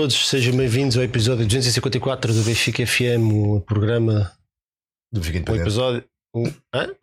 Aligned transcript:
todos, 0.00 0.28
sejam 0.28 0.56
bem-vindos 0.56 0.96
ao 0.96 1.02
episódio 1.02 1.44
254 1.44 2.32
do 2.32 2.42
Benfica 2.44 2.86
FM, 2.86 3.32
o 3.32 3.60
programa. 3.62 4.32
Do 5.12 5.18
Benfica 5.18 5.38
Independente. 5.38 5.62
episódio. 5.62 6.04
Um, 6.32 6.44
hã? 6.72 6.86
Como 6.86 6.94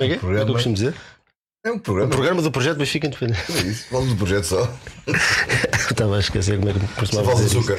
é 0.00 0.04
que 0.04 0.04
é? 0.04 0.04
É 0.04 0.08
que 0.16 0.18
programa. 0.18 0.50
eu 0.50 0.52
costumo 0.52 0.74
dizer? 0.74 0.94
É 1.64 1.70
um 1.72 1.76
O 1.76 1.80
programa. 1.80 2.10
programa 2.10 2.42
do 2.42 2.52
projeto 2.52 2.76
Benfica 2.76 3.06
Independente. 3.06 3.40
É 3.50 3.60
isso. 3.62 3.88
Fala 3.88 4.04
do 4.04 4.16
projeto 4.16 4.44
só. 4.44 4.78
Estava 5.90 6.16
a 6.16 6.20
esquecer 6.20 6.58
como 6.58 6.68
é 6.68 6.72
que 6.74 6.80
Só 6.80 6.86
costumava 7.00 7.28
fala 7.30 7.42
dizer. 7.42 7.58
açúcar. 7.58 7.78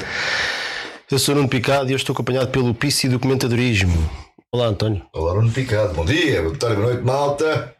Eu 1.08 1.18
sou 1.20 1.34
Nuno 1.36 1.48
Picado 1.48 1.88
e 1.90 1.92
eu 1.92 1.96
estou 1.96 2.12
acompanhado 2.12 2.50
pelo 2.50 2.74
Pici 2.74 3.08
Documentadorismo. 3.08 4.10
Olá, 4.52 4.66
António. 4.66 5.06
Olá, 5.14 5.34
Nuno 5.34 5.52
Picado. 5.52 5.94
Bom 5.94 6.04
dia, 6.04 6.42
boa 6.42 6.56
tarde, 6.56 6.76
boa 6.80 6.88
noite, 6.88 7.04
malta. 7.04 7.76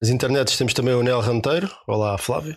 Nas 0.00 0.08
internets 0.08 0.56
temos 0.56 0.72
também 0.72 0.94
o 0.94 1.02
Nel 1.02 1.18
Ranteiro. 1.20 1.68
Olá, 1.88 2.16
Flávio. 2.16 2.56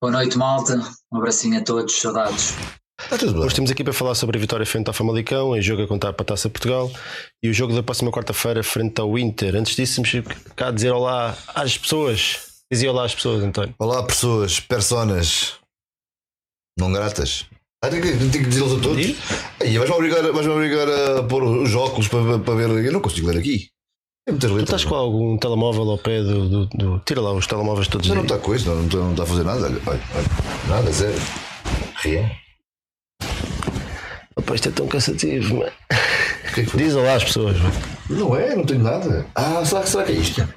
Boa 0.00 0.12
noite, 0.12 0.38
malta. 0.38 0.80
Um 1.12 1.18
abracinho 1.18 1.58
a 1.58 1.64
todos, 1.64 2.00
saudades. 2.00 2.54
Bem. 3.10 3.36
Hoje 3.36 3.48
estamos 3.48 3.68
aqui 3.68 3.82
para 3.82 3.92
falar 3.92 4.14
sobre 4.14 4.38
a 4.38 4.40
vitória 4.40 4.64
frente 4.64 4.86
ao 4.86 4.94
Famalicão, 4.94 5.56
em 5.56 5.60
jogo 5.60 5.82
a 5.82 5.88
contar 5.88 6.12
para 6.12 6.22
a 6.22 6.26
Taça 6.26 6.48
Portugal 6.48 6.88
e 7.42 7.48
o 7.48 7.52
jogo 7.52 7.74
da 7.74 7.82
próxima 7.82 8.12
quarta-feira 8.12 8.62
frente 8.62 9.00
ao 9.00 9.18
Inter. 9.18 9.56
Antes 9.56 9.74
disso, 9.74 10.00
temos 10.00 10.28
cá 10.54 10.68
a 10.68 10.70
dizer 10.70 10.92
olá 10.92 11.36
às 11.52 11.76
pessoas. 11.76 12.62
Dizia 12.70 12.92
olá 12.92 13.06
às 13.06 13.14
pessoas, 13.14 13.42
António. 13.42 13.74
Olá, 13.76 14.04
pessoas, 14.04 14.60
personas 14.60 15.54
não 16.78 16.92
gratas. 16.92 17.46
Ah, 17.82 17.88
tenho 17.88 18.02
que, 18.02 18.12
tenho 18.12 18.30
que 18.30 18.50
dizê-los 18.50 18.78
a 18.78 18.80
todos. 18.80 19.04
Aí, 19.60 19.78
vais-me 19.78 19.96
obrigar, 19.96 20.22
vais 20.30 20.46
obrigar 20.46 20.88
a 20.88 21.22
pôr 21.24 21.42
os 21.42 21.74
óculos 21.74 22.06
para, 22.06 22.38
para 22.38 22.54
ver. 22.54 22.84
Eu 22.84 22.92
não 22.92 23.00
consigo 23.00 23.26
ler 23.26 23.38
aqui. 23.38 23.68
Muitas 24.28 24.50
Tu 24.50 24.58
estás 24.60 24.84
com 24.84 24.94
algum 24.94 25.38
telemóvel 25.38 25.90
ao 25.90 25.98
pé 25.98 26.22
do. 26.22 26.48
do- 26.48 26.66
do- 26.66 26.98
Tira 27.00 27.20
lá 27.20 27.32
os 27.32 27.46
telemóveis 27.46 27.88
todos 27.88 28.06
Mas 28.08 28.16
não 28.16 28.24
está 28.24 28.38
com 28.38 28.54
isso, 28.54 28.68
não, 28.68 28.82
não, 28.82 29.10
está, 29.12 29.22
a 29.22 29.26
fazer 29.26 29.42
nada. 29.44 29.66
Olha, 29.66 29.80
olha, 29.86 30.00
olha. 30.14 30.68
Nada, 30.68 30.92
zero. 30.92 31.14
Ria. 32.02 32.30
Opa, 34.36 34.54
isto 34.54 34.68
é 34.68 34.72
tão 34.72 34.86
cansativo, 34.86 35.56
mano. 35.58 35.72
Que 36.54 36.60
é 36.60 36.64
que 36.64 36.70
foi? 36.70 36.80
Diz 36.82 36.94
olá 36.94 37.14
às 37.14 37.24
pessoas. 37.24 37.56
mano. 37.58 37.74
Não 38.10 38.36
é, 38.36 38.54
não 38.54 38.64
tenho 38.64 38.82
nada. 38.82 39.26
Ah, 39.34 39.64
será, 39.64 39.82
que- 39.82 39.88
será 39.90 40.04
que 40.04 40.12
é 40.12 40.14
isto? 40.16 40.54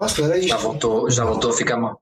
Ah, 0.00 0.08
se 0.08 0.16
calhar 0.16 0.32
é 0.36 0.40
Já 0.42 0.56
isto. 0.56 0.58
voltou, 0.58 1.10
já 1.10 1.24
voltou 1.24 1.50
a 1.50 1.54
ficar 1.56 1.76
mal. 1.76 2.00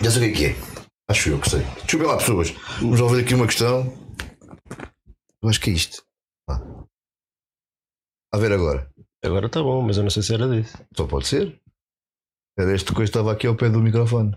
Já 0.00 0.10
sei 0.10 0.30
o 0.30 0.34
que 0.34 0.44
é 0.46 0.54
que 0.54 0.58
é. 0.60 0.80
Acho 1.08 1.28
eu 1.30 1.40
que 1.40 1.50
sei. 1.50 1.60
Desculpem 1.82 2.06
lá, 2.08 2.16
pessoas. 2.16 2.50
Vamos 2.80 2.92
resolver 3.00 3.20
aqui 3.20 3.34
uma 3.34 3.46
questão. 3.46 3.92
Eu 5.42 5.48
acho 5.48 5.60
que 5.60 5.70
é 5.70 5.72
isto. 5.72 6.02
Ah. 6.48 6.60
A 8.32 8.38
ver 8.38 8.52
agora. 8.52 8.88
Agora 9.22 9.46
está 9.46 9.62
bom, 9.62 9.82
mas 9.82 9.96
eu 9.96 10.02
não 10.02 10.10
sei 10.10 10.22
se 10.22 10.34
era 10.34 10.48
disso. 10.48 10.78
Só 10.96 11.06
pode 11.06 11.26
ser. 11.26 11.60
Era 12.58 12.74
este 12.74 12.94
que 12.94 13.02
estava 13.02 13.32
aqui 13.32 13.46
ao 13.46 13.54
pé 13.54 13.68
do 13.68 13.80
microfone. 13.80 14.36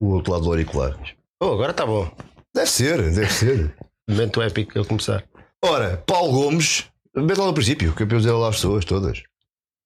O 0.00 0.14
outro 0.14 0.32
lado 0.32 0.44
do 0.44 0.50
auricular. 0.50 0.98
Oh, 1.40 1.52
agora 1.52 1.70
está 1.70 1.86
bom. 1.86 2.10
Deve 2.54 2.70
ser, 2.70 3.02
deve 3.02 3.32
ser. 3.32 3.76
Momento 4.08 4.42
épico 4.42 4.80
a 4.80 4.84
começar. 4.84 5.24
Ora, 5.62 6.02
Paulo 6.06 6.32
Gomes. 6.32 6.90
Mete 7.16 7.38
lá 7.38 7.46
no 7.46 7.54
princípio, 7.54 7.94
que 7.94 8.02
eu 8.02 8.06
dizer 8.06 8.32
lá 8.32 8.48
às 8.48 8.56
pessoas 8.56 8.84
todas. 8.84 9.22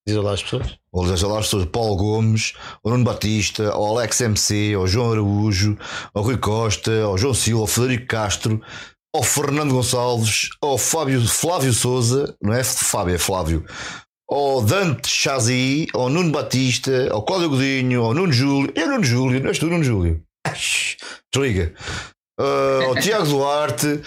Diz 0.07 0.17
olá 0.17 0.33
às 0.33 0.43
pessoas. 0.43 0.79
Ou 0.91 1.05
dizer 1.05 1.27
lá 1.27 1.39
às 1.39 1.45
pessoas 1.45 1.67
Paulo 1.67 1.95
Gomes, 1.97 2.55
ao 2.83 2.91
Nuno 2.91 3.05
Batista, 3.05 3.71
ao 3.71 3.97
Alex 3.97 4.19
MC, 4.23 4.73
ao 4.75 4.87
João 4.87 5.13
Araújo, 5.13 5.77
ao 6.15 6.23
Rui 6.23 6.39
Costa, 6.39 7.03
ao 7.03 7.19
João 7.19 7.35
Silva, 7.35 7.61
ao 7.61 7.67
Frederico 7.67 8.07
Castro, 8.07 8.63
ao 9.19 9.23
Fernando 9.25 9.75
Gonçalves, 9.75 10.51
ao 10.63 10.79
Fábio 10.79 11.27
Flávio 11.27 11.73
Souza, 11.73 12.37
não 12.41 12.55
é 12.55 12.63
Fábio, 12.63 13.17
é 13.17 13.19
Flávio, 13.19 13.67
ao 14.31 14.63
Dante 14.63 15.09
Chazi, 15.09 15.89
ao 15.93 16.09
Nuno 16.09 16.31
Batista, 16.31 17.09
ao 17.11 17.25
Cláudio 17.25 17.51
Godinho, 17.51 18.05
ao 18.05 18.15
Nuno 18.15 18.33
Júlio, 18.33 18.73
é 18.77 18.85
o 18.85 18.91
Nuno 18.91 19.03
Júlio, 19.03 19.41
não 19.41 19.49
és 19.49 19.59
tu, 19.59 19.67
Nuno 19.67 19.83
Júlio? 19.83 20.23
Desliga. 21.35 21.75
Ah, 22.39 22.85
ao 22.87 22.95
Tiago 22.95 23.27
Duarte, 23.27 24.03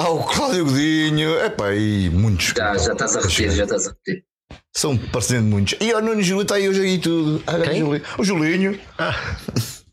ao 0.00 0.24
Cláudio 0.24 0.64
Godinho, 0.64 1.38
epá, 1.38 1.74
e 1.74 2.08
muitos. 2.08 2.54
Já, 2.56 2.78
já 2.78 2.92
estás 2.94 3.14
a 3.14 3.20
repetir, 3.20 3.50
já 3.50 3.64
estás 3.64 3.86
a 3.86 3.90
repetir. 3.90 4.24
São 4.74 4.96
parecendo 4.96 5.48
muitos. 5.48 5.78
E 5.82 5.92
o 5.92 6.00
Nuno 6.00 6.22
Júlio 6.22 6.42
está 6.44 6.54
aí 6.54 6.66
hoje 6.66 6.80
aí 6.80 6.98
tudo. 6.98 7.42
Ah, 7.46 7.60
Quem? 7.60 7.80
Júlio. 7.80 8.02
O 8.16 8.24
Julinho. 8.24 8.80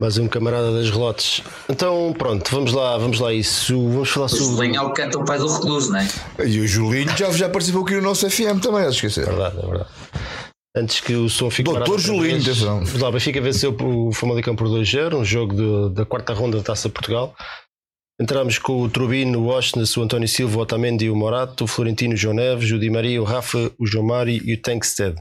Mais 0.00 0.18
um 0.18 0.28
camarada 0.28 0.72
das 0.72 0.90
relotes. 0.90 1.42
Então, 1.70 2.14
pronto, 2.18 2.50
vamos 2.50 2.72
lá, 2.74 2.98
vamos 2.98 3.18
lá 3.18 3.32
isso. 3.32 3.74
Vamos 3.88 4.10
falar 4.10 4.26
O 4.26 4.28
sobre. 4.28 4.44
Julinho 4.56 4.76
é 4.76 4.80
o 4.82 4.92
que 4.92 5.02
canta 5.02 5.18
o 5.18 5.24
pai 5.24 5.38
do 5.38 5.48
recluso, 5.50 5.90
não 5.90 5.98
é? 6.00 6.08
E 6.46 6.60
o 6.60 6.68
Julinho 6.68 7.16
já, 7.16 7.30
já 7.30 7.48
participou 7.48 7.82
aqui 7.82 7.94
no 7.94 8.02
nosso 8.02 8.28
FM 8.30 8.60
também, 8.62 8.84
a 8.84 8.90
esquecer. 8.90 9.24
Verdade, 9.24 9.58
é 9.58 9.66
verdade. 9.66 9.90
Antes 10.76 11.00
que 11.00 11.14
o 11.14 11.30
som 11.30 11.48
fique 11.48 11.72
Doutor 11.72 11.98
Julinho, 11.98 12.38
atenção. 12.42 12.84
Vamos 12.84 13.00
lá, 13.00 13.10
Benfica 13.10 13.40
venceu 13.40 13.74
o 13.74 14.12
Famalicão 14.12 14.54
por 14.54 14.68
2-0, 14.68 15.16
um 15.16 15.24
jogo 15.24 15.54
de- 15.54 15.94
da 15.94 16.04
quarta 16.04 16.34
ronda 16.34 16.58
da 16.58 16.62
Taça 16.62 16.90
Portugal. 16.90 17.34
Entramos 18.20 18.58
com 18.58 18.82
o 18.82 18.90
Trubino, 18.90 19.40
o 19.44 19.46
Osnes, 19.46 19.96
o 19.96 20.02
António 20.02 20.28
Silva, 20.28 20.58
o 20.58 20.60
Otamendi, 20.60 21.08
o 21.08 21.16
Morato, 21.16 21.64
o 21.64 21.66
Florentino, 21.66 22.12
o 22.12 22.16
João 22.18 22.34
Neves, 22.34 22.70
o 22.70 22.78
Di 22.78 22.90
Maria, 22.90 23.20
o 23.20 23.24
Rafa, 23.24 23.70
o 23.78 23.86
João 23.86 24.04
Mário 24.04 24.42
e 24.44 24.52
o 24.52 24.60
Tankstead. 24.60 25.16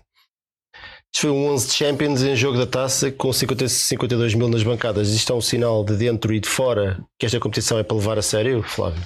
Isto 1.15 1.27
foi 1.27 1.31
um 1.31 1.47
11 1.53 1.67
de 1.67 1.73
Champions 1.73 2.23
em 2.23 2.35
jogo 2.35 2.57
da 2.57 2.67
taça 2.67 3.09
com 3.09 3.31
50, 3.31 3.69
52 3.69 4.33
mil 4.33 4.49
nas 4.49 4.63
bancadas. 4.63 5.07
Isto 5.11 5.31
é 5.31 5.35
um 5.37 5.39
sinal 5.39 5.81
de 5.85 5.95
dentro 5.95 6.33
e 6.33 6.41
de 6.41 6.49
fora 6.49 7.01
que 7.17 7.25
esta 7.25 7.39
competição 7.39 7.79
é 7.79 7.83
para 7.83 7.95
levar 7.95 8.19
a 8.19 8.21
sério, 8.21 8.61
Flávio? 8.61 9.01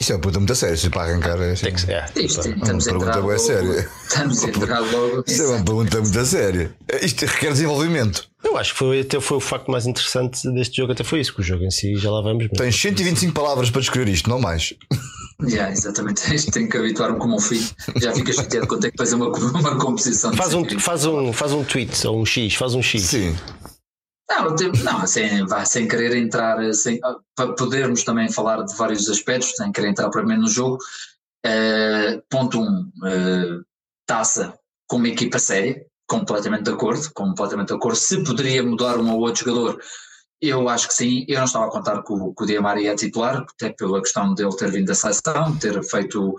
Isto 0.00 0.12
é 0.12 0.16
uma 0.16 0.20
pergunta 0.20 0.40
muito 0.40 0.52
a 0.52 0.56
sério, 0.56 0.76
se 0.76 0.90
para 0.90 1.02
arrancar. 1.02 1.40
É 1.40 1.52
assim. 1.52 1.66
Tem 1.66 1.74
que 1.74 1.80
ser. 1.80 1.92
é, 1.92 2.10
Isto, 2.16 2.40
a 2.40 2.44
Uma 2.44 2.82
pergunta 2.82 3.22
bem 3.22 3.38
séria. 3.38 3.88
Estamos 4.02 4.42
a 4.42 4.48
entrar 4.48 4.80
logo. 4.80 5.24
Isto 5.28 5.42
é 5.42 5.46
uma 5.46 5.64
pergunta 5.64 6.00
muito 6.00 6.18
a 6.18 6.24
sério. 6.24 6.74
Isto 7.02 7.26
requer 7.26 7.52
desenvolvimento. 7.52 8.28
Eu 8.42 8.56
acho 8.56 8.72
que 8.72 8.78
foi, 8.80 9.00
até 9.02 9.20
foi 9.20 9.36
o 9.36 9.40
facto 9.40 9.70
mais 9.70 9.86
interessante 9.86 10.42
deste 10.52 10.78
jogo, 10.78 10.90
até 10.90 11.04
foi 11.04 11.20
isso, 11.20 11.32
que 11.32 11.40
o 11.40 11.44
jogo 11.44 11.62
em 11.62 11.70
si 11.70 11.94
já 11.94 12.10
lá 12.10 12.20
vamos. 12.20 12.48
Tens 12.56 12.74
125 12.74 13.32
palavras 13.32 13.70
para 13.70 13.80
descrever 13.80 14.10
isto, 14.10 14.28
não 14.28 14.40
mais. 14.40 14.74
Já, 15.46 15.70
exatamente. 15.70 16.34
Isto 16.34 16.50
tenho 16.52 16.68
que 16.68 16.76
habituar-me 16.76 17.18
como 17.18 17.36
um 17.36 17.40
filho. 17.40 17.68
Já 17.96 18.12
fica 18.14 18.32
chateado 18.32 18.66
quando 18.66 18.82
tem 18.82 18.90
que 18.90 18.98
fazer 18.98 19.14
uma, 19.16 19.28
uma 19.58 19.78
composição. 19.78 20.30
de 20.30 20.36
Faz 20.36 20.54
um, 20.54 20.64
faz, 20.78 21.04
um, 21.06 21.32
faz 21.32 21.52
um 21.52 21.64
tweet 21.64 22.06
ou 22.06 22.20
um 22.20 22.26
X, 22.26 22.54
faz 22.54 22.74
um 22.74 22.82
X. 22.82 23.02
Sim. 23.02 23.36
Não, 24.30 24.54
não 24.84 25.06
sem, 25.06 25.44
vá, 25.46 25.64
sem 25.64 25.88
querer 25.88 26.16
entrar, 26.16 26.62
eh, 26.62 26.72
sem, 26.72 27.00
ah, 27.02 27.16
para 27.34 27.52
podermos 27.54 28.04
também 28.04 28.30
falar 28.30 28.62
de 28.62 28.76
vários 28.76 29.08
aspectos, 29.10 29.52
sem 29.56 29.72
querer 29.72 29.88
entrar 29.88 30.08
primeiro 30.10 30.42
no 30.42 30.48
jogo. 30.48 30.78
eh, 31.44 32.20
ponto 32.30 32.60
1, 32.60 32.62
um, 32.62 32.90
eh, 33.06 33.60
taça 34.06 34.54
com 34.86 34.96
uma 34.98 35.08
equipa 35.08 35.38
séria, 35.38 35.84
completamente 36.06 36.64
de 36.64 36.70
acordo, 36.70 37.10
completamente 37.14 37.68
de 37.68 37.74
acordo. 37.74 37.96
Se 37.96 38.22
poderia 38.22 38.62
mudar 38.62 38.98
um 38.98 39.10
ou 39.12 39.20
outro 39.20 39.44
jogador, 39.44 39.80
eu 40.40 40.68
acho 40.68 40.88
que 40.88 40.94
sim. 40.94 41.24
Eu 41.28 41.38
não 41.38 41.44
estava 41.44 41.66
a 41.66 41.70
contar 41.70 42.02
que 42.02 42.12
o, 42.12 42.32
que 42.34 42.44
o 42.44 42.46
Di 42.46 42.58
Maria 42.58 42.92
é 42.92 42.96
titular, 42.96 43.44
até 43.48 43.70
pela 43.70 44.00
questão 44.00 44.34
dele 44.34 44.56
ter 44.56 44.70
vindo 44.70 44.86
da 44.86 44.94
seleção, 44.94 45.56
ter 45.58 45.82
feito, 45.84 46.34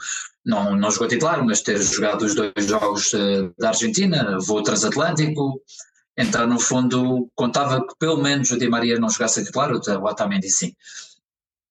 não, 0.46 0.76
não 0.76 0.90
jogou 0.90 1.08
titular, 1.08 1.44
mas 1.46 1.62
ter 1.62 1.82
jogado 1.82 2.24
os 2.24 2.34
dois 2.34 2.66
jogos 2.66 3.14
eh, 3.14 3.50
da 3.60 3.70
Argentina, 3.70 4.38
voo 4.40 4.64
transatlântico, 4.64 5.62
entrar 6.18 6.48
no 6.48 6.60
fundo, 6.60 7.30
contava 7.36 7.86
que 7.86 7.96
pelo 8.00 8.18
menos 8.18 8.50
o 8.52 8.58
Di 8.58 8.68
Maria 8.68 9.00
não 9.00 9.10
jogasse 9.10 9.42
a 9.42 9.44
titular, 9.44 9.72
o 9.72 10.06
Otamendi 10.06 10.50
sim. 10.50 10.74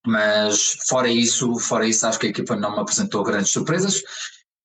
Mas 0.06 0.78
fora 0.88 1.08
isso, 1.08 1.58
fora 1.58 1.86
isso, 1.86 2.06
acho 2.06 2.18
que 2.18 2.26
a 2.28 2.30
equipa 2.30 2.56
não 2.56 2.74
me 2.74 2.80
apresentou 2.80 3.22
grandes 3.22 3.50
surpresas. 3.52 4.02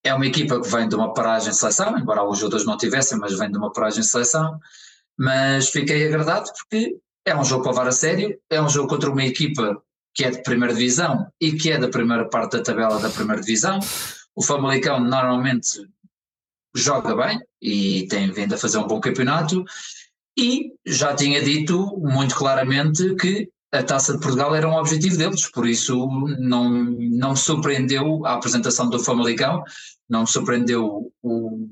É 0.03 0.13
uma 0.13 0.25
equipa 0.27 0.61
que 0.61 0.69
vem 0.69 0.87
de 0.87 0.95
uma 0.95 1.13
paragem 1.13 1.49
de 1.49 1.57
seleção, 1.57 1.97
embora 1.97 2.23
os 2.23 2.41
outros 2.43 2.65
não 2.65 2.77
tivessem, 2.77 3.17
mas 3.17 3.37
vem 3.37 3.51
de 3.51 3.57
uma 3.57 3.71
paragem 3.73 4.01
de 4.01 4.07
seleção. 4.07 4.59
Mas 5.17 5.69
fiquei 5.69 6.07
agradado 6.07 6.51
porque 6.53 6.95
é 7.25 7.35
um 7.35 7.43
jogo 7.43 7.63
para 7.63 7.71
levar 7.71 7.87
a 7.87 7.91
sério, 7.91 8.39
é 8.49 8.61
um 8.61 8.69
jogo 8.69 8.87
contra 8.87 9.09
uma 9.09 9.25
equipa 9.25 9.81
que 10.13 10.23
é 10.23 10.29
de 10.29 10.43
primeira 10.43 10.73
divisão 10.73 11.27
e 11.41 11.53
que 11.53 11.71
é 11.71 11.77
da 11.77 11.89
primeira 11.89 12.29
parte 12.29 12.53
da 12.53 12.63
tabela 12.63 12.99
da 12.99 13.09
primeira 13.09 13.41
divisão. 13.41 13.79
O 14.35 14.43
Famalicão 14.43 14.99
normalmente 14.99 15.81
joga 16.73 17.15
bem 17.15 17.39
e 17.61 18.07
tem 18.07 18.31
vindo 18.31 18.53
a 18.53 18.57
fazer 18.57 18.77
um 18.77 18.87
bom 18.87 18.99
campeonato 18.99 19.65
e 20.37 20.73
já 20.85 21.15
tinha 21.15 21.41
dito 21.41 21.97
muito 21.97 22.35
claramente 22.35 23.15
que 23.15 23.49
a 23.71 23.83
Taça 23.83 24.13
de 24.13 24.19
Portugal 24.19 24.55
era 24.55 24.67
um 24.67 24.75
objetivo 24.75 25.17
deles, 25.17 25.49
por 25.49 25.67
isso 25.67 26.07
não, 26.39 26.69
não 26.69 27.31
me 27.31 27.37
surpreendeu 27.37 28.25
a 28.25 28.35
apresentação 28.35 28.89
do 28.89 28.99
Famalicão, 28.99 29.63
não 30.09 30.21
me 30.21 30.27
surpreendeu 30.27 31.11
o, 31.21 31.67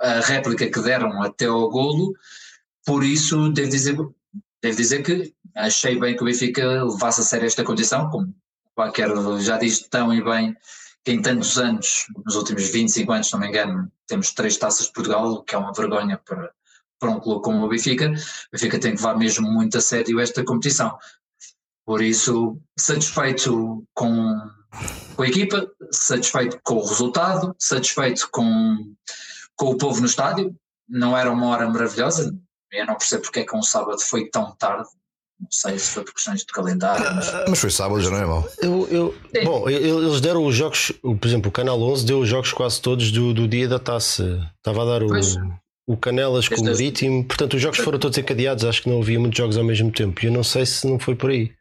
a 0.00 0.20
réplica 0.20 0.70
que 0.70 0.80
deram 0.80 1.22
até 1.22 1.46
ao 1.46 1.68
golo, 1.68 2.14
por 2.86 3.04
isso 3.04 3.50
devo 3.50 3.68
dizer, 3.68 3.96
devo 4.62 4.76
dizer 4.76 5.02
que 5.02 5.32
achei 5.54 5.98
bem 5.98 6.16
que 6.16 6.22
o 6.22 6.26
Benfica 6.26 6.84
levasse 6.84 7.20
a 7.20 7.24
sério 7.24 7.46
esta 7.46 7.64
condição, 7.64 8.10
como 8.10 8.34
qualquer 8.74 9.08
já 9.40 9.56
diz 9.58 9.80
tão 9.88 10.12
e 10.12 10.22
bem 10.22 10.56
que 11.04 11.12
em 11.12 11.22
tantos 11.22 11.56
anos, 11.56 12.06
nos 12.24 12.34
últimos 12.34 12.68
25 12.68 13.12
anos, 13.12 13.28
se 13.28 13.32
não 13.32 13.40
me 13.40 13.46
engano, 13.46 13.90
temos 14.08 14.32
três 14.32 14.56
taças 14.56 14.86
de 14.86 14.92
Portugal, 14.92 15.30
o 15.32 15.42
que 15.42 15.54
é 15.54 15.58
uma 15.58 15.72
vergonha 15.72 16.20
para, 16.24 16.50
para 16.98 17.10
um 17.10 17.20
clube 17.20 17.42
como 17.42 17.64
o 17.64 17.68
Benfica. 17.68 18.06
O 18.08 18.52
Benfica 18.52 18.80
tem 18.80 18.92
que 18.92 18.98
levar 18.98 19.16
mesmo 19.16 19.48
muito 19.48 19.78
a 19.78 19.80
sério 19.80 20.18
esta 20.18 20.44
competição. 20.44 20.98
Por 21.84 22.02
isso, 22.02 22.60
satisfeito 22.76 23.86
com, 23.94 24.50
com 25.14 25.22
a 25.22 25.28
equipa, 25.28 25.70
satisfeito 25.92 26.58
com 26.64 26.74
o 26.74 26.84
resultado, 26.84 27.54
satisfeito 27.56 28.28
com, 28.32 28.92
com 29.54 29.66
o 29.66 29.78
povo 29.78 30.00
no 30.00 30.06
estádio, 30.06 30.52
não 30.88 31.16
era 31.16 31.30
uma 31.30 31.46
hora 31.46 31.70
maravilhosa, 31.70 32.36
eu 32.72 32.86
não 32.86 32.94
percebo 32.96 33.22
porque 33.22 33.40
é 33.40 33.44
que 33.44 33.56
um 33.56 33.62
sábado 33.62 34.00
foi 34.00 34.28
tão 34.28 34.54
tarde, 34.56 34.88
não 35.40 35.48
sei 35.50 35.78
se 35.78 35.90
foi 35.90 36.02
por 36.04 36.14
questões 36.14 36.40
de 36.40 36.46
calendário, 36.46 37.04
mas 37.14 37.30
Mas 37.48 37.58
foi 37.58 37.70
sábado, 37.70 38.00
já 38.00 38.10
não 38.10 38.18
é 38.18 38.24
mau. 38.26 38.48
Eu, 38.62 38.88
eu, 38.90 39.14
Sim. 39.34 39.44
bom, 39.44 39.68
eles 39.68 40.20
deram 40.20 40.44
os 40.46 40.54
jogos, 40.54 40.92
o- 41.02 41.16
por 41.16 41.26
exemplo, 41.28 41.48
o 41.48 41.52
Canal 41.52 41.80
11 41.80 42.06
deu 42.06 42.20
os 42.20 42.28
jogos 42.28 42.52
quase 42.52 42.80
todos 42.80 43.10
do, 43.12 43.34
do 43.34 43.46
dia 43.46 43.68
da 43.68 43.78
taça. 43.78 44.50
Estava 44.56 44.82
a 44.82 44.84
dar 44.86 45.02
o, 45.02 45.08
Pois. 45.08 45.36
o 45.86 45.96
Canelas 45.96 46.48
com 46.48 46.54
o 46.54 46.58
Este- 46.58 46.64
Marítimo, 46.70 47.24
portanto, 47.24 47.54
os 47.54 47.60
jogos 47.62 47.78
foram 47.78 47.98
todos 47.98 48.16
encadeados. 48.18 48.64
Acho 48.64 48.82
que 48.82 48.88
não 48.88 49.00
havia 49.02 49.20
muitos 49.20 49.36
jogos 49.36 49.56
ao 49.58 49.64
mesmo 49.64 49.90
tempo. 49.92 50.22
E 50.22 50.26
eu 50.26 50.32
não 50.32 50.42
sei 50.42 50.64
se 50.64 50.86
não 50.86 50.98
foi 50.98 51.14
por 51.14 51.30
aí. 51.30 51.52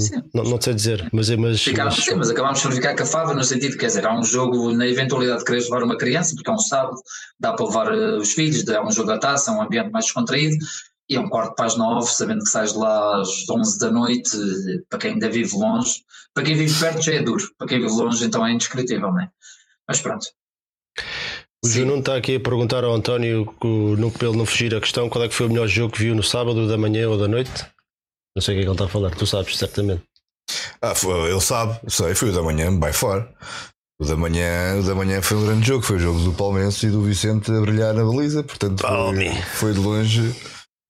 Sim. 0.00 0.22
não, 0.34 0.44
não 0.44 0.60
sei 0.60 0.74
dizer, 0.74 1.08
mas, 1.12 1.30
é- 1.30 1.36
mas, 1.36 1.62
Ficámos, 1.62 1.96
mas- 1.96 2.04
sim, 2.04 2.14
mas 2.14 2.30
acabámos 2.30 2.60
por 2.60 2.72
ficar 2.72 2.94
cafada 2.94 3.32
no 3.32 3.42
sentido, 3.42 3.76
quer 3.78 3.86
dizer, 3.86 4.06
há 4.06 4.14
um 4.18 4.22
jogo, 4.22 4.72
na 4.72 4.86
eventualidade 4.86 5.38
de 5.38 5.44
quereres 5.46 5.68
levar 5.70 5.82
uma 5.84 5.96
criança, 5.96 6.34
porque 6.34 6.50
é 6.50 6.52
um 6.52 6.58
sábado, 6.58 6.96
dá 7.40 7.52
para 7.54 7.66
levar 7.66 7.92
eh, 7.94 8.16
os 8.18 8.32
filhos, 8.32 8.66
é 8.68 8.80
um 8.82 8.90
jogo 8.92 9.08
da 9.08 9.18
taça, 9.18 9.50
é 9.50 9.54
um 9.54 9.62
ambiente 9.62 9.90
mais 9.90 10.04
descontraído, 10.04 10.56
e 11.10 11.16
é 11.16 11.20
um 11.20 11.28
quarto 11.30 11.54
para 11.54 11.64
as 11.66 11.76
nove, 11.76 12.10
sabendo 12.10 12.44
que 12.44 12.50
sais 12.50 12.72
de 12.74 12.78
lá 12.78 13.20
às 13.22 13.48
onze 13.48 13.78
da 13.78 13.90
noite, 13.90 14.36
para 14.90 14.98
quem 14.98 15.12
ainda 15.12 15.30
vive 15.30 15.56
longe, 15.56 16.02
para 16.34 16.44
quem 16.44 16.54
vive 16.54 16.78
perto 16.78 17.00
já 17.00 17.14
é 17.14 17.22
duro, 17.22 17.44
para 17.56 17.66
quem 17.66 17.80
vive 17.80 17.92
longe 17.92 18.22
então 18.24 18.46
é 18.46 18.52
indescritível, 18.52 19.10
não 19.10 19.20
é? 19.22 19.30
Mas 19.88 20.00
pronto. 20.02 20.26
o 21.64 21.66
Sim. 21.66 21.80
Juno 21.80 21.98
está 22.00 22.16
aqui 22.16 22.36
a 22.36 22.40
perguntar 22.40 22.84
ao 22.84 22.92
António, 22.94 23.54
no, 23.64 24.10
pelo 24.10 24.36
não 24.36 24.44
fugir 24.44 24.74
a 24.74 24.80
questão, 24.80 25.08
qual 25.08 25.24
é 25.24 25.28
que 25.28 25.34
foi 25.34 25.46
o 25.46 25.48
melhor 25.48 25.66
jogo 25.66 25.94
que 25.94 26.00
viu 26.02 26.14
no 26.14 26.22
sábado, 26.22 26.68
da 26.68 26.76
manhã 26.76 27.08
ou 27.08 27.16
da 27.16 27.26
noite? 27.26 27.66
Não 28.38 28.42
sei 28.42 28.54
o 28.54 28.56
que 28.58 28.60
é 28.60 28.62
que 28.62 28.68
ele 28.68 28.74
está 28.74 28.84
a 28.84 28.88
falar, 28.88 29.10
tu 29.16 29.26
sabes 29.26 29.56
certamente. 29.56 30.04
Ah, 30.80 30.94
foi- 30.94 31.28
ele 31.28 31.40
sabe, 31.40 31.76
sei, 31.88 32.14
foi 32.14 32.28
o 32.28 32.32
da 32.32 32.40
manhã, 32.40 32.70
by 32.78 32.92
far. 32.92 33.28
O 34.00 34.04
da 34.04 34.16
manhã, 34.16 34.78
o 34.78 34.82
da 34.84 34.94
manhã 34.94 35.20
foi 35.20 35.36
um 35.38 35.44
grande 35.44 35.66
jogo, 35.66 35.82
foi 35.84 35.96
o 35.96 35.98
jogo 35.98 36.20
do 36.20 36.32
Palmeiras 36.32 36.80
e 36.84 36.88
do 36.88 37.02
Vicente 37.02 37.50
a 37.50 37.60
brilhar 37.60 37.92
na 37.94 38.04
baliza, 38.04 38.44
portanto 38.44 38.80
foi, 38.80 39.16
foi 39.42 39.72
de 39.72 39.80
longe 39.80 40.32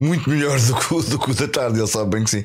muito 0.03 0.29
melhor 0.29 0.61
do 0.61 0.77
que, 0.79 0.93
o- 0.95 1.03
do 1.03 1.19
que 1.19 1.31
o 1.31 1.35
da 1.35 1.49
tarde, 1.49 1.79
ele 1.79 1.87
sabe 1.87 2.11
bem 2.11 2.23
que 2.25 2.29
sim. 2.31 2.45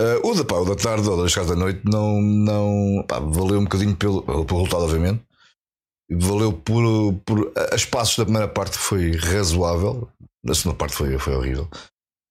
Ah, 0.00 0.18
o, 0.26 0.34
da, 0.34 0.42
pá, 0.46 0.54
o 0.56 0.64
da 0.64 0.74
tarde 0.74 1.06
ou 1.06 1.22
das 1.22 1.34
casas 1.34 1.50
da 1.50 1.56
noite 1.56 1.82
não, 1.84 2.22
não 2.22 3.04
pá, 3.06 3.18
valeu 3.18 3.58
um 3.60 3.64
bocadinho 3.64 3.94
pelo, 3.94 4.22
pelo 4.22 4.60
resultado, 4.62 4.84
obviamente. 4.84 5.22
Valeu 6.10 6.54
por, 6.54 7.12
por 7.26 7.52
as 7.70 7.84
passos 7.84 8.16
da 8.16 8.24
primeira 8.24 8.48
parte 8.48 8.78
foi 8.78 9.10
razoável, 9.14 10.08
a 10.48 10.54
segunda 10.54 10.74
parte 10.78 10.96
foi, 10.96 11.18
foi 11.18 11.34
horrível. 11.36 11.68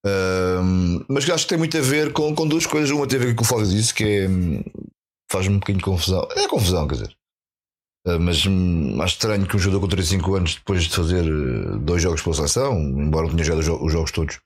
Ahm, 0.07 1.03
mas 1.09 1.29
acho 1.29 1.43
que 1.45 1.49
tem 1.49 1.57
muito 1.57 1.77
a 1.77 1.81
ver 1.81 2.13
com, 2.13 2.33
com 2.33 2.47
duas 2.47 2.65
coisas. 2.65 2.89
Uma 2.91 3.07
tem 3.07 3.19
a 3.19 3.23
ver 3.23 3.35
com 3.35 3.43
o 3.43 3.47
Flávio 3.47 3.67
disse, 3.67 3.93
que 3.93 4.03
é 4.03 4.27
hum, 4.29 4.63
faz-me 5.31 5.55
um 5.55 5.59
bocadinho 5.59 5.79
de 5.79 5.83
confusão. 5.85 6.27
É 6.35 6.47
confusão, 6.47 6.87
quer 6.87 6.95
dizer. 6.95 7.17
Ah, 8.07 8.19
mas 8.19 8.45
hum, 8.45 9.01
acho 9.01 9.13
estranho 9.15 9.47
que 9.47 9.55
um 9.55 9.59
jogador 9.59 9.81
com 9.81 9.87
35 9.89 10.35
anos, 10.35 10.55
depois 10.55 10.83
de 10.83 10.95
fazer 10.95 11.25
eh, 11.25 11.77
dois 11.79 12.01
jogos 12.01 12.21
pela 12.21 12.35
seleção, 12.35 12.79
embora 12.79 13.27
não 13.27 13.33
tenha 13.35 13.43
jogado 13.45 13.59
os 13.59 13.65
jo- 13.65 13.85
os 13.85 13.91
jogos 13.91 14.11
todos 14.11 14.39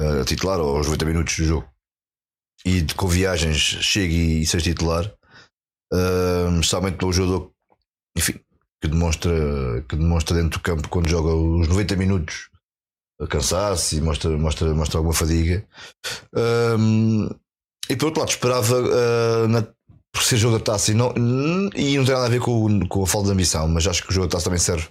eh, 0.00 0.20
a 0.20 0.24
titular 0.24 0.60
ou 0.60 0.76
aos 0.76 0.86
90 0.86 1.04
minutos 1.06 1.36
do 1.38 1.44
jogo, 1.44 1.68
e 2.64 2.80
de- 2.82 2.94
com 2.94 3.08
viagens 3.08 3.58
chegue 3.58 4.40
e 4.42 4.46
seja 4.46 4.64
titular, 4.64 5.12
ah, 5.92 6.48
especialmente 6.60 7.04
o 7.04 7.12
jogador, 7.12 7.50
enfim, 8.16 8.34
que 8.80 8.88
demonstra, 8.88 9.82
que 9.88 9.96
demonstra 9.96 10.36
dentro 10.36 10.58
do 10.58 10.62
campo 10.62 10.88
quando 10.88 11.08
joga 11.08 11.34
os 11.34 11.66
90 11.68 11.96
minutos 11.96 12.48
a 13.20 13.26
cansar-se 13.26 13.96
e 13.96 14.00
mostra, 14.00 14.30
mostra, 14.30 14.74
mostra 14.74 14.98
alguma 14.98 15.14
fadiga. 15.14 15.66
Ahm, 16.34 17.28
e 17.88 17.96
por 17.96 18.06
outro 18.06 18.20
lado, 18.20 18.30
esperava 18.30 18.76
ah, 18.76 19.48
na, 19.48 19.66
por 20.14 20.22
ser 20.22 20.36
jogo 20.36 20.56
da 20.58 20.64
taça 20.64 20.92
e 20.92 20.94
não, 20.94 21.12
e 21.74 21.96
não 21.98 22.04
tem 22.04 22.14
nada 22.14 22.26
a 22.26 22.28
ver 22.28 22.38
com, 22.40 22.86
com 22.86 23.02
a 23.02 23.06
falta 23.06 23.26
de 23.26 23.32
ambição, 23.32 23.66
mas 23.66 23.84
acho 23.86 24.02
que 24.04 24.10
o 24.10 24.12
jogo 24.14 24.28
da 24.28 24.32
taça 24.34 24.44
também 24.44 24.60
serve, 24.60 24.86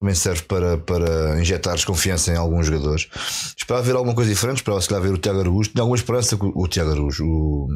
também 0.00 0.14
serve 0.14 0.42
para, 0.42 0.78
para 0.78 1.40
injetar 1.40 1.74
desconfiança 1.74 2.32
em 2.32 2.36
alguns 2.36 2.66
jogadores. 2.66 3.08
Esperava 3.56 3.82
ver 3.82 3.96
alguma 3.96 4.14
coisa 4.14 4.30
diferente, 4.30 4.58
esperava 4.58 4.80
se 4.80 4.88
calhar 4.88 5.02
ver 5.02 5.12
o 5.12 5.18
Tiago 5.18 5.40
Araújo. 5.40 5.70
Tinha 5.70 5.82
alguma 5.82 5.96
esperança 5.96 6.36
com 6.36 6.52
o 6.54 6.68
Tiago 6.68 6.92
Araújo, 6.92 7.24
o, 7.26 7.66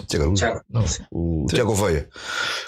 o 0.00 0.06
Tiago 0.06 0.22
Araújo, 0.24 0.36
Tiago, 0.40 0.60
não, 0.70 0.86
sim. 0.86 1.02
o 1.10 1.46
Tiago 1.50 1.74
Veia. 1.74 2.08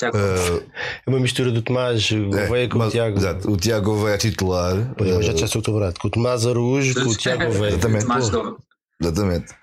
Tiago, 0.00 0.18
É 0.18 1.08
uma 1.10 1.20
mistura 1.20 1.52
do 1.52 1.62
Tomás 1.62 2.10
Gouveia 2.10 2.68
com 2.68 2.78
o 2.80 2.90
Tiago. 2.90 3.16
Exato, 3.16 3.48
o 3.50 3.56
Tiago 3.56 3.96
Veia 4.04 4.18
titular. 4.18 4.92
Pois, 4.98 5.14
mas 5.14 5.24
já 5.24 5.32
eh, 5.32 5.34
te 5.36 5.44
estou 5.44 5.62
dobrado. 5.62 6.00
Com 6.00 6.08
o 6.08 6.10
Tomás 6.10 6.44
Araújo, 6.44 6.94
com 6.94 7.10
o 7.10 7.16
Tiago 7.16 7.44
Gouveia. 7.44 7.68
Exatamente. 7.74 8.06
Pô, 8.06 8.18
do- 8.18 8.58
Exatamente. 9.00 9.54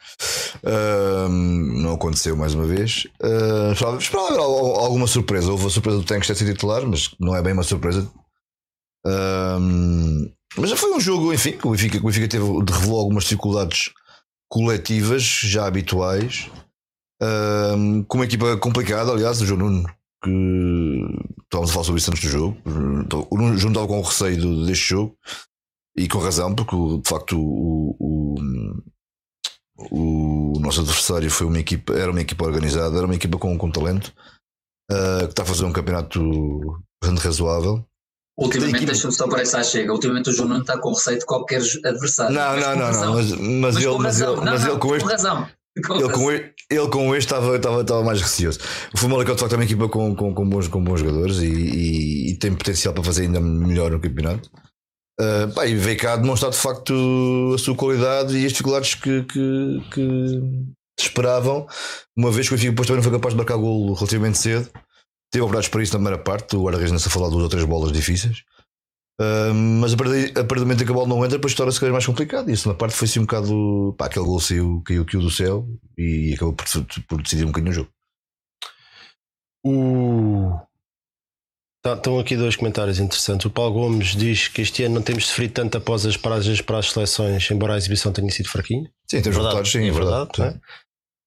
Não 1.81 1.93
aconteceu 1.93 2.35
mais 2.37 2.53
uma 2.53 2.65
vez. 2.65 3.05
Ah, 3.21 3.71
esperava, 3.73 3.97
esperava 3.97 4.29
ver 4.33 4.39
al- 4.39 4.75
alguma 4.85 5.07
surpresa. 5.07 5.51
Houve 5.51 5.67
a 5.67 5.69
surpresa 5.69 5.97
do 5.97 6.03
Tanks 6.05 6.27
ter 6.27 6.35
sido 6.35 6.53
titular, 6.53 6.85
mas 6.85 7.13
não 7.19 7.35
é 7.35 7.41
bem 7.41 7.53
uma 7.53 7.63
surpresa. 7.63 8.09
Mas 10.57 10.69
já 10.69 10.77
foi 10.77 10.91
um 10.93 10.99
jogo, 10.99 11.33
enfim, 11.33 11.51
que 11.57 11.67
o 11.67 11.71
Benfica, 11.71 11.97
que 11.97 12.03
o 12.03 12.07
Benfica 12.07 12.27
teve, 12.27 12.45
algumas 12.45 13.23
dificuldades 13.25 13.91
coletivas 14.49 15.21
já 15.23 15.65
habituais. 15.67 16.49
Ahm, 17.21 18.03
com 18.03 18.17
uma 18.17 18.25
equipa 18.25 18.57
complicada, 18.57 19.11
aliás, 19.11 19.41
o 19.41 19.45
João 19.45 19.59
Nuno, 19.59 19.85
que 20.23 20.29
estávamos 21.43 21.69
a 21.69 21.73
falar 21.73 21.83
sobre 21.85 21.99
isso 22.01 22.11
antes 22.11 22.23
do 22.23 22.29
jogo. 22.29 22.57
O 23.29 23.37
Nuno 23.37 23.55
estava 23.55 23.87
com 23.87 24.01
receio 24.01 24.65
deste 24.65 24.89
jogo 24.89 25.15
e 25.97 26.07
com 26.07 26.19
razão, 26.19 26.53
porque 26.55 26.75
de 26.75 27.07
facto 27.09 27.37
o- 27.39 27.95
o, 27.99 28.35
o 29.77 30.57
nosso 30.59 30.81
adversário 30.81 31.29
foi 31.29 31.47
uma 31.47 31.59
equipa, 31.59 31.93
era 31.93 32.11
uma 32.11 32.21
equipa 32.21 32.45
organizada, 32.45 32.95
era 32.97 33.05
uma 33.05 33.15
equipa 33.15 33.37
com, 33.37 33.57
com 33.57 33.69
talento, 33.71 34.13
ah, 34.91 35.19
que 35.23 35.29
está 35.31 35.43
a 35.43 35.45
fazer 35.45 35.65
um 35.65 35.73
campeonato 35.73 36.21
bastante 37.03 37.23
razoável. 37.23 37.85
Ultimamente, 38.37 38.75
equipa- 38.77 38.91
deixa-me 38.91 39.13
só 39.13 39.27
para 39.29 39.41
essa 39.41 39.63
chega. 39.63 39.93
Ultimamente 39.93 40.29
o 40.29 40.33
João 40.33 40.49
não 40.49 40.59
está 40.61 40.77
com 40.77 40.89
receio 40.93 41.19
de 41.19 41.25
qualquer 41.25 41.61
adversário. 41.85 42.35
Não, 42.35 42.55
não, 42.57 42.73
com 42.73 42.79
não, 42.79 42.91
não, 42.91 43.13
mas, 43.13 43.31
mas 43.31 43.39
Mas 43.39 43.75
ele, 43.77 43.85
com 43.85 44.01
mas 44.01 44.21
ele, 44.21 44.35
Não, 44.35 44.43
mas 44.43 44.61
não, 44.63 44.69
ele 44.71 44.79
com 44.79 44.95
este. 44.95 45.07
razão. 45.09 45.47
Com 45.85 45.95
Ele 45.95 46.09
com, 46.13 46.31
este, 46.31 46.53
ele 46.69 46.87
com 46.89 47.15
este 47.15 47.27
estava, 47.33 47.55
estava, 47.57 47.81
estava 47.81 48.01
mais 48.03 48.21
receoso. 48.21 48.59
O 48.93 48.97
Famalicão 48.97 49.35
de 49.35 49.41
facto 49.41 49.53
é 49.53 49.55
uma 49.57 49.63
equipa 49.65 49.89
com, 49.89 50.15
com, 50.15 50.33
com, 50.33 50.47
bons, 50.49 50.67
com 50.69 50.81
bons 50.81 51.01
jogadores 51.01 51.37
e, 51.39 51.47
e- 51.47 52.31
e 52.31 52.39
tem 52.39 52.53
potencial 52.55 52.93
para 52.93 53.03
fazer 53.03 53.23
ainda 53.23 53.39
melhor 53.41 53.91
no 53.91 53.99
campeonato. 53.99 54.49
Ah, 55.19 55.49
pá, 55.53 55.65
e 55.65 55.75
veio 55.75 55.97
cá 55.97 56.15
demonstrar 56.17 56.51
de 56.51 56.57
facto 56.57 57.53
a 57.53 57.57
sua 57.57 57.75
qualidade 57.75 58.37
e 58.37 58.45
as 58.45 58.51
dificuldades 58.51 58.95
que, 58.95 59.23
que, 59.23 59.81
que 59.91 60.41
esperavam, 60.99 61.67
uma 62.15 62.31
vez 62.31 62.47
que 62.47 62.53
o 62.53 62.57
Benfica 62.57 62.71
depois 62.71 62.87
também 62.87 62.97
não 62.97 63.03
foi 63.03 63.13
capaz 63.13 63.33
de 63.33 63.37
marcar 63.37 63.57
golo 63.57 63.93
relativamente 63.93 64.37
cedo. 64.37 64.69
Teve 65.31 65.41
oportunidades 65.43 65.69
para 65.69 65.83
isso 65.83 65.93
na 65.93 65.99
primeira 65.99 66.23
parte, 66.23 66.55
o 66.55 66.63
Guarda-Reis 66.63 66.91
não 66.91 66.99
se 66.99 67.09
falar 67.09 67.29
duas 67.29 67.43
ou 67.43 67.49
três 67.49 67.65
bolas 67.65 67.91
difíceis. 67.91 68.43
Ah, 69.19 69.53
mas 69.53 69.93
a 69.93 69.97
partir, 69.97 70.31
a 70.37 70.43
partir 70.43 70.59
do 70.59 70.65
momento 70.65 70.83
em 70.83 70.85
que 70.85 70.91
a 70.91 70.95
bola 70.95 71.07
não 71.07 71.23
entra, 71.23 71.37
depois 71.37 71.53
torna-se 71.53 71.79
cada 71.79 71.87
vez 71.87 71.93
mais 71.93 72.05
complicado. 72.05 72.49
E 72.49 72.53
isso 72.53 72.67
na 72.67 72.75
parte 72.75 72.95
foi 72.95 73.07
assim 73.07 73.19
um 73.19 73.23
bocado. 73.23 73.95
Pá, 73.97 74.07
aquele 74.07 74.25
gol 74.25 74.39
saiu, 74.39 74.81
caiu, 74.85 75.05
caiu 75.05 75.21
do 75.21 75.31
céu 75.31 75.67
e 75.97 76.33
acabou 76.35 76.53
por, 76.53 76.65
por 77.07 77.21
decidir 77.21 77.43
um 77.43 77.47
bocadinho 77.47 77.71
o 77.71 77.75
jogo. 77.75 77.89
O... 79.65 80.59
Tá- 81.85 81.93
Estão 81.93 82.17
aqui 82.17 82.35
dois 82.35 82.55
comentários 82.55 82.97
interessantes. 82.99 83.45
O 83.45 83.49
Paulo 83.51 83.73
Gomes 83.73 84.15
diz 84.15 84.47
que 84.47 84.59
este 84.63 84.81
ano 84.83 84.95
não 84.95 85.01
temos 85.03 85.27
sofrido 85.27 85.51
tanto 85.53 85.77
após 85.77 86.03
as 86.03 86.17
paragens 86.17 86.59
para 86.59 86.79
as 86.79 86.89
seleções, 86.91 87.51
embora 87.51 87.75
a 87.75 87.77
exibição 87.77 88.11
tenha 88.11 88.31
sido 88.31 88.49
fraquinha. 88.49 88.89
Sim, 89.07 89.21
temos 89.21 89.37
resultados, 89.37 89.71
sim, 89.71 89.87
é 89.87 89.91
verdade. 89.91 90.31
não 90.39 90.45
é? 90.47 90.59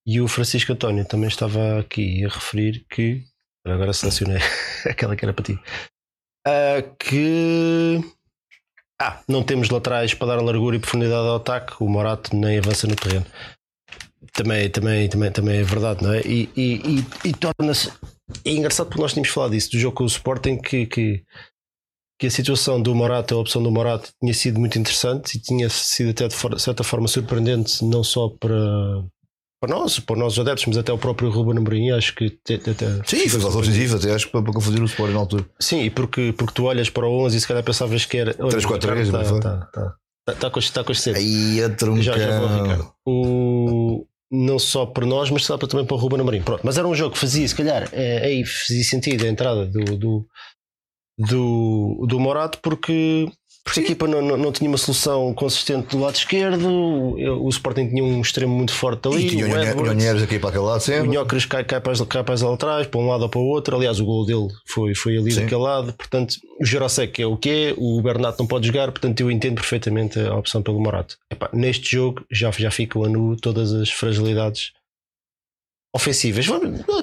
E 0.04 0.20
o 0.20 0.26
Francisco 0.26 0.72
António 0.72 1.04
também 1.04 1.28
estava 1.28 1.78
aqui 1.78 2.24
a 2.24 2.28
referir 2.28 2.84
que. 2.90 3.22
Agora 3.64 3.92
selecionei 3.92 4.38
aquela 4.84 5.14
que 5.14 5.24
era 5.24 5.32
para 5.32 5.44
ti. 5.44 5.60
Ah, 6.44 6.82
que. 6.98 8.00
Ah, 9.00 9.20
não 9.28 9.44
temos 9.44 9.70
laterais 9.70 10.12
para 10.12 10.34
dar 10.34 10.42
largura 10.42 10.74
e 10.74 10.80
profundidade 10.80 11.28
ao 11.28 11.36
ataque. 11.36 11.74
O 11.78 11.88
Morato 11.88 12.34
nem 12.34 12.58
avança 12.58 12.88
no 12.88 12.96
terreno. 12.96 13.26
Também, 14.32 14.68
também, 14.70 15.08
também, 15.08 15.30
também 15.30 15.58
é 15.58 15.62
verdade, 15.62 16.02
não 16.02 16.12
é? 16.12 16.20
E, 16.22 16.50
e, 16.56 16.98
e, 17.24 17.28
e 17.28 17.32
torna-se. 17.32 17.92
É 18.44 18.50
engraçado 18.50 18.86
porque 18.88 19.00
nós 19.02 19.12
tínhamos 19.12 19.30
falado 19.30 19.52
disso, 19.52 19.70
do 19.70 19.78
jogo 19.78 19.96
com 19.96 20.04
o 20.04 20.06
Sporting, 20.06 20.56
que, 20.58 20.86
que, 20.86 21.22
que 22.20 22.26
a 22.26 22.30
situação 22.30 22.80
do 22.80 22.94
Morato, 22.94 23.34
a 23.34 23.38
opção 23.38 23.62
do 23.62 23.70
Morato, 23.70 24.10
tinha 24.20 24.34
sido 24.34 24.58
muito 24.58 24.78
interessante 24.78 25.36
e 25.36 25.40
tinha 25.40 25.68
sido 25.70 26.10
até 26.10 26.28
de 26.28 26.34
for- 26.34 26.58
certa 26.58 26.82
forma 26.84 27.08
surpreendente, 27.08 27.84
não 27.84 28.04
só 28.04 28.28
para, 28.28 28.58
para 29.60 29.74
nós, 29.74 29.98
para 29.98 30.16
nós 30.16 30.34
os 30.34 30.38
adeptos, 30.38 30.66
mas 30.66 30.76
até 30.78 30.92
o 30.92 30.98
próprio 30.98 31.30
Ruben 31.30 31.58
Amorim. 31.58 31.90
Acho 31.90 32.14
que. 32.14 32.38
Sim, 33.06 33.28
foi 33.28 33.60
decisiva, 33.62 33.96
até 33.96 34.12
acho 34.14 34.26
que 34.26 34.32
para, 34.32 34.42
para 34.42 34.52
confundir 34.52 34.82
o 34.82 34.86
Sport 34.86 35.12
na 35.12 35.18
altura. 35.20 35.46
Sim, 35.58 35.82
e 35.84 35.90
porque, 35.90 36.32
porque 36.36 36.54
tu 36.54 36.64
olhas 36.64 36.90
para 36.90 37.06
o 37.06 37.24
11 37.24 37.36
e 37.36 37.40
se 37.40 37.48
calhar 37.48 37.62
pensavas 37.64 38.04
que 38.04 38.18
era. 38.18 38.34
olha, 38.38 38.50
3, 38.50 38.66
4, 38.66 38.90
3, 38.90 39.08
Está 39.08 39.24
tá, 39.24 39.40
tá, 39.72 39.96
tá, 40.26 40.34
tá 40.34 40.50
com 40.50 40.58
está 40.58 40.84
com 40.84 40.92
este 40.92 41.04
cedo. 41.04 41.16
Aí 41.16 41.62
a 41.64 41.70
truncão. 41.70 42.02
Já, 42.02 42.18
já 42.18 42.38
vou, 42.40 42.48
Ricardo. 42.62 42.92
O, 43.06 44.06
não 44.30 44.58
só 44.58 44.84
para 44.84 45.06
nós, 45.06 45.30
mas 45.30 45.46
também 45.46 45.86
para 45.86 45.94
o 45.94 45.98
Ruben 45.98 46.20
Amorim. 46.20 46.42
Pronto, 46.42 46.60
mas 46.64 46.78
era 46.78 46.86
um 46.86 46.94
jogo 46.94 47.14
que 47.14 47.20
fazia, 47.20 47.46
se 47.46 47.54
calhar, 47.54 47.88
é, 47.92 48.24
aí 48.24 48.44
fazia 48.44 48.84
sentido 48.84 49.24
a 49.24 49.28
entrada 49.28 49.66
do, 49.66 49.96
do, 49.96 50.26
do, 51.18 52.06
do 52.06 52.20
Morato, 52.20 52.58
porque 52.62 53.26
porque 53.64 53.80
a 53.80 53.82
equipa 53.82 54.08
não, 54.08 54.22
não, 54.22 54.36
não, 54.36 54.52
tinha 54.52 54.68
uma 54.68 54.78
solução 54.78 55.34
consistente 55.34 55.88
do 55.88 56.00
lado 56.00 56.14
esquerdo, 56.14 56.66
o, 56.66 57.46
o 57.46 57.48
Sporting 57.50 57.88
tinha 57.88 58.02
um 58.02 58.20
extremo 58.20 58.54
muito 58.54 58.72
forte 58.72 59.06
ali. 59.06 59.26
E 59.26 59.30
tinha 59.30 59.46
o 59.46 59.82
Nhonheres 59.82 60.22
aqui 60.22 60.38
para 60.38 60.48
aquele 60.48 60.64
lado 60.64 60.80
sempre. 60.80 61.08
O 61.08 61.12
Nhocres 61.12 61.44
cai, 61.44 61.64
cai, 61.64 61.80
para, 61.80 62.06
cai 62.06 62.24
para 62.24 62.34
as 62.34 62.40
laterais, 62.40 62.86
para 62.86 63.00
um 63.00 63.08
lado 63.08 63.22
ou 63.22 63.28
para 63.28 63.40
o 63.40 63.44
outro. 63.44 63.76
Aliás, 63.76 64.00
o 64.00 64.04
gol 64.06 64.24
dele 64.24 64.48
foi, 64.66 64.94
foi 64.94 65.18
ali 65.18 65.30
Sim. 65.30 65.42
daquele 65.42 65.60
lado. 65.60 65.92
Portanto, 65.92 66.36
o 66.58 66.64
Jurasek 66.64 67.20
é 67.20 67.26
o 67.26 67.36
que 67.36 67.50
é, 67.50 67.74
o 67.76 68.00
Bernat 68.00 68.38
não 68.38 68.46
pode 68.46 68.66
jogar, 68.66 68.90
portanto, 68.90 69.20
eu 69.20 69.30
entendo 69.30 69.56
perfeitamente 69.56 70.18
a 70.18 70.34
opção 70.34 70.62
pelo 70.62 70.80
Morato. 70.80 71.18
Epá, 71.30 71.50
neste 71.52 71.96
jogo 71.96 72.24
já, 72.30 72.50
já 72.50 72.70
ficam 72.70 73.04
a 73.04 73.08
nu 73.08 73.36
todas 73.36 73.72
as 73.72 73.90
fragilidades 73.90 74.72
ofensivas. 75.94 76.46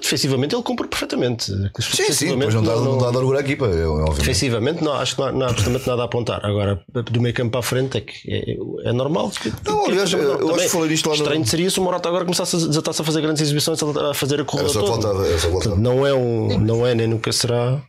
Defensivamente 0.01 0.55
ele 0.55 0.63
cumpre 0.63 0.87
perfeitamente. 0.87 1.51
Sim, 1.79 2.11
sim, 2.11 2.35
não 2.35 2.63
dá, 2.63 2.75
não, 2.75 2.97
dá 2.97 3.07
orgulho 3.07 3.37
à 3.37 3.41
equipa. 3.41 3.67
defensivamente 4.15 4.83
não, 4.83 4.93
acho 4.93 5.15
que 5.15 5.21
não 5.21 5.27
há, 5.27 5.31
não 5.31 5.45
há 5.45 5.49
absolutamente 5.49 5.87
nada 5.87 6.01
a 6.03 6.05
apontar. 6.05 6.45
Agora, 6.45 6.83
do 6.89 7.21
meio 7.21 7.33
campo 7.33 7.51
para 7.51 7.59
a 7.59 7.63
frente 7.63 7.97
é 7.97 8.01
que 8.01 8.13
é, 8.27 8.89
é 8.89 8.93
normal. 8.93 9.31
Que, 9.31 9.51
não, 9.65 9.85
aliás, 9.85 10.13
que, 10.13 10.19
eu, 10.19 10.55
acho 10.55 10.63
que 10.63 10.69
falei 10.69 10.93
isto 10.93 11.09
lá 11.09 11.15
Estranho 11.15 11.39
no... 11.41 11.47
seria 11.47 11.69
se 11.69 11.79
o 11.79 11.83
Morata 11.83 12.09
agora 12.09 12.25
começasse 12.25 12.55
a, 12.55 12.89
a 12.89 13.03
fazer 13.03 13.21
grandes 13.21 13.41
exibições, 13.41 13.81
a 13.81 14.13
fazer 14.13 14.41
a 14.41 14.45
corrida 14.45 14.71
Portanto, 14.73 15.75
não 15.77 16.05
é 16.05 16.13
um, 16.13 16.59
não 16.59 16.85
é 16.85 16.93
nem 16.93 17.07
nunca 17.07 17.31
será. 17.31 17.81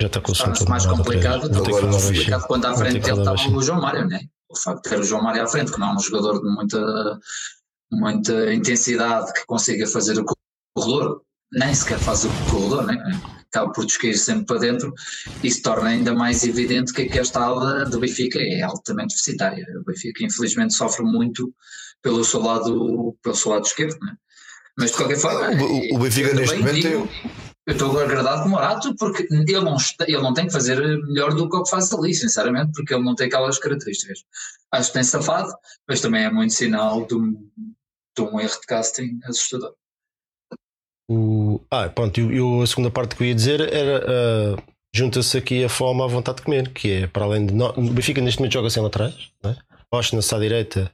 Já 0.00 0.08
está 0.08 0.20
com 0.20 0.30
o 0.30 0.32
assunto. 0.32 0.68
mais 0.68 0.84
complicado, 0.84 1.46
agora, 1.46 1.86
mais 1.86 2.04
complicado 2.04 2.46
quando 2.46 2.66
à 2.66 2.74
frente 2.74 2.98
dele 2.98 3.18
estava 3.18 3.56
o 3.56 3.62
João 3.62 3.80
Mário, 3.80 4.06
né? 4.06 4.20
O 4.48 4.56
facto 4.56 4.82
de 4.82 4.90
ter 4.90 5.00
o 5.00 5.02
João 5.02 5.22
Mário 5.22 5.42
à 5.42 5.46
frente, 5.46 5.72
que 5.72 5.80
não 5.80 5.88
é 5.88 5.94
um 5.94 5.98
jogador 5.98 6.38
de 6.38 6.48
muita, 6.48 7.18
muita 7.90 8.52
intensidade 8.52 9.32
que 9.32 9.46
consiga 9.46 9.86
fazer 9.86 10.18
o 10.18 10.24
corredor, 10.76 11.22
nem 11.52 11.74
sequer 11.74 11.98
faz 11.98 12.24
o 12.24 12.28
corredor, 12.50 12.86
né? 12.86 12.96
acaba 13.56 13.72
por 13.72 13.86
descair 13.86 14.16
sempre 14.16 14.44
para 14.44 14.58
dentro, 14.58 14.92
isso 15.42 15.62
torna 15.62 15.88
ainda 15.88 16.14
mais 16.14 16.44
evidente 16.44 16.92
que 16.92 17.18
esta 17.18 17.40
ala 17.40 17.84
do 17.86 17.98
Benfica 17.98 18.38
é 18.38 18.62
altamente 18.62 19.14
deficitária. 19.14 19.66
O 19.80 19.84
Benfica, 19.84 20.24
infelizmente, 20.24 20.74
sofre 20.74 21.04
muito 21.04 21.52
pelo 22.02 22.24
seu 22.24 22.40
lado, 22.40 23.16
pelo 23.22 23.34
seu 23.34 23.52
lado 23.52 23.64
esquerdo. 23.64 23.96
Né? 24.00 24.14
Mas 24.78 24.90
de 24.90 24.96
qualquer 24.96 25.16
forma. 25.16 25.62
O, 25.62 25.96
o 25.96 25.98
Benfica 25.98 26.34
neste 26.34 26.56
momento. 26.56 26.74
Digo, 26.74 27.08
eu 27.66 27.72
estou 27.72 27.98
agradado 27.98 28.42
com 28.42 28.48
o 28.48 28.50
Morato 28.52 28.94
porque 28.96 29.26
ele 29.28 29.60
não, 29.60 29.76
ele 30.06 30.22
não 30.22 30.32
tem 30.32 30.46
que 30.46 30.52
fazer 30.52 30.78
melhor 30.78 31.34
do 31.34 31.48
que 31.48 31.56
o 31.56 31.62
que 31.64 31.70
faz 31.70 31.92
ali, 31.92 32.14
sinceramente, 32.14 32.72
porque 32.72 32.94
ele 32.94 33.02
não 33.02 33.14
tem 33.14 33.26
aquelas 33.26 33.58
características. 33.58 34.20
Acho 34.70 34.88
que 34.88 34.94
tem 34.94 35.02
safado, 35.02 35.52
mas 35.88 36.00
também 36.00 36.24
é 36.24 36.30
muito 36.30 36.52
sinal 36.52 37.04
de 37.06 37.16
um, 37.16 37.32
de 38.16 38.22
um 38.22 38.38
erro 38.38 38.60
de 38.60 38.66
casting 38.66 39.18
assustador. 39.24 39.74
O... 41.08 41.60
Ah, 41.70 41.88
pronto, 41.88 42.20
e, 42.20 42.36
e 42.36 42.62
a 42.62 42.66
segunda 42.66 42.90
parte 42.90 43.14
que 43.14 43.22
eu 43.22 43.28
ia 43.28 43.34
dizer 43.34 43.60
era 43.72 44.04
uh, 44.04 44.62
junta-se 44.94 45.38
aqui 45.38 45.64
a 45.64 45.68
fome 45.68 46.02
à 46.02 46.06
vontade 46.06 46.38
de 46.38 46.44
comer, 46.44 46.70
que 46.70 46.92
é 46.92 47.06
para 47.06 47.24
além 47.24 47.46
de. 47.46 47.54
No... 47.54 47.70
O 47.76 47.90
Benfica 47.90 48.20
neste 48.20 48.40
momento 48.40 48.54
joga 48.54 48.70
sem 48.70 48.82
laterais, 48.82 49.30
né? 49.42 49.56
Oshness 49.92 50.32
à 50.32 50.38
direita 50.38 50.90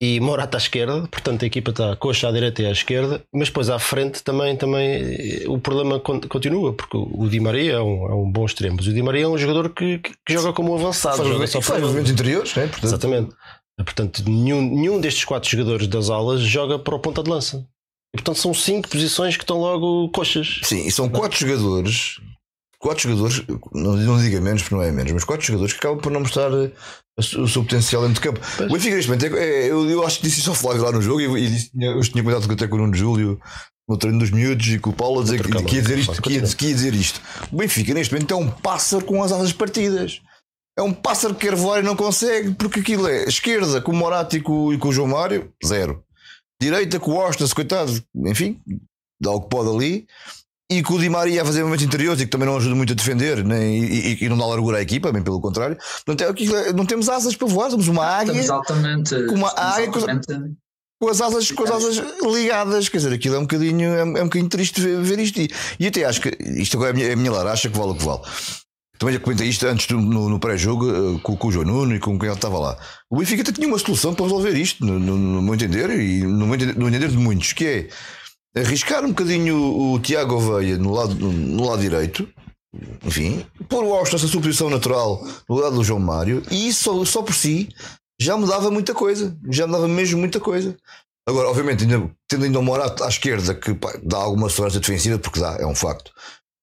e 0.00 0.20
Morata 0.20 0.56
à 0.56 0.60
esquerda, 0.60 1.08
portanto 1.08 1.42
a 1.42 1.46
equipa 1.46 1.70
está 1.70 1.96
coxa 1.96 2.28
à 2.28 2.32
direita 2.32 2.62
e 2.62 2.66
à 2.66 2.70
esquerda, 2.70 3.22
mas 3.32 3.48
depois 3.48 3.68
à 3.68 3.78
frente 3.80 4.22
também, 4.22 4.56
também 4.56 5.44
o 5.48 5.58
problema 5.58 5.98
continua, 5.98 6.72
porque 6.72 6.96
o 6.96 7.28
Di 7.28 7.40
Maria 7.40 7.72
é 7.74 7.80
um, 7.80 8.06
é 8.06 8.14
um 8.14 8.30
bom 8.30 8.46
extremo, 8.46 8.76
mas 8.76 8.86
o 8.86 8.92
Di 8.92 9.02
Maria 9.02 9.24
é 9.24 9.28
um 9.28 9.36
jogador 9.36 9.70
que, 9.70 9.98
que, 9.98 10.12
que 10.24 10.32
joga 10.32 10.52
como 10.52 10.74
avançado, 10.74 11.16
faz, 11.16 11.28
joga 11.28 11.46
só 11.48 11.60
faz 11.60 11.82
movimentos 11.82 12.12
interiores, 12.12 12.54
né? 12.54 12.66
portanto... 12.66 12.84
exatamente. 12.84 13.30
Portanto, 13.76 14.22
nenhum, 14.26 14.60
nenhum 14.60 15.00
destes 15.00 15.24
quatro 15.24 15.48
jogadores 15.48 15.86
das 15.86 16.10
alas 16.10 16.40
joga 16.40 16.78
para 16.78 16.96
o 16.96 16.98
ponta 16.98 17.22
de 17.22 17.30
lança. 17.30 17.64
E, 18.14 18.18
portanto, 18.18 18.38
são 18.38 18.54
cinco 18.54 18.88
posições 18.88 19.36
que 19.36 19.42
estão 19.42 19.58
logo 19.58 20.08
coxas. 20.10 20.60
Sim, 20.62 20.86
e 20.86 20.90
são 20.90 21.08
quatro 21.08 21.38
jogadores. 21.38 22.20
Quatro 22.78 23.10
jogadores, 23.10 23.44
não, 23.72 23.96
não 23.96 24.22
diga 24.22 24.40
menos 24.40 24.62
porque 24.62 24.74
não 24.76 24.82
é 24.82 24.92
menos, 24.92 25.10
mas 25.10 25.24
quatro 25.24 25.44
jogadores 25.44 25.72
que 25.72 25.80
acabam 25.80 26.00
por 26.00 26.12
não 26.12 26.20
mostrar 26.20 26.50
eh, 26.52 26.70
o 27.18 27.48
seu 27.48 27.64
potencial 27.64 28.02
dentro 28.02 28.14
de 28.14 28.20
campo. 28.20 28.40
Pois. 28.56 28.70
O 28.70 28.72
Benfica, 28.72 28.94
neste 28.94 29.10
momento, 29.10 29.36
é, 29.36 29.44
é, 29.44 29.70
eu, 29.70 29.90
eu 29.90 30.06
acho 30.06 30.18
que 30.18 30.28
disse 30.28 30.38
isso 30.38 30.50
ao 30.50 30.54
Flávio 30.54 30.84
lá 30.84 30.92
no 30.92 31.02
jogo 31.02 31.20
e, 31.20 31.44
e 31.44 31.50
disse, 31.50 31.70
eu 31.74 32.00
tinha 32.02 32.22
cuidado 32.22 32.50
até 32.50 32.68
com 32.68 32.76
o 32.76 32.78
Nuno 32.78 32.94
Júlio 32.94 33.40
no 33.88 33.96
treino 33.96 34.20
dos 34.20 34.30
miúdos 34.30 34.68
e 34.68 34.78
com 34.78 34.90
o 34.90 34.92
Paulo 34.92 35.20
a 35.20 35.22
dizer 35.24 35.42
que, 35.42 35.50
que, 35.64 35.74
ia 35.74 35.82
dizer 35.82 35.98
isto, 35.98 36.22
que, 36.22 36.32
ia, 36.34 36.42
que 36.42 36.66
ia 36.66 36.74
dizer 36.74 36.94
isto. 36.94 37.20
O 37.50 37.56
Benfica, 37.56 37.92
neste 37.92 38.14
momento, 38.14 38.32
é 38.32 38.36
um 38.36 38.48
pássaro 38.48 39.04
com 39.04 39.22
as 39.24 39.32
asas 39.32 39.52
partidas. 39.52 40.20
É 40.78 40.82
um 40.82 40.92
pássaro 40.92 41.34
que 41.34 41.48
quer 41.48 41.56
voar 41.56 41.80
e 41.80 41.82
não 41.82 41.96
consegue, 41.96 42.54
porque 42.54 42.78
aquilo 42.78 43.08
é 43.08 43.24
esquerda 43.24 43.80
com 43.80 43.90
o 43.90 43.96
Morato 43.96 44.36
e 44.36 44.40
com, 44.40 44.72
e 44.72 44.78
com 44.78 44.88
o 44.88 44.92
João 44.92 45.08
Mário, 45.08 45.52
zero 45.66 46.04
direita 46.60 46.98
com 46.98 47.12
o 47.12 47.16
Ostas, 47.16 47.52
coitado, 47.52 48.02
enfim, 48.14 48.60
dá 49.20 49.30
o 49.30 49.42
que 49.42 49.48
pode 49.48 49.70
ali. 49.70 50.06
E 50.70 50.82
com 50.82 50.94
o 50.94 50.98
Di 50.98 51.08
Maria 51.08 51.40
a 51.40 51.46
fazer 51.46 51.62
momentos 51.62 51.82
interiores 51.82 52.20
e 52.20 52.26
que 52.26 52.30
também 52.30 52.46
não 52.46 52.54
ajuda 52.54 52.74
muito 52.74 52.92
a 52.92 52.96
defender 52.96 53.42
nem, 53.42 53.82
e, 53.82 54.18
e 54.22 54.28
não 54.28 54.36
dá 54.36 54.44
largura 54.44 54.76
à 54.76 54.82
equipa, 54.82 55.10
bem 55.10 55.22
pelo 55.22 55.40
contrário. 55.40 55.78
Não, 56.06 56.14
tem, 56.14 56.26
não 56.76 56.84
temos 56.84 57.08
asas 57.08 57.34
para 57.34 57.48
voar, 57.48 57.70
somos 57.70 57.88
uma 57.88 58.04
águia. 58.04 58.52
Altamente, 58.52 59.26
com 59.28 59.34
uma 59.34 59.50
águia 59.56 59.90
com, 61.00 61.08
as 61.08 61.20
asas, 61.20 61.50
com 61.50 61.62
as 61.62 61.70
asas 61.70 61.96
ligadas. 62.22 62.88
Quer 62.88 62.98
dizer, 62.98 63.14
aquilo 63.14 63.36
é 63.36 63.38
um 63.38 63.42
bocadinho, 63.42 63.94
é, 63.94 64.00
é 64.00 64.04
um 64.04 64.24
bocadinho 64.24 64.50
triste 64.50 64.80
ver, 64.80 65.00
ver 65.00 65.18
isto. 65.20 65.40
E, 65.40 65.48
e, 65.80 65.86
até 65.86 66.04
acho 66.04 66.20
que 66.20 66.36
isto 66.60 66.76
agora 66.76 66.90
é 66.90 66.92
a 66.92 66.94
minha, 66.94 67.08
é 67.08 67.12
a 67.12 67.16
minha 67.16 67.32
lara, 67.32 67.52
acha 67.52 67.70
que 67.70 67.78
vale 67.78 67.92
o 67.92 67.94
que 67.94 68.04
vale. 68.04 68.20
Também 68.98 69.14
já 69.14 69.20
comentei 69.20 69.48
isto 69.48 69.64
antes 69.66 69.88
no, 69.88 70.28
no 70.28 70.40
pré-jogo 70.40 70.90
uh, 70.90 71.20
com, 71.20 71.36
com, 71.36 71.48
o 71.48 71.52
João 71.52 71.66
Nuno 71.66 71.94
e 71.94 72.00
com 72.00 72.18
quem 72.18 72.28
ele 72.28 72.36
estava 72.36 72.58
lá. 72.58 72.76
O 73.08 73.18
Benfica 73.18 73.42
até 73.42 73.52
tinha 73.52 73.68
uma 73.68 73.78
solução 73.78 74.12
para 74.12 74.24
resolver 74.24 74.50
isto, 74.50 74.84
no, 74.84 74.98
no, 74.98 75.16
no 75.16 75.42
meu 75.42 75.54
entender, 75.54 75.88
e 75.90 76.22
no, 76.22 76.46
meu 76.46 76.56
entender, 76.56 76.76
no 76.76 76.88
entender 76.88 77.08
de 77.08 77.16
muitos, 77.16 77.52
que 77.52 77.64
é 77.64 78.60
arriscar 78.60 79.04
um 79.04 79.08
bocadinho 79.08 79.56
o, 79.56 80.00
Tiago 80.00 80.34
Oveia 80.34 80.76
no 80.76 80.92
lado, 80.92 81.14
no, 81.14 81.64
lado 81.64 81.80
direito, 81.80 82.28
enfim, 83.04 83.46
pôr 83.68 83.84
o 83.84 83.94
Austin 83.94 84.16
nessa 84.16 84.26
sua 84.26 84.40
posição 84.40 84.68
natural 84.68 85.24
no 85.48 85.56
lado 85.56 85.76
do 85.76 85.84
João 85.84 86.00
Mário, 86.00 86.42
e 86.50 86.68
isso 86.68 86.84
só, 86.84 87.04
só 87.04 87.22
por 87.22 87.34
si 87.34 87.68
já 88.20 88.36
mudava 88.36 88.68
muita 88.68 88.92
coisa, 88.92 89.36
já 89.48 89.66
mudava 89.66 89.86
mesmo 89.86 90.18
muita 90.18 90.40
coisa. 90.40 90.76
Agora, 91.28 91.48
obviamente, 91.48 91.84
ainda, 91.84 92.10
tendo 92.26 92.46
ainda 92.46 92.58
o 92.58 92.62
Morato 92.62 93.04
à 93.04 93.08
esquerda, 93.08 93.54
que 93.54 93.74
pá, 93.74 93.92
dá 94.02 94.16
alguma 94.16 94.48
segurança 94.48 94.80
defensiva, 94.80 95.18
porque 95.18 95.38
dá, 95.38 95.58
é 95.60 95.66
um 95.66 95.74
facto 95.74 96.10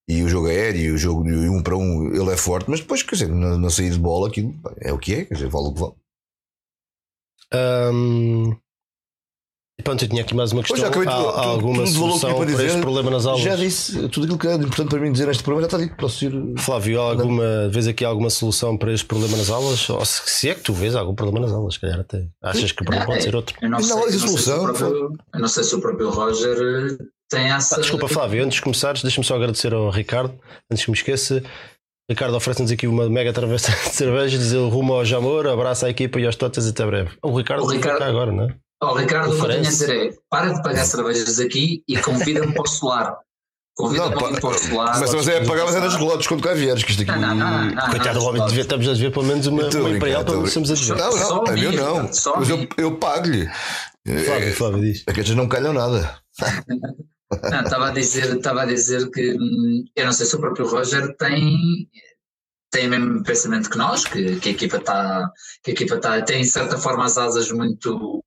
e 0.08 0.22
o 0.24 0.30
jogo 0.30 0.48
aéreo, 0.48 0.94
o 0.94 0.98
jogo 0.98 1.24
de 1.24 1.50
um 1.50 1.64
para 1.64 1.76
um, 1.76 2.14
ele 2.14 2.32
é 2.32 2.38
forte, 2.38 2.70
mas 2.70 2.80
depois, 2.80 3.02
quer 3.02 3.16
dizer, 3.16 3.30
na, 3.30 3.58
na 3.58 3.70
saída 3.70 3.96
de 3.96 4.02
bola, 4.02 4.28
aquilo 4.28 4.54
é 4.80 4.94
o 4.94 5.00
que 5.00 5.14
é, 5.14 5.26
quer 5.26 5.34
dizer, 5.34 5.50
vale 5.50 5.68
o 5.68 5.74
que 5.74 5.80
vale. 5.80 5.94
Um, 7.54 8.56
pronto, 9.84 10.04
eu 10.04 10.10
tinha 10.10 10.22
aqui 10.22 10.36
mais 10.36 10.52
uma 10.52 10.64
questão. 10.64 10.92
Pois, 10.92 11.06
já, 11.06 11.12
há, 11.12 11.16
tudo, 11.16 11.30
há 11.30 11.46
alguma 11.46 11.86
solução 11.88 12.36
para, 12.36 12.46
dizer, 12.46 12.66
este 12.66 12.82
problema 12.82 13.12
nas 13.12 13.26
aulas? 13.26 13.42
Já 13.42 13.56
disse 13.56 14.10
tudo 14.10 14.24
aquilo 14.26 14.38
que 14.38 14.48
é 14.48 14.56
importante 14.56 14.90
para 14.90 15.00
mim 15.00 15.12
dizer 15.12 15.28
neste 15.28 15.44
problema, 15.44 15.70
já 15.70 15.76
está 15.76 15.86
dito. 15.86 15.98
Posso 15.98 16.26
ir... 16.26 16.54
Flávio, 16.58 17.02
há 17.02 17.12
alguma, 17.12 17.70
vês 17.70 17.88
aqui 17.88 18.04
alguma 18.04 18.30
solução 18.30 18.78
para 18.78 18.94
este 18.94 19.06
problema 19.06 19.38
nas 19.38 19.50
aulas? 19.50 19.90
Ou 19.90 20.04
se, 20.06 20.22
se 20.26 20.50
é 20.50 20.56
que 20.56 20.62
tu 20.62 20.74
vês 20.74 20.96
algum 20.96 21.16
problema 21.16 21.40
nas 21.40 21.52
aulas, 21.52 21.76
se 21.76 21.82
calhar 21.82 22.00
até. 22.00 22.28
Achas 22.42 22.72
que 22.72 22.82
o 22.82 22.86
problema 22.86 23.06
pode 23.06 23.24
ser 23.24 23.36
outro? 23.36 23.56
Eu 23.62 23.70
não, 23.70 23.80
sei, 23.80 23.96
não, 23.96 24.06
não 24.06 24.12
solução, 24.12 24.58
sei 24.58 24.66
próprio, 24.66 25.14
eu 25.34 25.40
não 25.40 25.48
sei 25.48 25.64
se 25.64 25.76
o 25.76 25.82
próprio 25.82 26.10
Roger 26.10 26.98
tem 27.36 27.52
essa. 27.52 27.76
Ah, 27.76 27.80
desculpa, 27.80 28.08
Flávio, 28.08 28.44
antes 28.44 28.56
de 28.56 28.62
começares, 28.62 29.02
deixa-me 29.02 29.26
só 29.26 29.36
agradecer 29.36 29.74
ao 29.74 29.90
Ricardo, 29.90 30.40
antes 30.72 30.86
que 30.86 30.92
me 30.92 30.98
esqueça. 30.98 31.44
Ricardo 32.10 32.36
oferece-nos 32.36 32.72
aqui 32.72 32.88
uma 32.88 33.10
mega 33.10 33.34
travessa 33.34 33.72
de 33.72 33.90
cerveja, 33.96 34.38
dizer 34.38 34.58
rumo 34.58 34.94
ao 34.94 35.04
Jamor, 35.04 35.48
abraço 35.48 35.86
à 35.86 35.90
equipa 35.90 36.20
e 36.20 36.26
aos 36.26 36.36
totas 36.36 36.68
até 36.68 36.86
breve. 36.86 37.12
O 37.24 37.36
Ricardo, 37.36 37.64
o 37.64 37.68
Ricardo 37.68 38.00
cá 38.00 38.06
agora, 38.06 38.32
não 38.32 38.46
é? 38.46 38.56
O 38.84 38.94
Ricardo, 38.94 39.32
o 39.32 39.36
que 39.36 39.42
eu 39.42 39.48
tenho 39.48 39.60
a 39.60 39.64
dizer 39.64 40.08
é: 40.08 40.14
para 40.30 40.54
de 40.54 40.62
pagar 40.62 40.86
cervejas 40.86 41.40
aqui 41.40 41.84
e 41.88 41.98
convida-me 41.98 42.54
para 42.54 42.64
o 42.64 42.68
solar. 42.68 43.18
Convida-me 43.76 44.40
para 44.40 44.48
o 44.48 44.54
solar. 44.54 45.00
Mas, 45.00 45.14
mas 45.14 45.28
é 45.28 45.44
pagar, 45.44 45.66
mas 45.66 45.76
é 45.76 45.82
das 45.82 45.96
relotes 45.96 46.28
quando 46.28 46.44
cá 46.44 46.54
vieres, 46.54 46.84
que 46.84 46.92
isto 46.92 47.02
aqui. 47.02 47.20
Não, 47.20 47.36
não, 47.36 47.66
não, 47.66 47.90
Coitado 47.90 48.20
do 48.20 48.26
homem, 48.26 48.60
estamos 48.60 48.88
a 48.88 48.94
ver 48.94 49.12
pelo 49.12 49.26
menos 49.26 49.48
uma, 49.48 49.68
uma 49.68 49.90
imperial 49.90 50.24
para 50.24 50.48
sermos 50.48 50.70
a 50.70 50.74
dizer. 50.76 50.96
Não, 50.96 51.12
não, 51.12 51.48
a 51.48 51.52
mim 51.52 51.76
não. 51.76 52.04
Mas 52.04 52.50
eu, 52.50 52.68
eu 52.78 52.98
pago-lhe. 52.98 53.50
Flávio, 54.26 54.54
Flávio 54.54 54.82
diz. 54.82 55.04
É 55.08 55.14
que 55.14 55.34
não 55.34 55.48
calham 55.48 55.74
nada. 55.74 56.20
Não, 57.32 57.62
estava 57.64 57.88
a 57.88 57.92
dizer, 57.92 58.38
estava 58.38 58.62
a 58.62 58.66
dizer 58.66 59.10
que 59.10 59.34
hum, 59.34 59.84
eu 59.96 60.06
não 60.06 60.14
sei 60.14 60.26
se 60.26 60.36
o 60.36 60.40
próprio 60.40 60.68
Roger 60.68 61.16
tem 61.18 61.90
tem 62.72 62.88
o 62.88 62.90
mesmo 62.90 63.24
pensamento 63.24 63.70
que 63.70 63.78
nós, 63.78 64.04
que, 64.04 64.36
que 64.40 64.50
a 64.50 64.52
equipa 64.52 64.78
está 64.78 65.32
que 65.64 65.72
a 65.72 65.74
equipa 65.74 65.98
tá, 65.98 66.22
tem 66.22 66.42
de 66.42 66.50
certa 66.50 66.78
forma 66.78 67.06
as 67.06 67.18
asas 67.18 67.52
muito 67.52 68.24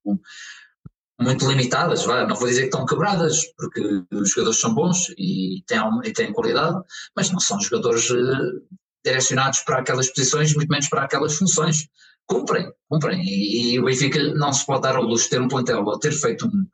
muito 1.20 1.48
limitadas, 1.48 2.04
vai. 2.04 2.26
não 2.26 2.36
vou 2.36 2.46
dizer 2.46 2.62
que 2.62 2.66
estão 2.68 2.86
quebradas, 2.86 3.42
porque 3.56 3.80
os 4.12 4.30
jogadores 4.30 4.60
são 4.60 4.72
bons 4.72 5.08
e 5.18 5.62
têm, 5.66 5.80
e 6.04 6.12
têm 6.12 6.32
qualidade, 6.32 6.80
mas 7.14 7.30
não 7.30 7.40
são 7.40 7.60
jogadores 7.60 8.08
uh, 8.10 8.62
direcionados 9.04 9.60
para 9.60 9.78
aquelas 9.78 10.08
posições, 10.08 10.54
muito 10.54 10.68
menos 10.68 10.88
para 10.88 11.02
aquelas 11.02 11.36
funções. 11.36 11.88
Cumprem, 12.26 12.70
cumprem, 12.88 13.20
e, 13.24 13.72
e 13.72 13.80
o 13.80 13.84
Benfica 13.84 14.22
não 14.34 14.52
se 14.52 14.64
pode 14.64 14.82
dar 14.82 14.96
ao 14.96 15.02
luxo 15.02 15.24
de 15.24 15.30
ter 15.30 15.40
um 15.40 15.48
plantel 15.48 15.82
ou 15.82 15.98
ter 15.98 16.12
feito 16.12 16.46
um, 16.46 16.66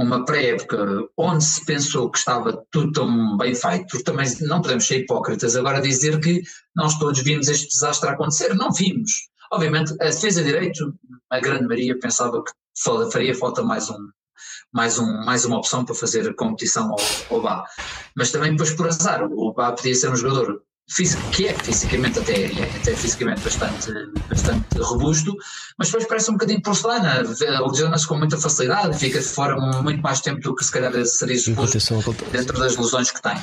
uma 0.00 0.24
pré-época 0.24 1.06
onde 1.16 1.44
se 1.44 1.64
pensou 1.66 2.10
que 2.10 2.18
estava 2.18 2.64
tudo 2.70 2.92
tão 2.92 3.36
bem 3.36 3.54
feito, 3.54 4.02
também 4.02 4.26
não 4.40 4.62
podemos 4.62 4.86
ser 4.86 5.00
hipócritas 5.00 5.54
agora 5.54 5.80
dizer 5.80 6.18
que 6.20 6.42
nós 6.74 6.98
todos 6.98 7.20
vimos 7.20 7.48
este 7.48 7.68
desastre 7.68 8.08
acontecer, 8.08 8.54
não 8.54 8.72
vimos. 8.72 9.10
Obviamente, 9.52 9.92
a 10.00 10.06
defesa 10.06 10.42
de 10.42 10.52
direito, 10.52 10.94
a 11.28 11.38
grande 11.38 11.66
Maria 11.66 11.98
pensava 11.98 12.42
que 12.42 12.52
faria 13.12 13.34
falta 13.34 13.62
mais 13.62 13.90
um, 13.90 14.08
mais, 14.72 14.98
um, 14.98 15.24
mais 15.24 15.44
uma 15.44 15.58
opção 15.58 15.84
para 15.84 15.94
fazer 15.94 16.28
a 16.28 16.34
competição 16.34 16.90
ao, 16.90 17.36
ao 17.36 17.42
Bá. 17.42 17.66
Mas 18.16 18.32
também 18.32 18.52
depois 18.52 18.72
por 18.72 18.88
azar, 18.88 19.22
o 19.30 19.52
Bá 19.52 19.72
podia 19.72 19.94
ser 19.94 20.08
um 20.08 20.16
jogador 20.16 20.62
que 21.32 21.46
é 21.46 21.54
fisicamente 21.54 22.18
até, 22.18 22.46
até 22.46 22.96
fisicamente 22.96 23.42
bastante, 23.42 23.92
bastante 24.28 24.78
robusto, 24.78 25.36
mas 25.78 25.88
depois 25.88 26.06
parece 26.06 26.30
um 26.30 26.34
bocadinho 26.34 26.60
porcelana, 26.62 27.22
lesiona-se 27.22 28.06
com 28.06 28.18
muita 28.18 28.36
facilidade, 28.36 28.98
fica 28.98 29.20
de 29.20 29.24
fora 29.24 29.56
muito 29.82 30.02
mais 30.02 30.20
tempo 30.20 30.40
do 30.40 30.54
que 30.54 30.64
se 30.64 30.72
calhar 30.72 30.92
seria 31.06 31.38
suposto 31.38 31.78
dentro 32.32 32.58
das 32.58 32.76
lesões 32.76 33.10
que 33.10 33.22
tem. 33.22 33.36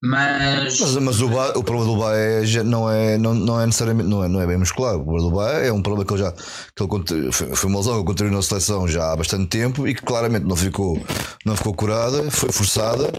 Mas, 0.00 0.78
mas, 0.78 0.94
mas 0.96 1.20
o, 1.20 1.28
ba, 1.28 1.52
o 1.56 1.64
problema 1.64 1.92
do 1.92 1.98
Bá 1.98 2.14
é, 2.14 2.62
não, 2.62 2.88
é, 2.88 3.18
não, 3.18 3.34
não 3.34 3.60
é 3.60 3.66
necessariamente 3.66 4.08
não 4.08 4.22
é, 4.22 4.28
não 4.28 4.40
é 4.40 4.46
bem 4.46 4.56
muscular. 4.56 4.94
O 4.94 5.02
problema 5.02 5.28
do 5.28 5.34
Bá 5.34 5.50
é 5.54 5.72
um 5.72 5.82
problema 5.82 6.06
que 6.06 6.12
ele 6.14 6.22
já 6.22 6.32
que 6.32 7.14
ele, 7.14 7.32
foi, 7.32 7.56
foi 7.56 7.68
uma 7.68 7.80
lesão 7.80 7.98
que 7.98 8.04
continuou 8.04 8.36
na 8.36 8.42
seleção 8.42 8.86
já 8.86 9.12
há 9.12 9.16
bastante 9.16 9.48
tempo 9.48 9.88
e 9.88 9.94
que 9.96 10.02
claramente 10.02 10.46
não 10.46 10.54
ficou, 10.54 11.02
não 11.44 11.56
ficou 11.56 11.74
curada, 11.74 12.30
foi 12.30 12.52
forçada 12.52 13.10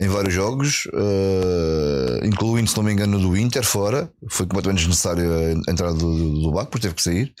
em 0.00 0.08
vários 0.08 0.34
jogos, 0.34 0.86
uh, 0.92 2.24
incluindo, 2.24 2.68
se 2.68 2.76
não 2.76 2.84
me 2.84 2.92
engano, 2.92 3.18
do 3.18 3.36
Inter 3.36 3.64
fora. 3.64 4.10
Foi 4.28 4.46
completamente 4.46 4.80
desnecessário 4.80 5.24
a 5.66 5.70
entrada 5.70 5.94
do, 5.94 6.16
do, 6.16 6.40
do 6.42 6.52
Baco, 6.52 6.70
porque 6.70 6.82
teve 6.82 6.94
que 6.94 7.02
sair. 7.02 7.32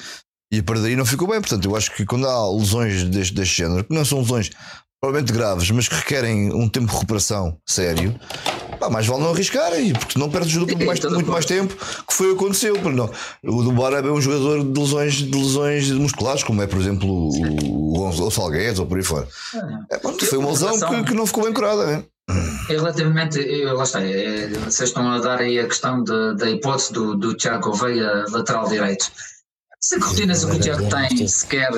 E 0.52 0.60
a 0.60 0.62
partir 0.62 0.82
daí 0.82 0.96
não 0.96 1.04
ficou 1.04 1.28
bem. 1.28 1.40
Portanto, 1.40 1.64
eu 1.66 1.76
acho 1.76 1.94
que 1.94 2.06
quando 2.06 2.26
há 2.26 2.50
lesões 2.50 3.04
deste, 3.04 3.34
deste 3.34 3.56
género, 3.56 3.84
que 3.84 3.94
não 3.94 4.04
são 4.04 4.20
lesões 4.20 4.50
provavelmente 5.00 5.32
graves, 5.32 5.70
mas 5.70 5.88
que 5.88 5.94
requerem 5.94 6.52
um 6.54 6.68
tempo 6.68 6.86
de 6.86 6.92
recuperação 6.94 7.58
sério, 7.66 8.18
pá, 8.80 8.88
mais 8.88 9.06
vale 9.06 9.22
não 9.22 9.30
arriscar, 9.30 9.70
porque 9.98 10.18
não 10.18 10.30
perdes 10.30 10.56
o 10.56 10.66
mais, 10.84 11.00
muito 11.00 11.30
mais 11.30 11.44
tempo 11.44 11.76
que 11.76 12.14
foi 12.14 12.30
o 12.30 12.36
que 12.36 12.44
aconteceu. 12.44 12.74
Não. 12.90 13.10
O 13.44 13.62
do 13.62 13.86
é 13.86 14.12
um 14.12 14.20
jogador 14.20 14.64
de 14.64 14.80
lesões, 14.80 15.14
de 15.14 15.36
lesões 15.36 15.90
musculares, 15.90 16.42
como 16.42 16.62
é, 16.62 16.66
por 16.66 16.80
exemplo, 16.80 17.08
o, 17.08 17.98
o, 17.98 18.08
o 18.08 18.30
Salguedes 18.30 18.78
ou 18.78 18.86
por 18.86 18.96
aí 18.96 19.04
fora. 19.04 19.28
É, 19.90 19.98
pronto, 19.98 20.24
foi 20.24 20.38
uma 20.38 20.50
lesão 20.50 20.78
que, 20.80 21.04
que 21.04 21.14
não 21.14 21.26
ficou 21.26 21.44
bem 21.44 21.52
curada. 21.52 21.86
Né? 21.86 22.04
Relativamente, 22.68 23.64
lá 23.64 23.84
está, 23.84 24.02
é, 24.02 24.48
vocês 24.48 24.88
estão 24.88 25.08
a 25.08 25.20
dar 25.20 25.38
aí 25.38 25.60
a 25.60 25.66
questão 25.66 26.02
da 26.02 26.50
hipótese 26.50 26.92
do, 26.92 27.16
do 27.16 27.34
Tiago 27.34 27.72
Veia 27.72 28.24
lateral 28.30 28.68
direito. 28.68 29.12
Se 29.78 29.98
que 30.00 30.04
rotinas 30.04 30.42
o 30.42 30.58
Tiago 30.58 30.88
tem 30.88 31.28
sequer, 31.28 31.70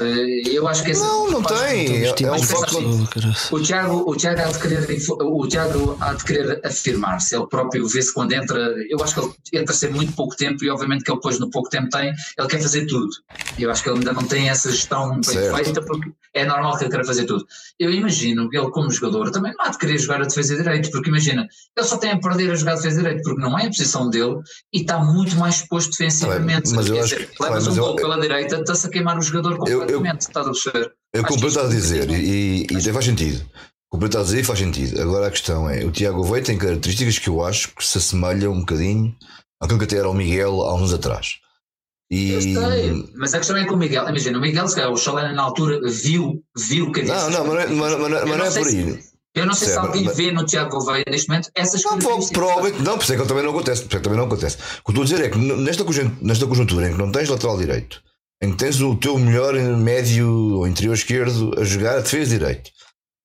eu 0.47 0.67
acho 0.69 0.85
que 0.85 0.93
esse 0.93 1.03
Não, 1.03 1.31
não 1.31 1.43
tem. 1.43 2.05
É, 2.05 2.15
é 2.23 2.33
um 2.33 2.43
foco. 2.43 2.77
O 3.51 3.61
Tiago, 3.61 4.11
o 4.11 4.17
Tiago 4.17 4.41
há 4.41 4.53
de 4.53 4.59
querer, 4.59 4.87
o 5.21 5.49
Tiago 5.49 5.99
há 6.01 6.15
de 6.15 6.25
querer 6.25 6.61
afirmar-se, 6.65 7.35
ele 7.35 7.47
próprio 7.49 7.87
vê-se 7.87 8.15
quando 8.15 8.33
entra, 8.33 8.59
eu 8.89 9.03
acho 9.03 9.15
que 9.15 9.21
ele 9.21 9.63
entra 9.63 9.75
sem 9.75 9.91
muito 9.91 10.13
pouco 10.13 10.37
tempo 10.37 10.65
e 10.65 10.71
obviamente 10.71 11.05
que 11.05 11.11
ele 11.11 11.19
depois 11.19 11.39
no 11.39 11.51
pouco 11.51 11.69
tempo 11.69 11.89
tem, 11.91 12.15
ele 12.39 12.49
quer 12.49 12.63
fazer 12.63 12.87
tudo. 12.87 13.11
Eu 13.59 13.71
acho 13.71 13.83
que 13.83 13.89
ele 13.89 13.99
ainda 13.99 14.13
não 14.13 14.25
tem 14.25 14.49
essa 14.49 14.71
gestão 14.71 15.11
bem 15.15 15.23
certo. 15.23 15.57
feita 15.57 15.83
porque 15.83 16.11
é 16.35 16.45
normal 16.45 16.77
que 16.77 16.85
ele 16.85 16.91
queira 16.91 17.05
fazer 17.05 17.25
tudo. 17.25 17.45
Eu 17.79 17.91
imagino 17.91 18.49
que 18.49 18.57
ele 18.57 18.71
como 18.71 18.91
jogador 18.91 19.31
também 19.31 19.53
não 19.57 19.65
há 19.65 19.69
de 19.69 19.79
querer 19.79 19.99
jogar 19.99 20.23
a 20.23 20.25
defesa 20.25 20.57
direito, 20.57 20.91
porque 20.91 21.11
imagina, 21.11 21.49
ele 21.77 21.87
só 21.87 21.97
tem 21.97 22.13
a 22.13 22.19
perder 22.19 22.51
a 22.51 22.55
jogar 22.55 22.73
a 22.73 22.77
defesa 22.77 23.03
direito 23.03 23.23
porque 23.23 23.41
não 23.41 23.59
é 23.59 23.65
a 23.65 23.69
posição 23.69 24.09
dele 24.09 24.37
e 24.73 24.81
está 24.81 24.99
muito 24.99 25.37
mais 25.37 25.57
exposto 25.57 25.91
defensivamente. 25.91 26.71
Mas 26.75 26.89
eu 26.89 27.03
acho, 27.03 27.17
dizer, 27.17 27.81
um 27.81 27.88
pela 27.97 28.21
direita, 28.21 28.57
está-se 28.57 28.87
a 28.87 28.91
queimar 28.91 29.19
o 29.19 29.23
jogador 29.23 29.57
completamente, 29.57 30.23
está 30.23 30.41
a 30.41 30.45
perceber? 30.45 30.93
Eu 31.13 31.25
completo 31.25 31.61
a 31.61 31.69
dizer, 31.69 32.11
e, 32.11 32.67
e 32.71 32.77
até 32.77 32.93
faz 32.93 33.05
sentido. 33.05 33.45
Completo 33.91 34.19
a 34.19 34.23
dizer 34.23 34.41
e 34.41 34.45
faz 34.45 34.59
sentido. 34.59 35.01
Agora 35.01 35.29
a 35.29 35.31
questão 35.31 35.69
é: 35.69 35.85
o 35.85 35.91
Tiago 35.91 36.23
Veio 36.23 36.45
tem 36.45 36.59
características 36.59 37.19
que 37.19 37.29
eu 37.29 37.45
acho 37.45 37.75
que 37.75 37.85
se 37.85 37.99
assemelham 37.99 38.53
um 38.53 38.61
bocadinho 38.61 39.17
àquilo 39.61 39.79
que 39.79 39.85
até 39.87 39.97
era 39.97 40.09
o 40.09 40.15
Miguel 40.15 40.63
há 40.63 40.75
uns 40.75 40.93
atrás. 40.93 41.39
E... 42.11 42.33
Eu 42.33 42.41
sei, 42.41 43.13
mas 43.17 43.35
a 43.35 43.39
questão 43.39 43.57
é 43.57 43.65
que 43.65 43.73
o 43.73 43.77
Miguel, 43.77 44.09
imagina, 44.09 44.39
o 44.39 44.41
Miguel, 44.41 44.67
se 44.67 44.77
calhar, 44.77 44.91
o 44.91 44.97
Chalana 44.97 45.33
na 45.33 45.43
altura 45.43 45.79
viu, 45.91 46.43
viu 46.57 46.91
que 46.91 47.03
Não, 47.03 47.31
não, 47.31 47.47
mas 47.47 47.71
não 47.71 47.87
é, 47.87 48.25
mas 48.25 48.39
não 48.39 48.45
é 48.45 48.51
por 48.51 48.67
aí. 48.67 48.99
Eu 49.39 49.47
não 49.47 49.55
sei 49.55 49.69
certo, 49.69 49.81
se 49.81 49.87
alguém 49.87 50.09
vê 50.15 50.33
no 50.33 50.45
Tiago 50.45 50.71
Gouveia 50.71 51.05
neste 51.09 51.29
momento 51.29 51.51
essas 51.55 51.83
não. 51.85 51.99
Provavelmente 51.99 52.83
não, 52.83 52.97
por 52.97 53.05
isso 53.05 53.13
é 53.13 53.17
que 53.17 53.27
também 53.27 53.45
não 53.45 53.51
acontece. 53.51 53.83
Por 53.83 53.89
isso 53.89 53.97
é 53.97 53.99
que 53.99 54.05
também 54.05 54.19
não 54.19 54.27
acontece. 54.27 54.57
O 54.57 54.85
que 54.85 54.91
estou 54.91 55.03
a 55.03 55.05
dizer 55.05 55.25
é 55.25 55.29
que 55.29 55.39
nesta 55.39 55.85
conjuntura, 55.85 56.19
nesta 56.23 56.47
conjuntura 56.47 56.89
em 56.89 56.93
que 56.93 56.99
não 56.99 57.13
tens 57.13 57.29
lateral 57.29 57.57
direito, 57.57 58.03
em 58.43 58.51
que 58.51 58.57
tens 58.57 58.81
o 58.81 58.95
teu 58.97 59.19
melhor 59.19 59.55
médio 59.55 60.29
ou 60.57 60.67
interior 60.67 60.95
esquerdo 60.95 61.55
a 61.59 61.65
jogar 61.65 61.99
a 61.99 62.01
defesa 62.01 62.39
direito, 62.39 62.71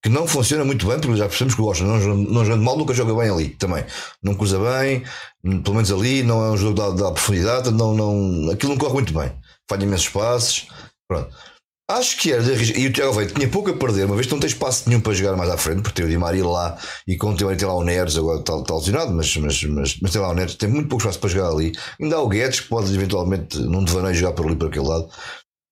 que 0.04 0.10
não 0.10 0.28
funciona 0.28 0.65
muito 0.65 0.86
bem, 0.86 0.99
porque 0.99 1.15
já 1.15 1.28
percebemos 1.28 1.56
que 1.56 1.62
o 1.62 1.65
Washington 1.65 1.97
não, 1.97 2.17
não 2.17 2.45
joga 2.45 2.62
mal, 2.62 2.78
nunca 2.78 2.93
joga 2.93 3.15
bem 3.15 3.30
ali 3.30 3.49
também. 3.49 3.86
Não 4.21 4.36
cruza 4.36 4.60
bem, 4.60 5.04
pelo 5.41 5.76
menos 5.76 5.91
ali, 5.91 6.23
não 6.23 6.43
é 6.43 6.52
um 6.52 6.58
jogo 6.58 6.73
da, 6.73 6.89
da 6.89 7.12
profundidade, 7.12 7.71
não, 7.71 7.93
não, 7.93 8.52
aquilo 8.52 8.73
não 8.73 8.78
corre 8.78 8.93
muito 8.93 9.13
bem. 9.13 9.32
Falha 9.69 9.84
imensos 9.84 10.10
passos. 10.10 10.67
Pronto. 11.08 11.34
Acho 11.89 12.17
que 12.17 12.32
era 12.32 12.41
de 12.41 12.54
arriscar. 12.54 12.80
E 12.80 12.88
o 12.88 12.93
Tiago 12.93 13.13
Veio 13.13 13.34
tinha 13.34 13.48
pouco 13.50 13.69
a 13.69 13.74
perder, 13.74 14.06
uma 14.06 14.15
vez 14.15 14.26
que 14.26 14.34
não 14.34 14.39
tem 14.39 14.48
espaço 14.48 14.88
nenhum 14.88 15.02
para 15.02 15.13
jogar 15.13 15.36
mais 15.36 15.50
à 15.50 15.58
frente, 15.58 15.82
porque 15.82 16.02
tem 16.02 16.06
o 16.06 16.10
Di 16.10 16.17
Maria 16.17 16.46
lá 16.46 16.78
e 17.06 17.17
com 17.17 17.32
o 17.32 17.36
tem 17.36 17.67
lá 17.67 17.74
o 17.74 17.84
Neres, 17.84 18.17
agora 18.17 18.39
está, 18.39 18.58
está 18.58 18.74
lesionado, 18.74 19.12
mas, 19.12 19.36
mas, 19.36 19.63
mas, 19.63 20.00
mas 20.02 20.12
tem 20.12 20.22
lá 20.22 20.30
o 20.30 20.34
Neres, 20.34 20.56
tem 20.56 20.69
muito 20.69 20.88
pouco 20.88 21.04
espaço 21.04 21.19
para 21.19 21.30
jogar 21.30 21.50
ali. 21.50 21.74
Ainda 22.02 22.15
há 22.15 22.22
o 22.22 22.30
Guedes 22.30 22.62
que 22.62 22.69
pode 22.69 22.93
eventualmente, 22.93 23.60
num 23.60 23.84
devaneio, 23.84 24.15
jogar 24.15 24.34
por 24.34 24.46
ali, 24.46 24.56
para 24.56 24.69
aquele 24.69 24.88
lado. 24.88 25.10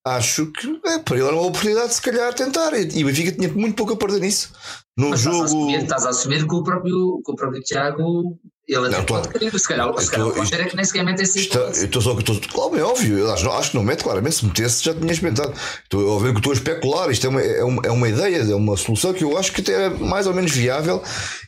Acho 0.04 0.50
que 0.52 0.80
é, 0.84 0.98
para 0.98 1.16
ele 1.16 1.26
era 1.26 1.36
uma 1.36 1.46
oportunidade 1.46 1.88
de 1.88 1.94
se 1.94 2.02
calhar 2.02 2.34
tentar. 2.34 2.72
E 2.74 3.04
o 3.04 3.06
Benfica 3.06 3.32
tinha 3.32 3.48
muito 3.48 3.76
pouco 3.76 3.92
a 3.94 3.96
perder 3.96 4.20
nisso. 4.20 4.52
Num 4.98 5.10
mas 5.10 5.20
jogo. 5.20 5.36
Estás 5.36 5.52
a, 5.52 5.56
assumir, 5.56 5.82
estás 5.82 6.06
a 6.06 6.08
assumir 6.10 6.46
que 6.46 6.54
o 6.54 6.62
próprio, 6.62 7.22
que 7.24 7.32
o 7.32 7.36
próprio 7.36 7.62
Tiago 7.62 8.38
ele 8.74 8.88
não, 8.88 9.04
pode 9.04 9.28
querer, 9.28 9.58
se 9.58 9.68
calhar, 9.68 10.00
se 10.00 10.10
calhar 10.10 10.26
o 10.26 10.32
Roger 10.32 10.60
é 10.60 10.64
que 10.64 10.76
nem 10.76 10.84
sequer 10.84 11.04
mete 11.04 11.22
esse 11.22 11.40
está, 11.40 11.58
eu 11.58 11.84
estou 11.84 12.02
só 12.02 12.14
que 12.14 12.20
estou. 12.20 12.40
Claro, 12.40 12.78
é 12.78 12.82
óbvio, 12.82 13.18
eu 13.18 13.32
acho, 13.32 13.50
acho 13.50 13.70
que 13.70 13.76
não 13.76 13.84
mete, 13.84 14.02
claramente, 14.02 14.36
se 14.36 14.46
metesse 14.46 14.84
já 14.84 14.94
tinha 14.94 15.12
experimentado. 15.12 15.52
Estou 15.84 16.18
a 16.18 16.22
ver 16.22 16.32
que 16.32 16.38
estou 16.38 16.52
a 16.52 16.54
especular, 16.54 17.10
isto 17.10 17.26
é 17.26 17.30
uma, 17.30 17.40
é, 17.40 17.64
uma, 17.64 17.82
é 17.84 17.90
uma 17.90 18.08
ideia, 18.08 18.38
é 18.38 18.54
uma 18.54 18.76
solução 18.76 19.12
que 19.12 19.24
eu 19.24 19.36
acho 19.36 19.52
que 19.52 19.60
até 19.60 19.86
é 19.86 19.88
mais 19.90 20.26
ou 20.26 20.34
menos 20.34 20.52
viável. 20.52 21.02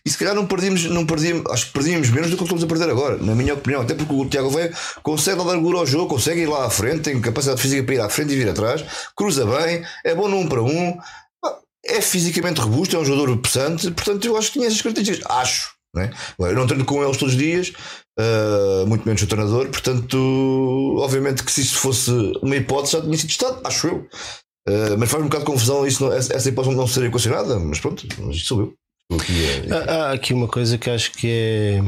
E 0.04 0.10
se 0.10 0.18
calhar 0.18 0.34
não 0.34 0.46
perdíamos, 0.46 0.84
não 0.84 1.06
perdíamos, 1.06 1.50
acho 1.50 1.66
que 1.66 1.72
perdíamos 1.72 2.10
menos 2.10 2.30
do 2.30 2.36
que 2.36 2.42
estamos 2.42 2.62
a 2.62 2.66
perder 2.66 2.90
agora, 2.90 3.16
na 3.16 3.34
minha 3.34 3.54
opinião, 3.54 3.82
até 3.82 3.94
porque 3.94 4.12
o 4.12 4.26
Tiago 4.26 4.50
Veia 4.50 4.72
consegue 5.02 5.38
dar 5.38 5.44
largura 5.44 5.78
ao 5.78 5.86
jogo, 5.86 6.08
consegue 6.08 6.42
ir 6.42 6.46
lá 6.46 6.66
à 6.66 6.70
frente, 6.70 7.02
tem 7.02 7.20
capacidade 7.20 7.60
física 7.60 7.82
para 7.82 7.94
ir 7.94 8.00
à 8.00 8.08
frente 8.08 8.32
e 8.32 8.36
vir 8.36 8.48
atrás, 8.48 8.84
cruza 9.16 9.46
bem, 9.46 9.82
é 10.04 10.14
bom 10.14 10.28
no 10.28 10.36
um 10.36 10.46
para 10.46 10.62
um, 10.62 10.98
é 11.86 12.00
fisicamente 12.00 12.60
robusto, 12.60 12.96
é 12.96 12.98
um 12.98 13.04
jogador 13.04 13.36
pesante, 13.38 13.90
portanto 13.90 14.24
eu 14.26 14.36
acho 14.36 14.48
que 14.48 14.54
tinha 14.54 14.66
essas 14.66 14.80
características, 14.80 15.30
acho. 15.30 15.73
Não 15.94 16.02
é? 16.02 16.10
Eu 16.38 16.54
não 16.54 16.66
treino 16.66 16.84
com 16.84 17.02
eles 17.02 17.16
todos 17.16 17.34
os 17.34 17.40
dias, 17.40 17.72
uh, 18.18 18.86
muito 18.86 19.04
menos 19.06 19.22
o 19.22 19.26
treinador, 19.26 19.68
portanto, 19.68 20.96
obviamente 20.98 21.44
que 21.44 21.52
se 21.52 21.60
isso 21.60 21.78
fosse 21.78 22.10
uma 22.42 22.56
hipótese 22.56 22.92
já 22.92 23.02
tinha 23.02 23.16
sido 23.16 23.28
testado, 23.28 23.60
acho 23.64 23.86
eu. 23.86 24.08
Uh, 24.66 24.96
mas 24.98 25.10
faz 25.10 25.22
um 25.22 25.26
bocado 25.26 25.44
de 25.44 25.50
confusão 25.50 25.86
isso, 25.86 26.04
não, 26.04 26.12
essa 26.12 26.48
hipótese 26.48 26.74
não 26.74 26.86
ser 26.86 27.04
equacionada, 27.04 27.58
mas 27.60 27.78
pronto, 27.78 28.06
isto 28.30 28.46
sou 28.46 28.60
eu. 28.60 28.74
Aqui 29.16 29.44
é, 29.44 29.66
é. 29.68 29.72
Há, 29.72 29.94
há 29.94 30.12
aqui 30.12 30.32
uma 30.32 30.48
coisa 30.48 30.78
que 30.78 30.88
acho 30.88 31.12
que 31.12 31.28
é 31.30 31.82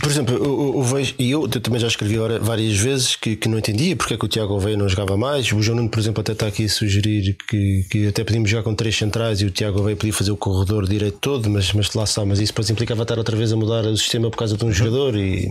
por 0.00 0.10
exemplo, 0.10 0.34
eu, 0.34 0.74
eu 0.74 0.82
vejo, 0.82 1.14
e 1.18 1.30
eu 1.30 1.48
também 1.48 1.80
já 1.80 1.86
escrevi 1.86 2.16
várias 2.40 2.76
vezes 2.76 3.16
que, 3.16 3.36
que 3.36 3.48
não 3.48 3.58
entendia 3.58 3.94
porque 3.94 4.14
é 4.14 4.16
que 4.16 4.24
o 4.24 4.28
Tiago 4.28 4.54
Oveia 4.54 4.76
não 4.76 4.88
jogava 4.88 5.16
mais. 5.16 5.52
O 5.52 5.62
João 5.62 5.76
Nuno, 5.76 5.90
por 5.90 6.00
exemplo, 6.00 6.20
até 6.20 6.32
está 6.32 6.46
aqui 6.46 6.64
a 6.64 6.68
sugerir 6.68 7.36
que, 7.48 7.86
que 7.90 8.06
até 8.08 8.24
podíamos 8.24 8.50
jogar 8.50 8.62
com 8.62 8.74
três 8.74 8.96
centrais 8.96 9.40
e 9.40 9.46
o 9.46 9.50
Tiago 9.50 9.80
Oveia 9.80 9.96
podia 9.96 10.12
fazer 10.12 10.30
o 10.30 10.36
corredor 10.36 10.88
direito 10.88 11.18
todo, 11.20 11.48
mas, 11.50 11.72
mas 11.72 11.92
lá 11.94 12.04
está. 12.04 12.24
Mas 12.24 12.40
isso 12.40 12.52
depois 12.52 12.70
implicava 12.70 13.02
estar 13.02 13.18
outra 13.18 13.36
vez 13.36 13.52
a 13.52 13.56
mudar 13.56 13.84
o 13.84 13.96
sistema 13.96 14.30
por 14.30 14.38
causa 14.38 14.56
de 14.56 14.64
um 14.64 14.72
jogador 14.72 15.16
e. 15.16 15.48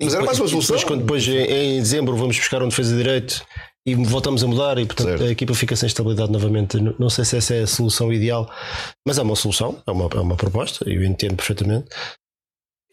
Mas 0.00 0.14
era 0.14 0.24
mais 0.24 0.38
uma 0.38 0.48
solução. 0.48 0.76
Depois, 0.76 0.84
quando 0.84 1.00
depois 1.00 1.28
em, 1.28 1.76
em 1.76 1.80
dezembro 1.80 2.16
vamos 2.16 2.36
buscar 2.36 2.62
um 2.62 2.68
defesa 2.68 2.96
direito 2.96 3.44
e 3.86 3.94
voltamos 3.94 4.42
a 4.42 4.46
mudar 4.46 4.78
e 4.78 4.86
portanto 4.86 5.08
certo. 5.08 5.24
a 5.24 5.30
equipa 5.30 5.54
fica 5.54 5.76
sem 5.76 5.86
estabilidade 5.86 6.32
novamente. 6.32 6.78
Não 6.98 7.10
sei 7.10 7.24
se 7.24 7.36
essa 7.36 7.54
é 7.54 7.62
a 7.62 7.66
solução 7.66 8.12
ideal, 8.12 8.50
mas 9.06 9.18
é 9.18 9.22
uma 9.22 9.36
solução, 9.36 9.82
é 9.86 9.90
uma, 9.90 10.08
é 10.12 10.20
uma 10.20 10.36
proposta, 10.36 10.88
eu 10.88 11.04
entendo 11.04 11.36
perfeitamente. 11.36 11.86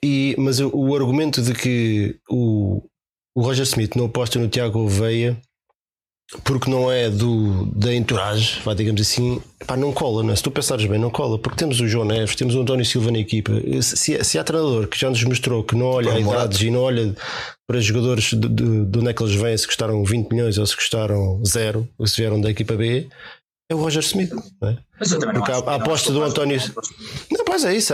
E, 0.04 0.36
mas 0.38 0.60
o, 0.60 0.70
o 0.74 0.96
argumento 0.96 1.42
de 1.42 1.54
que 1.54 2.18
o, 2.30 2.82
o 3.36 3.42
Roger 3.42 3.64
Smith 3.64 3.96
não 3.96 4.06
aposta 4.06 4.40
no 4.40 4.48
Tiago 4.48 4.80
Oveia 4.80 5.40
porque 6.46 6.72
não 6.72 6.90
é 6.90 7.10
do, 7.10 7.66
da 7.66 7.94
entourage, 7.94 8.62
vá, 8.64 8.74
digamos 8.74 9.02
assim, 9.02 9.42
pá, 9.68 9.76
não 9.76 9.92
cola, 9.92 10.24
não 10.24 10.32
é? 10.32 10.36
se 10.36 10.42
tu 10.42 10.50
pensares 10.50 10.86
bem, 10.86 10.98
não 10.98 11.10
cola, 11.10 11.38
porque 11.38 11.58
temos 11.58 11.82
o 11.82 11.88
João 11.88 12.06
Neves, 12.06 12.36
temos 12.36 12.56
o 12.56 12.62
António 12.62 12.86
Silva 12.86 13.12
na 13.12 13.20
equipa. 13.20 13.52
Se, 13.82 14.24
se 14.24 14.40
há 14.40 14.44
treinador 14.44 14.88
que 14.88 14.98
já 14.98 15.10
nos 15.10 15.22
mostrou 15.26 15.64
que 15.64 15.76
não 15.76 15.88
olha 15.88 16.14
a 16.14 16.20
idades 16.20 16.62
e 16.62 16.72
não 16.72 16.82
olha 16.82 17.14
para 17.68 17.82
jogadores 17.82 18.32
de, 18.32 18.48
de, 18.48 18.86
de 18.86 19.00
onde 19.00 19.10
é 19.10 19.14
que 19.14 19.22
eles 19.22 19.36
vêm, 19.36 19.58
se 19.58 19.68
custaram 19.68 20.04
20 20.06 20.32
milhões 20.32 20.58
ou 20.58 20.66
se 20.66 20.76
custaram 20.76 21.44
zero, 21.46 21.88
ou 21.98 22.08
se 22.08 22.16
vieram 22.16 22.40
da 22.40 22.50
equipa 22.50 22.76
B, 22.76 23.10
é 23.72 23.76
o 23.76 23.78
Roger 23.78 24.04
Smith. 24.04 24.32
Não 24.62 24.70
é? 24.70 24.78
Mas 25.00 25.12
eu 25.12 25.20
também 25.20 25.36
Porque 25.36 25.52
não 25.52 25.60
a, 25.68 25.72
a 25.72 25.76
aposta 25.76 26.12
do 26.12 26.22
António. 26.22 26.62
Não, 27.32 27.46
pois 27.46 27.64
é 27.64 27.76
isso. 27.76 27.94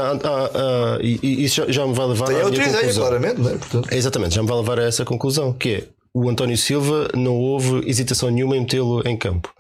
e, 1.02 1.46
isso 1.46 1.66
já, 1.72 1.86
me 1.86 1.94
vai 1.94 2.08
levar 2.08 2.26
Tem 2.26 2.42
a 2.42 2.50
minha 2.50 2.74
conclusão. 2.74 3.04
claramente, 3.04 3.40
não 3.40 3.50
é? 3.50 3.58
Portanto... 3.58 3.94
Exatamente, 3.94 4.36
já 4.36 4.42
me 4.42 4.48
vai 4.48 4.58
levar 4.58 4.80
a 4.80 4.84
essa 4.84 5.06
conclusão, 5.06 5.54
que 5.54 5.70
é 5.70 5.84
o 6.14 6.28
António 6.30 6.58
Silva 6.58 7.10
não 7.16 7.36
houve 7.38 7.88
hesitação 7.88 8.32
nenhuma 8.32 8.58
em 8.58 8.62
metê-lo 8.62 9.08
em 9.08 9.16
campo. 9.16 9.54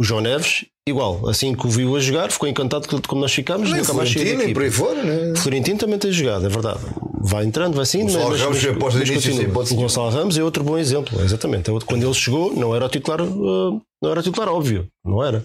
O 0.00 0.04
João 0.04 0.20
Neves, 0.20 0.64
igual, 0.88 1.28
assim 1.28 1.56
que 1.56 1.66
o 1.66 1.70
viu 1.70 1.96
a 1.96 1.98
jogar, 1.98 2.30
ficou 2.30 2.48
encantado 2.48 2.86
como 3.08 3.20
nós 3.20 3.32
ficámos, 3.32 3.72
nunca 3.72 3.92
mais 3.92 4.12
saiu 4.12 4.38
daqui. 4.38 4.54
por 4.54 4.62
aí 4.62 4.70
fora, 4.70 5.02
né? 5.02 5.34
Florentino 5.36 5.76
também 5.76 5.98
tem 5.98 6.12
jogado, 6.12 6.46
é 6.46 6.48
verdade. 6.48 6.78
Vai 7.20 7.44
entrando, 7.44 7.74
vai 7.74 7.84
sim. 7.84 8.02
O 8.02 8.06
Gonçalo 8.06 8.30
mas, 8.30 8.40
Ramos 8.40 8.64
mas, 8.64 8.94
mas, 8.94 9.10
início, 9.10 9.50
O 9.50 9.74
Gonçalo 9.74 10.10
Ramos 10.10 10.38
é 10.38 10.44
outro 10.44 10.62
bom 10.62 10.78
exemplo, 10.78 11.20
exatamente. 11.20 11.68
É 11.68 11.74
quando 11.84 12.04
ele 12.04 12.14
chegou, 12.14 12.54
não 12.54 12.72
era 12.76 12.86
o 12.86 12.88
titular, 12.88 13.20
uh, 13.20 13.82
não 14.02 14.10
era 14.10 14.22
titular 14.22 14.48
óbvio, 14.48 14.88
não 15.04 15.24
era. 15.24 15.44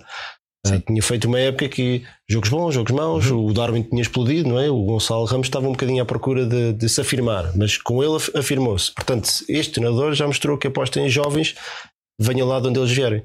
Uh, 0.66 0.80
tinha 0.80 1.04
feito 1.04 1.28
uma 1.28 1.40
época 1.40 1.68
que 1.68 2.06
jogos 2.30 2.50
bons, 2.50 2.74
jogos 2.74 2.92
maus, 2.94 3.30
uhum. 3.30 3.48
o 3.48 3.54
Darwin 3.54 3.84
tinha 3.84 4.02
explodido, 4.02 4.48
não 4.48 4.60
é? 4.60 4.70
O 4.70 4.84
Gonçalo 4.84 5.26
Ramos 5.26 5.48
estava 5.48 5.68
um 5.68 5.74
bocadinho 5.74 6.02
à 6.02 6.06
procura 6.06 6.46
de, 6.46 6.72
de 6.74 6.88
se 6.88 7.02
afirmar, 7.02 7.56
mas 7.58 7.78
com 7.78 8.02
ele 8.02 8.16
afirmou-se. 8.34 8.94
Portanto, 8.94 9.30
este 9.50 9.74
treinador 9.74 10.14
já 10.14 10.26
mostrou 10.26 10.58
que 10.58 10.68
aposta 10.68 11.02
em 11.02 11.10
jovens, 11.10 11.56
venha 12.20 12.46
lá 12.46 12.60
de 12.60 12.68
onde 12.68 12.80
eles 12.80 12.92
vierem. 12.92 13.24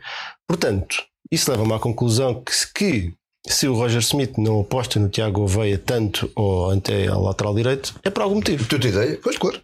Portanto, 0.48 1.04
isso 1.30 1.50
leva-me 1.50 1.74
à 1.74 1.78
conclusão 1.78 2.42
que, 2.42 2.52
que 2.74 3.14
se 3.46 3.68
o 3.68 3.74
Roger 3.74 4.00
Smith 4.00 4.36
não 4.36 4.60
aposta 4.60 4.98
no 4.98 5.08
Tiago 5.08 5.42
Oveia 5.42 5.78
tanto 5.78 6.30
ou 6.34 6.70
até 6.70 7.06
ao 7.06 7.22
lateral 7.22 7.54
direito, 7.54 7.94
é 8.02 8.10
por 8.10 8.22
algum 8.22 8.36
motivo. 8.36 8.66
Tu 8.66 8.78
tens 8.78 8.94
ideia? 8.94 9.20
Pois, 9.22 9.38
claro. 9.38 9.60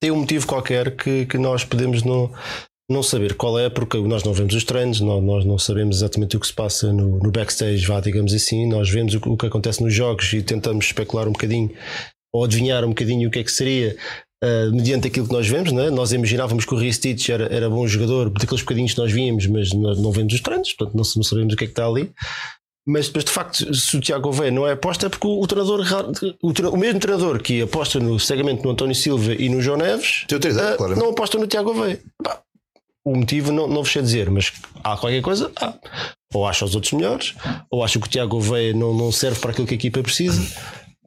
Tem 0.00 0.12
um 0.12 0.20
motivo 0.20 0.46
qualquer 0.46 0.94
que, 0.94 1.26
que 1.26 1.38
nós 1.38 1.64
podemos 1.64 2.04
não, 2.04 2.32
não 2.88 3.02
saber 3.02 3.34
qual 3.34 3.58
é, 3.58 3.68
porque 3.68 3.98
nós 3.98 4.24
não 4.24 4.32
vemos 4.32 4.54
os 4.54 4.64
treinos, 4.64 5.00
nós, 5.00 5.22
nós 5.22 5.44
não 5.44 5.58
sabemos 5.58 5.96
exatamente 5.96 6.36
o 6.36 6.40
que 6.40 6.46
se 6.46 6.52
passa 6.52 6.90
no, 6.90 7.18
no 7.18 7.30
backstage, 7.30 7.86
vá, 7.86 8.00
digamos 8.00 8.32
assim, 8.32 8.66
nós 8.66 8.88
vemos 8.88 9.14
o, 9.14 9.18
o, 9.26 9.36
que 9.36 9.46
acontece 9.46 9.82
nos 9.82 9.92
jogos 9.92 10.32
e 10.32 10.42
tentamos 10.42 10.86
especular 10.86 11.28
um 11.28 11.32
bocadinho 11.32 11.70
ou 12.32 12.44
adivinhar 12.44 12.84
um 12.84 12.88
bocadinho 12.88 13.28
o 13.28 13.30
que 13.30 13.40
é 13.40 13.44
que 13.44 13.52
seria. 13.52 13.96
Uh, 14.42 14.70
mediante 14.72 15.08
aquilo 15.08 15.26
que 15.26 15.32
nós 15.32 15.48
vemos, 15.48 15.72
né? 15.72 15.90
nós 15.90 16.12
imaginávamos 16.12 16.64
que 16.64 16.72
o 16.72 16.78
Ristich 16.78 17.32
era, 17.32 17.52
era 17.52 17.68
bom 17.68 17.84
jogador, 17.88 18.30
daqueles 18.30 18.62
bocadinhos 18.62 18.94
que 18.94 19.00
nós 19.00 19.10
víamos, 19.10 19.46
mas 19.48 19.72
nós 19.72 20.00
não 20.00 20.12
vemos 20.12 20.32
os 20.32 20.40
treinos, 20.40 20.72
portanto 20.72 20.96
não, 20.96 21.02
não 21.16 21.22
sabemos 21.24 21.54
o 21.54 21.56
que 21.56 21.64
é 21.64 21.66
que 21.66 21.72
está 21.72 21.86
ali. 21.86 22.12
Mas, 22.86 23.10
mas 23.12 23.24
de 23.24 23.30
facto, 23.32 23.74
se 23.74 23.96
o 23.96 24.00
Tiago 24.00 24.22
Gouveia 24.22 24.52
não 24.52 24.66
é 24.66 24.72
aposta, 24.72 25.06
é 25.06 25.08
porque 25.08 25.26
o, 25.26 25.42
o 25.42 25.46
treinador, 25.46 25.80
o, 26.40 26.76
mesmo 26.76 27.00
treinador 27.00 27.42
que 27.42 27.60
aposta 27.60 27.98
no 27.98 28.18
segmento 28.18 28.62
no 28.62 28.70
António 28.70 28.94
Silva 28.94 29.34
e 29.34 29.48
no 29.48 29.60
João 29.60 29.76
Neves, 29.76 30.24
uh, 30.32 30.96
não 30.96 31.10
aposta 31.10 31.36
no 31.36 31.46
Tiago 31.48 31.74
Gouveia 31.74 32.00
o 33.10 33.16
motivo 33.16 33.52
não, 33.52 33.66
não 33.66 33.82
vos 33.82 33.92
sei 33.92 34.02
dizer, 34.02 34.30
mas 34.30 34.52
há 34.84 34.96
qualquer 34.96 35.22
coisa, 35.22 35.50
há. 35.56 35.74
ou 36.32 36.46
acha 36.46 36.64
os 36.64 36.74
outros 36.74 36.92
melhores, 36.92 37.34
ou 37.70 37.82
acha 37.82 37.98
que 37.98 38.06
o 38.06 38.10
Tiago 38.10 38.30
Gouveia 38.30 38.74
não, 38.74 38.94
não 38.94 39.10
serve 39.10 39.40
para 39.40 39.50
aquilo 39.50 39.66
que 39.66 39.74
a 39.74 39.76
equipa 39.76 40.02
precisa. 40.02 40.40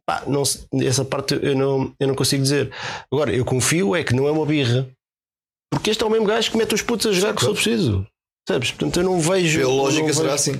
Pá, 0.05 0.23
não, 0.27 0.43
essa 0.81 1.05
parte 1.05 1.39
eu 1.41 1.55
não, 1.55 1.93
eu 1.99 2.07
não 2.07 2.15
consigo 2.15 2.41
dizer. 2.41 2.71
Agora, 3.11 3.33
eu 3.33 3.45
confio 3.45 3.95
é 3.95 4.03
que 4.03 4.15
não 4.15 4.27
é 4.27 4.31
uma 4.31 4.45
birra, 4.45 4.89
porque 5.71 5.89
este 5.89 6.03
é 6.03 6.07
o 6.07 6.09
mesmo 6.09 6.25
gajo 6.25 6.51
que 6.51 6.57
mete 6.57 6.73
os 6.73 6.81
putos 6.81 7.05
a 7.05 7.11
jogar 7.11 7.35
que 7.35 7.41
sou 7.41 7.53
preciso. 7.53 8.05
Sabes? 8.47 8.71
Portanto, 8.71 8.99
eu 8.99 9.03
não 9.03 9.19
vejo. 9.19 9.59
Pela 9.59 9.71
lógica 9.71 10.13
será 10.13 10.33
assim. 10.33 10.59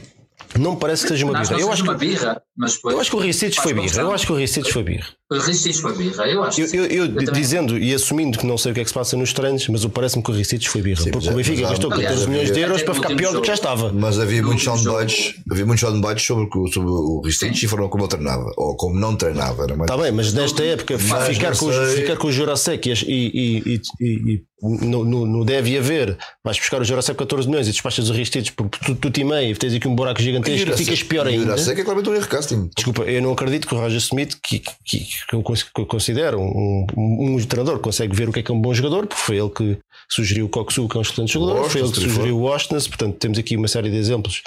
Não 0.60 0.74
me 0.74 0.80
parece 0.80 1.04
que 1.04 1.10
seja 1.10 1.26
uma 1.26 1.40
birra. 1.40 1.60
Eu 1.60 1.72
acho 1.72 1.84
uma 1.84 1.94
birra, 1.94 2.42
mas 2.58 2.80
eu 2.84 3.00
acho 3.00 3.10
que 3.10 3.16
o 3.16 3.20
Ricic 3.20 3.62
foi 3.62 3.74
birra. 3.74 4.02
Eu 4.02 4.12
acho 4.12 4.26
que 4.26 4.32
o 4.32 4.36
Ricic 4.36 4.72
foi 4.72 4.84
birra. 4.84 5.08
O 5.32 5.40
Ricic 5.40 5.82
foi 5.82 5.96
birra, 5.96 6.28
eu 6.28 6.44
acho. 6.44 6.62
Eu, 6.62 6.68
eu, 6.68 6.86
eu, 6.86 7.06
eu 7.06 7.32
dizendo 7.32 7.78
e 7.78 7.94
assumindo 7.94 8.38
que 8.38 8.46
não 8.46 8.58
sei 8.58 8.72
o 8.72 8.76
que 8.76 8.82
é 8.82 8.84
que 8.84 8.90
se 8.90 8.94
passa 8.94 9.16
nos 9.16 9.34
treinos, 9.34 9.68
mas 9.68 9.86
parece-me 9.86 10.24
que 10.24 10.32
o 10.32 10.34
Ricic 10.34 10.68
foi 10.68 10.82
birra. 10.82 11.02
Sim, 11.02 11.12
porque 11.12 11.30
o 11.30 11.34
Benfica 11.34 11.62
gastou 11.70 11.90
14 11.90 12.30
milhões 12.30 12.52
de 12.52 12.60
euros 12.60 12.84
para 12.84 12.94
ficar 12.94 13.16
pior 13.16 13.34
do 13.34 13.42
que 13.42 13.48
já 13.48 13.54
estava. 13.54 13.92
Mas 13.94 14.20
havia 14.20 14.44
muitos 14.44 14.64
soundbites, 14.64 15.36
havia 15.50 15.66
muitos 15.66 15.82
soundbites 15.82 16.26
sobre, 16.26 16.48
sobre 16.72 16.90
o 16.90 17.22
Ricic 17.24 17.64
e 17.64 17.68
foram 17.68 17.88
como 17.90 18.04
ele 18.04 18.10
treinava, 18.10 18.52
ou 18.58 18.76
como 18.76 19.00
não 19.00 19.16
treinava. 19.16 19.66
Está 19.66 19.98
bem, 19.98 20.12
mas 20.12 20.34
nesta 20.34 20.64
época 20.64 20.98
ficar 21.00 21.56
com, 21.56 21.72
ficar 21.72 22.18
com 22.18 22.28
o 22.28 22.32
Jurasek 22.32 22.90
e, 22.90 22.94
e, 23.08 23.82
e, 24.00 24.44
e 24.64 24.86
no, 24.86 25.04
no, 25.04 25.26
no, 25.26 25.46
deve 25.46 25.78
haver, 25.78 26.18
vais 26.44 26.58
buscar 26.58 26.82
o 26.82 26.84
Jurassic 26.84 27.18
14 27.18 27.48
milhões 27.48 27.68
e 27.68 27.72
despachas 27.72 28.10
os 28.10 28.16
Ristitos 28.16 28.52
porque 28.52 28.78
tu, 28.86 28.96
tu 28.96 29.10
te 29.10 29.24
meio, 29.24 29.58
tens 29.58 29.74
aqui 29.74 29.88
um 29.88 29.96
buraco 29.96 30.22
gigantesco 30.22 30.70
e 30.70 30.78
ficas 30.78 31.02
pior 31.04 31.26
ainda. 31.26 31.42
O 31.42 31.46
Jurassic 31.46 31.82
é 31.82 31.84
claramente 31.84 32.10
um 32.10 32.16
erro 32.16 32.28
casting. 32.28 32.70
Desculpa, 32.76 33.04
eu 33.04 33.22
não 33.22 33.32
acredito 33.32 33.68
que 33.68 33.74
o 33.74 33.80
Roger 33.80 33.98
Smith, 33.98 34.38
que, 34.44 34.60
que, 34.60 35.00
que 35.00 35.36
eu 35.36 35.86
considero 35.86 36.40
um, 36.40 36.86
um, 36.96 37.36
um, 37.36 37.46
treinador, 37.46 37.80
consegue 37.80 38.16
ver 38.16 38.30
o 38.30 38.34
que 38.34 38.40
é 38.40 38.44
que 38.44 38.52
é 38.52 38.54
um 38.54 38.62
bom 38.62 38.74
jogador, 38.74 39.08
porque 39.08 39.22
foi 39.22 39.38
ele 39.38 39.50
que 39.50 39.78
sugeriu 40.10 40.46
o 40.46 40.50
Coxu, 40.50 40.88
que 40.88 40.98
é 40.98 41.00
um 41.00 41.02
excelente 41.02 41.34
jogador, 41.34 41.70
foi 41.70 41.82
ele 41.82 41.92
que 41.92 42.00
sugeriu 42.00 42.38
o 42.38 42.44
Ostness, 42.44 42.88
portanto 42.88 43.18
temos 43.18 43.40
aqui 43.40 43.58
uma 43.58 43.68
série 43.68 43.90
de 43.90 43.98
exemplos 43.98 44.44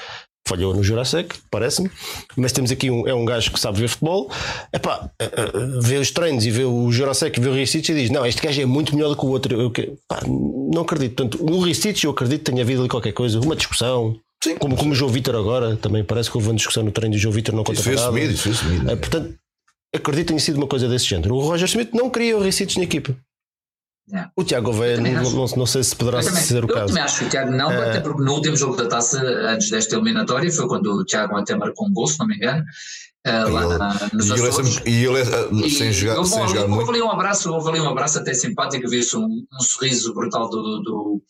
falhou 0.46 0.74
no 0.74 0.82
Jurassic, 0.82 1.36
parece-me, 1.50 1.90
mas 2.36 2.52
temos 2.52 2.70
aqui 2.70 2.90
um, 2.90 3.08
é 3.08 3.14
um 3.14 3.24
gajo 3.24 3.50
que 3.50 3.58
sabe 3.58 3.80
ver 3.80 3.88
futebol, 3.88 4.30
epá, 4.72 5.10
eh, 5.18 5.24
eh, 5.24 5.52
vê 5.80 5.96
os 5.96 6.10
treinos 6.10 6.44
e 6.44 6.50
vê 6.50 6.64
o 6.64 6.90
Jurassic, 6.92 7.40
vê 7.40 7.48
o 7.48 7.54
Ristich 7.54 7.92
e 7.92 7.94
diz: 7.94 8.10
Não, 8.10 8.26
este 8.26 8.42
gajo 8.42 8.60
é 8.60 8.66
muito 8.66 8.94
melhor 8.94 9.08
do 9.08 9.16
que 9.16 9.24
o 9.24 9.28
outro. 9.28 9.58
Eu, 9.58 9.70
pá, 10.06 10.20
não 10.26 10.82
acredito. 10.82 11.16
Portanto, 11.16 11.44
no 11.44 11.60
Ristich 11.60 12.04
eu 12.04 12.10
acredito 12.10 12.40
que 12.40 12.50
tenha 12.50 12.62
havido 12.62 12.82
ali 12.82 12.88
qualquer 12.88 13.12
coisa, 13.12 13.40
uma 13.40 13.56
discussão. 13.56 14.18
Sim, 14.42 14.56
como, 14.56 14.76
como 14.76 14.92
o 14.92 14.94
João 14.94 15.10
Vitor 15.10 15.34
agora, 15.36 15.76
também 15.76 16.04
parece 16.04 16.30
que 16.30 16.36
houve 16.36 16.48
uma 16.50 16.56
discussão 16.56 16.82
no 16.82 16.92
treino 16.92 17.14
do 17.14 17.18
João 17.18 17.32
Vitor 17.32 17.54
não 17.54 17.64
conta 17.64 17.80
isso 17.80 17.88
nada. 17.88 18.02
Assumido, 18.02 18.32
isso 18.34 18.50
assumido. 18.50 18.90
É, 18.90 18.96
portanto, 18.96 19.34
acredito 19.94 20.26
que 20.26 20.28
tenha 20.28 20.40
sido 20.40 20.56
uma 20.56 20.66
coisa 20.66 20.86
desse 20.86 21.06
género. 21.06 21.34
O 21.36 21.40
Roger 21.40 21.66
Smith 21.66 21.90
não 21.94 22.10
queria 22.10 22.36
o 22.36 22.42
Ristich 22.42 22.76
na 22.76 22.84
equipa. 22.84 23.16
Yeah. 24.06 24.30
O 24.36 24.44
Tiago 24.44 24.66
Gouveia, 24.66 25.00
não, 25.00 25.30
não, 25.30 25.46
não, 25.56 25.66
sei 25.66 25.82
se 25.82 25.96
poderá 25.96 26.22
também, 26.22 26.42
ser 26.42 26.62
o 26.62 26.68
eu 26.68 26.74
caso. 26.74 26.82
Eu 26.82 26.86
também 26.88 27.02
acho 27.02 27.18
que 27.20 27.24
o 27.24 27.28
Tiago 27.30 27.50
não, 27.50 27.72
é... 27.72 27.88
até 27.88 28.00
porque 28.00 28.22
no 28.22 28.34
último 28.34 28.54
jogo 28.54 28.76
da 28.76 28.86
taça, 28.86 29.18
antes 29.22 29.70
desta 29.70 29.94
eliminatória, 29.94 30.52
foi 30.52 30.68
quando 30.68 30.92
o 30.92 31.04
Tiago 31.04 31.36
até 31.36 31.56
marcou 31.56 31.88
um 31.88 31.92
gol, 31.92 32.06
se 32.06 32.18
não 32.18 32.26
me 32.26 32.36
engano. 32.36 32.64
Uh, 33.26 33.50
lá 33.50 33.64
ele, 33.64 33.78
na, 33.78 34.10
nos 34.12 34.28
e 34.28 34.32
Açores. 34.34 34.82
E 34.84 35.04
ele, 35.06 35.22
uh, 35.22 35.70
sem 35.70 35.90
jogar, 35.90 36.18
houve, 36.18 36.28
sem 36.28 36.46
jogar 36.48 36.60
houve 36.62 36.74
muito. 36.74 36.90
Ali 36.90 37.00
um 37.00 37.10
abraço, 37.10 37.50
houve 37.50 37.70
ali 37.70 37.80
um 37.80 37.88
abraço 37.88 38.18
até 38.18 38.34
simpático, 38.34 38.86
viu-se 38.86 39.16
um, 39.16 39.24
um, 39.24 39.60
sorriso 39.62 40.12
brutal 40.12 40.50
do, 40.50 40.82
do, 40.82 41.22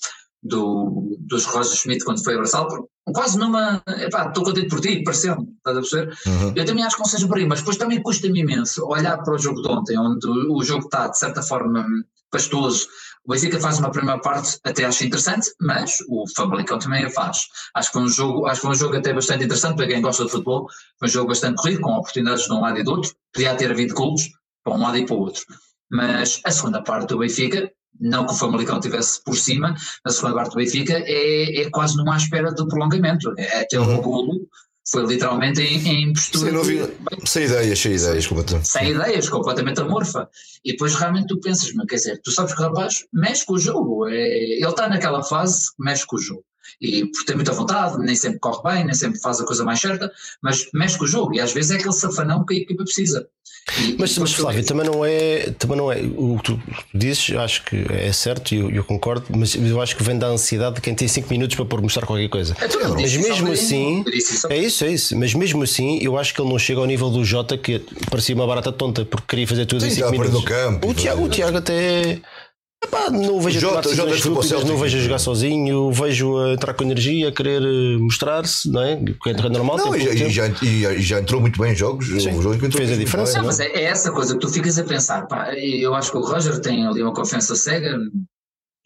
do, 0.42 1.16
dos 1.20 1.44
Roger 1.44 1.76
Schmidt 1.76 2.04
quando 2.04 2.24
foi 2.24 2.34
abraçado, 2.34 2.88
quase 3.12 3.38
numa. 3.38 3.80
Epá, 4.00 4.26
estou 4.26 4.42
contente 4.42 4.68
por 4.68 4.80
ti, 4.80 5.04
pareceu-me, 5.04 5.46
estás 5.56 5.76
a 5.76 5.80
perceber? 5.80 6.16
Uhum. 6.26 6.52
Eu 6.56 6.64
também 6.64 6.82
acho 6.82 6.96
que 6.96 7.02
não 7.02 7.08
seja 7.08 7.28
por 7.28 7.36
aí, 7.36 7.46
mas 7.46 7.60
depois 7.60 7.76
também 7.76 8.02
custa-me 8.02 8.40
imenso 8.40 8.84
olhar 8.88 9.16
para 9.22 9.34
o 9.34 9.38
jogo 9.38 9.62
de 9.62 9.68
ontem, 9.68 9.96
onde 9.96 10.26
o 10.26 10.60
jogo 10.64 10.86
está, 10.86 11.06
de 11.06 11.16
certa 11.16 11.42
forma, 11.42 11.86
pastoso. 12.34 12.88
O 13.24 13.32
Benfica 13.32 13.60
faz 13.60 13.78
uma 13.78 13.90
primeira 13.90 14.20
parte, 14.20 14.58
até 14.64 14.84
acho 14.84 15.04
interessante, 15.04 15.48
mas 15.60 15.98
o 16.08 16.24
Famalicão 16.36 16.78
também 16.78 17.04
a 17.04 17.10
faz. 17.10 17.38
Acho 17.74 17.92
que 17.92 17.98
um 17.98 18.08
jogo, 18.08 18.46
acho 18.46 18.60
que 18.60 18.66
um 18.66 18.74
jogo 18.74 18.96
até 18.96 19.12
bastante 19.12 19.44
interessante 19.44 19.76
para 19.76 19.86
quem 19.86 20.02
gosta 20.02 20.24
de 20.24 20.30
futebol. 20.30 20.66
Foi 20.98 21.08
um 21.08 21.10
jogo 21.10 21.28
bastante 21.28 21.56
corrido, 21.56 21.80
com 21.80 21.92
oportunidades 21.92 22.44
de 22.44 22.52
um 22.52 22.60
lado 22.60 22.78
e 22.78 22.82
do 22.82 22.90
outro. 22.90 23.14
Podia 23.32 23.54
ter 23.54 23.70
havido 23.70 23.94
golos 23.94 24.22
para 24.62 24.74
um 24.74 24.82
lado 24.82 24.98
e 24.98 25.06
para 25.06 25.14
o 25.14 25.20
outro. 25.20 25.42
Mas 25.90 26.40
a 26.44 26.50
segunda 26.50 26.82
parte 26.82 27.08
do 27.08 27.18
Benfica, 27.18 27.70
não 27.98 28.26
que 28.26 28.32
o 28.32 28.36
Famalicão 28.36 28.78
estivesse 28.78 29.22
por 29.22 29.36
cima, 29.36 29.74
a 30.04 30.10
segunda 30.10 30.34
parte 30.34 30.50
do 30.50 30.56
Benfica 30.56 30.92
é, 30.92 31.62
é 31.62 31.70
quase 31.70 31.96
numa 31.96 32.16
espera 32.16 32.52
do 32.52 32.68
prolongamento. 32.68 33.32
É 33.38 33.60
até 33.60 33.78
uhum. 33.78 33.98
o 33.98 34.02
golo 34.02 34.48
foi 34.86 35.06
literalmente 35.06 35.62
em, 35.62 35.88
em 35.88 36.12
postura. 36.12 36.64
Sem, 36.64 36.76
vi, 36.76 36.94
sem 37.26 37.44
ideias, 37.44 37.78
sem 37.78 37.92
ideias, 37.92 38.26
completamente. 38.26 38.68
Sem 38.68 38.90
ideias, 38.90 39.28
completamente 39.28 39.80
amorfa. 39.80 40.28
E 40.64 40.72
depois 40.72 40.94
realmente 40.94 41.28
tu 41.28 41.40
pensas, 41.40 41.72
mas 41.74 41.86
quer 41.86 41.96
dizer, 41.96 42.20
tu 42.22 42.30
sabes 42.30 42.54
que 42.54 42.60
o 42.60 42.64
rapaz 42.64 43.04
mexe 43.12 43.46
com 43.46 43.54
o 43.54 43.58
jogo. 43.58 44.08
É, 44.08 44.14
ele 44.14 44.66
está 44.66 44.88
naquela 44.88 45.22
fase 45.22 45.74
que 45.74 45.82
mexe 45.82 46.06
com 46.06 46.16
o 46.16 46.20
jogo. 46.20 46.44
E 46.80 47.06
por 47.06 47.24
ter 47.24 47.34
muita 47.34 47.52
vontade, 47.52 47.98
nem 47.98 48.16
sempre 48.16 48.38
corre 48.38 48.62
bem, 48.62 48.84
nem 48.84 48.94
sempre 48.94 49.20
faz 49.20 49.40
a 49.40 49.44
coisa 49.44 49.64
mais 49.64 49.80
certa, 49.80 50.10
mas 50.42 50.66
mexe 50.72 50.98
com 50.98 51.04
o 51.04 51.08
jogo. 51.08 51.34
E 51.34 51.40
às 51.40 51.52
vezes 51.52 51.70
é 51.70 51.74
aquele 51.76 51.92
safanão 51.92 52.44
que 52.44 52.54
a 52.54 52.58
equipa 52.58 52.84
precisa. 52.84 53.28
E, 53.78 53.96
mas, 53.98 54.16
mas 54.18 54.32
Flávio, 54.34 54.62
também 54.64 54.86
não 54.86 55.04
é, 55.04 55.50
também 55.58 55.76
não 55.76 55.90
é 55.90 55.96
o 56.16 56.36
que 56.36 56.44
tu 56.44 56.62
dizes, 56.92 57.34
acho 57.34 57.64
que 57.64 57.86
é 57.90 58.12
certo 58.12 58.54
e 58.54 58.58
eu, 58.58 58.70
eu, 58.70 58.84
concordo, 58.84 59.24
mas 59.30 59.54
eu 59.54 59.80
acho 59.80 59.96
que 59.96 60.02
vem 60.02 60.18
da 60.18 60.26
ansiedade 60.26 60.76
de 60.76 60.80
quem 60.82 60.94
tem 60.94 61.08
5 61.08 61.28
minutos 61.30 61.56
para 61.56 61.64
pôr 61.64 61.80
mostrar 61.80 62.06
qualquer 62.06 62.28
coisa. 62.28 62.54
É 62.60 62.88
mas 62.88 63.16
mesmo 63.16 63.50
assim, 63.50 64.04
é 64.50 64.58
isso, 64.58 64.84
é 64.84 64.92
isso, 64.92 65.16
mas 65.16 65.32
mesmo 65.32 65.62
assim, 65.62 65.98
eu 66.02 66.18
acho 66.18 66.34
que 66.34 66.42
ele 66.42 66.50
não 66.50 66.58
chega 66.58 66.80
ao 66.80 66.86
nível 66.86 67.08
do 67.08 67.24
Jota 67.24 67.56
que 67.56 67.78
parecia 68.10 68.34
uma 68.34 68.46
barata 68.46 68.70
tonta 68.70 69.04
porque 69.04 69.24
queria 69.28 69.46
fazer 69.46 69.64
tudo 69.64 69.80
Sim, 69.80 69.88
em 69.88 69.90
5 69.90 70.10
minutos. 70.10 70.44
Campo, 70.44 70.90
o, 70.90 70.94
Tiago, 70.94 71.24
o 71.24 71.28
Tiago 71.28 71.56
até 71.56 72.20
Epá, 72.84 73.10
não 73.10 73.40
vejo 73.40 73.60
Jota, 73.60 73.88
a 73.88 73.94
Jota 73.94 74.14
estúpidas, 74.14 74.64
não 74.64 74.76
vejo 74.76 74.98
a 74.98 75.00
jogar 75.00 75.18
sozinho, 75.18 75.90
vejo 75.90 76.38
a 76.38 76.52
entrar 76.52 76.74
com 76.74 76.84
energia, 76.84 77.28
a 77.28 77.32
querer 77.32 77.62
eh, 77.62 77.96
mostrar-se, 77.98 78.70
não 78.70 78.82
é? 78.82 78.96
Que 78.96 79.30
é 79.30 79.48
normal. 79.48 79.78
Não, 79.78 79.96
e, 79.96 80.06
e, 80.06 80.30
já, 80.30 80.48
e, 80.62 81.00
já, 81.00 81.20
entrou 81.20 81.40
muito 81.40 81.58
bem 81.60 81.72
em 81.72 81.74
jogos. 81.74 82.06
Sim, 82.06 82.42
jogo 82.42 82.58
fez 82.70 82.92
a 82.92 82.96
diferença. 82.96 83.38
Não, 83.38 83.46
mas 83.46 83.58
é, 83.58 83.68
é, 83.68 83.84
essa 83.84 84.12
coisa 84.12 84.34
que 84.34 84.40
tu 84.40 84.48
ficas 84.48 84.78
a 84.78 84.84
pensar. 84.84 85.26
Pá, 85.26 85.54
eu 85.54 85.94
acho 85.94 86.10
que 86.10 86.18
o 86.18 86.20
Roger 86.20 86.60
tem 86.60 86.86
ali 86.86 87.02
uma 87.02 87.14
confiança 87.14 87.56
cega. 87.56 87.96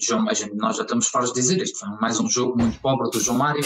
João, 0.01 0.25
nós 0.55 0.77
já 0.77 0.83
estamos 0.83 1.09
fartos 1.09 1.33
de 1.33 1.41
dizer 1.41 1.61
isto. 1.61 1.79
Foi 1.81 1.89
mais 2.01 2.21
um 2.21 2.29
jogo 2.29 2.57
muito 2.57 2.79
pobre 2.81 3.11
do 3.11 3.21
João 3.21 3.37
Mário. 3.37 3.65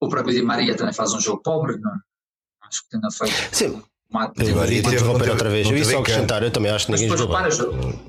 O 0.00 0.08
próprio 0.08 0.34
Di 0.34 0.42
Maria 0.42 0.76
também 0.76 0.94
faz 0.94 1.12
um 1.12 1.20
jogo 1.20 1.42
pobre. 1.42 1.78
Não? 1.78 1.92
Acho 2.62 2.82
que 2.84 2.90
tenha 2.90 3.10
feito. 3.10 3.56
Sim. 3.56 3.82
Di 4.36 4.52
Maria 4.52 4.82
teve 4.82 4.96
interromper 4.96 5.30
outra 5.30 5.50
vez. 5.50 5.68
Eu 5.68 5.76
ia 5.76 5.84
só 5.84 5.98
acrescentar, 5.98 6.42
eu 6.42 6.50
também 6.50 6.70
acho 6.70 6.86
que 6.86 6.92
ninguém 6.92 7.16
jogou. 7.16 7.36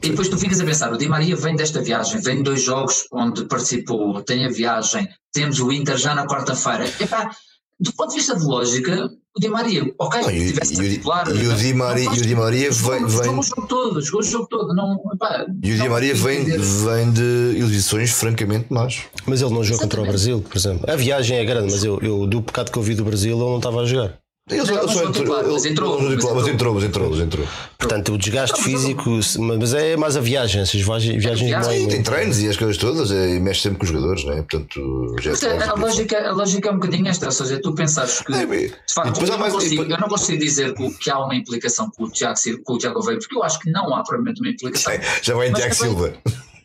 e 0.01 0.09
depois 0.09 0.29
tu 0.29 0.37
ficas 0.37 0.59
a 0.59 0.65
pensar, 0.65 0.93
o 0.93 0.97
Di 0.97 1.07
Maria 1.07 1.35
vem 1.35 1.55
desta 1.55 1.81
viagem, 1.81 2.21
vem 2.21 2.37
de 2.37 2.43
dois 2.43 2.61
jogos 2.61 3.07
onde 3.11 3.45
participou, 3.45 4.21
tem 4.21 4.45
a 4.45 4.49
viagem, 4.49 5.07
temos 5.33 5.59
o 5.59 5.71
Inter 5.71 5.97
já 5.97 6.13
na 6.13 6.27
quarta-feira. 6.27 6.85
Epá, 6.99 7.31
do 7.79 7.91
ponto 7.93 8.11
de 8.11 8.15
vista 8.15 8.35
de 8.37 8.43
lógica, 8.45 9.09
o 9.35 9.39
Di 9.39 9.49
Maria, 9.49 9.83
ok, 9.99 10.21
não, 10.21 10.29
se 10.29 10.47
tivesse 10.47 10.81
e, 10.81 10.89
titular. 10.91 11.27
E 11.29 11.47
o 11.47 11.53
Di 11.55 11.73
Maria, 11.73 12.05
e 12.05 12.19
o 12.19 12.21
Di 12.21 12.35
Maria 12.35 12.71
vem. 12.71 13.09
Jogou 13.09 13.39
o 13.39 13.43
jogo 13.43 13.67
todo, 13.67 14.01
jogou 14.01 14.21
o 14.21 14.23
jogo 14.23 14.47
todo. 14.47 14.73
Não, 14.73 14.97
epá, 15.13 15.45
e 15.61 15.73
o 15.73 15.75
Di 15.77 15.89
Maria 15.89 16.15
vem, 16.15 16.45
vem 16.45 17.11
de 17.11 17.57
exibições 17.57 18.11
francamente 18.11 18.67
más. 18.71 19.01
Mas 19.25 19.41
ele 19.41 19.53
não 19.53 19.63
jogou 19.63 19.81
contra 19.81 20.01
o 20.01 20.05
Brasil, 20.05 20.41
por 20.41 20.55
exemplo. 20.55 20.89
A 20.89 20.95
viagem 20.95 21.37
é 21.37 21.43
grande, 21.43 21.71
mas 21.73 21.83
eu, 21.83 21.99
eu 22.01 22.25
do 22.25 22.41
pecado 22.41 22.71
que 22.71 22.77
eu 22.77 22.83
vi 22.83 22.95
do 22.95 23.03
Brasil, 23.03 23.35
ele 23.35 23.45
não 23.45 23.57
estava 23.57 23.81
a 23.81 23.85
jogar. 23.85 24.24
Não, 24.47 24.63
só- 24.63 24.73
não 24.75 24.81
entrou- 25.09 25.53
mas 25.53 25.65
entrou, 25.65 25.99
Mas 25.99 26.13
entrou, 26.13 26.35
mas 26.35 26.47
entrou, 26.47 26.73
mas 26.75 26.83
entrou, 26.83 27.09
mas 27.09 27.19
entrou. 27.19 27.47
Portanto, 27.79 28.13
o 28.13 28.17
desgaste 28.17 28.61
físico, 28.61 29.09
mas 29.39 29.73
é 29.73 29.97
mais 29.97 30.15
a 30.15 30.21
viagem, 30.21 30.61
essas 30.61 30.79
viagens, 30.81 31.19
viagens 31.23 31.49
viagem, 31.49 31.67
não 31.67 31.71
é 31.75 31.79
Sim, 31.79 31.87
tem 31.87 32.03
treinos 32.03 32.39
e 32.39 32.47
as 32.47 32.55
coisas 32.55 32.77
todas, 32.77 33.09
é, 33.09 33.35
e 33.35 33.39
mexe 33.39 33.61
sempre 33.61 33.79
com 33.79 33.85
os 33.85 33.89
jogadores, 33.89 34.23
não 34.23 34.33
é? 34.33 34.35
Portanto, 34.43 35.15
já 35.19 35.31
Mas 35.31 35.43
a, 35.43 35.71
a 35.71 35.73
lógica, 35.73 36.27
a 36.29 36.31
lógica 36.31 36.69
é 36.69 36.71
um 36.71 36.75
bocadinho 36.75 37.07
esta, 37.07 37.25
ou 37.25 37.31
seja, 37.31 37.59
tu 37.59 37.73
pensares 37.73 38.19
que. 38.21 38.33
É, 38.35 38.45
De 38.45 38.71
facto, 38.93 39.19
eu, 39.19 39.27
não 39.27 39.37
mais- 39.39 39.51
e 39.51 39.55
consigo, 39.55 39.71
depois- 39.81 39.89
eu 39.89 39.97
não 39.99 40.07
consigo 40.07 40.37
dizer 40.39 40.73
que, 40.75 40.89
que 40.99 41.09
há 41.09 41.17
uma 41.17 41.35
implicação 41.35 41.89
com 41.89 42.03
o 42.03 42.09
Tiago, 42.11 42.35
com 42.63 42.73
o 42.73 42.77
Tiago 42.77 43.01
veio, 43.01 43.17
porque 43.17 43.35
eu 43.35 43.43
acho 43.43 43.59
que 43.59 43.71
não 43.71 43.95
há 43.95 44.03
propriamente 44.03 44.41
uma 44.41 44.49
implicação. 44.51 44.93
Já 45.23 45.33
vai 45.33 45.49
em 45.49 45.53
Tiago 45.53 45.73
Silva. 45.73 46.13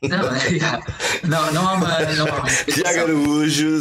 Não, 0.02 0.18
é, 0.36 0.82
não, 1.26 1.52
não 1.54 1.66
há 1.68 1.72
uma, 1.72 1.98
não 2.00 2.26
há 2.26 2.40
uma. 2.40 2.48
Tiago 2.70 2.98
Araújo, 3.00 3.80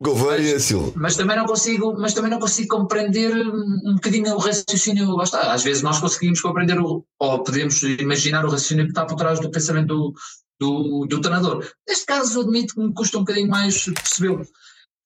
Gouveia 0.00 0.58
Silva. 0.60 0.92
mas 0.96 1.16
também 1.16 1.36
não 1.36 1.46
consigo, 1.46 1.94
mas 1.98 2.12
também 2.12 2.30
não 2.30 2.38
consigo 2.38 2.76
compreender 2.76 3.34
um, 3.34 3.80
um 3.90 3.94
bocadinho 3.94 4.34
o 4.34 4.38
raciocínio, 4.38 5.10
lá 5.16 5.24
está. 5.24 5.52
Às 5.52 5.62
vezes 5.64 5.82
nós 5.82 5.98
conseguimos 6.00 6.40
compreender 6.40 6.78
o, 6.78 7.04
ou 7.18 7.42
podemos 7.42 7.82
imaginar 7.82 8.44
o 8.44 8.50
raciocínio 8.50 8.84
que 8.84 8.90
está 8.90 9.06
por 9.06 9.16
trás 9.16 9.40
do 9.40 9.50
pensamento 9.50 9.86
do, 9.88 10.14
do, 10.60 11.06
do 11.06 11.20
treinador. 11.20 11.66
Neste 11.88 12.04
caso, 12.04 12.40
admito 12.42 12.74
que 12.74 12.80
me 12.80 12.92
custa 12.92 13.16
um 13.16 13.20
bocadinho 13.22 13.48
mais 13.48 13.84
percebê-lo. 13.84 14.44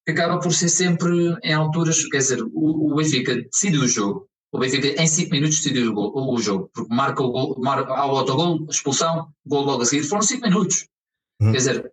Que 0.05 0.13
Acaba 0.13 0.41
por 0.41 0.53
ser 0.53 0.69
sempre 0.69 1.37
em 1.45 1.53
alturas, 1.53 2.05
quer 2.07 2.19
dizer, 2.19 2.43
o, 2.43 2.93
o 2.93 2.97
Benfica 2.97 3.37
decide 3.37 3.79
o 3.79 3.87
jogo. 3.87 4.27
O 4.53 4.59
Benfica 4.59 5.01
em 5.01 5.07
5 5.07 5.31
minutos 5.31 5.59
decidiu 5.59 5.93
o, 5.93 5.95
gol- 5.95 6.35
o 6.35 6.39
jogo, 6.41 6.69
porque 6.75 6.93
marca 6.93 7.23
o 7.23 7.31
gol, 7.31 7.61
marca, 7.61 7.93
há 7.93 8.07
o 8.13 8.17
autogol, 8.17 8.67
expulsão, 8.69 9.29
gol 9.47 9.63
logo 9.63 9.83
a 9.83 9.87
seguir, 9.87 10.03
foram 10.03 10.23
5 10.23 10.43
minutos. 10.45 10.87
Uhum. 11.41 11.53
Quer 11.53 11.59
dizer, 11.59 11.93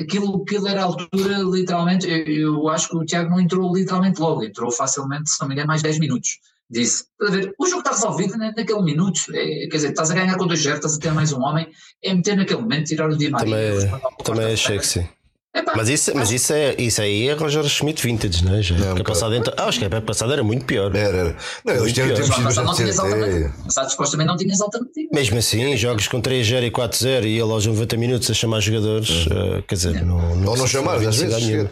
aquilo, 0.00 0.44
era 0.66 0.82
a 0.82 0.84
altura, 0.84 1.38
literalmente, 1.38 2.08
eu, 2.08 2.54
eu 2.54 2.68
acho 2.68 2.88
que 2.88 2.96
o 2.96 3.04
Tiago 3.04 3.30
não 3.30 3.40
entrou 3.40 3.74
literalmente 3.74 4.20
logo, 4.20 4.44
entrou 4.44 4.70
facilmente, 4.70 5.30
se 5.30 5.40
não 5.40 5.48
me 5.48 5.54
engano, 5.54 5.68
mais 5.68 5.82
10 5.82 5.98
minutos. 5.98 6.38
Disse, 6.70 7.04
a 7.22 7.30
ver, 7.30 7.54
o 7.58 7.66
jogo 7.66 7.78
está 7.78 7.92
resolvido 7.92 8.36
na- 8.36 8.52
naquele 8.52 8.82
minuto, 8.82 9.20
é, 9.32 9.66
quer 9.68 9.76
dizer, 9.76 9.88
estás 9.90 10.10
a 10.10 10.14
ganhar 10.14 10.36
com 10.36 10.46
dois 10.46 10.60
zero, 10.62 10.76
estás 10.76 10.96
a 10.96 10.98
ter 10.98 11.12
mais 11.12 11.32
um 11.32 11.40
homem, 11.40 11.66
é 12.02 12.12
meter 12.14 12.36
naquele 12.36 12.60
momento, 12.60 12.88
tirar 12.88 13.08
o 13.08 13.16
Di 13.16 13.30
Maria. 13.30 13.80
Também, 13.80 14.00
também 14.22 14.52
achei 14.52 14.78
que 14.78 14.86
sim. 14.86 15.08
Epá, 15.54 15.72
Mas 15.74 15.88
isso, 15.88 16.12
mas 16.14 16.30
isso, 16.30 16.52
é, 16.52 16.74
isso 16.78 17.00
aí 17.00 17.28
é 17.28 17.32
Roger 17.32 17.64
Schmidt 17.64 18.02
Vintage, 18.02 18.44
não 18.44 18.54
é? 18.54 18.62
Já, 18.62 18.76
Não, 18.76 18.84
época 18.88 19.00
um 19.00 19.04
passada, 19.04 19.36
então, 19.36 19.52
ah, 19.56 19.64
acho 19.64 19.78
que 19.78 19.84
a 19.84 19.86
época 19.86 20.02
passada 20.02 20.32
era 20.34 20.44
muito 20.44 20.66
pior. 20.66 20.94
Era, 20.94 21.16
era. 21.16 21.36
Não, 21.64 21.74
eles 21.74 21.92
tinham 21.92 22.14
sido 22.14 22.42
Mas 22.42 22.56
não 22.56 22.74
tinhas 22.74 22.98
é, 22.98 23.00
alternativa. 23.00 23.54
Supostamente 23.88 24.28
não 24.28 24.36
tinhas 24.36 24.60
alternativa. 24.60 25.08
Mesmo 25.12 25.38
assim, 25.38 25.76
jogos 25.76 26.06
com 26.06 26.20
3-0 26.20 26.64
e 26.64 26.70
4-0 26.70 27.24
e 27.24 27.32
ele 27.32 27.40
aos 27.40 27.64
90 27.64 27.96
minutos 27.96 28.30
a 28.30 28.34
chamar 28.34 28.60
jogadores, 28.60 29.26
eh, 29.30 29.62
quer 29.66 29.74
dizer, 29.74 30.04
não, 30.04 30.36
não, 30.36 30.50
Ou 30.50 30.56
não 30.56 30.66
chamares, 30.66 31.06
às 31.06 31.16
vezes. 31.16 31.68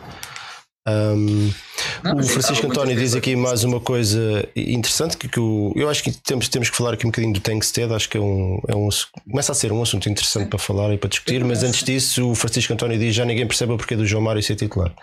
Não, 0.86 2.14
o 2.16 2.22
Francisco 2.22 2.66
António 2.66 2.96
diz 2.96 3.14
aqui 3.14 3.34
mais 3.34 3.64
uma 3.64 3.80
coisa 3.80 4.48
interessante 4.54 5.16
que, 5.16 5.28
que 5.28 5.40
o, 5.40 5.72
eu 5.74 5.88
acho 5.88 6.02
que 6.02 6.12
temos, 6.12 6.48
temos 6.48 6.70
que 6.70 6.76
falar 6.76 6.94
aqui 6.94 7.06
um 7.06 7.10
bocadinho 7.10 7.32
do 7.32 7.40
Tankstead, 7.40 7.92
acho 7.92 8.08
que 8.08 8.16
é 8.16 8.20
um, 8.20 8.60
é 8.68 8.76
um 8.76 8.88
começa 9.28 9.50
a 9.50 9.54
ser 9.54 9.72
um 9.72 9.82
assunto 9.82 10.08
interessante 10.08 10.48
para 10.48 10.58
falar 10.58 10.94
e 10.94 10.98
para 10.98 11.10
discutir, 11.10 11.44
mas 11.44 11.64
antes 11.64 11.82
disso 11.82 12.30
o 12.30 12.34
Francisco 12.34 12.72
António 12.72 12.98
diz 12.98 13.14
já 13.14 13.24
ninguém 13.24 13.46
percebe 13.46 13.72
o 13.72 13.76
porquê 13.76 13.96
do 13.96 14.06
João 14.06 14.22
Mário 14.22 14.42
ser 14.42 14.54
titular. 14.54 14.94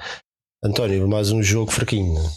António, 0.63 1.05
mais 1.09 1.31
um 1.31 1.43
jogo 1.43 1.71
fraquinho. 1.71 2.13
não 2.13 2.31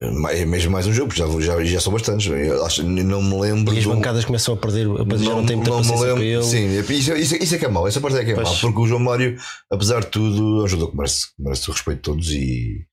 é? 0.00 0.40
É 0.40 0.44
mesmo 0.44 0.70
mais 0.72 0.86
um 0.86 0.92
jogo, 0.92 1.12
já, 1.14 1.26
já, 1.40 1.62
já 1.64 1.80
são 1.80 1.92
bastantes. 1.92 2.30
Acho, 2.64 2.82
não 2.84 3.22
me 3.22 3.40
lembro. 3.40 3.74
E 3.74 3.78
as 3.78 3.84
bancadas 3.86 4.24
começam 4.24 4.54
a 4.54 4.56
perder, 4.56 4.86
mas 4.88 5.20
já 5.22 5.30
não 5.30 5.44
tem 5.44 5.56
muita 5.56 5.70
não 5.70 5.82
me 5.82 5.90
lembro. 6.00 6.22
ele. 6.22 6.42
Sim, 6.42 6.78
isso, 6.78 7.12
isso, 7.14 7.36
isso 7.36 7.54
é 7.54 7.58
que 7.58 7.64
é 7.64 7.68
mau. 7.68 7.86
Essa 7.88 8.00
parte 8.00 8.18
é 8.18 8.24
que 8.24 8.30
é 8.32 8.34
Pois. 8.34 8.48
mau, 8.48 8.56
porque 8.60 8.80
o 8.80 8.86
João 8.86 9.00
Mário, 9.00 9.36
apesar 9.70 10.00
de 10.00 10.06
tudo, 10.08 10.64
é 10.64 10.68
jogador 10.68 10.90
que 10.92 10.96
merece, 10.96 11.26
merece 11.38 11.68
o 11.68 11.72
respeito 11.72 11.96
de 11.98 12.02
todos 12.02 12.30
e, 12.30 12.86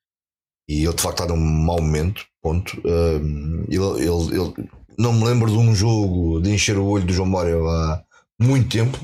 e 0.70 0.84
ele 0.84 0.94
de 0.94 1.02
facto 1.02 1.22
está 1.24 1.34
num 1.34 1.40
mau 1.40 1.80
momento. 1.82 2.26
Ponto. 2.42 2.80
Um, 2.86 3.66
ele, 3.70 4.04
ele, 4.04 4.42
ele- 4.42 4.70
não 4.98 5.12
me 5.14 5.26
lembro 5.26 5.52
de 5.52 5.58
um 5.58 5.76
jogo 5.76 6.40
de 6.42 6.52
encher 6.52 6.78
o 6.78 6.86
olho 6.86 7.06
do 7.06 7.12
João 7.14 7.28
Mário 7.28 7.68
há 7.68 8.02
muito 8.40 8.70
tempo. 8.70 8.98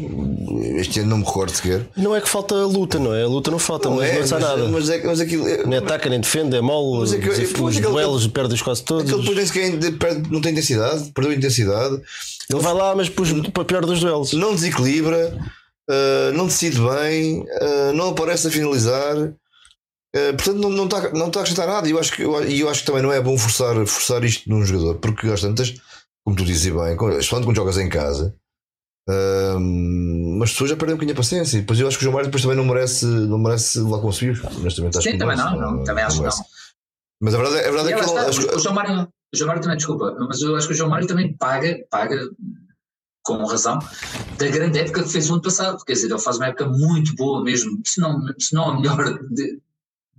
Este 0.77 0.99
ano 0.99 1.09
não 1.11 1.17
me 1.19 1.23
recordo 1.25 1.51
sequer. 1.55 1.87
Não 1.95 2.15
é 2.15 2.19
que 2.21 2.27
falta 2.27 2.53
a 2.55 2.65
luta, 2.65 2.99
não 2.99 3.13
é? 3.13 3.23
A 3.23 3.27
luta 3.27 3.49
não 3.49 3.59
falta, 3.59 3.89
mas 3.89 4.13
não 4.19 4.27
sai 4.27 4.39
nada. 4.41 4.67
mas, 4.67 4.89
é, 4.89 5.03
mas 5.05 5.19
aquilo. 5.21 5.47
é- 5.47 5.65
Nem 5.65 5.79
ataca, 5.79 6.09
nem 6.09 6.19
defende, 6.19 6.55
é 6.55 6.61
mole, 6.61 6.99
Mas 7.01 7.13
é 7.13 7.17
que- 7.19 7.29
os, 7.29 7.37
pois, 7.53 7.75
os 7.75 7.77
aquele- 7.77 7.91
duelos 7.93 8.27
perde-os 8.27 8.61
quase 8.61 8.83
todos. 8.83 9.03
Aquele 9.05 9.19
depois 9.21 9.37
nem 9.37 9.45
sequer 9.45 9.77
de- 9.77 9.91
perde- 9.93 10.29
não 10.31 10.41
tem 10.41 10.51
intensidade, 10.51 11.11
perdeu 11.11 11.33
intensidade, 11.33 12.01
Ele 12.49 12.59
vai 12.59 12.73
lá, 12.73 12.93
mas 12.95 13.07
pus 13.09 13.31
para 13.53 13.63
pior 13.65 13.85
dos 13.85 14.01
duelos. 14.01 14.33
não 14.33 14.53
desequilibra, 14.53 15.37
uh, 15.89 16.33
não 16.35 16.47
decide 16.47 16.79
bem, 16.81 17.39
uh, 17.41 17.93
não 17.95 18.09
aparece 18.09 18.47
a 18.47 18.51
finalizar. 18.51 19.15
Uh, 19.17 20.33
portanto, 20.35 20.57
não, 20.57 20.69
não, 20.69 20.83
está, 20.85 21.09
não 21.13 21.27
está 21.27 21.39
a 21.39 21.43
acrescentar 21.43 21.67
nada. 21.67 21.87
E 21.87 21.91
eu, 21.91 21.99
acho 21.99 22.11
que, 22.11 22.21
eu, 22.21 22.33
eu 22.43 22.67
acho 22.69 22.81
que 22.81 22.85
também 22.85 23.01
não 23.01 23.13
é 23.13 23.21
bom 23.21 23.37
forçar, 23.37 23.73
forçar 23.87 24.21
isto 24.25 24.49
num 24.49 24.65
jogador, 24.65 24.95
porque 24.95 25.25
às 25.27 25.39
tantas, 25.39 25.73
como 26.25 26.35
tu 26.35 26.43
dizes 26.43 26.65
bem, 26.73 26.97
quando- 26.97 27.25
quando 27.29 27.55
jogas 27.55 27.77
em 27.77 27.87
casa, 27.87 28.35
um, 29.09 30.37
mas 30.37 30.49
as 30.49 30.53
pessoas 30.53 30.69
já 30.69 30.75
perdem 30.75 30.93
um 30.93 30.97
bocadinho 30.97 31.15
a 31.15 31.17
paciência. 31.17 31.57
E 31.57 31.61
depois 31.61 31.79
eu 31.79 31.87
acho 31.87 31.97
que 31.97 32.03
o 32.03 32.05
João 32.05 32.13
Mário 32.13 32.27
depois 32.27 32.41
também 32.41 32.57
não 32.57 32.65
merece, 32.65 33.05
não 33.05 33.37
merece 33.37 33.81
com 33.81 34.11
subios. 34.11 34.43
Honestamente, 34.43 34.97
acho 34.97 35.03
Sim, 35.05 35.13
que 35.13 35.17
também 35.17 35.37
merece, 35.37 35.55
não, 35.55 35.71
não, 35.77 35.83
também 35.83 36.03
acho 36.03 36.15
que 36.15 36.21
merece. 36.21 36.39
não. 36.39 36.45
Mas 37.23 37.33
a 37.35 37.37
verdade, 37.37 37.55
é- 37.57 37.67
a 37.67 37.71
verdade 37.71 37.91
é 37.91 37.95
lá 37.95 38.01
que 38.03 38.09
está, 38.09 38.29
acho 38.29 38.55
o 38.55 38.59
João 38.59 38.75
Mário, 38.75 39.01
o 39.33 39.37
João 39.37 39.47
Mário 39.47 39.61
também, 39.61 39.77
desculpa, 39.77 40.15
mas 40.27 40.41
eu 40.41 40.55
acho 40.55 40.67
que 40.67 40.73
o 40.73 40.75
João 40.77 40.89
Mário 40.89 41.07
também 41.07 41.35
paga, 41.37 41.77
paga 41.89 42.19
com 43.23 43.45
razão, 43.45 43.77
da 44.39 44.47
grande 44.47 44.79
época 44.79 45.03
que 45.03 45.09
fez 45.09 45.29
o 45.29 45.33
ano 45.33 45.41
passado. 45.43 45.83
Quer 45.85 45.93
dizer, 45.93 46.09
ele 46.09 46.19
faz 46.19 46.37
uma 46.37 46.47
época 46.47 46.65
muito 46.67 47.15
boa 47.15 47.43
mesmo, 47.43 47.79
se 47.85 48.01
não, 48.01 48.19
se 48.39 48.55
não 48.55 48.69
a 48.71 48.75
melhor 48.79 49.19
de, 49.29 49.59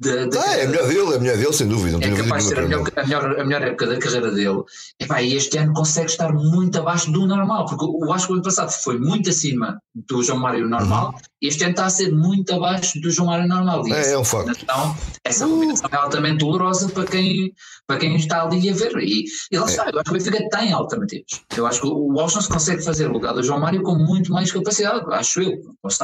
da 0.02 0.40
Ah, 0.40 0.56
é 0.56 0.64
a 0.64 0.68
melhor 0.68 0.88
dele, 0.88 1.12
é 1.12 1.16
a 1.16 1.20
melhor 1.20 1.36
dele, 1.36 1.52
sem 1.52 1.68
dúvida. 1.68 1.98
É 2.00 2.10
capaz 2.10 2.44
de 2.44 2.48
ser 2.50 2.58
a 2.58 2.62
melhor, 2.62 2.88
a, 2.96 3.02
melhor, 3.02 3.40
a 3.40 3.44
melhor 3.44 3.62
época 3.62 3.86
da 3.86 3.98
carreira 3.98 4.30
dele. 4.30 4.62
E 5.00 5.34
este 5.34 5.58
ano 5.58 5.72
consegue 5.72 6.10
estar 6.10 6.32
muito 6.32 6.78
abaixo 6.78 7.10
do 7.12 7.26
normal, 7.26 7.66
porque 7.66 7.84
eu 7.84 8.12
acho 8.12 8.26
que 8.26 8.32
o 8.32 8.34
ano 8.34 8.44
passado 8.44 8.70
foi 8.70 8.98
muito 8.98 9.30
acima 9.30 9.80
do 9.94 10.22
João 10.22 10.38
Mário 10.38 10.68
normal, 10.68 11.14
e 11.14 11.31
este 11.42 11.62
ano 11.64 11.72
está 11.72 11.86
a 11.86 11.90
ser 11.90 12.10
muito 12.12 12.52
abaixo 12.54 13.00
do 13.00 13.10
João 13.10 13.28
Mário 13.28 13.48
normal. 13.48 13.86
E. 13.88 13.92
É, 13.92 14.12
é 14.12 14.18
um 14.18 14.24
facto. 14.24 14.46
combinação- 14.46 14.96
essa 15.24 15.46
combinação 15.46 15.88
é 15.92 15.96
altamente 15.96 16.38
dolorosa 16.38 16.88
para 16.88 17.04
quem, 17.04 17.52
para 17.86 17.98
quem 17.98 18.16
está 18.16 18.42
ali 18.42 18.68
a 18.70 18.72
ver. 18.74 18.92
E, 18.98 19.24
e 19.50 19.56
É. 19.56 19.60
lá 19.60 19.66
está, 19.66 19.84
eu 19.90 19.98
acho 20.00 20.04
que 20.04 20.10
o 20.10 20.12
Benfica 20.12 20.48
tem 20.50 20.72
alternativas. 20.72 21.24
Eu 21.56 21.66
acho 21.66 21.80
que 21.80 21.86
o 21.86 22.12
Washington 22.14 22.40
se 22.42 22.48
consegue 22.48 22.82
fazer 22.82 23.06
o 23.08 23.12
lugar 23.12 23.32
do 23.34 23.42
João 23.42 23.60
Mário 23.60 23.82
com 23.82 23.94
muito 23.96 24.32
mais 24.32 24.50
capacidade, 24.52 25.02
acho 25.12 25.40
eu. 25.42 25.52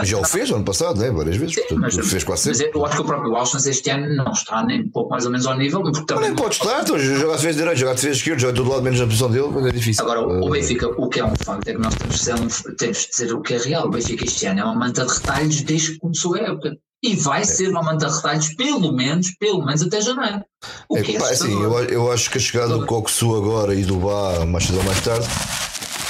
Já 0.05 0.19
o 0.19 0.25
fez 0.25 0.51
ano 0.51 0.65
passado, 0.65 0.99
né? 1.01 1.11
várias 1.11 1.37
vezes. 1.37 1.55
Sim, 1.55 1.61
Portanto, 1.69 1.81
mas, 1.81 1.95
fez 2.11 2.25
quase 2.25 2.49
mas 2.49 2.59
sempre. 2.59 2.79
eu 2.79 2.85
acho 2.87 2.97
que 2.97 3.03
o 3.03 3.05
próprio 3.05 3.33
Washington 3.33 3.69
este 3.71 3.91
ano 3.91 4.17
não 4.17 4.33
está 4.33 4.65
nem 4.65 4.83
um 4.83 4.91
pouco 4.91 5.11
mais 5.11 5.25
ou 5.25 5.31
menos 5.31 5.47
ao 5.47 5.57
nível, 5.57 5.83
porque 5.83 5.99
Mas 5.99 6.07
também 6.07 6.29
nem 6.31 6.37
pode 6.37 6.55
estar, 6.55 6.83
então, 6.83 6.99
jogar 6.99 7.37
defesa 7.37 7.59
direito, 7.59 7.79
jogar 7.79 7.95
defesa 7.95 8.15
esquerda, 8.15 8.41
jogar 8.41 8.53
de 8.53 8.59
todo 8.59 8.71
lado 8.71 8.83
menos 8.83 9.01
na 9.01 9.07
posição 9.07 9.31
dele, 9.31 9.49
mas 9.53 9.67
é 9.67 9.71
difícil. 9.73 10.03
Agora, 10.05 10.27
o 10.27 10.49
Eh, 10.49 10.51
Benfica, 10.61 10.89
o 10.89 11.09
que 11.09 11.21
é 11.21 11.25
um 11.25 11.35
facto 11.37 11.69
é 11.69 11.73
que 11.75 11.79
nós 11.81 11.95
temos 11.95 12.17
de, 12.17 12.23
ser 12.25 12.75
temos 12.77 12.99
de 12.99 13.09
dizer 13.11 13.33
o 13.35 13.41
que 13.41 13.55
é 13.55 13.59
real. 13.59 13.87
O 13.87 13.91
Benfica 13.91 14.25
este 14.25 14.47
ano 14.47 14.61
é 14.61 14.65
uma 14.65 14.75
manta 14.75 15.05
de 15.05 15.21
retalhos 15.29 15.63
desde 15.63 15.93
que 15.93 15.99
começou 15.99 16.35
a 16.35 16.39
época. 16.39 16.77
E 17.01 17.15
vai 17.15 17.45
ser 17.45 17.69
uma 17.69 17.83
manta 17.83 18.09
de 18.09 18.17
retalhos 18.17 18.55
pelo 18.55 18.93
menos, 18.93 19.31
pelo 19.39 19.65
menos 19.65 19.83
até 19.83 20.01
janeiro. 20.01 20.43
O 20.89 20.99
é, 20.99 21.03
que 21.03 21.17
é 21.17 21.21
pá, 21.21 21.31
assim, 21.31 21.53
eu, 21.53 21.73
eu 21.85 22.13
acho 22.13 22.29
que 22.29 22.39
a 22.39 22.41
chegada 22.41 22.77
do 22.77 22.87
Coxu 22.87 23.37
agora 23.37 23.73
e 23.75 23.85
do 23.85 23.99
Bá 23.99 24.45
mais 24.45 24.65
cedo 24.65 24.79
ou 24.79 24.85
mais 24.85 25.01
tarde 25.01 25.27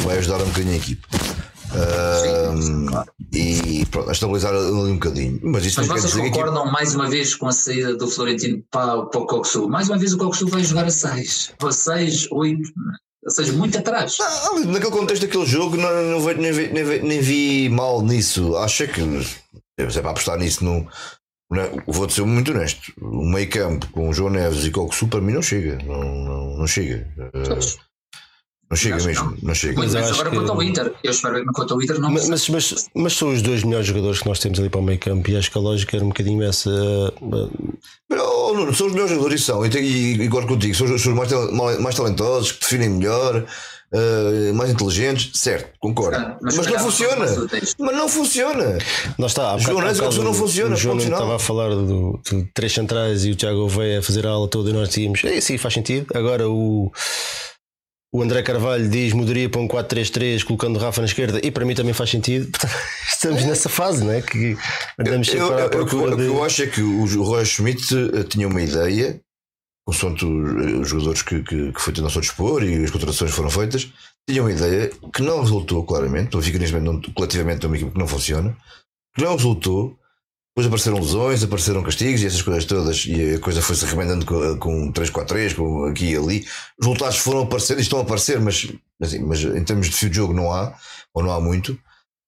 vai 0.01 0.17
ajudar 0.17 0.41
um 0.41 0.47
bocadinho 0.47 0.73
a 0.73 0.77
equipe. 0.77 1.07
Sim, 1.69 2.63
sim, 2.63 2.87
claro. 2.87 3.13
e 3.31 3.85
pronto, 3.91 4.09
a 4.09 4.13
estabilizar 4.13 4.55
ali 4.55 4.71
um 4.71 4.95
bocadinho. 4.95 5.39
Mas 5.43 5.67
isso 5.67 5.81
Mas 5.81 5.89
vocês 5.89 6.05
dizer 6.05 6.23
que 6.23 6.31
concordam 6.31 6.73
mais 6.73 6.95
uma 6.95 7.11
vez 7.11 7.35
com 7.35 7.47
a 7.47 7.53
saída 7.53 7.95
do 7.95 8.09
Florentino 8.09 8.63
para, 8.71 9.05
para 9.05 9.21
o 9.21 9.27
Coxu? 9.27 9.69
Mais 9.69 9.91
uma 9.91 9.99
vez 9.99 10.15
o 10.15 10.19
Coxu 10.19 10.47
vai 10.47 10.65
jogar 10.65 10.87
a 10.87 10.91
6, 10.91 11.53
a 11.63 11.71
6, 11.71 12.29
8, 12.33 12.63
ou 13.25 13.31
seja, 13.31 13.53
muito 13.53 13.77
atrás. 13.79 14.17
Ah, 14.21 14.49
ali, 14.53 14.67
naquele 14.67 14.93
contexto 14.93 15.27
daquele 15.27 15.47
jogo, 15.47 15.77
não, 15.77 16.21
não 16.21 16.35
nem, 16.35 16.53
vi, 16.53 16.69
nem, 16.69 16.85
vi, 16.85 16.99
nem 17.01 17.21
vi 17.21 17.69
mal 17.69 18.03
nisso. 18.03 18.57
Acho 18.57 18.87
que 18.89 19.01
é 19.79 19.87
para 20.01 20.11
apostar 20.11 20.39
nisso, 20.39 20.65
não, 20.65 20.87
não 21.51 21.63
é- 21.63 21.73
vou 21.87 22.09
ser 22.09 22.23
muito 22.25 22.51
honesto. 22.53 22.93
O 23.01 23.25
meio 23.25 23.49
campo 23.51 23.89
com 23.91 24.09
o 24.09 24.13
João 24.13 24.31
Neves 24.31 24.65
e 24.65 24.71
Coxu 24.71 25.09
para 25.09 25.21
mim 25.21 25.33
não 25.33 25.43
chega. 25.43 25.79
Não, 25.85 26.01
não, 26.03 26.57
não 26.59 26.67
chega. 26.67 27.07
Não 28.71 28.77
chega 28.77 28.97
Acho 28.97 29.07
mesmo. 29.07 29.37
Não, 29.43 29.55
chega. 29.55 29.79
Muito 29.79 29.93
Mas 29.93 30.11
agora 30.11 30.31
que- 30.31 30.37
quanto 30.37 30.53
ao 30.53 30.63
Inter. 30.63 30.93
Eu 31.03 31.11
espero 31.11 31.43
que 31.43 31.53
quanto 31.53 31.75
ao 31.75 31.83
Inter 31.83 31.99
não 31.99 32.11
Mas, 32.11 32.29
mas, 32.29 32.49
mas, 32.51 32.89
mas 32.95 33.13
são 33.15 33.33
os 33.33 33.41
dois 33.41 33.65
melhores 33.65 33.87
jogadores 33.87 34.21
que 34.21 34.29
nós 34.29 34.39
temos 34.39 34.61
ali 34.61 34.69
para 34.69 34.81
o 34.81 34.83
meio 34.83 34.99
campo 34.99 35.31
e 35.31 35.37
acho 35.37 35.51
que 35.51 35.57
a 35.57 35.61
lógica 35.61 35.97
era 35.97 36.05
um 36.05 36.09
bocadinho 36.09 36.43
essa. 36.43 36.71
Mas, 38.11 38.21
oh, 38.21 38.53
Nuno, 38.53 38.75
são 38.75 38.87
os 38.89 38.93
melhores 38.93 39.13
jogadores 39.13 39.41
e 39.41 39.45
são. 39.45 39.65
E, 39.65 39.71
e, 39.71 40.23
e 40.23 40.29
contigo, 40.29 40.75
são 40.75 40.95
os, 40.95 41.01
são 41.01 41.13
os 41.13 41.19
mais, 41.19 41.81
mais, 41.81 41.95
talentosos, 41.95 42.53
que 42.53 42.61
definem 42.61 42.91
melhor, 42.91 43.47
eh, 43.91 44.53
mais 44.53 44.71
inteligentes. 44.71 45.31
Certo, 45.41 45.71
concordo. 45.81 46.19
Ah, 46.19 46.39
mas, 46.43 46.57
mas 46.57 46.67
não 46.67 46.79
funciona. 46.79 47.27
não 47.27 47.45
o 47.45 47.49
texto. 47.49 47.77
Mas 47.79 47.97
não 47.97 48.09
funciona. 48.09 48.79
Lá 49.19 49.27
está, 49.27 49.55
há 49.55 49.59
João 49.59 49.81
não 50.25 50.35
funciona, 50.35 50.75
O 50.75 50.79
João 50.79 50.99
estava 50.99 51.37
a 51.37 51.39
falar 51.39 51.71
do, 51.71 52.21
de 52.31 52.45
três 52.53 52.73
centrais 52.73 53.25
e 53.25 53.31
o 53.31 53.35
Tiago 53.35 53.61
Oveia 53.61 54.01
a 54.01 54.03
fazer 54.03 54.27
a 54.27 54.31
aula 54.31 54.49
toda 54.49 54.69
e 54.69 54.73
nós 54.75 54.89
dizíamos, 54.89 55.25
é, 55.25 55.41
sim, 55.41 55.57
faz 55.57 55.73
sentido. 55.73 56.07
Agora 56.15 56.49
o. 56.51 56.93
O 58.13 58.23
André 58.23 58.43
Carvalho 58.43 58.89
diz 58.89 59.13
mudaria 59.13 59.51
para 59.51 59.61
um 59.61 59.69
4-3-3 59.69 60.43
colocando 60.43 60.77
o 60.77 60.79
Rafa 60.79 61.01
na 61.03 61.07
esquerda 61.07 61.41
e 61.45 61.51
para 61.51 61.65
mim 61.67 61.75
também 61.75 61.93
faz 61.93 62.09
sentido. 62.11 62.51
Estamos 63.07 63.45
nessa 63.45 63.69
fase, 63.69 64.03
não 64.03 64.13
é? 64.13 64.23
Que 64.23 64.57
andamos 64.99 65.29
Eu, 65.29 65.53
eu, 65.53 65.59
eu- 65.59 65.83
o 65.83 65.87
que 65.87 65.95
eu- 65.95 66.17
de. 66.17 66.25
eu 66.25 66.45
acho 66.45 66.63
é 66.63 66.67
que 66.69 66.81
o 66.81 67.23
Roy 67.23 67.45
Schmidt 67.45 67.83
eh, 68.15 68.23
tinha 68.25 68.49
uma 68.49 68.63
ideia 68.63 69.21
consoante 69.87 70.25
os, 70.25 70.81
os 70.83 70.89
jogadores 70.89 71.23
que, 71.23 71.43
que, 71.43 71.73
que 71.73 71.81
foi 71.81 71.93
tendo 71.93 72.05
ao 72.05 72.11
seu 72.11 72.21
dispor 72.21 72.63
e 72.63 72.83
as 72.85 72.91
contratações 72.91 73.31
foram 73.31 73.51
feitas, 73.51 73.91
tinha 74.29 74.43
uma 74.43 74.53
ideia 74.53 74.91
que 75.15 75.23
não 75.23 75.41
resultou 75.41 75.83
claramente. 75.85 76.35
O 76.37 76.41
Benfica, 76.41 76.59
momento, 76.59 77.07
não, 77.07 77.15
coletivamente, 77.15 77.65
é 77.65 77.69
uma 77.69 77.77
equipe 77.77 77.93
que 77.93 77.99
não 77.99 78.07
funciona, 78.09 78.57
que 79.17 79.23
não 79.25 79.35
resultou. 79.37 79.99
Depois 80.59 80.67
apareceram 80.67 80.99
lesões, 80.99 81.45
apareceram 81.45 81.83
castigos 81.85 82.21
e 82.21 82.27
essas 82.27 82.43
coisas 82.43 82.65
todas, 82.65 83.07
e 83.07 83.35
a 83.35 83.39
coisa 83.39 83.63
foi-se 83.63 83.85
arremendando 83.85 84.27
com, 84.27 84.59
com 84.59 84.93
3-4-3, 84.93 85.55
com 85.55 85.85
aqui 85.85 86.11
e 86.11 86.17
ali. 86.17 86.45
Os 86.81 86.85
resultados 86.85 87.19
foram 87.19 87.43
aparecendo 87.43 87.79
estão 87.79 88.01
a 88.01 88.03
aparecer, 88.03 88.41
mas, 88.41 88.67
assim, 89.01 89.21
mas 89.21 89.41
em 89.45 89.63
termos 89.63 89.87
de 89.87 89.95
fio 89.95 90.11
de 90.11 90.17
jogo 90.17 90.35
não 90.35 90.53
há, 90.53 90.75
ou 91.15 91.23
não 91.23 91.31
há 91.31 91.41
muito. 91.41 91.79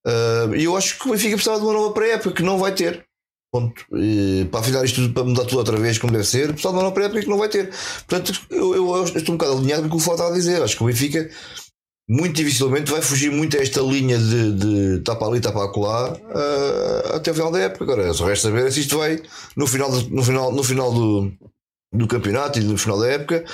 Uh, 0.06 0.54
e 0.54 0.62
eu 0.62 0.76
acho 0.76 0.96
que 0.96 1.08
o 1.08 1.10
Benfica 1.10 1.34
precisava 1.34 1.58
de 1.58 1.66
uma 1.66 1.72
nova 1.72 1.92
pré-época 1.92 2.30
que 2.30 2.44
não 2.44 2.56
vai 2.56 2.72
ter. 2.72 3.04
Ponto. 3.52 3.84
E, 3.96 4.46
para 4.48 4.60
afinar 4.60 4.84
isto 4.84 5.02
tudo, 5.02 5.12
para 5.12 5.24
mudar 5.24 5.44
tudo 5.44 5.58
outra 5.58 5.76
vez, 5.76 5.98
como 5.98 6.12
deve 6.12 6.24
ser, 6.24 6.52
precisava 6.52 6.74
de 6.74 6.76
uma 6.76 6.82
nova 6.84 6.94
pré-época 6.94 7.22
que 7.22 7.28
não 7.28 7.38
vai 7.38 7.48
ter. 7.48 7.68
Portanto, 8.06 8.46
eu, 8.48 8.76
eu, 8.76 8.94
eu 8.94 9.04
estou 9.06 9.34
um 9.34 9.38
bocado 9.38 9.58
alinhado 9.58 9.82
com 9.82 9.88
o 9.88 9.90
que 9.90 9.96
o 9.96 9.98
Flávio 9.98 10.22
está 10.22 10.32
a 10.32 10.38
dizer. 10.38 10.62
Acho 10.62 10.76
que 10.76 10.84
o 10.84 10.86
Benfica 10.86 11.28
muito 12.10 12.34
dificilmente 12.34 12.90
vai 12.90 13.00
fugir 13.00 13.30
muito 13.30 13.56
a 13.56 13.60
esta 13.60 13.80
linha 13.80 14.18
de, 14.18 14.52
de 14.54 14.98
tapa 15.04 15.28
ali, 15.28 15.40
tapa 15.40 15.64
acolá 15.64 16.12
uh, 16.12 17.14
até 17.14 17.30
o 17.30 17.34
final 17.34 17.52
da 17.52 17.60
época. 17.60 17.84
Agora, 17.84 18.12
só 18.12 18.26
resta 18.26 18.48
saber 18.48 18.72
se 18.72 18.80
isto 18.80 18.98
vai 18.98 19.22
no 19.56 19.64
final, 19.64 19.88
do, 19.88 20.10
no 20.10 20.24
final, 20.24 20.50
no 20.50 20.64
final 20.64 20.92
do, 20.92 21.32
do 21.94 22.08
campeonato 22.08 22.58
e 22.58 22.64
no 22.64 22.76
final 22.76 22.98
da 22.98 23.06
época. 23.06 23.44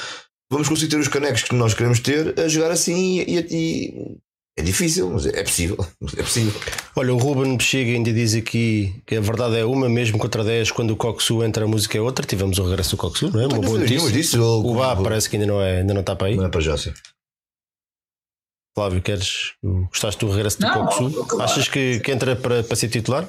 Vamos 0.50 0.70
conseguir 0.70 0.90
ter 0.90 0.96
os 0.96 1.08
canecos 1.08 1.42
que 1.42 1.54
nós 1.54 1.74
queremos 1.74 2.00
ter 2.00 2.38
a 2.40 2.48
jogar 2.48 2.70
assim 2.70 3.20
e, 3.26 3.46
e 3.50 4.16
é 4.58 4.62
difícil, 4.62 5.10
mas 5.10 5.26
é 5.26 5.42
possível. 5.42 5.76
É 6.16 6.22
possível. 6.22 6.58
Olha, 6.94 7.12
o 7.12 7.18
Ruben 7.18 7.58
Bexiga 7.58 7.90
ainda 7.90 8.10
diz 8.10 8.34
aqui 8.34 8.94
que 9.04 9.16
a 9.16 9.20
verdade 9.20 9.58
é 9.58 9.66
uma, 9.66 9.86
mesmo 9.86 10.16
contra 10.16 10.42
10, 10.42 10.70
quando 10.70 10.92
o 10.92 10.96
Coxu 10.96 11.44
entra, 11.44 11.66
a 11.66 11.68
música 11.68 11.98
é 11.98 12.00
outra. 12.00 12.24
Tivemos 12.24 12.58
o 12.58 12.64
regresso 12.64 12.92
do 12.92 12.96
Coxu, 12.96 13.30
não 13.30 13.40
é? 13.40 13.46
Uma 13.48 13.58
boa 13.58 13.80
notícia. 13.80 14.10
Disso, 14.10 14.42
o 14.42 14.74
Bá 14.74 14.96
parece 14.96 15.28
que 15.28 15.36
ainda 15.36 15.46
não, 15.46 15.60
é, 15.60 15.80
ainda 15.80 15.92
não 15.92 16.00
está 16.00 16.16
para 16.16 16.28
aí. 16.28 16.36
Não 16.36 16.46
é 16.46 16.48
para 16.48 16.62
já, 16.62 16.74
sim. 16.78 16.94
Flávio, 18.76 19.00
queres? 19.00 19.54
Gostaste 19.62 20.20
do 20.20 20.30
regresso 20.30 20.60
do 20.60 20.70
Coxu? 20.70 21.24
Claro. 21.24 21.50
Achas 21.50 21.66
que, 21.66 21.98
que 22.00 22.12
entra 22.12 22.36
para, 22.36 22.62
para 22.62 22.76
ser 22.76 22.90
titular? 22.90 23.26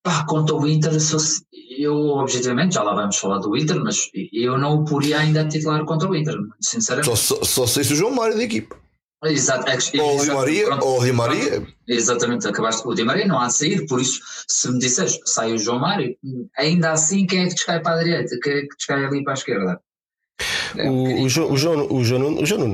Pá, 0.00 0.24
quanto 0.28 0.54
ao 0.54 0.64
Inter, 0.64 0.92
eu 1.76 1.92
objetivamente, 1.94 2.76
já 2.76 2.84
lá 2.84 2.94
vamos 2.94 3.16
falar 3.16 3.38
do 3.38 3.56
Inter, 3.56 3.82
mas 3.82 3.96
eu 4.32 4.56
não 4.56 4.76
o 4.76 4.84
poria 4.84 5.18
ainda 5.18 5.40
a 5.40 5.48
titular 5.48 5.84
contra 5.84 6.08
o 6.08 6.14
Inter, 6.14 6.36
sinceramente. 6.60 7.08
Só, 7.08 7.16
só, 7.16 7.42
só 7.42 7.66
sei 7.66 7.82
se 7.82 7.94
o 7.94 7.96
João 7.96 8.14
Mário 8.14 8.36
da 8.36 8.44
equipa. 8.44 8.76
Exato, 9.24 9.68
é, 9.68 10.00
ou 10.00 10.18
o 10.18 10.22
Di 10.22 10.30
Maria, 10.30 10.74
ou 10.76 11.00
o 11.00 11.04
Di 11.04 11.12
Maria. 11.12 11.66
Exatamente, 11.88 12.46
acabaste 12.46 12.86
o 12.86 12.94
Di 12.94 13.02
Maria, 13.02 13.26
não 13.26 13.40
há 13.40 13.48
de 13.48 13.54
sair, 13.54 13.86
por 13.86 14.00
isso, 14.00 14.20
se 14.46 14.70
me 14.70 14.78
disseres 14.78 15.18
sai 15.24 15.52
o 15.52 15.58
João 15.58 15.80
Mário, 15.80 16.14
ainda 16.56 16.92
assim 16.92 17.26
quem 17.26 17.40
é 17.40 17.48
que 17.48 17.54
descai 17.54 17.80
para 17.80 17.98
a 17.98 18.04
direita, 18.04 18.38
quem 18.40 18.52
é 18.52 18.60
que 18.60 18.76
descai 18.76 19.04
ali 19.04 19.24
para 19.24 19.32
a 19.32 19.34
esquerda? 19.34 19.80
É, 20.76 20.88
o, 20.88 21.22
o, 21.22 21.28
João, 21.28 21.52
o, 21.52 21.56
João, 21.56 21.86
o 21.90 22.04
João 22.04 22.34
o 22.34 22.46
João 22.46 22.72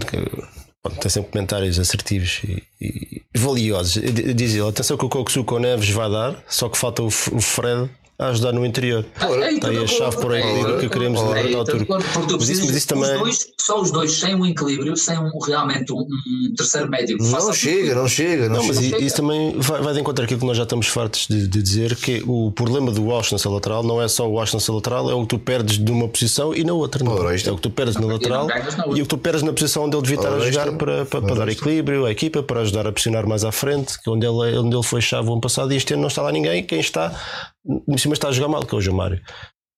que, 0.82 0.96
tem 0.98 1.10
sempre 1.10 1.30
comentários 1.30 1.78
assertivos 1.78 2.40
e, 2.44 2.62
e 2.80 3.22
valiosos. 3.38 4.02
Diz 4.34 4.54
ele: 4.54 4.66
atenção 4.66 4.96
que 4.96 5.04
o 5.04 5.44
com 5.44 5.58
Neves 5.58 5.90
vai 5.90 6.10
dar, 6.10 6.42
só 6.48 6.68
que 6.68 6.78
falta 6.78 7.02
o, 7.02 7.06
o 7.06 7.10
Fred 7.40 7.90
a 8.20 8.28
ajudar 8.28 8.52
no 8.52 8.66
interior. 8.66 9.04
Ora, 9.20 9.50
Está 9.50 9.68
aí 9.68 9.78
a 9.78 9.86
chave 9.86 10.16
por 10.16 10.36
equilíbrio 10.36 10.78
que 10.78 10.88
queremos 10.90 11.20
ora, 11.20 11.40
libertar 11.40 11.60
o 11.60 11.64
turco. 11.64 12.04
Porque 12.12 12.28
tu 12.28 12.36
precisas, 12.36 12.66
mas 12.66 12.76
isso 12.76 12.88
também... 12.88 13.18
dois, 13.18 13.46
só 13.58 13.80
os 13.80 13.90
dois 13.90 14.12
sem 14.12 14.34
um 14.34 14.44
equilíbrio, 14.44 14.94
sem 14.96 15.18
um, 15.18 15.30
realmente 15.38 15.90
um, 15.92 16.00
um 16.00 16.54
terceiro 16.54 16.90
médio 16.90 17.16
que 17.16 17.24
Não 17.24 17.52
chega, 17.52 17.94
não 17.94 18.06
chega. 18.06 18.48
Não, 18.48 18.56
não 18.56 18.66
mas 18.66 18.78
chega. 18.78 19.02
isso 19.02 19.16
também 19.16 19.54
vai, 19.58 19.80
vai 19.80 19.94
de 19.94 20.00
encontro 20.00 20.24
aquilo 20.24 20.38
que 20.38 20.46
nós 20.46 20.56
já 20.56 20.64
estamos 20.64 20.86
fartos 20.86 21.26
de, 21.26 21.48
de 21.48 21.62
dizer, 21.62 21.96
que 21.96 22.22
o 22.26 22.52
problema 22.52 22.92
do 22.92 23.04
Washington 23.04 23.38
ser 23.38 23.48
lateral 23.48 23.82
não 23.82 24.02
é 24.02 24.06
só 24.06 24.28
o 24.28 24.32
Washington 24.32 24.60
ser 24.60 24.72
lateral, 24.72 25.10
é 25.10 25.14
o 25.14 25.22
que 25.22 25.28
tu 25.28 25.38
perdes 25.38 25.78
de 25.78 25.90
uma 25.90 26.06
posição 26.06 26.54
e 26.54 26.62
na 26.62 26.74
outra. 26.74 27.02
Não. 27.02 27.12
Ora, 27.12 27.34
é 27.34 27.50
o 27.50 27.56
que 27.56 27.62
tu 27.62 27.70
perdes 27.70 27.96
na 27.96 28.06
lateral 28.06 28.48
e, 28.94 28.98
e 28.98 29.02
o 29.02 29.04
que 29.04 29.08
tu 29.08 29.18
perdes 29.18 29.42
na 29.42 29.52
posição 29.52 29.84
onde 29.84 29.96
ele 29.96 30.02
devia 30.02 30.18
estar 30.18 30.34
a 30.34 30.40
jogar 30.40 30.72
para, 30.72 31.06
para, 31.06 31.22
para 31.22 31.34
dar 31.34 31.48
equilíbrio 31.48 32.04
à 32.04 32.10
equipa, 32.10 32.42
para 32.42 32.60
ajudar 32.60 32.86
a 32.86 32.92
pressionar 32.92 33.26
mais 33.26 33.44
à 33.44 33.52
frente, 33.52 33.98
que 34.02 34.10
onde 34.10 34.26
ele, 34.26 34.58
onde 34.58 34.76
ele 34.76 34.84
foi 34.84 35.00
chave 35.00 35.28
o 35.28 35.32
ano 35.32 35.40
passado 35.40 35.72
e 35.72 35.76
este 35.76 35.94
ano 35.94 36.02
não 36.02 36.08
está 36.08 36.20
lá 36.20 36.30
ninguém. 36.30 36.62
Quem 36.62 36.80
está, 36.80 37.14
em 37.64 37.98
cima 37.98 38.14
está 38.14 38.28
a 38.28 38.32
jogar 38.32 38.48
mal, 38.48 38.64
que 38.64 38.74
é 38.74 38.78
o 38.78 38.80
João 38.80 38.96
Mário. 38.96 39.20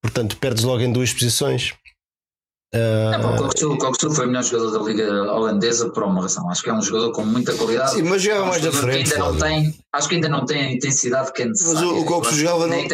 Portanto, 0.02 0.36
perdes 0.36 0.64
logo 0.64 0.80
em 0.80 0.92
duas 0.92 1.12
posições. 1.12 1.74
Uh... 2.74 3.12
É, 3.12 3.66
o 3.66 3.76
Coxu 3.76 4.10
foi 4.10 4.24
o 4.24 4.28
melhor 4.28 4.42
jogador 4.42 4.78
da 4.78 4.84
Liga 4.84 5.32
Holandesa 5.32 5.90
por 5.90 6.04
uma 6.04 6.22
razão. 6.22 6.48
Acho 6.48 6.62
que 6.62 6.70
é 6.70 6.72
um 6.72 6.80
jogador 6.80 7.12
com 7.12 7.24
muita 7.24 7.54
qualidade. 7.54 7.92
Sim, 7.92 8.02
mas 8.02 8.22
jogava 8.22 8.46
é 8.46 8.48
mais 8.48 8.62
da 8.62 8.72
frente. 8.72 9.12
Ainda 9.12 9.24
não 9.24 9.38
tem, 9.38 9.78
acho 9.92 10.08
que 10.08 10.14
ainda 10.14 10.28
não 10.28 10.46
tem 10.46 10.62
a 10.62 10.72
intensidade 10.72 11.32
que 11.32 11.42
é 11.42 11.46
necessária. 11.46 11.86
Mas 11.86 11.98
o, 11.98 12.00
o 12.00 12.04
Coxu 12.06 12.34
jogava. 12.34 12.66
Nem 12.66 12.88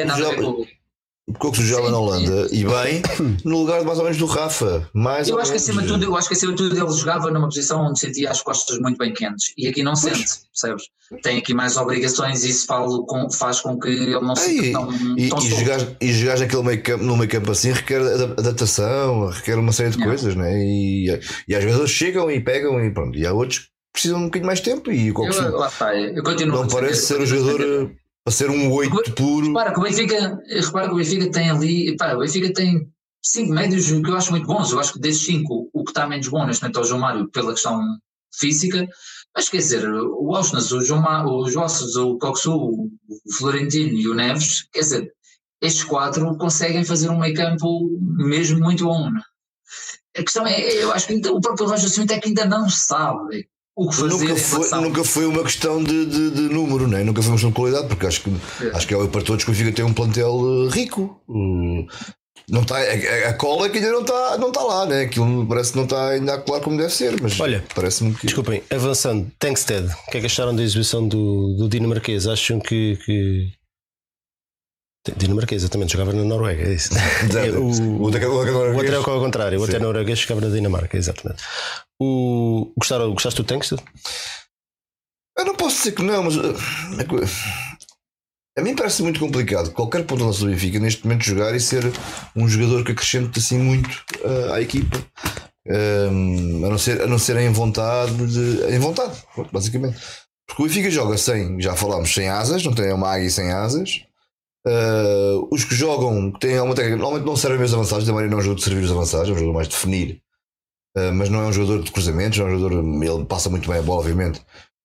porque 1.33 1.59
que 1.59 1.63
jogava 1.63 1.91
na 1.91 1.99
Holanda 1.99 2.49
e 2.51 2.65
bem 2.65 3.03
no 3.45 3.59
lugar 3.59 3.85
mais 3.85 3.99
ou 3.99 4.05
menos 4.05 4.19
do 4.19 4.27
Rafa. 4.27 4.89
Mais 4.95 5.29
eu 5.29 5.39
acho 5.39 5.51
que 5.51 5.57
acima 5.57 5.83
de 5.83 5.89
tudo, 5.89 6.05
eu 6.05 6.17
acho 6.17 6.29
que 6.29 6.35
acima 6.35 6.53
de 6.53 6.59
tudo 6.59 6.77
ele 6.77 6.93
jogava 6.93 7.31
numa 7.31 7.47
posição 7.47 7.87
onde 7.87 7.99
sentia 7.99 8.31
as 8.31 8.41
costas 8.41 8.79
muito 8.79 8.97
bem 8.97 9.13
quentes 9.13 9.53
e 9.57 9.69
aqui 9.69 9.83
não 9.83 9.93
pois. 9.93 10.17
sente, 10.17 10.31
percebes? 10.53 10.85
Tem 11.23 11.39
aqui 11.39 11.55
mais 11.55 11.77
obrigações 11.77 12.45
e 12.45 12.51
isso 12.51 12.67
com, 13.07 13.31
faz 13.31 13.61
com 13.61 13.79
que 13.79 13.89
ele 13.89 14.21
não 14.21 14.37
se 14.37 14.73
tão, 14.73 14.93
e, 15.17 15.29
tão 15.29 15.39
e, 15.39 15.49
jogar, 15.49 15.81
e 16.01 16.13
jogar 16.13 16.39
naquele 16.39 16.63
meio 16.63 16.83
campo, 16.83 17.05
no 17.05 17.17
meio 17.17 17.31
campo 17.31 17.51
assim 17.51 17.73
requer 17.73 18.01
adaptação, 18.01 19.29
requer 19.31 19.59
uma 19.59 19.73
série 19.73 19.91
de 19.91 20.03
coisas, 20.03 20.35
né? 20.35 20.53
E, 20.59 21.21
e 21.47 21.55
às 21.55 21.65
vezes 21.65 21.91
chegam 21.91 22.31
e 22.31 22.41
pegam 22.41 22.83
e 22.85 22.91
pronto. 22.91 23.19
E 23.19 23.27
há 23.27 23.33
outros 23.33 23.59
que 23.59 23.69
precisam 23.93 24.19
um 24.19 24.25
bocadinho 24.25 24.47
mais 24.47 24.61
tempo 24.61 24.93
e 24.93 25.11
o 25.11 25.27
eu, 25.27 25.57
lá 25.57 25.71
eu 25.95 26.23
continuo 26.23 26.61
não 26.61 26.69
parece 26.69 27.07
ser 27.07 27.21
o 27.21 27.27
jogador 27.27 27.91
para 28.29 28.31
ser 28.31 28.51
um 28.51 28.71
8 28.71 29.15
puro. 29.15 29.47
Repara 29.47 29.73
que 29.73 29.81
o 29.81 29.83
Benfica, 29.83 30.39
repara 30.47 30.87
que 30.89 30.93
o 30.93 30.97
Benfica 30.97 31.31
tem 31.31 31.51
ali. 31.51 31.91
Repara, 31.91 32.17
o 32.17 32.21
Benfica 32.21 32.53
tem 32.53 32.87
5 33.23 33.53
médios 33.55 33.87
que 33.87 34.11
eu 34.11 34.17
acho 34.17 34.31
muito 34.33 34.47
bons. 34.47 34.71
Eu 34.71 34.79
acho 34.79 34.93
que 34.93 35.01
desses 35.01 35.25
5, 35.25 35.71
o 35.73 35.85
que 35.85 35.91
está 35.91 36.07
menos 36.07 36.29
bom 36.29 36.45
neste 36.45 36.63
momento 36.63 36.79
é 36.79 36.83
o 36.83 36.85
João 36.85 37.01
Mário 37.01 37.31
pela 37.31 37.53
questão 37.53 37.81
física. 38.35 38.87
Mas 39.35 39.49
quer 39.49 39.59
dizer, 39.59 39.89
o 39.91 40.35
Ausnes, 40.35 40.71
o 40.73 40.83
João 40.83 41.03
o 41.27 41.49
Josses, 41.49 41.97
o 41.97 42.19
Coxu, 42.19 42.55
o 42.55 42.91
Florentino 43.39 43.97
e 43.97 44.07
o 44.07 44.15
Neves, 44.15 44.69
quer 44.73 44.81
dizer, 44.81 45.13
estes 45.63 45.85
quatro 45.85 46.37
conseguem 46.37 46.85
fazer 46.85 47.09
um 47.09 47.19
meio 47.19 47.35
campo 47.35 47.89
mesmo 48.01 48.61
muito 48.61 48.85
bom. 48.85 49.11
Né? 49.11 49.23
A 50.19 50.23
questão 50.23 50.47
é, 50.47 50.83
eu 50.83 50.93
acho 50.93 51.07
que 51.07 51.15
o 51.29 51.41
próprio 51.41 51.67
Roger 51.67 51.87
Smith 51.87 52.11
é 52.11 52.19
que 52.19 52.29
ainda 52.29 52.45
não 52.45 52.69
sabe 52.69 53.49
o 53.79 53.89
que 53.89 53.95
fazer 53.95 54.09
nunca 54.09 54.37
foi, 54.37 54.81
nunca 54.81 55.05
foi 55.05 55.27
uma 55.27 55.45
questão 55.45 55.85
de, 55.85 56.07
de, 56.07 56.31
de, 56.31 56.41
número, 56.53 56.89
né? 56.89 57.05
nunca 57.05 57.23
foi 57.23 57.31
uma 57.31 57.37
questão 57.37 57.51
de 57.51 57.57
qualidade, 57.57 57.87
porque 57.87 58.07
acho 58.07 58.23
que, 58.23 58.31
é. 58.61 58.71
acho 58.75 58.87
que 58.89 58.93
é 58.93 59.07
para 59.07 59.23
todos 59.23 59.45
que 59.45 59.51
o 59.51 59.55
Benfica 59.55 59.73
tem 59.73 59.85
um 59.85 59.95
plantel 59.95 60.67
eh, 60.67 60.75
rico. 60.75 61.23
Hum, 61.29 61.87
não 62.51 62.63
está, 62.63 62.77
a, 62.77 63.29
a, 63.29 63.33
cola 63.35 63.69
que 63.69 63.79
ainda 63.79 63.93
não 63.93 64.01
está, 64.01 64.37
não 64.37 64.49
está 64.49 64.63
lá, 64.63 64.85
né? 64.85 65.03
aquilo 65.03 65.47
parece 65.47 65.71
que 65.71 65.77
não 65.77 65.85
está 65.85 66.09
ainda 66.09 66.35
a 66.35 66.39
colar 66.39 66.61
como 66.61 66.77
deve 66.77 66.93
ser. 66.93 67.21
Mas 67.23 67.39
Olha, 67.39 67.65
parece-me 67.73 68.13
que. 68.15 68.27
Desculpem, 68.27 68.65
avançando, 68.69 69.31
Tankstead, 69.39 69.87
o 69.87 70.11
que 70.11 70.17
é 70.17 70.21
que 70.21 70.27
acharam 70.27 70.57
da 70.57 70.63
exibição 70.63 71.07
do, 71.07 71.55
do 71.57 71.69
dinamarquês? 71.69 72.27
Acham 72.27 72.59
que, 72.59 72.99
que 73.05 73.53
Dinamarquês, 75.17 75.63
exatamente, 75.63 75.93
jogava 75.93 76.13
na 76.13 76.25
Noruega, 76.25 76.63
é 76.63 76.75
isso. 76.75 76.91
o, 77.59 77.99
o, 77.99 78.03
outro 78.03 78.23
é 78.23 78.97
ao 78.97 79.21
contrário, 79.21 79.59
o 79.59 79.61
outro 79.61 79.77
é 79.77 79.79
norueguês, 79.79 80.19
jogava 80.19 80.47
na 80.47 80.55
Dinamarca, 80.55 80.97
exatamente. 80.97 81.43
O, 82.01 82.73
gostaram, 82.77 83.11
gostaste 83.13 83.41
do 83.43 83.47
Tankstead? 83.47 83.83
Eu 85.39 85.45
não 85.45 85.55
posso 85.55 85.77
dizer 85.77 85.93
que 85.93 86.03
não, 86.03 86.25
mas 86.25 86.37
uh, 86.37 86.55
a 88.59 88.61
mim 88.61 88.75
parece 88.75 89.03
muito 89.03 89.21
complicado 89.21 89.71
qualquer 89.71 90.05
ponto 90.05 90.27
da 90.27 90.33
sua 90.33 90.49
Benfica 90.49 90.81
neste 90.81 91.05
momento 91.05 91.23
jogar 91.23 91.55
e 91.55 91.61
ser 91.61 91.85
um 92.35 92.49
jogador 92.49 92.85
que 92.85 92.91
acrescente 92.91 93.39
assim 93.39 93.57
muito 93.57 93.89
uh, 94.25 94.53
à 94.53 94.61
equipa. 94.61 94.99
Um, 95.65 96.65
a, 96.65 96.71
não 96.71 96.79
ser, 96.79 97.03
a 97.03 97.07
não 97.07 97.19
ser 97.19 97.37
em 97.37 97.53
vontade, 97.53 98.15
de, 98.27 98.75
em 98.75 98.79
vontade, 98.81 99.17
basicamente. 99.53 99.99
Porque 100.49 100.63
o 100.63 100.67
Benfica 100.67 100.91
joga 100.91 101.17
sem, 101.19 101.61
já 101.61 101.77
falámos, 101.77 102.13
sem 102.13 102.29
asas, 102.29 102.65
não 102.65 102.75
tem 102.75 102.93
uma 102.93 103.09
águia 103.09 103.31
sem 103.31 103.53
asas. 103.53 104.03
Uh, 104.69 105.49
os 105.51 105.65
que 105.65 105.75
jogam 105.75 106.31
têm 106.33 106.59
alguma 106.59 106.75
técnica, 106.75 106.99
normalmente 106.99 107.25
não 107.25 107.37
servem 107.37 107.65
os 107.65 107.73
avançados, 107.73 108.07
maneira 108.09 108.29
não 108.29 108.37
é 108.37 108.41
um 108.41 108.45
jogador 108.45 108.59
de 108.59 108.65
servir 108.65 108.85
os 108.85 108.91
avançados, 108.91 109.29
é 109.31 109.33
um 109.33 109.35
jogador 109.35 109.55
mais 109.55 109.67
de 109.67 109.75
definir, 109.75 110.21
uh, 110.95 111.13
mas 111.15 111.31
não 111.31 111.41
é 111.41 111.47
um 111.47 111.53
jogador 111.53 111.83
de 111.83 111.91
cruzamentos, 111.91 112.39
é 112.39 112.45
um 112.45 112.59
jogador, 112.59 112.85
ele 112.85 113.25
passa 113.25 113.49
muito 113.49 113.67
bem 113.67 113.79
a 113.79 113.83
bola, 113.83 114.01
obviamente. 114.01 114.43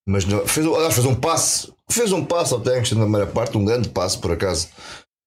Mas 0.08 0.26
não, 0.26 0.48
fez, 0.48 0.66
aliás, 0.66 0.94
fez 0.94 1.06
um 1.06 1.16
passe, 1.16 1.74
fez 1.92 2.14
um 2.14 2.24
passe 2.24 2.54
ao 2.54 2.62
Tengsten 2.62 2.98
na 2.98 3.04
primeira 3.04 3.28
parte, 3.28 3.58
um 3.58 3.66
grande 3.66 3.90
passe 3.90 4.18
por 4.18 4.32
acaso. 4.32 4.70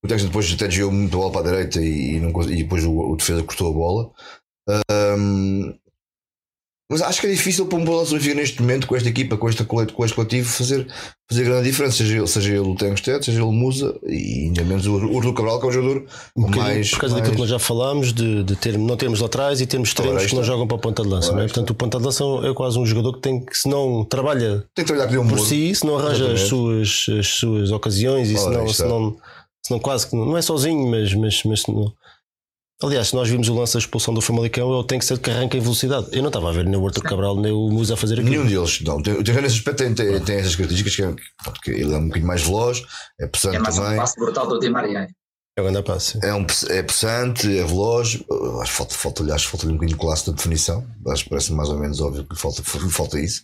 O 0.03 0.09
Tengsten 0.09 0.29
depois 0.29 0.51
até 0.51 0.69
desviou 0.69 0.90
muito 0.90 1.14
a 1.16 1.21
bola 1.21 1.33
para 1.33 1.40
a 1.40 1.51
direita 1.51 1.81
e, 1.81 2.16
e, 2.16 2.21
não, 2.21 2.31
e 2.42 2.62
depois 2.62 2.85
o, 2.85 2.92
o 2.92 3.16
defesa 3.16 3.42
cortou 3.42 3.71
a 3.71 3.75
bola. 3.75 4.11
Um, 5.19 5.75
mas 6.90 7.02
acho 7.02 7.20
que 7.20 7.26
é 7.26 7.30
difícil 7.30 7.66
para 7.66 7.78
um 7.78 7.84
balanço 7.84 8.10
do 8.10 8.16
Benfica 8.16 8.37
neste 8.37 8.60
momento, 8.60 8.87
com 8.87 8.94
esta 8.94 9.08
equipa, 9.08 9.37
com, 9.37 9.48
esta, 9.48 9.64
com 9.64 10.04
este 10.04 10.14
coletivo, 10.14 10.48
fazer, 10.48 10.87
fazer 11.28 11.44
grande 11.44 11.68
diferença. 11.68 11.96
Seja 11.96 12.16
ele, 12.18 12.26
seja 12.28 12.50
ele 12.50 12.60
o 12.60 12.76
Tengsted, 12.76 13.24
seja 13.24 13.38
ele 13.38 13.46
o 13.46 13.50
Musa 13.50 13.98
e 14.06 14.44
ainda 14.44 14.62
menos 14.62 14.87
o 14.87 14.94
Urdu 14.94 15.34
Cabral, 15.34 15.58
que 15.58 15.66
é 15.66 15.68
um 15.68 15.72
jogador 15.72 16.06
um 16.37 16.46
mais. 16.48 16.90
Por 16.90 17.00
causa 17.00 17.16
mais... 17.16 17.24
daquilo 17.24 17.34
que 17.34 17.40
nós 17.40 17.50
já 17.50 17.58
falámos, 17.58 18.12
de, 18.12 18.44
de 18.44 18.54
ter, 18.54 18.78
não 18.78 18.96
termos 18.96 19.20
laterais 19.20 19.60
e 19.60 19.66
termos 19.66 19.92
treinos 19.94 20.26
que 20.26 20.34
não 20.37 20.44
jogam 20.44 20.68
para 20.68 20.76
a 20.76 20.80
ponta 20.80 21.02
de 21.02 21.08
lança. 21.08 21.32
Não 21.32 21.40
é? 21.40 21.46
Portanto, 21.46 21.70
o 21.70 21.74
ponta 21.74 21.98
de 21.98 22.04
lança 22.04 22.22
é 22.44 22.54
quase 22.54 22.78
um 22.78 22.87
jogador 22.87 23.14
que 23.14 23.20
tem 23.20 23.44
que, 23.44 23.58
se 23.58 23.68
não 23.68 24.04
trabalha 24.04 24.64
tem 24.72 24.84
que 24.84 24.92
trabalhar 24.92 25.18
um 25.18 25.26
por 25.26 25.40
si, 25.40 25.74
se 25.74 25.84
não 25.84 25.98
arranja 25.98 26.32
as 26.32 26.42
suas, 26.42 27.06
as 27.18 27.26
suas 27.26 27.72
ocasiões 27.72 28.30
e 28.30 28.37
se 28.37 28.48
não, 28.48 28.68
se 28.68 28.84
não, 28.84 29.16
se 29.60 29.72
não 29.72 29.80
quase 29.80 30.06
que 30.06 30.14
não 30.14 30.37
é 30.37 30.42
sozinho, 30.42 30.88
mas, 30.88 31.12
mas, 31.14 31.42
mas 31.42 31.66
não, 31.66 31.92
Aliás, 32.83 33.08
se 33.08 33.14
nós 33.14 33.29
vimos 33.29 33.48
o 33.48 33.54
lance 33.54 33.72
da 33.72 33.79
expulsão 33.79 34.12
do 34.12 34.20
Famalicão, 34.20 34.74
ele 34.74 34.87
tem 34.87 34.98
que 34.98 35.04
ser 35.06 35.18
que 35.18 35.31
arranca 35.31 35.56
em 35.56 35.60
velocidade. 35.60 36.08
Eu 36.12 36.20
não 36.20 36.29
estava 36.29 36.50
a 36.50 36.52
ver 36.52 36.66
nem 36.66 36.77
o 36.79 36.87
Arthur 36.87 37.02
Cabral 37.02 37.35
nem 37.40 37.50
o 37.50 37.70
Musa 37.70 37.94
a 37.94 37.96
fazer 37.96 38.14
aquilo. 38.20 38.29
Nenhum 38.29 38.46
deles, 38.46 38.81
não. 38.83 38.96
O 38.98 39.02
Terreno 39.02 39.42
nesse 39.42 39.56
aspecto 39.56 39.79
tem, 39.79 39.94
tem, 39.94 40.20
tem 40.20 40.37
essas 40.37 40.54
características 40.56 40.94
que, 40.94 41.02
é, 41.02 41.14
porque 41.52 41.70
ele 41.70 41.94
é 41.94 41.96
um 41.96 42.04
bocadinho 42.06 42.27
mais 42.27 42.42
veloz, 42.42 42.83
é 43.18 43.27
possante 43.27 43.56
É 43.56 43.60
mais 43.60 43.79
um 43.79 43.83
também. 43.83 43.96
passo 43.96 44.14
brutal 44.16 44.46
do 44.46 44.58
Di 44.58 44.68
Maria. 44.68 45.08
É 45.58 45.62
o 45.62 45.64
grande 45.64 45.83
passe. 45.85 46.18
É, 46.22 46.35
um, 46.35 46.44
é 46.68 46.83
possante, 46.83 47.46
é 47.58 47.64
veloz. 47.64 48.16
Uh, 48.31 48.60
Acho 48.60 48.70
que 48.72 48.77
falta, 48.77 48.94
falta, 48.94 49.35
acho 49.35 49.44
que 49.46 49.50
falta-lhe 49.52 49.72
um 49.72 49.77
bocadinho 49.77 49.96
de 49.98 50.04
classe 50.04 50.27
de 50.27 50.37
definição. 50.37 50.87
Acho 51.08 51.24
que 51.24 51.31
parece 51.31 51.52
mais 51.54 51.70
ou 51.70 51.79
menos 51.79 51.98
óbvio 52.02 52.24
que 52.24 52.37
falta, 52.37 52.60
que 52.60 52.90
falta 52.90 53.18
isso. 53.18 53.42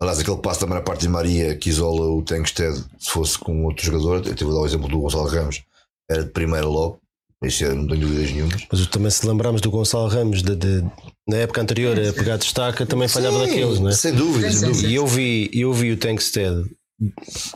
Aliás, 0.00 0.18
aquele 0.20 0.38
passo 0.38 0.60
da 0.60 0.66
primeira 0.66 0.82
parte 0.82 1.02
de 1.02 1.08
Maria 1.08 1.54
que 1.54 1.68
isola 1.68 2.06
o 2.06 2.22
Tankstead 2.22 2.82
se 2.98 3.10
fosse 3.10 3.38
com 3.38 3.66
outro 3.66 3.84
jogador. 3.84 4.26
Eu 4.26 4.34
tive 4.34 4.48
a 4.50 4.54
dar 4.54 4.60
o 4.60 4.64
exemplo 4.66 4.88
do 4.88 5.00
Gonçalo 5.00 5.26
Ramos, 5.28 5.62
era 6.10 6.24
de 6.24 6.30
primeira 6.30 6.66
logo. 6.66 6.98
Isso 7.42 7.64
é, 7.64 7.74
não 7.74 7.86
tenho 7.86 8.00
dúvidas 8.00 8.30
nenhumas. 8.32 8.66
Mas 8.70 8.86
também 8.88 9.10
se 9.10 9.26
lembrarmos 9.26 9.60
do 9.60 9.70
Gonçalo 9.70 10.08
Ramos 10.08 10.42
de, 10.42 10.54
de- 10.54 10.84
na 11.26 11.38
época 11.38 11.62
anterior 11.62 11.98
a 11.98 12.12
pegar 12.12 12.36
destaca, 12.36 12.84
também 12.84 13.08
falhava 13.08 13.38
Sim, 13.40 13.46
daqueles, 13.46 13.80
não 13.80 13.88
é? 13.88 13.92
Sem 13.92 14.12
dúvida, 14.14 14.52
sem. 14.52 14.86
E 14.90 14.94
eu 14.94 15.06
vi, 15.06 15.50
eu 15.54 15.72
vi 15.72 15.92
o 15.92 15.96
Tankstead, 15.96 16.68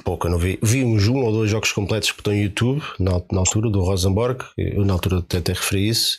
pouco 0.02 0.26
eu 0.26 0.30
não 0.30 0.38
vi, 0.38 0.58
vi 0.62 0.82
uns 0.84 1.06
um 1.08 1.22
ou 1.22 1.32
dois 1.32 1.50
jogos 1.50 1.70
completos 1.72 2.10
que 2.12 2.20
estão 2.20 2.32
no 2.32 2.40
YouTube, 2.40 2.82
na, 2.98 3.20
na 3.30 3.40
altura, 3.40 3.68
do 3.68 3.82
Rosenborg, 3.82 4.42
eu 4.56 4.84
na 4.86 4.94
altura 4.94 5.18
até, 5.18 5.38
até 5.38 5.52
referi 5.52 5.88
isso, 5.88 6.18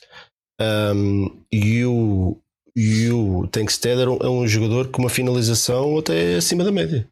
Um, 0.62 1.42
e 1.52 1.84
o, 1.86 2.38
e 2.76 3.10
o 3.10 3.48
Tankstead 3.52 4.00
era 4.00 4.12
um, 4.12 4.18
é 4.22 4.30
um 4.30 4.48
jogador 4.48 4.88
com 4.90 5.02
uma 5.02 5.10
finalização 5.10 5.98
até 5.98 6.36
acima 6.36 6.64
da 6.64 6.72
média. 6.72 7.08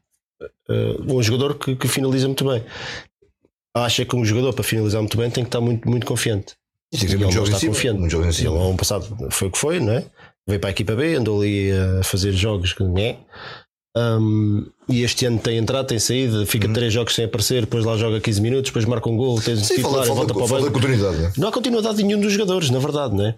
Uh, 0.68 1.14
um 1.16 1.22
jogador 1.22 1.58
que, 1.58 1.76
que 1.76 1.88
finaliza 1.88 2.26
muito 2.26 2.44
bem. 2.44 2.62
Acha 3.76 4.04
que 4.04 4.14
um 4.14 4.24
jogador 4.24 4.52
para 4.52 4.62
finalizar 4.62 5.00
muito 5.00 5.16
bem 5.16 5.30
tem 5.30 5.42
que 5.42 5.48
estar 5.48 5.60
muito, 5.60 5.88
muito 5.88 6.06
confiante. 6.06 6.54
Tem 6.90 7.00
que 7.00 7.06
ele 7.06 7.24
não 7.24 7.32
jogo 7.32 7.48
está 7.48 7.66
confiante. 7.66 7.98
muito 7.98 8.12
jogo 8.12 8.24
em 8.24 8.28
Ele 8.28 8.46
ano 8.46 8.76
passado 8.76 9.28
foi 9.30 9.48
o 9.48 9.50
que 9.50 9.58
foi, 9.58 9.80
não 9.80 9.92
é? 9.92 10.04
Veio 10.46 10.60
para 10.60 10.70
a 10.70 10.72
equipa 10.72 10.94
B, 10.94 11.16
andou 11.16 11.40
ali 11.40 11.72
a 11.72 12.02
fazer 12.04 12.32
jogos 12.32 12.72
que 12.72 12.82
não 12.84 12.96
é. 12.98 13.18
Um, 13.96 14.66
e 14.88 15.02
este 15.02 15.24
ano 15.24 15.38
tem 15.38 15.56
entrado, 15.56 15.86
tem 15.86 15.98
saído, 15.98 16.44
fica 16.46 16.68
três 16.68 16.92
jogos 16.92 17.14
sem 17.14 17.24
aparecer, 17.24 17.60
depois 17.62 17.84
lá 17.84 17.96
joga 17.96 18.20
15 18.20 18.40
minutos, 18.40 18.70
depois 18.70 18.84
marca 18.84 19.08
um 19.08 19.16
gol, 19.16 19.40
tem 19.40 19.54
Uhum. 19.54 19.62
Sim, 19.62 19.76
titular, 19.76 20.04
falta, 20.04 20.14
volta 20.14 20.34
falta, 20.34 20.48
para 20.48 20.58
o 20.58 20.62
banco. 20.62 20.72
continuidade, 20.72 21.16
né? 21.16 21.32
Não 21.36 21.48
há 21.48 21.52
continuidade 21.52 21.96
de 21.96 22.02
nenhum 22.02 22.20
dos 22.20 22.32
jogadores, 22.32 22.70
na 22.70 22.78
verdade, 22.80 23.14
não 23.14 23.26
é? 23.26 23.34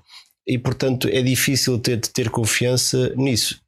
E 0.48 0.58
portanto 0.58 1.08
é 1.08 1.22
difícil 1.22 1.78
ter, 1.78 2.00
ter 2.00 2.30
confiança 2.30 3.12
nisso, 3.16 3.60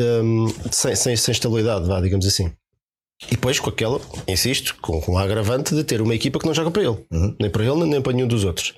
um, 0.00 0.46
sem, 0.70 0.94
sem, 0.94 1.16
sem 1.16 1.32
estabilidade, 1.32 1.86
vá, 1.86 2.00
digamos 2.00 2.26
assim. 2.26 2.52
E 3.22 3.30
depois 3.30 3.58
com 3.58 3.70
aquela, 3.70 4.00
insisto, 4.28 4.76
com, 4.82 5.00
com 5.00 5.16
a 5.16 5.22
agravante 5.22 5.74
de 5.74 5.82
ter 5.84 6.00
uma 6.02 6.14
equipa 6.14 6.38
que 6.38 6.46
não 6.46 6.52
joga 6.54 6.70
para 6.70 6.82
ele, 6.82 6.98
Uhum. 7.12 7.34
nem 7.40 7.50
para 7.50 7.64
ele, 7.64 7.84
nem 7.86 8.00
para 8.02 8.12
nenhum 8.12 8.28
dos 8.28 8.44
outros. 8.44 8.74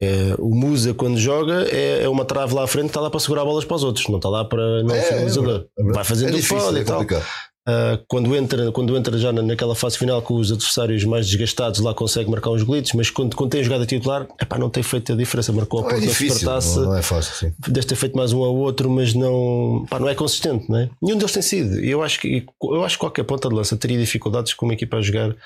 É, 0.00 0.34
o 0.38 0.54
Musa, 0.54 0.94
quando 0.94 1.18
joga, 1.18 1.66
é, 1.74 2.04
é 2.04 2.08
uma 2.08 2.24
trave 2.24 2.54
lá 2.54 2.62
à 2.64 2.66
frente 2.68 2.84
que 2.84 2.90
está 2.90 3.00
lá 3.00 3.10
para 3.10 3.18
segurar 3.18 3.44
bolas 3.44 3.64
para 3.64 3.76
os 3.76 3.82
outros, 3.82 4.06
não 4.08 4.16
está 4.18 4.28
lá 4.28 4.44
para 4.44 4.82
não 4.84 4.94
É, 4.94 4.98
é 4.98 5.02
finalizador. 5.02 5.44
verdade, 5.46 5.68
é. 5.78 5.92
Vai 5.92 6.04
fazendo 6.04 6.28
é 6.28 6.32
o 6.32 6.36
difícil, 6.36 6.76
é 6.76 6.80
e 6.80 6.84
tal. 6.84 6.98
complicado. 7.00 7.26
Ah, 7.70 8.00
quando, 8.08 8.34
entra, 8.34 8.72
quando 8.72 8.96
entra 8.96 9.18
já 9.18 9.30
na- 9.30 9.42
naquela 9.42 9.74
fase 9.74 9.98
final 9.98 10.22
com 10.22 10.36
os 10.36 10.50
adversários 10.50 11.04
mais 11.04 11.26
desgastados, 11.28 11.80
lá 11.80 11.92
consegue 11.92 12.30
marcar 12.30 12.48
uns 12.50 12.62
golitos, 12.62 12.94
mas 12.94 13.10
quando, 13.10 13.36
quando 13.36 13.50
tem 13.50 13.62
jogado 13.62 13.82
a 13.82 13.86
titular, 13.86 14.26
epá, 14.40 14.56
não 14.58 14.70
tem 14.70 14.82
feito 14.82 15.12
a 15.12 15.16
diferença. 15.16 15.52
Marcou 15.52 15.80
a 15.80 15.82
Não, 15.82 15.90
é 15.90 16.00
difícil, 16.00 16.48
não, 16.50 16.84
não 16.86 16.96
é 16.96 17.02
fácil, 17.02 17.34
sim. 17.34 17.52
deve 17.68 17.86
ter 17.86 17.94
feito 17.94 18.16
mais 18.16 18.32
um 18.32 18.42
ao 18.42 18.56
outro, 18.56 18.88
mas 18.88 19.12
não, 19.12 19.84
pá, 19.90 19.98
não 20.00 20.08
é 20.08 20.14
consistente, 20.14 20.64
não 20.70 20.78
é? 20.78 20.88
Nenhum 21.02 21.18
deles 21.18 21.32
tem 21.32 21.42
sido. 21.42 21.78
Eu 21.80 22.02
acho 22.02 22.18
que, 22.20 22.46
eu 22.62 22.82
acho 22.84 22.96
que 22.96 23.00
qualquer 23.00 23.24
ponta 23.24 23.50
de 23.50 23.54
lança 23.54 23.76
teria 23.76 23.98
dificuldades 23.98 24.54
com 24.54 24.64
uma 24.64 24.72
equipa 24.72 24.96
a 24.96 25.02
jogar 25.02 25.36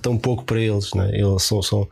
tão 0.00 0.16
pouco 0.16 0.44
para 0.44 0.58
eles, 0.58 0.94
não 0.94 1.02
é? 1.04 1.14
Eles 1.20 1.42
são. 1.42 1.60
são 1.62 1.86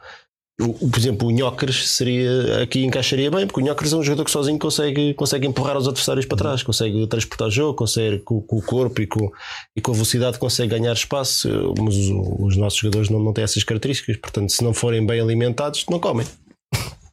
o, 0.61 0.89
por 0.89 0.99
exemplo, 0.99 1.29
o 1.29 1.31
Nhócares 1.33 1.91
seria 1.91 2.63
aqui 2.63 2.85
encaixaria 2.85 3.29
bem, 3.29 3.45
porque 3.45 3.61
o 3.61 3.65
Nhócares 3.65 3.93
é 3.93 3.97
um 3.97 4.03
jogador 4.05 4.25
que 4.25 4.31
sozinho 4.31 4.59
consegue, 4.59 5.13
consegue 5.15 5.49
empurrar 5.49 5.77
os 5.77 5.89
adversários 5.89 6.27
para 6.27 6.39
trás, 6.39 6.63
consegue 6.63 7.07
transportar 7.09 7.49
o 7.49 7.51
jogo, 7.51 7.75
consegue 7.75 8.21
com, 8.21 8.41
com 8.41 8.59
o 8.59 8.63
corpo 8.63 9.03
e 9.03 9.07
com, 9.07 9.33
e 9.77 9.81
com 9.81 9.91
a 9.91 9.95
velocidade 9.95 10.39
consegue 10.39 10.79
ganhar 10.79 10.93
espaço, 10.93 11.49
mas 11.77 11.97
os, 11.97 12.11
os 12.39 12.57
nossos 12.57 12.79
jogadores 12.79 13.11
não, 13.11 13.19
não 13.19 13.33
têm 13.33 13.43
essas 13.43 13.65
características, 13.65 14.17
portanto, 14.17 14.51
se 14.51 14.63
não 14.63 14.73
forem 14.73 15.05
bem 15.05 15.21
alimentados, 15.21 15.85
não 15.91 15.99
comem. 15.99 16.27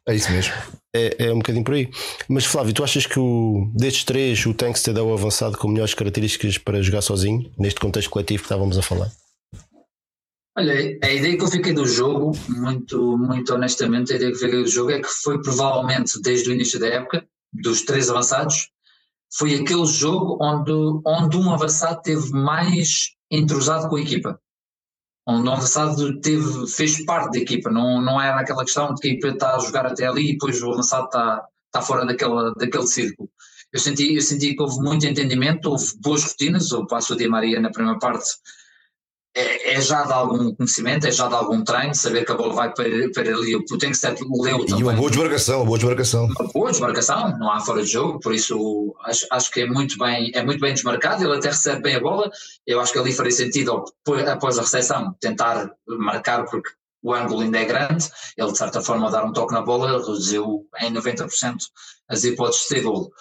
É 0.08 0.16
isso 0.16 0.32
mesmo. 0.32 0.54
É, 0.96 1.28
é 1.28 1.34
um 1.34 1.38
bocadinho 1.38 1.64
por 1.64 1.74
aí. 1.74 1.90
Mas 2.28 2.46
Flávio, 2.46 2.74
tu 2.74 2.84
achas 2.84 3.06
que 3.06 3.20
o, 3.20 3.72
destes 3.74 4.04
três 4.04 4.46
o 4.46 4.54
Tankstead 4.54 5.00
é 5.00 5.02
o 5.02 5.14
avançado 5.14 5.58
com 5.58 5.68
melhores 5.68 5.94
características 5.94 6.58
para 6.58 6.82
jogar 6.82 7.02
sozinho, 7.02 7.50
neste 7.58 7.80
contexto 7.80 8.10
coletivo 8.10 8.44
que 8.44 8.46
estávamos 8.46 8.78
a 8.78 8.82
falar? 8.82 9.12
Olha, 10.58 11.00
a 11.02 11.10
ideia 11.10 11.38
que 11.38 11.44
eu 11.44 11.48
fiquei 11.48 11.72
do 11.72 11.86
jogo, 11.86 12.34
muito, 12.50 13.18
muito 13.18 13.54
honestamente, 13.54 14.12
a 14.12 14.18
ideia 14.18 14.32
que 14.34 14.38
fiquei 14.38 14.62
do 14.62 14.68
jogo 14.68 14.92
é 14.92 15.02
que 15.02 15.08
foi 15.08 15.42
provavelmente 15.42 16.22
desde 16.22 16.50
o 16.50 16.54
início 16.54 16.78
da 16.78 16.88
época, 16.88 17.26
dos 17.54 17.84
três 17.84 18.10
avançados, 18.10 18.70
foi 19.34 19.56
aquele 19.56 19.86
jogo 19.86 20.38
onde, 20.42 20.72
onde 21.06 21.38
um 21.38 21.54
avançado 21.54 22.02
teve 22.02 22.32
mais 22.32 23.12
entrosado 23.30 23.88
com 23.88 23.96
a 23.96 24.02
equipa. 24.02 24.42
Onde 25.26 25.48
um 25.48 25.54
avançado 25.54 26.20
teve, 26.20 26.68
fez 26.68 27.06
parte 27.06 27.32
da 27.32 27.40
equipa, 27.40 27.72
não, 27.72 28.02
não 28.02 28.20
era 28.20 28.42
aquela 28.42 28.66
questão 28.66 28.94
de 28.94 29.00
que 29.00 29.08
a 29.08 29.12
equipa 29.12 29.28
está 29.30 29.56
a 29.56 29.60
jogar 29.60 29.86
até 29.86 30.06
ali 30.06 30.32
e 30.32 30.34
depois 30.34 30.62
o 30.62 30.72
avançado 30.74 31.06
está, 31.06 31.46
está 31.68 31.82
fora 31.82 32.06
daquela, 32.06 32.54
daquele 32.56 32.88
círculo. 32.88 33.30
Eu 33.72 33.80
senti, 33.80 34.16
eu 34.16 34.22
senti 34.22 34.54
que 34.54 34.62
houve 34.62 34.80
muito 34.80 35.06
entendimento, 35.06 35.70
houve 35.70 35.86
boas 36.02 36.24
rotinas, 36.24 36.74
o 36.74 36.86
passo 36.86 37.16
de 37.16 37.26
Maria 37.30 37.62
na 37.62 37.72
primeira 37.72 37.98
parte 38.00 38.26
é, 39.36 39.76
é 39.76 39.82
já 39.82 40.04
de 40.04 40.12
algum 40.12 40.54
conhecimento, 40.54 41.08
é 41.08 41.12
já 41.12 41.28
de 41.28 41.36
algum 41.36 41.64
treino, 41.64 41.96
saber 41.96 42.26
que 42.26 42.32
a 42.32 42.36
bola 42.36 42.54
vai 42.54 42.74
para, 42.74 42.86
para 43.14 43.34
ali, 43.34 43.56
o 43.56 43.66
Potenkstead 43.66 44.20
leu 44.22 44.60
E 44.60 44.66
também 44.66 44.84
uma 44.84 44.94
boa 44.94 45.10
desmarcação, 45.10 45.58
uma 45.58 45.66
boa 45.66 45.78
desmarcação. 45.78 46.26
uma 46.26 46.52
boa 46.54 46.72
desmarcação, 46.72 47.38
não 47.40 47.52
há 47.52 47.60
fora 47.62 47.82
de 47.82 47.92
jogo, 47.92 48.20
por 48.20 48.34
isso 48.34 48.94
acho, 49.06 49.26
acho 49.32 49.52
que 49.52 49.62
é 49.62 49.66
muito, 49.66 49.98
bem, 49.98 50.32
é 50.34 50.44
muito 50.44 50.60
bem 50.60 50.74
desmarcado, 50.74 51.24
ele 51.24 51.38
até 51.38 51.50
recebe 51.50 51.82
bem 51.82 51.96
a 51.96 52.00
bola, 52.00 52.30
eu 52.68 52.82
acho 52.82 52.92
que 52.92 53.00
ali 53.00 53.14
faria 53.14 53.32
sentido 53.32 53.86
após 54.28 54.58
a 54.60 54.62
recepção 54.62 55.16
tentar 55.20 55.72
marcar 55.88 56.44
porque 56.46 56.70
o 57.04 57.14
ângulo 57.14 57.42
ainda 57.42 57.60
é 57.60 57.66
grande, 57.66 58.10
ele 58.38 58.52
de 58.52 58.58
certa 58.58 58.82
forma 58.82 59.10
dar 59.10 59.26
um 59.26 59.34
toque 59.34 59.54
na 59.54 59.62
bola 59.62 59.98
reduziu 59.98 60.68
em 60.82 60.94
90% 60.94 61.56
as 62.08 62.24
hipóteses 62.24 62.68
de 62.70 62.82
golo. 62.82 63.12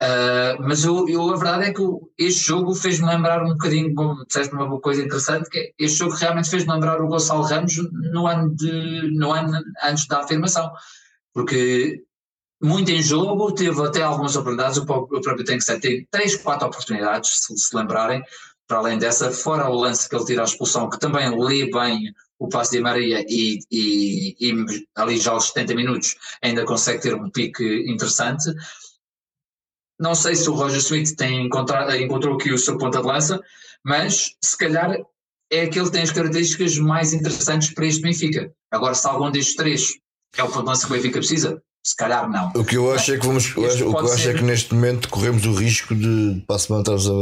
Uh, 0.00 0.54
mas 0.60 0.84
eu, 0.84 1.08
eu- 1.08 1.28
a 1.30 1.36
verdade 1.36 1.64
é 1.64 1.74
que 1.74 1.82
este 2.16 2.46
jogo 2.46 2.72
fez-me 2.74 3.06
lembrar 3.08 3.42
um 3.42 3.48
bocadinho, 3.48 3.92
bom, 3.92 4.14
disseste 4.26 4.54
uma 4.54 4.66
boa 4.68 4.80
coisa 4.80 5.02
interessante, 5.02 5.50
que 5.50 5.58
é, 5.58 5.72
este 5.78 5.98
jogo 5.98 6.14
realmente 6.14 6.48
fez-me 6.48 6.72
lembrar 6.72 7.00
o 7.02 7.08
Gonçalo 7.08 7.42
Ramos 7.42 7.74
no 8.12 8.26
ano, 8.28 8.54
de, 8.54 9.10
no 9.18 9.32
ano 9.32 9.58
antes 9.82 10.06
da 10.06 10.20
afirmação, 10.20 10.70
porque 11.34 12.02
muito 12.62 12.90
em 12.90 13.02
jogo, 13.02 13.52
teve 13.52 13.80
até 13.86 14.02
algumas 14.02 14.36
oportunidades, 14.36 14.78
o 14.78 14.86
pró- 14.86 15.02
o 15.10 15.20
próprio 15.20 15.44
Tankstead 15.44 15.80
teve 15.80 16.06
três, 16.10 16.36
quatro 16.36 16.68
oportunidades, 16.68 17.30
se 17.44 17.56
se 17.58 17.76
lembrarem, 17.76 18.22
para 18.68 18.78
além 18.78 18.98
dessa, 18.98 19.30
fora 19.32 19.68
o 19.68 19.74
lance 19.80 20.08
que 20.08 20.14
ele 20.14 20.24
tira 20.26 20.42
a 20.42 20.44
expulsão, 20.44 20.88
que 20.90 20.98
também 20.98 21.28
lê 21.44 21.70
bem 21.70 22.12
o 22.38 22.48
passe 22.48 22.72
de 22.76 22.80
Maria 22.80 23.24
e, 23.28 23.58
e, 23.70 24.36
e 24.40 24.66
ali 24.94 25.18
já 25.18 25.32
aos 25.32 25.46
70 25.48 25.74
minutos 25.74 26.14
ainda 26.42 26.64
consegue 26.64 27.02
ter 27.02 27.14
um 27.14 27.30
pique 27.30 27.64
interessante. 27.90 28.52
Não 29.98 30.14
sei 30.14 30.34
se 30.34 30.48
o 30.48 30.54
Roger 30.54 30.78
Smith 30.78 31.16
tem 31.16 31.46
encontrado, 31.46 31.94
encontrou 31.96 32.36
aqui 32.36 32.52
o 32.52 32.58
seu 32.58 32.78
ponta 32.78 33.00
de 33.00 33.06
lança, 33.06 33.40
mas 33.84 34.36
se 34.42 34.56
calhar 34.56 34.96
é 35.50 35.62
aquele 35.62 35.86
que 35.86 35.92
tem 35.92 36.02
as 36.02 36.12
características 36.12 36.78
mais 36.78 37.12
interessantes 37.12 37.72
para 37.72 37.86
este 37.86 38.02
Benfica. 38.02 38.52
Agora, 38.70 38.94
se 38.94 39.06
algum 39.06 39.30
destes 39.30 39.56
três 39.56 39.98
é 40.36 40.42
o 40.42 40.48
ponta 40.48 40.60
de 40.60 40.66
lança 40.66 40.86
que 40.86 40.92
o 40.92 40.96
Benfica 40.96 41.18
precisa, 41.18 41.62
se 41.82 41.96
calhar 41.96 42.28
não. 42.30 42.50
O 42.54 42.64
que 42.64 42.76
eu 42.76 42.92
acho 42.92 43.14
é 43.14 43.18
que 43.18 43.26
vamos, 43.26 43.56
eu 43.56 43.64
acho- 43.66 43.88
o 43.88 43.94
que 43.94 44.00
eu 44.02 44.12
acho 44.12 44.14
é 44.14 44.16
ser- 44.32 44.36
que 44.36 44.42
neste 44.42 44.74
momento 44.74 45.08
corremos 45.08 45.46
o 45.46 45.52
risco 45.54 45.94
de 45.94 46.42
para 46.46 46.56
a 46.56 46.58
semana 46.58 46.82
estarmos 46.82 47.06
a, 47.08 47.12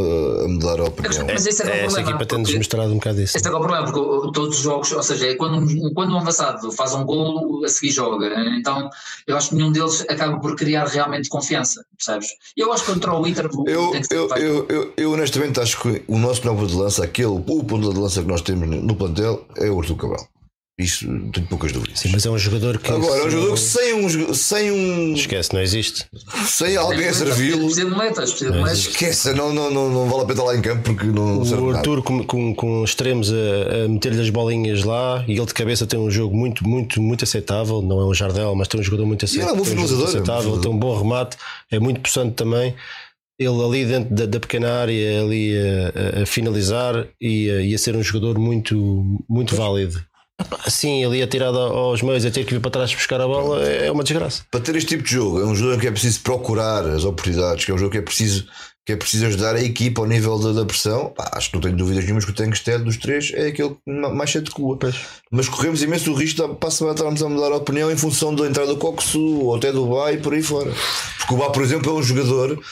a 0.44 0.48
mudar 0.48 0.80
a 0.80 0.84
opinião. 0.84 1.26
Mas 1.26 1.46
esse 1.46 1.62
é, 1.62 1.66
que 1.66 1.70
é 1.70 1.74
o 1.74 1.76
essa 1.76 1.86
problema. 1.94 2.10
equipa 2.10 2.26
tem-nos 2.26 2.54
mostrado 2.54 2.90
um 2.90 2.94
bocado 2.96 3.20
isso. 3.22 3.36
Esse 3.36 3.46
é 3.46 3.50
que 3.50 3.54
é 3.54 3.58
o 3.58 3.62
problema, 3.62 3.84
porque 3.84 4.00
o- 4.00 4.32
todos 4.32 4.56
os 4.56 4.62
jogos, 4.62 4.90
ou 4.92 5.02
seja, 5.02 5.26
é 5.28 5.34
quando, 5.36 5.58
um- 5.58 5.92
quando 5.94 6.12
um 6.14 6.18
avançado 6.18 6.72
faz 6.72 6.94
um 6.94 7.04
golo, 7.04 7.64
a 7.64 7.68
seguir 7.68 7.92
joga. 7.92 8.26
Então, 8.58 8.90
eu 9.26 9.36
acho 9.36 9.50
que 9.50 9.54
nenhum 9.56 9.70
deles 9.70 10.04
acaba 10.08 10.38
por 10.40 10.56
criar 10.56 10.86
realmente 10.86 11.28
confiança, 11.28 11.84
percebes? 11.96 12.28
Eu 12.56 12.72
acho 12.72 12.84
que 12.84 12.92
contra 12.92 13.14
o 13.14 13.26
Inter, 13.26 13.48
Eu, 13.66 13.90
tem 13.92 14.00
que 14.00 14.06
ser 14.08 14.16
eu, 14.16 14.28
eu, 14.36 14.66
eu, 14.68 14.92
eu 14.96 15.12
honestamente 15.12 15.60
acho 15.60 15.80
que 15.80 16.02
o 16.08 16.18
nosso 16.18 16.44
novo 16.44 16.66
de 16.66 16.74
lança, 16.74 17.04
aquele, 17.04 17.28
o 17.28 17.40
ponto 17.40 17.92
de 17.92 17.98
lança 17.98 18.20
que 18.22 18.28
nós 18.28 18.40
temos 18.40 18.68
no 18.68 18.96
plantel 18.96 19.46
é 19.56 19.70
o 19.70 19.78
Artur 19.80 19.96
Cabral. 19.96 20.26
Isso 20.78 21.06
tenho 21.32 21.46
poucas 21.46 21.72
dúvidas. 21.72 22.00
Sim, 22.00 22.10
mas 22.12 22.26
é 22.26 22.30
um 22.30 22.36
jogador 22.36 22.76
que. 22.76 22.90
Agora, 22.92 23.22
é 23.22 23.26
um 23.26 23.30
jogador 23.30 23.54
que 23.54 23.60
sem 23.60 23.94
um, 23.94 24.34
sem 24.34 24.70
um 24.70 25.14
Esquece, 25.14 25.54
não 25.54 25.62
existe. 25.62 26.04
sem 26.46 26.76
alguém 26.76 27.08
a 27.08 27.14
servi-lo, 27.14 27.60
Precisa 27.64 27.84
de 27.86 27.90
moletas, 27.90 28.30
precisa 28.30 28.50
de 28.52 28.58
moletas. 28.58 28.78
esqueça, 28.80 29.32
não, 29.32 29.54
não, 29.54 29.70
não, 29.70 29.88
não 29.90 30.06
vale 30.06 30.24
a 30.24 30.26
pena 30.26 30.32
estar 30.32 30.44
lá 30.44 30.54
em 30.56 30.60
campo 30.60 30.82
porque 30.82 31.06
não 31.06 31.42
serve 31.46 31.62
O. 31.64 31.70
Arthur 31.74 32.02
com, 32.02 32.22
com, 32.24 32.54
com 32.54 32.84
extremos 32.84 33.32
a, 33.32 33.84
a 33.86 33.88
meter-lhe 33.88 34.20
as 34.20 34.28
bolinhas 34.28 34.84
lá 34.84 35.24
e 35.26 35.32
ele 35.32 35.46
de 35.46 35.54
cabeça 35.54 35.86
tem 35.86 35.98
um 35.98 36.10
jogo 36.10 36.36
muito, 36.36 36.68
muito, 36.68 37.00
muito 37.00 37.24
aceitável. 37.24 37.80
Não 37.80 37.98
é 37.98 38.04
um 38.04 38.12
Jardel, 38.12 38.54
mas 38.54 38.68
tem 38.68 38.78
um 38.78 38.82
jogador 38.84 39.06
muito 39.06 39.24
ele 39.24 39.40
é 39.40 39.46
um 39.46 39.56
bom 39.56 39.62
aceitável. 39.62 39.74
tem 39.74 39.84
um 39.84 39.88
jogo 39.88 40.06
finalizador, 40.06 40.06
é 40.06 40.20
um 40.20 40.24
bom 40.26 40.32
aceitável, 40.34 40.60
tem 40.60 40.70
um 40.70 40.78
bom 40.78 40.98
remate, 40.98 41.36
é 41.70 41.78
muito 41.78 42.00
possante 42.02 42.34
também. 42.34 42.74
Ele 43.38 43.62
ali 43.64 43.84
dentro 43.86 44.14
da, 44.14 44.26
da 44.26 44.40
pequena 44.40 44.72
área, 44.80 45.22
ali 45.22 45.54
a, 45.56 46.18
a- 46.20 46.22
a 46.22 46.26
finalizar 46.26 47.06
e 47.18 47.50
a, 47.50 47.60
e 47.62 47.74
a 47.74 47.78
ser 47.78 47.96
um 47.96 48.02
jogador 48.02 48.38
muito, 48.38 48.76
muito 49.26 49.56
válido. 49.56 50.04
Assim, 50.66 51.04
ali 51.04 51.22
atirado 51.22 51.58
aos 51.58 52.02
meios 52.02 52.24
a 52.24 52.30
ter 52.30 52.44
que 52.44 52.52
vir 52.54 52.60
para 52.60 52.70
trás 52.70 52.92
buscar 52.94 53.20
a 53.20 53.26
bola 53.26 53.64
é 53.66 53.90
uma 53.90 54.04
desgraça. 54.04 54.42
Para 54.50 54.60
ter 54.60 54.76
este 54.76 54.88
tipo 54.90 55.02
de 55.04 55.12
jogo, 55.12 55.40
é 55.40 55.44
um 55.46 55.54
jogo 55.54 55.74
em 55.74 55.78
que 55.78 55.86
é 55.86 55.90
preciso 55.90 56.20
procurar 56.20 56.84
as 56.86 57.04
oportunidades, 57.04 57.64
que 57.64 57.70
é 57.70 57.74
um 57.74 57.78
jogo 57.78 57.92
que 57.92 57.98
é 57.98 58.02
preciso, 58.02 58.46
que 58.84 58.92
é 58.92 58.96
preciso 58.96 59.26
ajudar 59.26 59.54
a 59.56 59.62
equipa 59.62 60.02
ao 60.02 60.06
nível 60.06 60.38
da, 60.38 60.52
da 60.52 60.66
pressão. 60.66 61.08
Pá, 61.16 61.30
acho 61.32 61.48
que 61.48 61.54
não 61.54 61.62
tenho 61.62 61.76
dúvidas 61.76 62.04
nenhumas 62.04 62.26
que 62.26 62.32
o 62.32 62.34
Tankstead 62.34 62.84
dos 62.84 62.98
três 62.98 63.32
é 63.34 63.46
aquele 63.46 63.70
que 63.70 63.90
ma- 63.90 64.10
mais 64.10 64.30
se 64.30 64.36
adequa. 64.38 64.78
Mas 65.30 65.48
corremos 65.48 65.82
imenso 65.82 66.12
o 66.12 66.14
risco 66.14 66.46
de 66.46 66.54
para 66.56 66.68
a 66.68 66.72
estarmos 66.92 67.22
a 67.22 67.28
mudar 67.30 67.52
a 67.52 67.56
opinião 67.56 67.90
em 67.90 67.96
função 67.96 68.34
da 68.34 68.46
entrada 68.46 68.68
do 68.68 68.76
Coxu 68.76 69.40
ou 69.40 69.54
até 69.56 69.72
do 69.72 69.86
Bay 69.86 70.16
e 70.16 70.18
por 70.18 70.34
aí 70.34 70.42
fora. 70.42 70.70
Porque 71.18 71.32
o 71.34 71.38
Bá, 71.38 71.48
por 71.48 71.62
exemplo, 71.62 71.90
é 71.90 71.94
um 71.94 72.02
jogador 72.02 72.62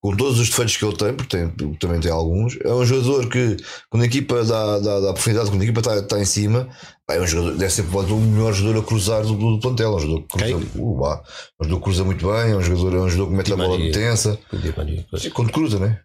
com 0.00 0.16
todos 0.16 0.38
os 0.38 0.48
defeitos 0.48 0.76
que 0.76 0.84
ele 0.84 0.96
tem, 0.96 1.12
porque 1.12 1.36
tem- 1.36 1.74
também 1.74 1.98
tem 2.00 2.10
alguns, 2.10 2.56
é 2.64 2.72
um 2.72 2.84
jogador 2.84 3.28
que 3.28 3.56
quando 3.90 4.02
a 4.02 4.06
equipa 4.06 4.44
dá, 4.44 4.78
dá, 4.78 5.00
dá 5.00 5.10
oportunidade, 5.10 5.50
quando 5.50 5.60
a 5.60 5.64
equipa 5.64 5.80
está, 5.80 5.96
está 5.98 6.20
em 6.20 6.24
cima, 6.24 6.68
é 7.10 7.20
um 7.20 7.26
jogador, 7.26 7.56
deve 7.56 7.72
ser 7.72 7.82
pode, 7.84 8.12
o 8.12 8.16
melhor 8.16 8.52
jogador 8.52 8.80
a 8.80 8.82
cruzar 8.84 9.22
do, 9.22 9.34
do 9.34 9.58
plantel. 9.60 9.92
É 9.92 9.96
um 9.96 9.98
jogador 9.98 10.22
que 10.22 10.38
cruza, 10.38 10.52
é 10.52 10.56
um 10.56 11.64
jogador 11.64 11.76
que 11.78 11.82
cruza 11.84 12.04
muito 12.04 12.26
bem, 12.26 12.52
é 12.52 12.56
um 12.56 12.62
jogador, 12.62 12.94
é 12.96 13.00
um 13.00 13.08
jogador 13.08 13.30
que 13.30 13.36
mete 13.36 13.46
Di 13.46 13.52
a 13.52 13.56
bola 13.56 13.68
Maria. 13.70 13.92
tensa. 13.92 14.38
Di 14.52 14.74
Maria. 14.76 15.06
Sim, 15.18 15.30
Quando 15.30 15.52
cruza, 15.52 15.78
né? 15.80 16.00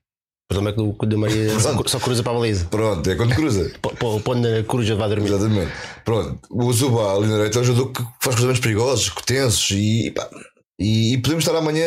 O 0.51 0.55
problema 0.55 0.69
é 0.71 0.73
que 0.73 0.81
o 0.81 1.07
Di 1.07 1.15
Maria 1.15 1.59
só, 1.59 1.73
Pronto. 1.73 1.89
só 1.89 1.99
cruza 1.99 2.21
para 2.23 2.31
a 2.33 2.35
baliza. 2.35 2.65
Pronto, 2.65 3.09
é 3.09 3.15
quando 3.15 3.33
cruza. 3.35 3.71
Põe 4.23 4.41
na 4.41 4.63
coruja 4.63 4.95
vai 4.95 5.07
dormir. 5.09 5.27
Exatamente. 5.27 5.71
Pronto, 6.03 6.39
o 6.51 6.73
Zuba 6.73 7.13
ali 7.15 7.27
na 7.27 7.35
direita 7.37 7.59
é 7.59 7.61
um 7.61 7.65
jogador 7.65 7.91
que 7.91 8.01
faz 8.21 8.35
cruzamentos 8.35 8.59
perigosos, 8.61 9.09
que 9.09 9.23
tensos 9.25 9.69
e, 9.71 10.11
pá, 10.11 10.27
e, 10.79 11.13
e 11.13 11.17
podemos 11.21 11.45
estar 11.45 11.57
amanhã 11.57 11.85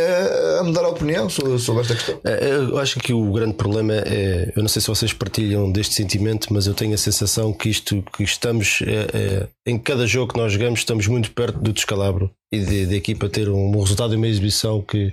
a 0.60 0.62
mudar 0.62 0.84
a 0.84 0.88
opinião 0.88 1.28
sobre, 1.28 1.58
sobre 1.58 1.82
esta 1.82 1.94
questão. 1.94 2.20
É, 2.24 2.50
Eu 2.54 2.78
acho 2.78 2.98
que 3.00 3.12
o 3.12 3.32
grande 3.32 3.54
problema 3.54 3.94
é, 3.94 4.52
eu 4.54 4.62
não 4.62 4.68
sei 4.68 4.80
se 4.80 4.88
vocês 4.88 5.12
partilham 5.12 5.70
deste 5.70 5.94
sentimento, 5.94 6.52
mas 6.52 6.66
eu 6.66 6.74
tenho 6.74 6.94
a 6.94 6.98
sensação 6.98 7.52
que 7.52 7.68
isto 7.68 8.02
que 8.16 8.22
estamos 8.22 8.82
é, 8.82 9.16
é, 9.18 9.48
em 9.66 9.78
cada 9.78 10.06
jogo 10.06 10.32
que 10.32 10.38
nós 10.38 10.52
jogamos 10.52 10.80
estamos 10.80 11.06
muito 11.08 11.30
perto 11.32 11.58
do 11.58 11.72
descalabro 11.72 12.30
e 12.52 12.60
de- 12.60 12.86
da 12.86 12.94
equipa 12.94 13.28
ter 13.28 13.48
um, 13.48 13.76
um 13.76 13.80
resultado 13.80 14.14
e 14.14 14.16
uma 14.16 14.28
exibição 14.28 14.80
que 14.82 15.12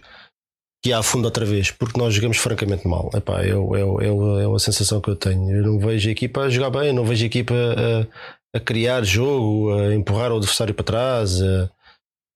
que 0.85 0.91
a 0.91 0.99
afunda 0.99 1.27
outra 1.29 1.45
vez, 1.45 1.71
porque 1.71 1.97
nós 1.97 2.13
jogamos 2.13 2.35
francamente 2.35 2.85
mal. 2.85 3.09
Epá, 3.15 3.41
é, 3.41 3.51
é, 3.51 4.43
é 4.43 4.53
a 4.53 4.59
sensação 4.59 4.99
que 4.99 5.09
eu 5.09 5.15
tenho. 5.15 5.49
Eu 5.55 5.63
não 5.63 5.79
vejo 5.79 6.09
a 6.09 6.11
equipa 6.11 6.41
a 6.41 6.49
jogar 6.49 6.71
bem, 6.71 6.91
não 6.91 7.05
vejo 7.05 7.23
a 7.23 7.27
equipa 7.27 7.53
a, 7.53 8.57
a 8.57 8.59
criar 8.59 9.01
jogo, 9.05 9.73
a 9.79 9.95
empurrar 9.95 10.33
o 10.33 10.35
adversário 10.35 10.73
para 10.73 10.83
trás, 10.83 11.41
a, 11.41 11.69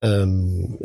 um, 0.03 0.77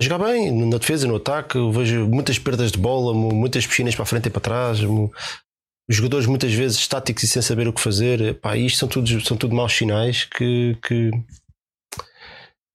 jogar 0.00 0.18
bem 0.26 0.50
na 0.66 0.78
defesa, 0.78 1.06
no 1.06 1.16
ataque. 1.16 1.58
Vejo 1.72 2.06
muitas 2.06 2.38
perdas 2.38 2.72
de 2.72 2.78
bola, 2.78 3.14
mu- 3.14 3.34
muitas 3.34 3.66
piscinas 3.66 3.94
para 3.94 4.02
a 4.02 4.06
frente 4.06 4.26
e 4.26 4.30
para 4.30 4.40
trás. 4.40 4.80
Os 4.82 5.96
jogadores 5.96 6.26
muitas 6.26 6.52
vezes 6.52 6.78
estáticos 6.78 7.22
e 7.24 7.28
sem 7.28 7.42
saber 7.42 7.66
o 7.68 7.72
que 7.72 7.80
fazer. 7.80 8.20
Epá, 8.20 8.56
isto 8.56 8.78
são 8.78 8.88
tudo, 8.88 9.20
são 9.20 9.36
tudo 9.36 9.54
maus 9.54 9.72
sinais 9.72 10.24
que, 10.24 10.76
que, 10.86 11.10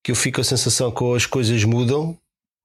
que 0.04 0.12
eu 0.12 0.16
fico 0.16 0.42
a 0.42 0.44
sensação 0.44 0.92
que 0.92 1.04
ou 1.04 1.16
as 1.16 1.26
coisas 1.26 1.64
mudam 1.64 2.18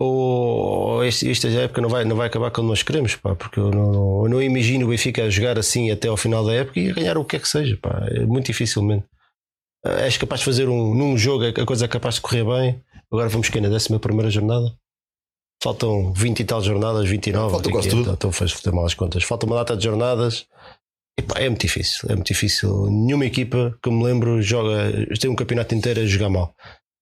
ou 0.03 1.05
esta 1.05 1.47
época 1.49 1.83
não 1.83 1.89
vai, 1.91 2.07
não 2.07 2.17
vai 2.17 2.27
acabar 2.27 2.51
como 2.51 2.69
nós 2.69 2.83
queremos, 2.83 3.17
pá, 3.17 3.35
porque 3.35 3.61
eu 3.61 3.71
não, 3.71 4.25
eu 4.25 4.31
não 4.31 4.43
imagino 4.43 4.87
o 4.87 4.89
Benfica 4.89 5.25
a 5.25 5.29
jogar 5.29 5.59
assim 5.59 5.91
até 5.91 6.09
ao 6.09 6.17
final 6.17 6.43
da 6.43 6.55
época 6.55 6.81
e 6.81 6.91
ganhar 6.91 7.19
o 7.19 7.25
que 7.25 7.37
é 7.37 7.39
que 7.39 7.47
seja, 7.47 7.77
pá, 7.77 8.07
muito 8.27 8.47
dificilmente. 8.47 9.05
Eh, 9.85 10.07
És 10.07 10.17
capaz 10.17 10.41
de 10.41 10.47
fazer 10.47 10.71
um, 10.71 10.95
num 10.95 11.19
jogo 11.19 11.45
a 11.45 11.67
coisa 11.67 11.85
é 11.85 11.89
capaz 11.89 12.15
de 12.15 12.23
correr 12.23 12.45
bem. 12.45 12.81
Agora 13.13 13.29
vamos 13.29 13.49
que 13.49 13.61
na 13.61 13.69
11 13.69 14.31
jornada. 14.31 14.75
Faltam 15.63 16.13
20 16.15 16.41
e 16.41 16.45
tal 16.45 16.63
jornadas, 16.63 17.09
29. 17.09 17.51
Falta 17.51 17.71
quase 17.71 17.91
tudo. 17.91 18.11
Então 18.11 18.33
faz 18.33 18.53
fazer 18.53 18.75
mal 18.75 18.87
as 18.87 18.95
contas. 18.95 19.23
Falta 19.25 19.47
uma 19.47 19.57
data 19.57 19.77
de 19.77 19.85
jornadas. 19.85 20.47
E 21.19 21.25
é 21.35 21.49
muito 21.49 21.61
difícil. 21.61 22.09
É 22.09 22.15
muito 22.15 22.29
difícil. 22.29 22.87
Nenhuma 22.91 23.27
equipa 23.27 23.77
que 23.83 23.91
me 23.91 24.03
lembro 24.03 24.41
joga, 24.41 24.91
tem 25.21 25.31
um 25.31 25.37
campeonato 25.37 25.75
inteiro 25.75 26.01
a 26.01 26.07
jogar 26.07 26.31
mal. 26.31 26.55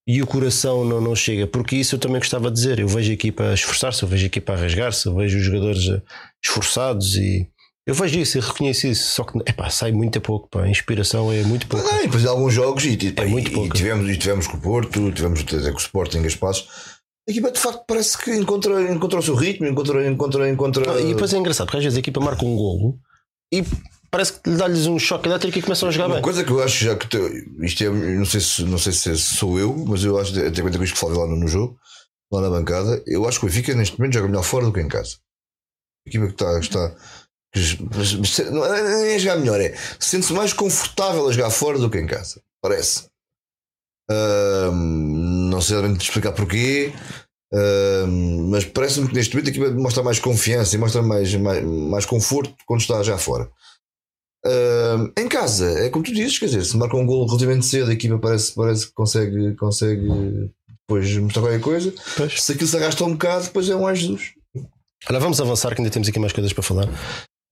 E 0.09 0.23
o 0.23 0.27
coração 0.27 0.85
não, 0.85 1.01
não 1.01 1.15
chega, 1.15 1.47
porque 1.47 1.77
isso 1.77 1.95
eu 1.95 1.99
também 1.99 2.19
gostava 2.19 2.51
de 2.51 2.55
dizer. 2.55 2.81
Eu 2.81 2.89
vejo 2.89 3.11
a 3.11 3.15
equipa 3.15 3.51
a 3.51 3.55
esforçar-se, 3.55 4.03
eu 4.03 4.09
vejo 4.09 4.25
a 4.25 4.27
equipa 4.27 4.55
a 4.55 4.57
rasgar-se, 4.57 5.07
eu 5.07 5.15
vejo 5.15 5.37
os 5.37 5.45
jogadores 5.45 5.83
esforçados 6.43 7.15
e 7.17 7.47
eu 7.89 7.95
vejo 7.95 8.19
isso 8.21 8.39
e 8.39 8.41
reconheço 8.41 8.87
isso. 8.87 9.15
Só 9.15 9.25
que 9.25 9.39
epá, 9.51 9.71
sai 9.71 9.91
muito 9.93 10.19
a 10.19 10.21
pouco, 10.21 10.49
pá. 10.49 10.63
a 10.65 10.69
inspiração 10.69 11.33
é 11.33 11.43
muito 11.43 11.67
pouco. 11.67 11.87
Ah, 11.89 12.01
e 12.01 12.05
depois 12.05 12.23
de 12.23 12.29
alguns 12.29 12.53
jogos 12.55 12.85
e, 12.85 12.91
e, 12.91 13.15
É 13.17 13.25
muito 13.27 13.51
e- 13.51 13.55
pouco. 13.55 13.75
e 13.75 13.77
tivemos, 13.79 14.09
e 14.11 14.17
tivemos 14.19 14.47
com 14.47 14.57
o 14.57 14.61
Porto, 14.61 15.11
tivemos 15.13 15.41
até 15.41 15.59
com 15.71 15.77
o 15.77 15.81
Sporting 15.81 16.19
as 16.27 16.37
passos. 16.37 16.69
A 17.27 17.31
equipa 17.31 17.51
de 17.51 17.59
facto 17.59 17.85
parece 17.87 18.17
que 18.17 18.31
encontra, 18.35 18.93
encontra 18.93 19.19
o 19.19 19.23
seu 19.23 19.35
ritmo, 19.35 19.67
encontra, 19.67 20.07
encontra, 20.09 20.49
encontra. 20.51 20.93
Ah, 20.95 21.01
E 21.01 21.13
depois 21.13 21.33
é 21.33 21.39
engraçado, 21.39 21.67
porque 21.67 21.79
às 21.79 21.85
vezes 21.85 21.97
a 21.97 22.01
equipa 22.01 22.21
marca 22.21 22.45
um 22.45 22.57
golo 22.57 22.99
e 23.53 23.65
parece 24.11 24.35
que 24.41 24.49
lhe 24.51 24.57
dá-lhes 24.57 24.87
um 24.87 24.99
choque 24.99 25.29
elétrico 25.29 25.59
e 25.59 25.63
começam 25.63 25.89
a 25.89 25.93
jogar 25.93 26.07
Uma 26.07 26.15
bem. 26.17 26.23
coisa 26.23 26.43
que 26.45 26.51
eu 26.51 26.63
acho 26.63 26.85
já 26.85 26.97
que 26.97 27.07
isto 27.63 27.85
é, 27.85 27.91
não 27.91 28.25
sei 28.25 28.41
se 28.41 28.63
não 28.65 28.79
sei 28.79 28.93
se 28.93 29.17
sou 29.19 29.59
eu, 29.59 29.75
mas 29.87 30.05
eu 30.05 30.19
acho 30.19 30.31
até 30.39 30.63
quando 30.63 30.83
isto 30.83 30.95
que 30.95 31.01
falei 31.01 31.19
lá 31.19 31.27
no, 31.27 31.37
no 31.37 31.49
jogo, 31.49 31.77
lá 32.33 32.41
na 32.41 32.49
bancada, 32.51 33.03
eu 33.07 33.27
acho 33.29 33.39
que 33.41 33.45
o 33.47 33.49
Benfica 33.49 33.75
neste 33.75 33.99
momento 33.99 34.15
joga 34.15 34.29
melhor 34.29 34.43
fora 34.45 34.65
do 34.67 34.73
que 34.73 34.81
em 34.81 34.89
casa. 34.89 35.17
A 36.07 36.09
equipa 36.09 36.27
que 36.27 36.33
está, 36.33 36.59
está 36.59 36.97
não 38.51 38.65
é 38.65 39.03
nem 39.05 39.15
é 39.15 39.19
jogar 39.19 39.37
melhor, 39.37 39.61
é 39.61 39.75
sente-se 39.99 40.33
mais 40.33 40.53
confortável 40.53 41.29
a 41.29 41.33
jogar 41.33 41.51
fora 41.51 41.79
do 41.79 41.91
que 41.91 41.99
em 41.99 42.07
casa, 42.07 42.43
parece. 42.61 43.07
Não 44.11 45.61
sei 45.61 45.77
realmente 45.77 46.03
explicar 46.03 46.33
porquê, 46.33 46.93
mas 48.51 48.65
parece-me 48.65 49.09
que 49.09 49.15
neste 49.15 49.35
momento 49.35 49.49
a 49.49 49.51
equipa 49.51 49.71
mostra 49.71 50.03
mais 50.03 50.19
confiança 50.19 50.75
e 50.75 50.79
mostra 50.79 51.03
mais, 51.03 51.35
mais, 51.35 51.65
mais 51.65 52.07
conforto 52.07 52.55
quando 52.67 52.81
está 52.81 53.03
já 53.03 53.19
fora. 53.19 53.51
Em 55.17 55.29
casa, 55.29 55.69
é 55.81 55.91
como 55.91 56.05
tu 56.05 56.13
dizes, 56.13 56.39
quer 56.39 56.47
dizer, 56.47 56.65
se 56.65 56.77
marca 56.77 56.97
um 56.97 57.05
gol 57.05 57.27
relativamente 57.27 57.67
cedo, 57.67 57.91
a 57.91 57.95
equipa 57.95 58.19
parece, 58.19 58.55
parece 58.55 58.87
que 58.87 58.93
consegue, 58.93 59.55
consegue 59.57 60.09
depois 60.83 61.17
mostrar 61.19 61.43
qualquer 61.43 61.61
coisa. 61.61 61.93
Pois. 62.17 62.43
Se 62.43 62.53
aquilo 62.53 62.69
se 62.69 62.77
arrasta 62.77 63.05
um 63.05 63.13
bocado, 63.13 63.45
depois 63.45 63.69
é 63.69 63.77
um 63.77 63.95
Jesus. 63.95 64.33
Olha, 65.09 65.21
vamos 65.21 65.41
avançar 65.41 65.75
que 65.75 65.81
ainda 65.81 65.91
temos 65.91 66.09
aqui 66.09 66.19
mais 66.19 66.33
coisas 66.33 66.53
para 66.53 66.63
falar. 66.63 66.89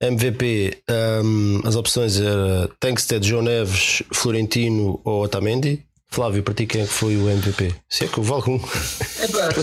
MVP, 0.00 0.82
hum, 1.24 1.60
as 1.64 1.74
opções 1.74 2.20
era 2.20 2.68
Tankstead, 2.78 3.26
João 3.26 3.42
Neves, 3.42 4.02
Florentino 4.12 5.00
ou 5.04 5.24
Otamendi. 5.24 5.84
Flávio, 6.08 6.42
para 6.42 6.54
ti 6.54 6.66
quem 6.66 6.82
é 6.82 6.84
que 6.84 6.92
foi 6.92 7.16
o 7.16 7.28
MVP? 7.28 7.74
Se 7.88 8.04
é 8.04 8.08
que 8.08 8.18
houve 8.18 8.32
algum. 8.32 8.58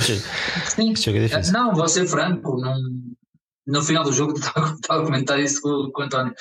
Sim. 0.02 0.92
É 1.18 1.28
difícil. 1.28 1.54
Não, 1.54 1.74
vou 1.74 1.88
ser 1.88 2.06
franco. 2.08 2.60
Não, 2.60 2.76
no 3.66 3.82
final 3.82 4.04
do 4.04 4.12
jogo 4.12 4.34
estava 4.38 4.76
a 4.90 5.06
comentar 5.06 5.40
isso 5.40 5.62
com, 5.62 5.92
com 5.92 6.02
o 6.02 6.06
António. 6.06 6.34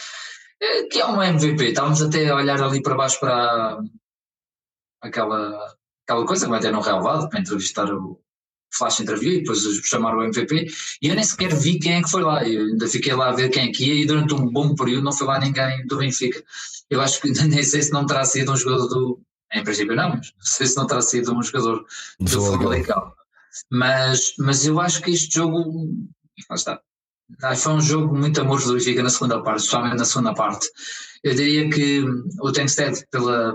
É, 0.61 0.85
Que 0.85 1.01
é 1.01 1.07
um 1.07 1.23
MVP. 1.23 1.69
Estávamos 1.69 2.03
até 2.03 2.29
a 2.29 2.37
olhar 2.37 2.61
ali 2.63 2.83
para 2.83 2.95
baixo 2.95 3.21
para 3.21 3.79
aquela, 5.01 5.75
aquela 6.07 6.27
coisa 6.27 6.47
que 6.47 6.51
vai 6.51 6.61
ter 6.61 6.73
no 6.73 6.81
relevado 6.81 7.29
para 7.29 7.41
entrevistar 7.41 7.93
o 7.93 8.21
flash 8.73 9.01
interview 9.01 9.33
e 9.33 9.39
depois 9.39 9.61
chamar 9.85 10.17
o 10.17 10.23
MVP 10.23 10.67
e 11.01 11.09
eu 11.09 11.15
nem 11.15 11.25
sequer 11.25 11.55
vi 11.55 11.79
quem 11.79 11.95
é 11.95 12.03
que 12.03 12.11
foi 12.11 12.23
lá. 12.23 12.47
Eu 12.47 12.67
ainda 12.67 12.89
fiquei 12.89 13.15
lá 13.15 13.29
a 13.29 13.33
ver 13.33 13.51
quem 13.51 13.69
é 13.69 13.73
que 13.73 13.85
ia 13.85 14.03
e 14.03 14.07
durante 14.07 14.35
um 14.35 14.47
bom 14.51 14.75
período 14.75 15.05
não 15.05 15.13
foi 15.13 15.27
lá 15.27 15.39
ninguém 15.39 15.87
do 15.87 15.99
Benfica. 15.99 16.43
Eu 16.91 17.01
acho 17.01 17.21
que 17.21 17.31
nem 17.45 17.63
sei 17.63 17.83
se 17.83 17.93
não 17.93 18.07
terá 18.07 18.25
sido 18.25 18.53
um 18.53 18.57
jogador 18.57 18.89
do. 18.89 19.21
Em 19.55 19.63
princípio 19.63 19.95
não, 19.95 20.09
mas 20.11 20.33
não 20.33 20.45
sei 20.45 20.67
se 20.67 20.77
não 20.77 20.87
terá 20.87 21.03
sido 21.03 21.37
um 21.37 21.43
jogador 21.43 21.85
do 22.19 22.41
Famalicão. 22.41 23.13
Mas, 23.71 24.35
mas 24.39 24.67
eu 24.67 24.81
acho 24.81 25.03
que 25.03 25.11
este 25.11 25.35
jogo. 25.35 25.89
Lá 26.49 26.57
está. 26.57 26.81
Foi 27.57 27.73
um 27.73 27.81
jogo 27.81 28.17
muito 28.17 28.41
amor 28.41 28.63
do 28.63 28.75
Benfica 28.75 29.03
na 29.03 29.11
segunda 29.11 29.43
parte, 29.43 29.61
especialmente 29.61 29.99
na 29.99 30.05
segunda 30.05 30.35
parte. 30.35 30.69
Eu 31.23 31.35
diria 31.35 31.71
que 31.71 32.05
o 32.41 32.53
Tenkstead, 32.53 33.07
pela, 33.11 33.55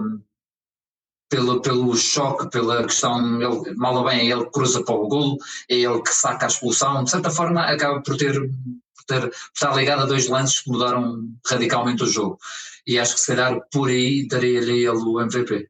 pelo, 1.30 1.62
pelo 1.62 1.96
choque, 1.96 2.50
pela 2.50 2.84
questão, 2.84 3.42
ele, 3.42 3.76
mal 3.76 3.96
ou 3.96 4.06
bem, 4.06 4.20
é 4.20 4.34
ele 4.34 4.46
que 4.46 4.52
cruza 4.52 4.84
para 4.84 4.96
o 4.96 5.08
golo, 5.08 5.38
é 5.70 5.76
ele 5.76 6.02
que 6.02 6.14
saca 6.14 6.46
a 6.46 6.48
expulsão, 6.48 7.04
de 7.04 7.12
certa 7.12 7.30
forma 7.30 7.62
acaba 7.62 8.02
por 8.02 8.18
ter, 8.18 8.34
por 8.34 9.06
ter 9.08 9.22
por 9.22 9.32
estar 9.54 9.76
ligado 9.76 10.04
a 10.04 10.06
dois 10.06 10.28
lances 10.28 10.62
que 10.62 10.70
mudaram 10.70 11.24
radicalmente 11.46 12.04
o 12.04 12.08
jogo. 12.08 12.38
E 12.86 12.98
acho 12.98 13.16
que 13.16 13.22
se 13.22 13.28
calhar 13.28 13.60
por 13.72 13.90
aí 13.90 14.28
daria-lhe 14.28 14.86
ele 14.86 14.90
o 14.90 15.20
MVP. 15.20 15.70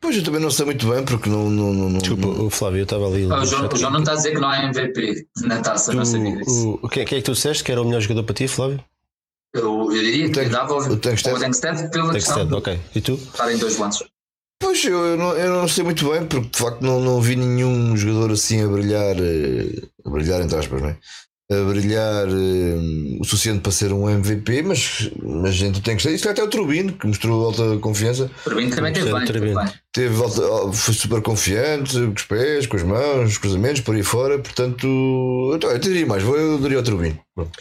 Pois 0.00 0.16
eu 0.16 0.24
também 0.24 0.40
não 0.40 0.50
sei 0.50 0.64
muito 0.64 0.88
bem, 0.88 1.04
porque 1.04 1.28
não. 1.28 1.50
não, 1.50 1.74
não, 1.74 1.90
não 1.90 1.98
Desculpa, 1.98 2.26
o 2.26 2.48
Flávio, 2.48 2.78
eu 2.80 2.84
estava 2.84 3.06
ali. 3.06 3.30
Ah, 3.30 3.42
o, 3.42 3.44
João, 3.44 3.68
o 3.70 3.76
João 3.76 3.92
não 3.92 4.00
está 4.00 4.12
a 4.12 4.16
dizer 4.16 4.32
que 4.32 4.40
não 4.40 4.48
há 4.48 4.64
MVP 4.64 5.26
na 5.42 5.60
taça, 5.60 5.92
não 5.92 6.06
sabia 6.06 6.36
disso. 6.36 6.70
O, 6.70 6.86
o, 6.86 6.88
quem, 6.88 7.04
quem 7.04 7.18
é 7.18 7.20
que 7.20 7.26
tu 7.26 7.32
disseste 7.32 7.62
que 7.62 7.70
era 7.70 7.82
o 7.82 7.84
melhor 7.84 8.00
jogador 8.00 8.24
para 8.24 8.34
ti, 8.34 8.48
Flávio? 8.48 8.82
Eu, 9.52 9.92
eu 9.92 10.02
diria 10.02 10.30
que 10.30 10.44
dava 10.48 10.74
ao 10.74 10.80
o 10.80 10.96
Tankstead. 10.96 11.90
pela 11.90 12.12
questão 12.12 12.46
de 12.46 12.54
ok. 12.54 12.78
E 12.94 13.00
tu? 13.00 13.14
estar 13.14 13.52
em 13.52 13.58
dois 13.58 13.78
lances. 13.78 14.06
Pois 14.60 14.84
eu, 14.84 15.06
eu 15.06 15.16
não, 15.16 15.32
eu 15.32 15.54
não 15.54 15.66
sei 15.66 15.82
muito 15.82 16.08
bem, 16.10 16.26
porque 16.26 16.48
de 16.50 16.58
facto 16.58 16.82
não, 16.82 17.00
não 17.00 17.20
vi 17.20 17.34
nenhum 17.34 17.96
jogador 17.96 18.32
assim 18.32 18.62
a 18.62 18.68
brilhar, 18.68 19.16
eh, 19.18 19.88
a 20.04 20.10
brilhar 20.10 20.42
entre 20.42 20.58
aspas, 20.58 20.82
não 20.82 20.88
é? 20.90 20.98
A 21.50 21.64
brilhar 21.64 22.28
eh, 22.28 23.18
o 23.18 23.24
suficiente 23.24 23.62
para 23.62 23.72
ser 23.72 23.90
um 23.90 24.08
MVP, 24.08 24.62
mas, 24.62 25.10
mas 25.22 25.48
a 25.48 25.56
gente 25.56 25.80
tem 25.80 25.96
que 25.96 26.02
ser. 26.02 26.12
Isto 26.12 26.28
é 26.28 26.32
até 26.32 26.42
o 26.44 26.48
Turbino, 26.48 26.92
que 26.92 27.06
mostrou 27.06 27.46
alta 27.46 27.78
confiança, 27.78 28.30
mim 28.54 28.68
também 28.68 28.92
teve 28.92 29.10
bem, 29.10 29.24
teve 29.24 29.54
bem. 29.54 29.72
teve 29.92 30.22
alta, 30.22 30.72
foi 30.74 30.94
super 30.94 31.22
confiante, 31.22 31.94
com 31.94 32.12
os 32.14 32.24
pés, 32.24 32.66
com 32.66 32.76
as 32.76 32.82
mãos, 32.82 33.30
os 33.30 33.38
cruzamentos, 33.38 33.80
por 33.80 33.96
aí 33.96 34.02
fora. 34.02 34.38
Portanto, 34.38 35.52
então, 35.56 35.70
eu 35.70 35.78
diria 35.78 36.06
mais, 36.06 36.22
vou, 36.22 36.36
eu 36.36 36.58
diria 36.58 36.76
ao 36.76 36.84
Turbino. 36.84 37.18
Pronto. 37.34 37.58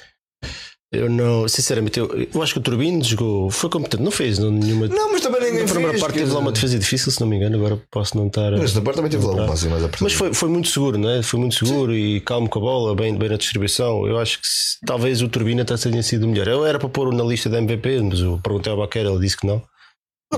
Eu 0.91 1.07
não, 1.07 1.47
sinceramente, 1.47 1.99
eu, 1.99 2.09
eu 2.33 2.41
acho 2.41 2.51
que 2.53 2.59
o 2.59 2.63
Turbino 2.63 3.03
jogou, 3.03 3.51
foi 3.51 3.69
competente, 3.69 4.01
não 4.01 4.09
fez 4.09 4.39
não, 4.39 4.49
nenhuma. 4.49 4.87
Não, 4.87 5.11
mas 5.11 5.21
também 5.21 5.39
ninguém 5.41 5.59
na 5.59 5.65
primeira 5.65 5.89
fez, 5.91 6.01
parte 6.01 6.17
teve 6.17 6.31
lá 6.33 6.39
uma 6.39 6.51
defesa 6.51 6.79
difícil, 6.79 7.11
se 7.11 7.21
não 7.21 7.27
me 7.27 7.35
engano, 7.35 7.57
agora 7.57 7.79
posso 7.91 8.17
não 8.17 8.25
estar. 8.25 8.51
a- 8.51 8.57
Nesta 8.57 8.81
parte 8.81 8.95
também 8.95 9.11
teve 9.11 9.23
lá 9.23 9.33
um 9.33 9.45
passo 9.45 9.69
mais 9.69 9.83
apertado. 9.83 10.03
Mas 10.05 10.13
foi, 10.13 10.33
foi 10.33 10.49
muito 10.49 10.67
seguro, 10.67 10.97
não 10.97 11.07
é? 11.11 11.21
Foi 11.21 11.39
muito 11.39 11.53
seguro 11.53 11.95
e 11.95 12.19
calmo 12.21 12.49
com 12.49 12.57
a 12.57 12.61
bola, 12.63 12.95
bem, 12.95 13.15
bem 13.15 13.29
na 13.29 13.37
distribuição. 13.37 14.07
Eu 14.07 14.17
acho 14.17 14.39
que 14.41 14.47
se- 14.47 14.77
talvez 14.83 15.21
o 15.21 15.29
Turbina 15.29 15.61
até 15.61 15.77
tenha 15.77 16.01
sido 16.01 16.23
o 16.23 16.27
melhor. 16.27 16.47
Eu 16.47 16.65
era 16.65 16.79
para 16.79 16.89
pôr 16.89 17.13
na 17.13 17.23
lista 17.23 17.49
da 17.51 17.59
MVP, 17.59 18.01
mas 18.01 18.19
eu 18.21 18.39
perguntei 18.43 18.71
ao 18.71 18.79
Baqueira, 18.79 19.11
ele 19.11 19.19
disse 19.19 19.37
que 19.37 19.45
não. 19.45 19.61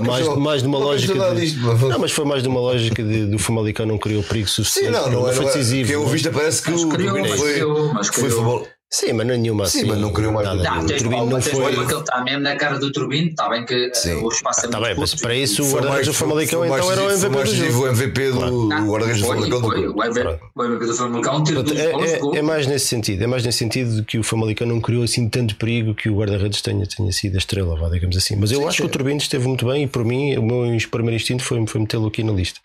mais, 0.02 0.28
mais 0.36 0.60
de 0.60 0.68
uma 0.68 0.78
não 0.78 0.86
lógica. 0.88 1.14
De, 1.34 1.40
disto, 1.40 1.60
mas- 1.60 1.80
não, 1.80 1.98
mas 1.98 2.12
foi 2.12 2.26
mais 2.26 2.42
de 2.42 2.48
uma 2.50 2.60
lógica 2.60 3.02
de, 3.02 3.24
do 3.24 3.38
Famalicão 3.38 3.86
não 3.86 3.96
criou 3.96 4.22
perigo 4.22 4.48
Sim, 4.48 4.56
suficiente. 4.64 4.90
não, 4.92 5.10
não, 5.10 5.28
é, 5.30 5.32
foi 5.32 5.46
não 5.46 5.50
é. 5.50 5.54
decisivo. 5.54 5.86
Quem 5.88 5.96
não 5.96 6.02
é? 6.02 6.04
ouviste 6.06 6.28
parece 6.28 6.62
que 6.62 6.70
Mas 6.72 6.82
o 6.82 6.88
mas 6.88 6.96
foi, 7.40 7.52
criou, 7.54 7.94
mas 7.94 8.08
foi 8.08 8.14
criou. 8.24 8.30
futebol. 8.30 8.68
Sim, 8.94 9.14
mas 9.14 9.26
não 9.26 9.32
é 9.34 9.38
nenhuma 9.38 9.64
Sim, 9.64 9.78
assim. 9.78 9.88
mas 9.88 9.98
não 9.98 10.12
criou 10.12 10.32
mais 10.34 10.46
nada. 10.46 10.62
Não, 10.62 10.82
o 10.82 10.86
tens 10.86 11.00
Turbino 11.00 11.26
não 11.26 11.40
foi. 11.40 11.72
bola 11.72 11.86
que 11.86 11.92
ele 11.94 12.00
está 12.00 12.22
mesmo 12.22 12.40
na 12.40 12.56
cara 12.56 12.78
do 12.78 12.92
Turbino, 12.92 13.28
está 13.30 13.48
bem 13.48 13.64
que 13.64 13.74
eh, 13.74 13.94
Sim. 13.94 14.16
o 14.22 14.28
espaço 14.28 14.60
é 14.60 14.64
Está 14.66 14.78
muito 14.78 14.90
bem, 14.90 15.00
mas 15.00 15.10
curto. 15.12 15.22
para 15.22 15.34
isso 15.34 15.62
o 15.64 15.72
guarda-redes 15.72 16.06
do 16.08 16.12
Famalicão 16.14 16.64
então 16.66 16.92
era 16.92 17.02
o 17.02 17.10
MVP 17.10 17.42
do 17.42 17.56
jogo. 17.56 17.78
o 17.80 17.88
MVP 17.88 18.30
do 18.32 18.38
guarda-redes 18.86 19.22
do 19.22 19.26
Famalicão 19.26 19.62
o 19.62 20.04
MVP 20.04 20.84
do 20.84 20.94
Famalicão 20.94 21.42
É, 21.74 22.36
é, 22.36 22.38
é 22.38 22.42
mais 22.42 22.66
nesse 22.66 22.86
sentido, 22.86 23.22
é 23.24 23.26
mais 23.26 23.42
nesse 23.42 23.58
sentido 23.58 23.96
de 23.96 24.02
que 24.04 24.18
o 24.18 24.22
Famalicão 24.22 24.66
não 24.66 24.78
criou 24.78 25.04
assim 25.04 25.26
tanto 25.26 25.56
perigo 25.56 25.94
que 25.94 26.10
o 26.10 26.16
guarda-redes 26.18 26.60
tenha, 26.60 26.86
tenha 26.86 27.12
sido 27.12 27.34
a 27.36 27.38
estrela, 27.38 27.74
vá, 27.76 27.88
digamos 27.88 28.14
assim. 28.14 28.36
Mas 28.36 28.52
eu 28.52 28.60
Sim, 28.60 28.66
acho 28.66 28.76
que 28.82 28.86
o 28.86 28.90
Turbino 28.90 29.16
esteve 29.16 29.48
muito 29.48 29.64
bem 29.66 29.84
e 29.84 29.86
por 29.86 30.04
mim 30.04 30.36
o 30.36 30.42
meu 30.42 30.76
primeiro 30.90 31.16
instinto 31.16 31.42
foi, 31.42 31.66
foi 31.66 31.80
metê-lo 31.80 32.08
aqui 32.08 32.22
na 32.22 32.32
lista. 32.32 32.60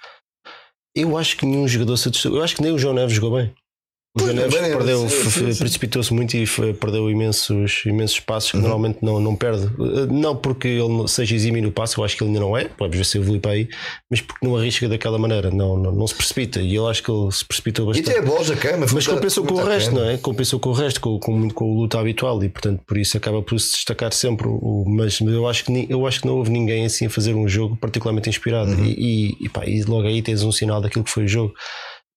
Eu 0.94 1.18
acho 1.18 1.38
que 1.38 1.46
nenhum 1.46 1.68
jogador 1.68 1.96
se. 1.96 2.12
Eu 2.26 2.44
acho 2.44 2.54
que 2.56 2.62
nem 2.62 2.72
o 2.74 2.78
João 2.78 2.94
Neves 2.96 3.14
jogou 3.14 3.38
bem. 3.38 3.54
O 4.22 4.34
Neves 4.34 4.54
bem, 4.62 4.72
perdeu, 4.72 5.08
precipitou-se 5.58 6.14
muito 6.14 6.36
e 6.36 6.46
perdeu 6.74 7.10
imensos, 7.10 7.84
imensos 7.86 8.20
passos 8.20 8.54
Uhum. 8.54 8.60
que 8.62 8.68
normalmente 8.68 8.98
não, 9.02 9.20
não 9.20 9.36
perde. 9.36 9.66
Uh, 9.78 10.08
Não 10.12 10.36
porque 10.36 10.68
ele 10.68 11.08
seja 11.08 11.36
exímio 11.36 11.62
no 11.62 11.72
passo, 11.72 12.00
eu 12.00 12.06
acho 12.06 12.16
que 12.18 12.24
ele 12.24 12.30
ainda 12.30 12.40
não 12.40 12.58
é, 12.58 12.66
pode 12.66 12.98
ver 12.98 13.06
se 13.06 13.18
evolui 13.18 13.40
para 13.40 13.52
aí, 13.52 13.68
mas 14.10 14.22
porque 14.22 14.46
não 14.46 14.56
arrisca 14.56 14.88
daquela 14.88 15.18
maneira, 15.18 15.52
não, 15.52 15.78
não, 15.78 15.92
não 15.92 16.08
se 16.08 16.16
precipita. 16.16 16.60
E 16.62 16.74
eu 16.76 16.88
acho 16.88 17.04
que 17.04 17.12
ele 17.12 17.32
se 17.32 17.44
precipitou 17.46 17.86
E 17.86 17.88
bastante. 17.90 18.10
até 18.12 18.20
a 18.20 18.22
bola 18.22 18.44
já 18.44 18.56
queima. 18.56 18.86
Mas 18.92 19.08
compensou 19.08 19.46
com 19.46 19.54
o 19.56 19.64
resto, 19.64 19.94
não 19.94 20.10
é? 20.10 20.18
Compensou 20.18 20.60
com 20.60 20.70
o 20.70 20.74
resto, 20.74 21.00
com, 21.02 21.20
com, 21.20 21.50
com 21.50 21.66
o 21.66 21.82
luta 21.82 22.00
habitual 22.00 22.42
e 22.44 22.50
portanto 22.50 22.82
por 22.88 22.98
isso 22.98 23.18
acaba 23.18 23.42
por 23.42 23.60
se 23.60 23.74
destacar 23.74 24.14
sempre. 24.14 24.48
O, 24.48 24.84
mas 24.88 25.20
eu 25.20 25.48
acho, 25.48 25.66
que, 25.66 25.86
eu 25.90 26.06
acho 26.08 26.22
que 26.22 26.28
não 26.28 26.38
houve 26.38 26.50
ninguém 26.50 26.86
assim 26.86 27.06
a 27.06 27.10
fazer 27.10 27.34
um 27.34 27.48
jogo 27.48 27.76
particularmente 27.76 28.30
inspirado 28.30 28.72
Uhum. 28.72 28.86
e, 28.86 29.36
e, 29.40 29.46
e, 29.46 29.50
pá, 29.50 29.66
e 29.66 29.84
logo 29.84 30.08
aí 30.08 30.22
tens 30.22 30.44
um 30.44 30.52
sinal 30.52 30.82
daquilo 30.82 31.04
que 31.04 31.12
foi 31.12 31.26
o 31.26 31.28
jogo. 31.28 31.54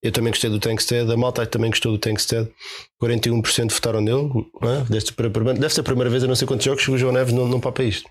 Eu 0.03 0.11
também 0.13 0.31
gostei 0.33 0.49
do 0.49 0.59
Tankstead, 0.59 1.13
a 1.13 1.17
malta 1.17 1.45
também 1.47 1.71
gostou 1.71 1.93
do 1.93 1.99
Tankstead. 1.99 2.51
41% 3.03 3.71
votaram 3.73 4.01
nele. 4.01 4.31
É? 4.63 4.85
deve, 4.89 5.01
ser, 5.03 5.13
a 5.27 5.31
primeira- 5.31 5.59
deve 5.59 5.75
ser 5.75 5.81
a 5.81 5.85
primeira 5.85 6.09
vez, 6.11 6.25
a 6.25 6.27
não 6.27 6.35
sei 6.35 6.47
quantos 6.49 6.65
jogos, 6.65 6.85
que 6.85 6.91
o 6.91 6.97
João 6.99 7.13
Neves 7.13 7.35
não, 7.35 7.47
não 7.47 7.61
papa 7.61 7.83
isto. 7.83 8.09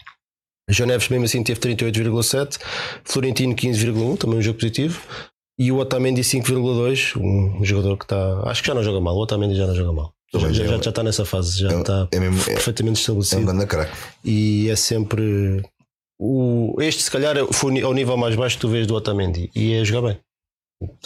O 0.70 0.74
João 0.74 0.88
Neves, 0.88 1.10
mesmo 1.10 1.26
assim, 1.26 1.44
teve 1.44 1.60
38,7, 1.60 2.60
Florentino 3.04 3.56
15,1, 3.56 4.18
também 4.18 4.38
um 4.38 4.42
jogo 4.42 4.60
positivo. 4.60 5.02
E 5.58 5.72
o 5.72 5.78
Otamendi 5.78 6.22
5,2, 6.22 7.18
um 7.20 7.66
jogador 7.66 7.98
que 7.98 8.06
está. 8.06 8.44
Acho 8.46 8.62
que 8.62 8.68
já 8.68 8.74
não 8.76 8.84
joga 8.84 9.02
mal. 9.02 9.16
O 9.16 9.22
Otamendi 9.22 9.56
já 9.56 9.66
não 9.68 9.76
joga 9.76 9.92
mal. 9.92 10.14
Já, 10.32 10.40
já, 10.54 10.66
já 10.68 10.76
é- 10.76 10.78
está 10.78 11.02
nessa 11.04 11.26
fase, 11.26 11.60
já 11.60 11.70
é- 11.72 11.80
está 11.82 12.08
é 12.12 12.20
mesmo- 12.20 12.40
é- 12.44 12.54
perfeitamente 12.54 12.98
É 12.98 13.12
um 13.12 13.20
estabelecido. 13.20 13.46
grande 13.46 13.66
craque. 13.66 13.92
E 14.24 14.70
é 14.70 14.76
sempre. 14.76 15.64
O, 16.20 16.76
este, 16.80 17.02
se 17.02 17.10
calhar, 17.12 17.36
foi 17.52 17.72
o 17.72 17.74
ni- 17.74 17.82
ao 17.82 17.94
nível 17.94 18.16
mais 18.16 18.36
baixo 18.36 18.56
que 18.58 18.62
tu 18.62 18.70
vês 18.70 18.86
do 18.86 18.94
Otamendi. 18.94 19.50
E 19.56 19.74
é 19.74 19.84
jogar 19.84 20.08
bem. 20.10 20.20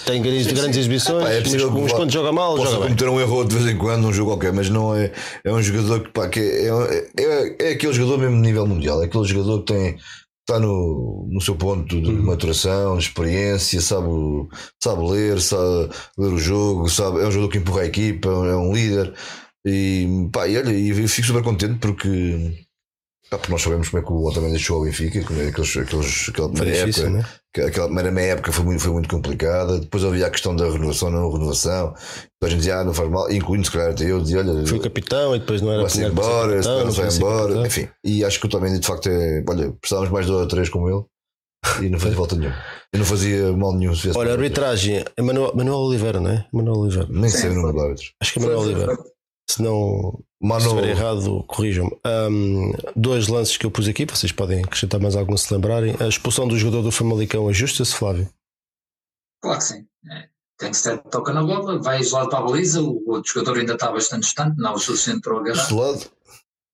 Tem 0.05 0.21
grandes, 0.21 0.45
Sim, 0.47 0.53
grandes 0.53 0.75
sim. 0.75 0.79
exibições, 0.81 1.25
é 1.25 1.39
mas 1.41 1.51
que 1.51 1.55
uns 1.65 1.91
vá- 1.91 1.97
quando 1.97 2.11
joga 2.11 2.31
mal, 2.31 2.55
Posso 2.55 2.65
joga 2.73 2.85
bem. 2.85 2.95
cometer 2.95 3.09
um 3.09 3.19
erro 3.19 3.43
de 3.43 3.55
vez 3.55 3.67
em 3.73 3.77
quando 3.77 4.03
num 4.03 4.13
jogo 4.13 4.31
qualquer, 4.31 4.53
mas 4.53 4.69
não 4.69 4.95
é, 4.95 5.11
é 5.43 5.51
um 5.51 5.61
jogador 5.61 6.01
que, 6.01 6.09
pá, 6.11 6.29
que 6.29 6.39
é, 6.39 6.67
é, 7.19 7.55
é 7.69 7.71
aquele 7.71 7.93
jogador 7.93 8.19
mesmo 8.19 8.35
de 8.35 8.41
nível 8.41 8.67
mundial, 8.67 9.01
é 9.01 9.05
aquele 9.05 9.23
jogador 9.25 9.63
que 9.63 9.73
tem 9.73 9.97
está 10.47 10.59
no, 10.59 11.27
no 11.31 11.39
seu 11.41 11.55
ponto 11.55 12.01
de 12.01 12.11
Uhum. 12.11 12.21
maturação, 12.23 12.97
de 12.97 13.03
experiência, 13.05 13.79
sabe, 13.81 14.09
sabe 14.83 15.09
ler, 15.09 15.39
sabe 15.41 15.89
ler 16.17 16.33
o 16.33 16.37
jogo, 16.37 16.89
sabe, 16.89 17.21
é 17.21 17.27
um 17.27 17.31
jogador 17.31 17.49
que 17.49 17.57
empurra 17.59 17.81
a 17.81 17.85
equipa, 17.85 18.27
é 18.29 18.55
um 18.55 18.73
líder. 18.73 19.13
E 19.65 20.27
pá, 20.33 20.45
e 20.47 20.57
olha, 20.57 20.71
e 20.73 20.89
eu 20.89 21.07
fico 21.07 21.25
super 21.27 21.41
contente 21.43 21.79
porque, 21.79 22.67
pá, 23.33 23.37
porque 23.39 23.51
nós 23.51 23.61
sabemos 23.61 23.89
como 23.89 24.03
é 24.03 24.05
que 24.05 24.11
o 24.11 24.25
Otamendi 24.25 24.51
deixou 24.53 24.77
ao 24.77 24.83
Benfica, 24.83 25.23
como 25.23 25.41
é 25.41 25.47
aqueles, 25.47 25.77
aqueles, 25.77 26.29
aquela 26.29 26.47
Foi 26.47 26.55
primeira 26.57 26.85
difícil, 26.85 27.03
época, 27.07 27.17
né? 27.19 27.25
que 27.53 27.61
aquela 27.61 27.85
primeira 27.87 28.11
meia 28.11 28.31
época 28.33 28.51
foi 28.51 28.65
muito, 28.65 28.81
foi 28.81 28.91
muito 28.93 29.09
complicada. 29.09 29.79
Depois 29.79 30.03
havia 30.03 30.27
a 30.27 30.29
questão 30.29 30.55
da 30.55 30.69
renovação, 30.69 31.09
não 31.11 31.31
renovação. 31.31 31.87
Depois 31.93 32.25
a 32.43 32.47
gente 32.49 32.57
dizia, 32.57 32.77
ah, 32.77 32.83
não 32.83 32.93
faz 32.93 33.09
mal, 33.09 33.31
incluindo 33.31 33.65
se 33.65 33.71
calhar 33.71 33.91
até 33.91 34.05
eu, 34.05 34.19
dizia, 34.21 34.39
olha, 34.39 34.65
Foi 34.65 34.79
capitão 34.79 35.35
e 35.35 35.39
depois 35.39 35.61
não 35.61 35.71
era 35.71 35.81
vai-se 35.81 36.03
embora, 36.03 36.51
capitão, 36.53 36.61
se 36.61 36.67
não 36.69 36.85
não 36.85 36.91
vai 36.91 37.15
embora, 37.15 37.41
capitão. 37.47 37.65
enfim. 37.65 37.89
E 38.03 38.23
acho 38.23 38.39
que 38.39 38.45
o 38.45 38.49
Otamendi 38.49 38.79
de 38.79 38.87
facto 38.87 39.07
é, 39.09 39.43
olha, 39.47 39.71
precisávamos 39.79 40.11
mais 40.11 40.25
de 40.25 40.31
dois 40.31 40.41
ou 40.43 40.47
três 40.47 40.69
como 40.69 40.89
ele 40.89 41.03
e 41.81 41.89
não 41.89 41.99
fazia 41.99 42.17
falta 42.17 42.35
nenhum. 42.35 42.51
E 42.93 42.97
não 42.97 43.05
fazia 43.05 43.53
mal 43.53 43.73
nenhum. 43.73 43.95
se 43.95 44.03
viesse 44.03 44.17
Olha, 44.19 44.33
arbitragem, 44.33 45.03
Manuel, 45.19 45.53
Manuel 45.55 45.77
Oliveira, 45.79 46.19
não 46.19 46.29
é? 46.31 46.45
Manuel 46.51 46.77
Oliveira. 46.77 47.07
Nem 47.09 47.29
sei 47.29 47.49
o 47.49 47.53
nome 47.53 47.63
foi. 47.63 47.73
do 47.73 47.79
árbitro. 47.81 48.05
Acho 48.21 48.33
que 48.33 48.39
é 48.39 48.41
Manuel 48.41 48.59
Oliveira. 48.59 48.97
Se 49.53 49.61
não 49.61 50.19
se 50.41 50.47
Mano, 50.47 50.65
estiver 50.65 50.87
errado, 50.89 51.43
corrijam-me. 51.47 51.95
Ahm, 52.03 52.71
dois 52.95 53.27
lances 53.27 53.55
que 53.55 53.65
eu 53.65 53.71
pus 53.71 53.87
aqui, 53.87 54.03
vocês 54.05 54.31
podem 54.31 54.63
acrescentar 54.63 54.99
mais 54.99 55.15
algum 55.15 55.37
se 55.37 55.53
lembrarem. 55.53 55.95
A 55.99 56.07
expulsão 56.07 56.47
do 56.47 56.57
jogador 56.57 56.81
do 56.81 56.91
Famalicão 56.91 57.47
ajusta-se, 57.47 57.93
Flávio. 57.93 58.27
Claro 59.43 59.59
que 59.59 59.63
sim. 59.65 59.85
É. 60.11 60.27
Tem 60.57 60.71
que 60.71 60.77
ser 60.77 60.97
toca 61.03 61.31
na 61.33 61.43
bola, 61.43 61.79
vai 61.81 61.99
isolado 61.99 62.29
para 62.29 62.39
a 62.39 62.41
baliza, 62.43 62.81
o 62.81 63.03
outro 63.09 63.31
jogador 63.31 63.59
ainda 63.59 63.73
está 63.73 63.91
bastante 63.91 64.23
distante, 64.23 64.57
não 64.57 64.71
é 64.71 64.73
o 64.73 64.79
suficiente 64.79 65.21
para 65.21 65.33
o 65.35 65.37
agarrar. 65.37 65.61
desse 65.61 65.73
lado, 65.73 66.11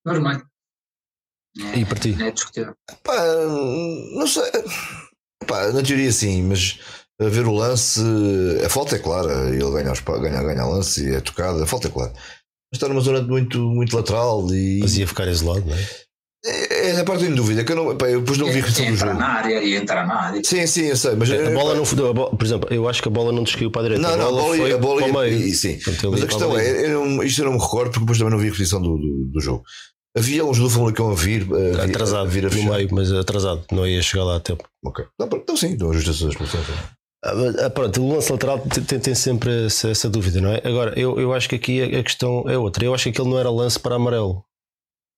Vermelho. 0.06 0.46
É, 1.74 1.80
E 1.80 1.86
para 1.86 2.00
ti? 2.00 2.16
É 2.22 2.32
discutível. 2.32 2.76
pá, 3.04 3.16
não 4.16 4.28
sei. 4.28 4.52
Pá, 5.46 5.68
na 5.74 5.82
teoria 5.84 6.12
sim, 6.12 6.44
mas 6.44 6.80
a 7.20 7.28
ver 7.28 7.46
o 7.46 7.54
lance, 7.54 8.02
a 8.66 8.70
falta 8.70 8.96
é 8.96 9.00
clara. 9.00 9.50
Ele 9.50 9.70
ganha, 9.72 9.94
ganha, 9.94 10.44
ganha 10.44 10.66
o 10.66 10.72
lance 10.72 11.10
e 11.10 11.16
é 11.16 11.20
tocada, 11.20 11.62
a 11.64 11.68
falta 11.68 11.88
é 11.88 11.92
clara. 11.92 12.14
Mas 12.72 12.78
está 12.78 12.88
numa 12.88 13.02
zona 13.02 13.22
muito, 13.22 13.60
muito 13.60 13.96
lateral 13.96 14.48
e. 14.54 14.80
Fazia 14.82 15.08
ficar 15.08 15.28
isolado, 15.28 15.66
não 15.66 15.76
é? 15.76 15.88
É, 16.46 16.90
é 16.92 17.00
a 17.02 17.04
parte 17.04 17.26
em 17.26 17.34
dúvida, 17.36 17.66
que 17.66 17.72
eu, 17.74 17.76
não, 17.76 17.98
pá, 17.98 18.08
eu 18.08 18.22
depois 18.22 18.38
não 18.38 18.46
vi 18.48 18.54
a 18.60 18.62
repetição 18.62 18.86
do 18.86 18.94
Entrar 18.94 19.08
jogo. 19.08 19.20
na 19.20 19.28
área 19.28 19.62
e 19.62 19.76
entrar 19.76 20.08
na 20.08 20.16
área. 20.16 20.42
Sim, 20.44 20.66
sim, 20.68 20.84
eu 20.86 20.96
sei, 20.96 21.14
mas 21.16 21.30
A 21.30 21.36
bola 21.52 21.76
não 21.76 21.84
bola- 21.84 22.30
por 22.30 22.46
exemplo, 22.46 22.70
eu 22.74 22.88
acho 22.88 23.02
que 23.02 23.10
a 23.10 23.12
bola 23.12 23.34
não 23.34 23.44
descaiu 23.44 23.70
para 23.70 23.82
a 23.82 23.84
direita. 23.90 24.08
Não, 24.08 24.18
não, 24.18 24.28
a 24.28 24.32
bola, 24.42 24.56
foi 24.56 24.72
a 24.72 24.78
bola 24.78 25.02
para 25.02 25.06
o 25.20 25.26
ia- 25.26 25.30
meio. 25.32 25.48
e- 25.48 25.54
sim. 25.54 25.78
Mas 25.86 26.02
ia 26.02 26.08
a 26.08 26.12
para 26.12 26.28
questão 26.28 26.58
é, 26.58 26.86
eu 26.94 27.06
não- 27.06 27.24
isto 27.24 27.42
eu 27.42 27.46
não 27.46 27.54
me 27.54 27.60
recordo 27.60 27.90
porque 27.92 28.00
depois 28.00 28.18
também 28.20 28.32
não 28.32 28.40
vi 28.40 28.48
a 28.48 28.52
repetição 28.52 28.82
do, 28.82 28.96
do, 28.98 29.26
do 29.34 29.40
jogo. 29.42 29.64
Havia 30.18 30.38
jogador 30.38 30.64
do 30.64 30.70
Famalicão 30.70 31.12
a 31.12 31.16
vir, 31.16 31.42
a 31.44 31.46
vir 31.86 31.92
atrasado, 31.92 32.26
a 32.28 32.30
vir 32.30 32.46
a 32.46 32.50
no 32.50 32.52
fechar. 32.52 32.70
meio, 32.72 32.90
mas 32.92 33.12
atrasado, 33.12 33.64
não 33.72 33.86
ia 33.86 34.02
chegar 34.02 34.24
lá 34.24 34.38
a 34.38 34.40
tempo. 34.40 34.64
Ok. 34.86 35.06
Então 35.22 35.58
sim, 35.58 35.68
então 35.74 35.92
ajusta-se 35.92 36.26
a 36.26 36.30
expulsão. 36.30 36.62
sim. 36.64 36.72
Ah, 37.24 37.32
ah, 37.66 37.70
Pronto, 37.70 38.02
o 38.02 38.14
lance 38.14 38.32
lateral 38.32 38.60
tem, 38.60 39.00
tem- 39.00 39.16
sempre 39.16 39.66
essa, 39.66 39.90
essa 39.90 40.10
dúvida, 40.10 40.40
não 40.40 40.52
é? 40.52 40.62
Agora, 40.64 40.98
eu, 40.98 41.20
eu 41.20 41.34
acho 41.34 41.50
que 41.50 41.56
aqui 41.56 41.82
a, 41.82 42.04
questão 42.04 42.46
é 42.48 42.58
outra. 42.58 42.86
Eu 42.86 42.94
acho 42.94 43.04
que 43.04 43.10
aquele 43.10 43.30
não 43.30 43.38
era 43.40 43.50
lance 43.50 43.78
para 43.80 43.96
amarelo. 43.96 44.44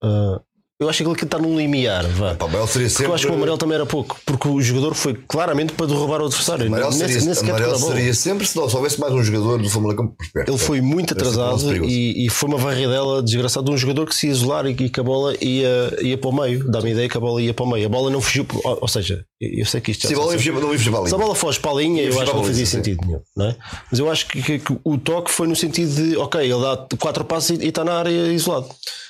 Ah, 0.03 0.41
eu 0.81 0.89
acho 0.89 1.03
que 1.03 1.07
ele 1.07 1.15
que 1.15 1.25
está 1.25 1.37
num 1.37 1.55
limiar, 1.55 2.07
vá. 2.07 2.31
Amarelo 2.39 2.65
seria 2.65 2.87
Porque 2.87 2.89
sempre. 2.89 3.05
eu 3.05 3.13
acho 3.13 3.27
que 3.27 3.31
o 3.31 3.35
amarelo 3.35 3.57
também 3.59 3.75
era 3.75 3.85
pouco, 3.85 4.19
porque 4.25 4.47
o 4.47 4.59
jogador 4.59 4.95
foi 4.95 5.13
claramente 5.13 5.73
para 5.73 5.85
derrubar 5.85 6.21
o 6.21 6.25
adversário. 6.25 6.65
amarelo 6.65 6.89
nem, 6.89 7.07
seria, 7.07 7.35
sequer 7.35 7.51
amarelo 7.51 7.77
seria 7.77 8.13
sempre 8.15 8.47
se 8.47 8.57
não 8.57 8.67
se 8.67 8.75
houvesse 8.75 8.99
mais 8.99 9.13
um 9.13 9.21
jogador 9.23 9.61
do 9.61 9.69
Famalicão 9.69 10.07
por 10.07 10.31
perto. 10.33 10.49
Ele 10.49 10.57
foi 10.57 10.81
muito 10.81 11.13
lance 11.13 11.13
atrasado 11.13 11.85
e, 11.85 12.25
e 12.25 12.29
foi 12.31 12.49
uma 12.49 12.57
varridela 12.57 13.21
desgraçada 13.21 13.63
de 13.67 13.71
um 13.73 13.77
jogador 13.77 14.07
que 14.07 14.15
se 14.15 14.25
ia 14.25 14.31
isolar 14.31 14.65
e, 14.65 14.71
e 14.71 14.89
que 14.89 14.99
a 14.99 15.03
bola 15.03 15.35
ia, 15.39 15.99
ia 16.01 16.17
para 16.17 16.29
o 16.31 16.33
meio. 16.33 16.67
Dá-me 16.71 16.87
a 16.89 16.91
ideia 16.93 17.07
que 17.07 17.15
a 17.17 17.21
bola 17.21 17.39
ia 17.39 17.53
para 17.53 17.63
o 17.63 17.69
meio. 17.69 17.85
A 17.85 17.89
bola 17.89 18.09
não 18.09 18.19
fugiu, 18.19 18.47
ou, 18.63 18.79
ou 18.81 18.87
seja, 18.87 19.23
eu 19.41 19.65
sei 19.65 19.81
que 19.81 19.91
isto 19.91 20.07
Se 20.07 20.13
a 20.13 20.17
bola 20.17 20.37
ser- 20.37 20.51
não 20.53 21.07
Se 21.07 21.15
a 21.15 21.17
bola 21.17 21.33
foge 21.35 21.59
para 21.59 21.71
a 21.71 21.73
linha, 21.75 22.03
eu 22.03 22.19
acho 22.21 22.31
que 22.31 22.37
não 22.37 22.43
fazia 22.43 22.65
sentido 22.65 23.05
nenhum, 23.05 23.21
não 23.35 23.47
é? 23.47 23.55
Mas 23.89 23.99
eu 23.99 24.09
acho 24.11 24.27
que, 24.27 24.41
que- 24.41 24.59
que 24.59 24.77
o 24.83 24.97
toque 24.97 25.31
foi 25.31 25.47
no 25.47 25.55
sentido 25.55 25.93
de, 25.95 26.15
ok, 26.17 26.39
ele 26.41 26.61
dá 26.61 26.87
quatro 26.99 27.25
passos 27.25 27.49
e, 27.59 27.63
e 27.65 27.69
está 27.69 27.83
na 27.83 27.93
área 27.99 28.09
isolado. 28.31 28.69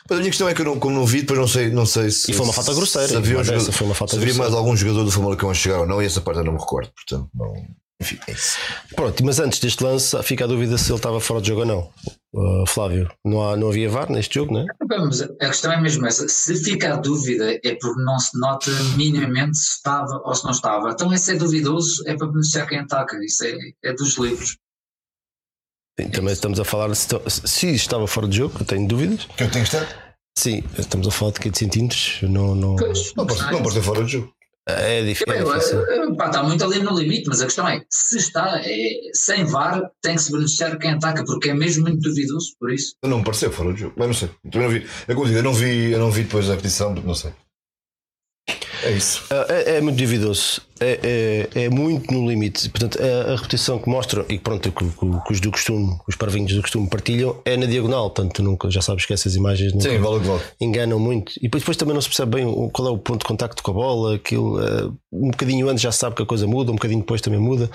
Mas 0.10 0.18
a 0.18 0.22
minha 0.22 0.30
questão 0.32 0.48
é 0.50 0.54
que 0.54 0.62
eu 0.62 0.66
não, 0.66 0.80
como 0.80 0.96
não 0.96 1.06
vi, 1.06 1.22
depois 1.22 1.40
não 1.40 1.48
sei, 1.48 1.70
não 1.70 1.86
sei 1.86 2.10
se. 2.10 2.32
E 2.32 2.34
foi 2.34 2.46
uma 2.46 2.54
falta 2.54 2.74
grosseira, 2.74 3.08
Se 3.08 3.16
havia, 3.16 3.36
um 3.36 3.38
mas 3.38 3.48
jogador- 3.48 3.64
essa 3.64 3.72
foi 3.72 3.88
uma 3.88 3.96
falta 3.96 4.12
se 4.12 4.18
havia 4.18 4.26
grosseira. 4.34 4.50
mais 4.52 4.58
algum 4.60 4.76
jogador 4.76 5.04
do 5.04 5.12
Famalicão 5.12 5.50
a 5.50 5.54
chegar 5.54 5.80
ou 5.82 5.86
não, 5.88 6.02
e 6.02 6.06
essa 6.06 6.22
parte 6.22 6.40
eu 6.40 6.44
não 6.46 6.54
me 6.54 6.60
recordo. 6.60 6.90
Portanto, 6.96 7.30
não. 7.36 7.54
Enfim, 8.02 8.18
é 8.28 8.32
isso. 8.32 8.58
Pronto, 8.96 9.24
mas 9.24 9.40
antes 9.40 9.60
deste 9.60 9.84
lance, 9.84 10.22
fica 10.24 10.46
a 10.46 10.48
dúvida 10.48 10.76
se 10.76 10.92
ele 10.92 10.98
estava 10.98 11.20
fora 11.22 11.40
de 11.40 11.50
jogo 11.50 11.62
ou 11.62 11.68
não. 11.68 11.90
Uh, 12.34 12.66
Flávio, 12.66 13.12
não, 13.24 13.48
há, 13.48 13.56
não 13.56 13.70
havia 13.70 13.90
VAR 13.90 14.12
neste 14.12 14.36
jogo, 14.36 14.54
não 14.54 14.62
é? 14.62 14.66
Vamos, 14.90 15.22
a 15.22 15.28
questão 15.38 15.72
é 15.72 15.80
mesmo 15.80 16.08
essa. 16.08 16.28
Se 16.28 16.64
fica 16.64 16.94
a 16.94 16.98
dúvida 16.98 17.60
é 17.64 17.76
porque 17.76 18.02
não 18.02 18.18
se 18.18 18.40
nota 18.40 18.72
minimamente 18.98 19.56
se 19.56 19.76
estava 19.76 20.20
ou 20.26 20.34
se 20.34 20.44
não 20.44 20.52
estava. 20.52 20.90
Então, 20.90 21.14
esse 21.14 21.32
é 21.32 21.36
duvidoso, 21.36 22.04
é 22.08 22.16
para 22.16 22.28
beneficiar 22.28 22.68
quem 22.68 22.80
ataca. 22.80 23.18
Isso 23.24 23.44
é, 23.44 23.56
é 23.84 23.94
dos 23.94 24.18
livros. 24.18 24.58
Sim, 26.00 26.10
também 26.10 26.34
estamos 26.34 26.60
a 26.60 26.66
falar 26.66 26.96
se, 26.96 27.08
se 27.28 27.68
estava 27.76 28.08
fora 28.08 28.28
de 28.28 28.38
jogo, 28.38 28.56
eu 28.60 28.66
tenho 28.66 28.88
dúvidas. 28.88 29.26
Que 29.38 29.44
eu 29.44 29.52
tenho 29.52 29.64
estar? 29.64 30.16
Sim, 30.36 30.64
estamos 30.80 31.08
a 31.08 31.12
falar 31.12 31.34
de 31.34 31.42
15 31.42 31.60
centímetros. 31.60 32.20
Não, 32.24 32.56
não... 32.56 32.76
Pois, 32.78 33.14
Não 33.16 33.28
pode, 33.28 33.52
não 33.52 33.62
pode 33.62 33.76
ter 33.76 33.84
fora 33.84 34.04
de 34.04 34.14
jogo. 34.14 34.34
É 34.68 35.04
difícil. 35.04 35.34
É 35.34 35.98
Eu, 35.98 36.14
está 36.14 36.44
muito 36.44 36.64
ali 36.64 36.80
no 36.80 36.98
limite, 36.98 37.28
mas 37.28 37.42
a 37.42 37.46
questão 37.46 37.68
é, 37.68 37.84
se 37.90 38.18
está 38.18 38.62
é, 38.64 38.90
sem 39.14 39.44
VAR, 39.44 39.82
tem 40.02 40.16
que 40.16 40.22
se 40.22 40.32
beneficiar 40.32 40.78
quem 40.78 40.92
ataca, 40.92 41.24
porque 41.26 41.50
é 41.50 41.54
mesmo 41.54 41.84
muito 41.84 42.02
duvidoso, 42.02 42.56
por 42.60 42.72
isso. 42.72 42.96
Não 43.04 43.20
me 43.20 43.24
pareceu 43.24 43.52
fora 43.52 43.72
do 43.72 43.78
jogo. 43.78 43.96
Mas 43.98 44.08
não 44.08 44.14
sei. 44.14 44.30
Também 44.52 44.68
não 44.68 44.70
vi. 44.70 44.88
Como 45.08 45.22
eu 45.22 45.26
digo, 45.26 45.40
eu 45.40 45.44
não 45.44 45.54
vi, 45.54 45.92
eu 45.92 46.00
não 46.00 46.12
vi 46.12 46.24
depois 46.24 46.48
a 46.50 46.52
repetição, 46.52 46.94
porque 46.94 47.08
não 47.08 47.16
sei. 47.16 47.32
É 48.84 48.92
isso. 48.92 49.24
É, 49.50 49.78
é 49.78 49.82
muito 49.82 49.98
duvidoso, 49.98 50.62
é, 50.80 51.48
é, 51.54 51.64
é 51.66 51.70
muito 51.70 52.12
no 52.14 52.28
limite. 52.30 52.70
Portanto, 52.70 52.98
a, 53.02 53.34
a 53.34 53.36
repetição 53.36 53.78
que 53.80 53.90
mostra, 53.90 54.26
e 54.30 54.40
pronto, 54.40 54.72
que, 54.72 54.84
que- 54.86 55.24
que 55.26 55.32
os 55.34 55.40
do 55.40 55.52
costume, 55.52 55.98
os 56.08 56.16
parvinhos 56.16 56.54
do 56.54 56.62
costume 56.62 56.88
partilham, 56.90 57.40
é 57.46 57.56
na 57.58 57.66
diagonal. 57.66 58.10
Portanto, 58.10 58.42
nunca, 58.42 58.70
já 58.72 58.82
sabes 58.82 59.06
que 59.06 59.14
essas 59.14 59.36
imagens 59.36 59.74
nunca 59.74 59.90
Sim, 59.90 60.00
vale 60.00 60.20
vale. 60.20 60.42
enganam 60.60 61.00
muito. 61.00 61.34
E 61.38 61.44
depois, 61.44 61.62
depois 61.64 61.78
também 61.78 61.94
não 61.94 62.02
se 62.02 62.08
percebe 62.10 62.38
bem 62.38 62.70
qual 62.72 62.88
é 62.88 62.92
o 62.92 62.98
ponto 62.98 63.20
de 63.20 63.26
contacto 63.26 63.62
com 63.62 63.72
a 63.72 63.74
bola. 63.74 64.16
Aquilo, 64.16 64.60
eh, 64.60 64.90
um 65.12 65.30
bocadinho 65.32 65.70
antes 65.70 65.82
já 65.84 65.92
se 65.92 66.00
sabe 66.00 66.16
que 66.16 66.24
a 66.24 66.26
coisa 66.26 66.48
muda, 66.48 66.72
um 66.72 66.76
bocadinho 66.76 67.02
depois 67.02 67.22
também 67.22 67.40
muda. 67.40 67.70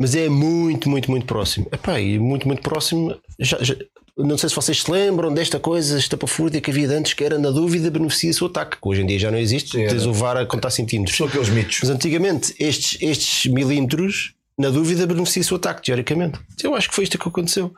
Mas 0.00 0.14
é 0.16 0.28
muito, 0.28 0.88
muito, 0.90 1.08
muito 1.08 1.24
próximo. 1.24 1.68
Epá, 1.70 2.00
e 2.00 2.18
muito, 2.18 2.48
muito 2.48 2.62
próximo. 2.62 3.14
Já, 3.38 3.58
já- 3.62 3.76
não 4.16 4.38
sei 4.38 4.48
se 4.48 4.54
vocês 4.54 4.82
se 4.82 4.90
lembram 4.90 5.32
desta 5.32 5.58
coisa 5.58 5.98
estapafúrdia 5.98 6.60
que 6.60 6.70
havia 6.70 6.86
de 6.86 6.94
antes, 6.94 7.14
que 7.14 7.24
era 7.24 7.38
na 7.38 7.50
dúvida 7.50 7.90
beneficia-se 7.90 8.42
o 8.44 8.46
ataque, 8.46 8.76
que 8.80 8.88
hoje 8.88 9.02
em 9.02 9.06
dia 9.06 9.18
já 9.18 9.30
não 9.30 9.38
existe. 9.38 9.72
Sim, 9.72 9.86
Tens 9.86 10.06
o 10.06 10.12
VAR 10.12 10.36
a 10.36 10.46
contar 10.46 10.70
centímetros. 10.70 11.16
São 11.16 11.26
aqueles 11.26 11.48
mitos. 11.48 11.80
Mas 11.82 11.90
antigamente, 11.90 12.54
estes, 12.58 13.00
estes 13.02 13.52
milímetros, 13.52 14.34
na 14.58 14.70
dúvida, 14.70 15.06
beneficia-se 15.06 15.52
o 15.52 15.56
ataque, 15.56 15.82
teoricamente. 15.82 16.38
Eu 16.62 16.74
acho 16.74 16.88
que 16.88 16.94
foi 16.94 17.04
isto 17.04 17.18
que 17.18 17.28
aconteceu. 17.28 17.74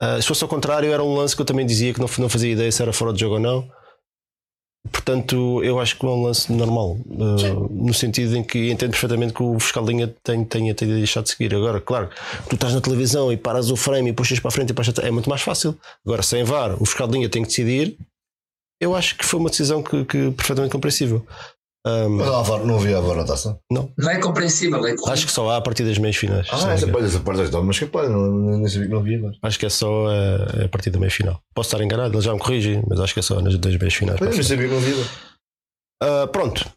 Ah, 0.00 0.20
se 0.20 0.26
fosse 0.26 0.42
ao 0.42 0.48
contrário, 0.48 0.90
era 0.90 1.04
um 1.04 1.14
lance 1.14 1.36
que 1.36 1.42
eu 1.42 1.46
também 1.46 1.64
dizia 1.66 1.92
que 1.92 2.00
não, 2.00 2.08
não 2.18 2.28
fazia 2.28 2.50
ideia 2.50 2.72
se 2.72 2.82
era 2.82 2.92
fora 2.92 3.12
de 3.12 3.20
jogo 3.20 3.34
ou 3.34 3.40
não. 3.40 3.68
Portanto, 4.90 5.62
eu 5.62 5.78
acho 5.78 5.98
que 5.98 6.06
é 6.06 6.08
um 6.08 6.22
lance 6.22 6.50
normal, 6.50 6.96
ah, 7.10 7.68
no 7.70 7.92
sentido 7.92 8.34
em 8.34 8.42
que 8.42 8.70
entendo 8.70 8.92
perfeitamente 8.92 9.34
que 9.34 9.42
o 9.42 9.58
fiscal 9.60 9.84
tem, 9.84 10.08
tenha, 10.44 10.74
tenha 10.74 10.74
deixado 10.74 11.24
de 11.24 11.30
seguir. 11.30 11.54
Agora, 11.54 11.80
claro, 11.80 12.08
tu 12.48 12.54
estás 12.54 12.72
na 12.72 12.80
televisão 12.80 13.30
e 13.30 13.36
paras 13.36 13.70
o 13.70 13.76
frame 13.76 14.10
e 14.10 14.12
puxas 14.12 14.40
para 14.40 14.48
a 14.48 14.52
frente 14.52 14.70
e 14.70 14.72
para 14.72 14.84
a 15.02 15.06
é 15.06 15.10
muito 15.10 15.28
mais 15.28 15.42
fácil. 15.42 15.78
Agora, 16.04 16.22
sem 16.22 16.44
VAR, 16.44 16.82
o 16.82 16.86
fiscal 16.86 17.06
de 17.06 17.14
linha 17.14 17.28
tem 17.28 17.42
que 17.42 17.48
decidir. 17.48 17.98
Eu 18.80 18.94
acho 18.94 19.16
que 19.18 19.24
foi 19.26 19.38
uma 19.38 19.50
decisão 19.50 19.82
que, 19.82 20.04
que 20.06 20.30
perfeitamente 20.30 20.72
compreensível. 20.72 21.26
Ah, 21.86 22.06
Mas 22.10 22.26
não, 22.26 22.66
não 22.66 22.76
havia 22.76 22.98
a 22.98 23.24
taça. 23.24 23.58
Não 23.70 23.90
é 24.10 24.18
compreensível, 24.20 24.86
é 24.86 24.94
Acho 25.08 25.24
que 25.26 25.32
só 25.32 25.48
há 25.48 25.56
a 25.56 25.60
partir 25.62 25.82
das 25.84 25.96
meias 25.96 26.14
finais. 26.16 26.46
não 26.50 26.68
Ah, 26.68 26.72
essa 26.74 26.86
parte, 26.88 27.06
essa 27.06 27.20
parte 27.20 27.40
estava 27.42 27.64
mas 27.64 27.78
capaz, 27.78 28.10
não, 28.10 28.18
não, 28.20 28.58
nem 28.58 28.68
sabia 28.68 28.86
que 28.88 28.92
não 28.92 29.00
havia. 29.00 29.32
Acho 29.42 29.58
que 29.58 29.64
é 29.64 29.70
só 29.70 30.10
eh, 30.12 30.64
a 30.66 30.68
partir 30.68 30.90
da 30.90 30.98
meia 30.98 31.10
final. 31.10 31.42
Posso 31.54 31.68
estar 31.74 31.82
enganado, 31.82 32.14
ele 32.14 32.20
já 32.22 32.34
me 32.34 32.38
corrige, 32.38 32.82
mas 32.86 33.00
acho 33.00 33.14
que 33.14 33.20
é 33.20 33.22
só 33.22 33.40
nas 33.40 33.56
das 33.56 33.76
meias 33.78 33.94
finais. 33.94 34.20
Mas 34.20 34.28
eu 34.28 34.28
a 34.28 34.32
frente. 34.44 34.46
sabia 34.48 34.68
que 34.68 34.74
não 34.74 34.78
havia. 34.82 35.04
Ah, 36.02 36.26
pronto. 36.26 36.70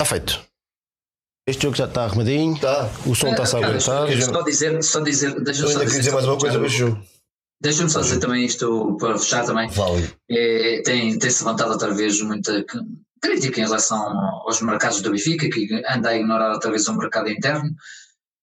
Está 0.00 0.04
feito. 0.14 0.40
Este 1.46 1.62
jogo 1.64 1.76
já 1.76 1.84
está 1.84 2.04
arrumadinho. 2.04 2.58
Tá. 2.58 2.88
O 3.06 3.14
som 3.14 3.28
está-se 3.28 3.56
a 3.56 3.60
Cara, 3.60 3.72
aguentar. 3.74 4.06
deixa- 4.06 4.32
Só 4.32 4.42
dizer, 4.42 4.82
só 4.82 5.00
dizer, 5.00 5.30
Eu 5.36 5.44
deixa-me 5.44 5.68
só 5.72 5.78
queria 5.80 5.98
dizer 5.98 6.12
mais 6.12 6.24
uma 6.26 6.38
coisa 6.38 6.58
para 6.58 6.68
jogo. 6.68 7.02
Deixa-me 7.60 7.90
só 7.90 8.00
dizer 8.00 8.18
também 8.18 8.44
isto 8.44 8.96
para 8.98 9.18
fechar 9.18 9.44
também. 9.44 9.68
Vale. 9.70 10.10
É, 10.28 10.82
tem, 10.82 11.18
tem-se 11.18 11.44
levantado 11.44 11.72
outra 11.72 11.92
vez 11.92 12.20
muita 12.22 12.64
crítica 13.20 13.60
em 13.60 13.64
relação 13.64 13.98
aos 13.98 14.62
mercados 14.62 15.02
do 15.02 15.10
Benfica, 15.10 15.48
que 15.48 15.82
anda 15.88 16.08
a 16.08 16.16
ignorar 16.16 16.52
outra 16.52 16.70
vez 16.70 16.88
o 16.88 16.96
mercado 16.96 17.28
interno. 17.28 17.70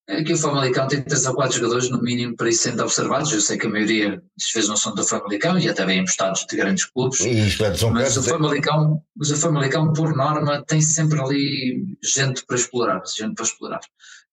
Aqui 0.09 0.32
o 0.32 0.38
Famalicão 0.38 0.88
tem 0.88 1.01
três 1.01 1.26
ou 1.26 1.36
quatro 1.36 1.57
jogadores, 1.57 1.89
no 1.89 2.01
mínimo, 2.01 2.34
para 2.38 2.47
isso 2.47 2.63
serem 2.63 2.80
observados. 2.80 3.34
Eu 3.34 3.41
sei 3.41 3.57
que 3.57 3.68
a 3.68 3.70
maioria 3.70 4.11
das 4.11 4.51
vezes 4.53 4.70
não 4.70 4.78
são 4.78 4.95
do 4.95 5.03
Famalicão 5.03 5.59
e 5.59 5.68
até 5.68 5.86
bem 5.86 5.99
emprestados 5.99 6.45
de 6.45 6.55
grandes 6.55 6.86
clubes. 6.86 7.20
Espero 7.20 7.78
são 7.78 7.91
Mas 7.91 8.15
o, 8.15 8.22
é? 8.22 8.24
Famalicão, 8.24 9.01
mas 9.13 9.32
o 9.32 9.36
Famalicão, 9.36 9.91
por 9.91 10.15
norma, 10.15 10.63
tem 10.65 10.80
sempre 10.80 11.20
ali 11.20 11.97
gente 12.01 12.45
para 12.45 12.55
explorar. 12.55 13.01
Gente 13.18 13.36
para 13.36 13.43
explorar. 13.43 13.82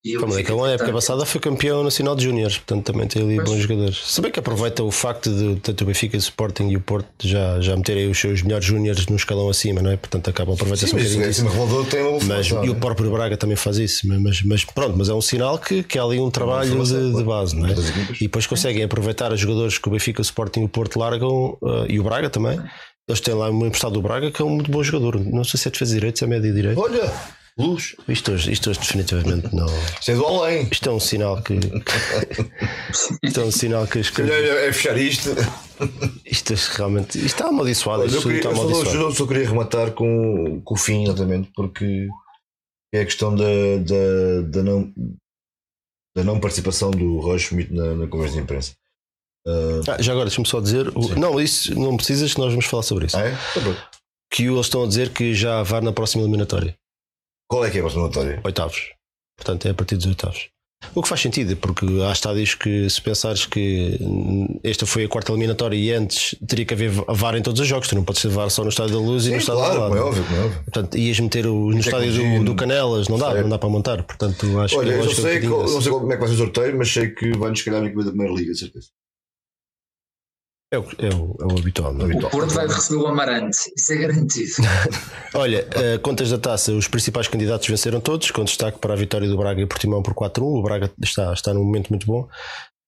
E 0.04 0.14
O 0.14 0.18
o 0.18 0.20
Famalicão, 0.20 0.56
Benfica 0.56 0.68
na 0.68 0.74
época 0.74 0.92
passada, 0.92 1.24
foi 1.24 1.40
campeão 1.40 1.82
nacional 1.82 2.14
de 2.14 2.24
Júniores, 2.24 2.58
portanto 2.58 2.84
também 2.84 3.08
tem 3.08 3.22
ali 3.22 3.36
Pois. 3.36 3.48
bons 3.48 3.58
jogadores. 3.62 3.96
Se 4.04 4.20
bem 4.20 4.30
que 4.30 4.38
aproveita 4.38 4.84
o 4.84 4.90
facto 4.90 5.30
de 5.30 5.58
tanto 5.60 5.82
o 5.82 5.86
Benfica, 5.86 6.14
o 6.14 6.18
Sporting 6.18 6.68
e 6.68 6.76
o 6.76 6.80
Porto 6.80 7.08
já, 7.22 7.58
já 7.62 7.74
meterem 7.74 8.10
os 8.10 8.18
seus 8.18 8.42
melhores 8.42 8.66
Júniores 8.66 9.06
no 9.06 9.16
escalão 9.16 9.48
acima, 9.48 9.80
não 9.80 9.90
é? 9.90 9.96
Portanto 9.96 10.28
acabam 10.28 10.52
a 10.52 10.54
aproveitar 10.56 10.86
Sim, 10.86 10.96
um 10.96 10.98
mas 10.98 11.14
bocadinho 11.14 11.86
tem 11.86 12.02
uma 12.02 12.18
Mas, 12.26 12.48
e 12.48 12.68
o 12.68 12.74
próprio 12.74 13.10
Braga 13.10 13.34
também 13.38 13.56
faz 13.56 13.78
isso, 13.78 14.06
mas, 14.06 14.42
mas 14.42 14.62
pronto, 14.62 14.94
mas 14.98 15.08
é 15.08 15.14
um 15.14 15.22
sinal 15.22 15.58
que, 15.58 15.82
que 15.82 15.98
há 15.98 16.02
ali 16.02 16.20
um 16.20 16.30
trabalho 16.30 16.84
de, 16.84 17.14
de 17.14 17.24
base, 17.24 17.56
não 17.56 17.66
é? 17.66 17.72
E 18.20 18.24
depois 18.24 18.46
conseguem 18.46 18.82
aproveitar 18.82 19.32
os 19.32 19.40
jogadores 19.40 19.78
que 19.78 19.88
o 19.88 19.90
Benfica, 19.90 20.20
o 20.20 20.22
Sporting 20.22 20.60
e 20.60 20.64
o 20.64 20.68
Porto 20.68 20.98
largam 20.98 21.56
eh, 21.64 21.86
e 21.94 21.98
o 21.98 22.02
Braga 22.04 22.28
também. 22.28 22.60
Eles 23.08 23.20
têm 23.20 23.32
lá 23.34 23.50
um 23.50 23.66
emprestado 23.66 23.94
do 23.94 24.02
Braga 24.02 24.30
que 24.30 24.42
é 24.42 24.44
um 24.44 24.50
muito 24.50 24.70
bom 24.70 24.82
jogador. 24.82 25.18
Não 25.18 25.44
sei 25.44 25.58
se 25.58 25.68
é 25.68 25.70
defesa 25.70 25.94
direito, 25.94 26.18
se 26.18 26.24
é 26.24 26.28
médio 26.28 26.52
direito. 26.54 26.78
Olha, 26.78 27.10
luz. 27.58 27.94
Isto 28.08 28.32
hoje, 28.32 28.52
isto 28.52 28.70
hoje 28.70 28.80
definitivamente 28.80 29.54
não. 29.54 29.66
Isto 29.66 30.10
é 30.10 30.14
do 30.14 30.26
além. 30.26 30.68
Isto 30.70 30.88
é 30.88 30.92
um 30.92 31.00
sinal 31.00 31.42
que. 31.42 31.54
isto 33.22 33.40
é 33.40 33.44
um 33.44 33.50
sinal 33.50 33.86
que 33.86 33.98
as 34.00 34.10
coisas. 34.10 34.34
É 34.34 34.68
é 34.68 34.72
fechar 34.72 34.96
isto. 34.98 35.30
Isto 36.24 36.52
é 36.52 36.56
realmente. 36.76 37.16
Isto 37.18 37.26
está 37.26 37.48
amaldiçoado. 37.48 38.02
Olha, 38.02 38.10
eu, 38.14 38.22
queria, 38.22 38.36
está 38.38 38.50
eu, 38.50 38.56
só, 38.56 38.62
amaldiçoado. 38.62 38.98
eu 38.98 39.12
só 39.12 39.26
queria 39.26 39.48
rematar 39.48 39.92
com, 39.92 40.60
com 40.62 40.74
o 40.74 40.76
fim, 40.76 41.04
exatamente, 41.04 41.50
porque 41.54 42.08
é 42.94 43.00
a 43.00 43.04
questão 43.04 43.34
da, 43.34 43.44
da, 43.44 44.42
da, 44.48 44.62
não, 44.62 44.92
da 46.16 46.24
não 46.24 46.40
participação 46.40 46.90
do 46.90 47.18
Rocha 47.18 47.48
Schmidt 47.48 47.72
na, 47.72 47.94
na 47.94 48.06
conversa 48.06 48.36
de 48.36 48.42
imprensa. 48.42 48.72
Ah, 49.46 49.94
Ah, 49.96 50.02
já 50.02 50.12
agora, 50.12 50.26
deixa-me 50.28 50.46
só 50.46 50.60
dizer. 50.60 50.88
o-. 50.96 51.18
Não, 51.18 51.40
isso 51.40 51.74
não 51.78 51.96
precisas 51.96 52.32
que 52.32 52.40
nós 52.40 52.50
vamos 52.50 52.66
falar 52.66 52.82
sobre 52.82 53.06
isso. 53.06 53.16
ah, 53.16 53.20
é? 53.26 53.30
Tá 53.54 53.60
bom. 53.60 53.74
Que 54.32 54.44
eles 54.44 54.66
estão 54.66 54.82
a 54.82 54.86
dizer 54.88 55.10
que 55.10 55.34
já 55.34 55.60
há 55.60 55.62
VAR 55.62 55.82
na 55.82 55.92
próxima 55.92 56.22
eliminatória. 56.24 56.74
Qual 57.48 57.64
é 57.64 57.70
que 57.70 57.76
é 57.76 57.80
a 57.80 57.82
próxima 57.84 58.04
notória? 58.04 58.40
Oitavos. 58.44 58.90
Portanto, 59.36 59.66
é 59.66 59.70
a 59.70 59.74
partir 59.74 59.96
dos 59.96 60.06
oitavos. 60.06 60.48
O 60.94 61.02
que 61.02 61.08
faz 61.08 61.22
sentido, 61.22 61.56
porque 61.56 61.86
há 62.06 62.12
estádios 62.12 62.54
que, 62.54 62.90
se 62.90 63.00
pensares 63.00 63.46
que 63.46 63.98
esta 64.62 64.84
foi 64.84 65.04
a 65.04 65.08
quarta 65.08 65.32
eliminatória 65.32 65.76
e 65.76 65.90
antes 65.90 66.34
teria 66.46 66.66
que 66.66 66.74
haver 66.74 66.90
VAR 66.90 67.34
em 67.36 67.42
todos 67.42 67.58
os 67.58 67.66
jogos, 67.66 67.88
tu 67.88 67.94
não 67.94 68.04
podes 68.04 68.20
ter 68.20 68.28
VAR 68.28 68.50
só 68.50 68.62
no 68.62 68.68
estádio 68.68 68.92
da 68.94 69.00
luz 69.00 69.24
e 69.24 69.28
no 69.30 69.34
Sim, 69.36 69.38
estádio 69.40 69.60
claro, 69.62 69.80
da 69.80 69.86
como 69.88 69.96
é 69.96 70.00
lado. 70.00 70.08
óbvio, 70.18 70.36
é 70.36 70.44
óbvio. 70.44 70.62
Portanto, 70.64 70.98
ias 70.98 71.20
meter 71.20 71.46
o, 71.46 71.70
no 71.70 71.78
estádio 71.78 72.12
do, 72.12 72.44
do 72.44 72.54
Canelas, 72.54 73.08
não 73.08 73.18
dá, 73.18 73.28
certo. 73.28 73.42
não 73.42 73.48
dá 73.48 73.58
para 73.58 73.68
montar. 73.70 74.02
Portanto, 74.02 74.60
acho 74.60 74.76
Olha, 74.78 74.92
que 74.92 74.98
eu 74.98 75.06
que 75.06 75.12
é 75.12 75.14
sei, 75.14 75.40
qual- 75.48 75.62
desse. 75.62 75.74
não 75.74 75.80
sei 75.80 75.92
como 75.92 76.12
é 76.12 76.16
que 76.16 76.20
vai 76.20 76.28
ser 76.28 76.34
o 76.34 76.38
sorteio, 76.38 76.76
mas 76.78 76.92
sei 76.92 77.08
que 77.10 77.32
vai-nos 77.38 77.62
calhar 77.62 77.82
a 77.82 77.86
equipa 77.86 78.04
da 78.04 78.10
Primeira 78.10 78.34
Liga, 78.34 78.52
de 78.52 78.58
certeza. 78.58 78.88
É 80.72 80.78
o, 80.78 80.82
é 80.98 81.08
o, 81.14 81.36
é 81.40 81.54
o 81.54 81.58
habitual. 81.58 81.92
não 81.92 82.00
é? 82.02 82.04
Habitual. 82.04 82.28
O 82.28 82.30
Porto 82.30 82.54
vai 82.54 82.66
receber 82.66 83.00
o 83.00 83.06
Amarante, 83.06 83.56
isso 83.76 83.92
é 83.92 83.96
garantido. 83.96 84.52
Olha, 85.34 85.68
eh, 85.72 85.98
contas 85.98 86.30
da 86.30 86.38
taça, 86.38 86.72
os 86.72 86.88
principais 86.88 87.28
candidatos 87.28 87.68
venceram 87.68 88.00
todos, 88.00 88.30
com 88.30 88.42
destaque 88.44 88.78
para 88.78 88.92
a 88.94 88.96
vitória 88.96 89.28
do 89.28 89.36
Braga 89.36 89.60
e 89.60 89.66
Portimão 89.66 90.02
por 90.02 90.14
4-1. 90.14 90.42
O 90.42 90.62
Braga 90.62 90.90
está, 91.02 91.32
está 91.32 91.54
num 91.54 91.62
momento 91.64 91.90
muito 91.90 92.06
bom. 92.06 92.26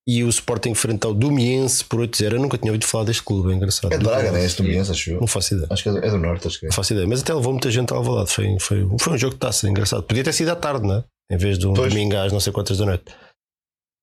E 0.08 0.22
o 0.22 0.28
Sporting 0.28 0.70
enfrentou 0.70 1.10
o 1.10 1.14
Domiense 1.14 1.84
por 1.84 2.00
8-0. 2.00 2.34
Eu 2.34 2.40
nunca 2.40 2.56
tinha 2.56 2.70
ouvido 2.70 2.86
falar 2.86 3.04
deste 3.04 3.22
clube, 3.24 3.52
é 3.52 3.56
engraçado. 3.56 3.92
É 3.92 3.98
de 3.98 4.04
Braga, 4.04 4.30
não 4.30 4.38
é? 4.38 4.44
Este 4.44 4.62
domingo, 4.62 4.80
acho 4.80 5.10
eu. 5.10 5.20
Não 5.20 5.26
faço 5.26 5.54
ideia. 5.54 5.68
Acho 5.70 5.82
que 5.82 5.88
é 5.88 6.10
do 6.10 6.18
Norte, 6.18 6.46
acho 6.46 6.60
que 6.60 6.66
é. 6.66 6.68
Não 6.68 6.74
faço 6.74 6.92
ideia. 6.92 7.06
Mas 7.08 7.22
até 7.22 7.34
levou 7.34 7.52
muita 7.52 7.70
gente 7.70 7.92
ao 7.92 8.02
lado. 8.02 8.28
Foi, 8.28 8.56
foi, 8.60 8.86
foi 9.00 9.12
um 9.12 9.18
jogo 9.18 9.34
de 9.34 9.40
taça, 9.40 9.68
engraçado. 9.68 10.02
Podia 10.04 10.22
ter 10.24 10.32
sido 10.32 10.48
à 10.50 10.56
tarde, 10.56 10.86
não 10.86 10.96
é? 10.96 11.04
Em 11.30 11.36
vez 11.36 11.58
de 11.58 11.66
um 11.66 11.74
Pois. 11.74 11.92
domingo 11.92 12.16
às 12.16 12.32
não 12.32 12.38
sei 12.40 12.52
quantas 12.52 12.78
da 12.78 12.86
noite. 12.86 13.04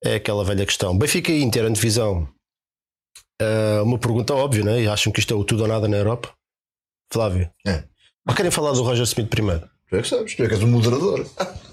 É 0.04 0.16
aquela 0.16 0.44
velha 0.44 0.66
questão. 0.66 0.98
Benfica 0.98 1.32
e 1.32 1.42
Inter, 1.42 1.64
antevisão. 1.66 2.28
Ah, 3.42 3.82
uma 3.84 3.98
pergunta 3.98 4.34
óbvia, 4.34 4.64
não 4.64 4.72
é? 4.74 4.82
E 4.84 4.88
acham 4.88 5.12
que 5.12 5.20
isto 5.20 5.34
é 5.34 5.38
o 5.38 5.44
tudo 5.44 5.64
ou 5.64 5.68
nada 5.68 5.88
na 5.88 5.98
Europa? 5.98 6.32
Flávio. 7.12 7.50
É. 7.68 7.84
Ou 8.28 8.34
querem 8.36 8.52
falar 8.52 8.72
do 8.72 8.84
Roger 8.84 9.04
Smith 9.04 9.30
primeiro? 9.30 9.70
Tu 9.90 9.96
é 9.98 10.02
que 10.02 10.08
sabes, 10.08 10.36
tu 10.36 10.44
é 10.44 10.48
que 10.48 10.54
és 10.54 10.64
um 10.64 10.68
moderador. 10.68 11.26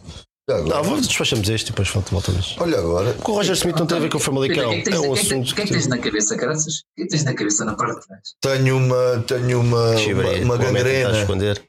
Não, 0.49 0.83
vamos 0.83 1.07
despachamos 1.07 1.49
este 1.49 1.69
e 1.69 1.71
depois 1.71 1.89
voltamos. 1.91 2.57
Olha 2.59 2.79
agora. 2.79 3.15
O 3.25 3.33
Roger 3.33 3.53
Smith 3.55 3.77
não 3.77 3.87
tem 3.87 3.99
a 3.99 4.01
ver 4.01 4.11
com 4.11 4.17
o 4.17 4.21
Famalicão. 4.21 4.67
O 4.67 4.71
que 4.73 4.77
é 4.81 4.83
que 4.83 4.91
tens- 4.91 4.97
um 4.99 5.11
o 5.13 5.15
que 5.15 5.21
é 5.21 5.23
assunto 5.23 5.51
O 5.53 5.55
que 5.55 5.61
é 5.61 5.65
que 5.65 5.73
tens 5.73 5.87
na 5.87 5.99
cabeça, 5.99 6.37
caraças? 6.37 6.75
O 6.79 6.83
que 6.97 7.03
é 7.03 7.05
que 7.05 7.11
tens 7.11 7.23
na 7.25 7.35
cabeça 7.35 7.65
na 7.65 7.75
parte 7.77 8.01
de 8.01 8.07
trás? 8.09 8.23
Tenho 8.41 8.77
uma, 8.77 9.25
tenho 9.29 9.61
uma, 9.61 9.91
uma, 9.91 10.51
o 10.51 10.53
a 10.55 10.57
gangrena. 10.59 11.21
esconder. 11.21 11.65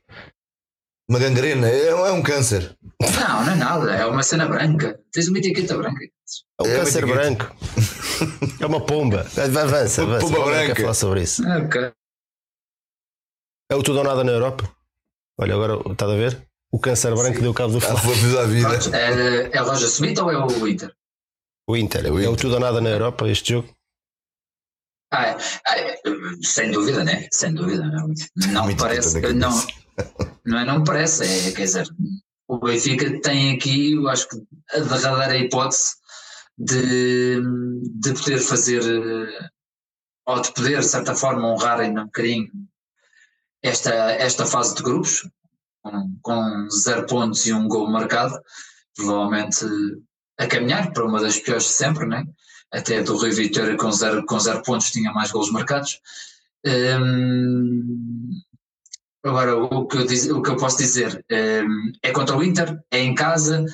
Uma 1.11 1.19
gangrena, 1.19 1.67
é, 1.67 1.93
um- 1.93 2.05
é 2.05 2.11
um 2.13 2.23
câncer. 2.23 2.73
Não, 3.01 3.43
não 3.45 3.51
é 3.51 3.55
nada, 3.57 3.93
é 3.93 4.05
uma 4.05 4.23
cena 4.23 4.47
branca. 4.47 4.97
Tens 5.11 5.27
uma 5.27 5.39
etiqueta 5.39 5.77
branca. 5.77 6.05
É 6.05 6.63
um 6.63 6.67
É, 6.67 6.77
câncer 6.77 7.05
branco. 7.05 7.53
É 8.61 8.65
uma 8.65 8.79
pomba. 8.85 9.21
Avança, 9.21 10.03
avança. 10.03 10.05
Pomba 10.21 10.37
Alguém 10.37 10.53
branca. 10.53 10.75
quer 10.75 10.81
falar 10.83 10.93
sobre 10.93 11.23
isso. 11.23 11.43
Ah, 11.45 11.57
ok. 11.57 11.91
É 13.71 13.75
o 13.75 13.83
tudo 13.83 13.97
ou 13.97 14.05
nada 14.05 14.23
na 14.23 14.31
Europa? 14.31 14.73
Olha, 15.37 15.53
agora 15.53 15.73
estás 15.91 16.11
a 16.11 16.15
ver? 16.15 16.47
O 16.71 16.79
câncer 16.79 17.13
branco 17.13 17.41
deu 17.41 17.53
cabo 17.53 17.73
do 17.77 17.85
Ah, 17.85 17.97
Flávio. 17.97 18.39
a 18.39 18.45
vida. 18.45 18.69
Pronto, 18.69 18.95
É, 18.95 19.49
é 19.57 19.61
o 19.61 19.65
Roger 19.65 19.87
Smith 19.89 20.17
ou 20.19 20.31
é 20.31 20.37
o 20.37 20.65
Inter? 20.67 20.93
O 21.67 21.75
Inter. 21.75 22.05
É 22.05 22.07
É 22.07 22.29
o 22.29 22.37
tudo 22.37 22.53
ou 22.53 22.59
nada 22.61 22.79
na 22.79 22.89
Europa, 22.89 23.27
este 23.27 23.51
jogo? 23.53 23.67
Ah, 25.11 25.25
é, 25.27 25.37
ah, 25.67 25.77
é, 25.77 25.99
sem 26.41 26.71
dúvida, 26.71 27.03
né? 27.03 27.27
Sem 27.33 27.53
dúvida. 27.53 27.83
Não, 27.83 28.07
não 28.53 28.63
Muito 28.63 28.79
parece. 28.81 29.19
Não. 29.33 29.51
Não 30.45 30.59
é? 30.59 30.65
Não 30.65 30.83
parece. 30.83 31.23
É, 31.23 31.51
quer 31.51 31.63
dizer, 31.63 31.87
o 32.47 32.57
Benfica 32.59 33.21
tem 33.21 33.55
aqui, 33.55 33.93
eu 33.93 34.07
acho 34.09 34.27
que, 34.27 34.37
a 34.73 34.79
derradeira 34.79 35.37
hipótese 35.37 35.95
de, 36.57 37.41
de 37.99 38.13
poder 38.13 38.39
fazer, 38.39 38.83
ou 40.25 40.41
de 40.41 40.53
poder, 40.53 40.79
de 40.79 40.85
certa 40.85 41.15
forma, 41.15 41.47
honrar 41.47 41.79
ainda 41.79 42.01
um 42.01 42.05
bocadinho 42.05 42.49
esta, 43.63 43.93
esta 44.11 44.45
fase 44.45 44.75
de 44.75 44.83
grupos. 44.83 45.27
com, 45.81 46.17
com 46.21 46.69
zero 46.69 47.05
pontos 47.07 47.45
e 47.45 47.53
um 47.53 47.67
gol 47.67 47.89
marcado, 47.89 48.39
provavelmente 48.95 49.65
a 50.37 50.47
caminhar 50.47 50.91
para 50.91 51.05
uma 51.05 51.19
das 51.21 51.39
piores 51.39 51.63
de 51.63 51.73
sempre, 51.73 52.05
né? 52.05 52.23
até 52.71 53.03
do 53.03 53.17
Rui 53.17 53.31
Vitória 53.31 53.75
com 53.75 53.91
zero, 53.91 54.25
com 54.25 54.39
zero 54.39 54.63
pontos 54.63 54.91
tinha 54.91 55.11
mais 55.11 55.31
gols 55.31 55.51
marcados. 55.51 55.99
Hum, 56.65 58.10
agora, 59.23 59.55
o 59.55 59.87
que, 59.87 59.97
eu 59.97 60.05
diz, 60.05 60.27
o 60.27 60.41
que 60.41 60.49
eu 60.49 60.57
posso 60.57 60.77
dizer 60.77 61.23
hum, 61.31 61.91
é 62.01 62.11
contra 62.11 62.35
o 62.35 62.43
Inter, 62.43 62.79
é 62.89 62.99
em 62.99 63.13
casa, 63.13 63.65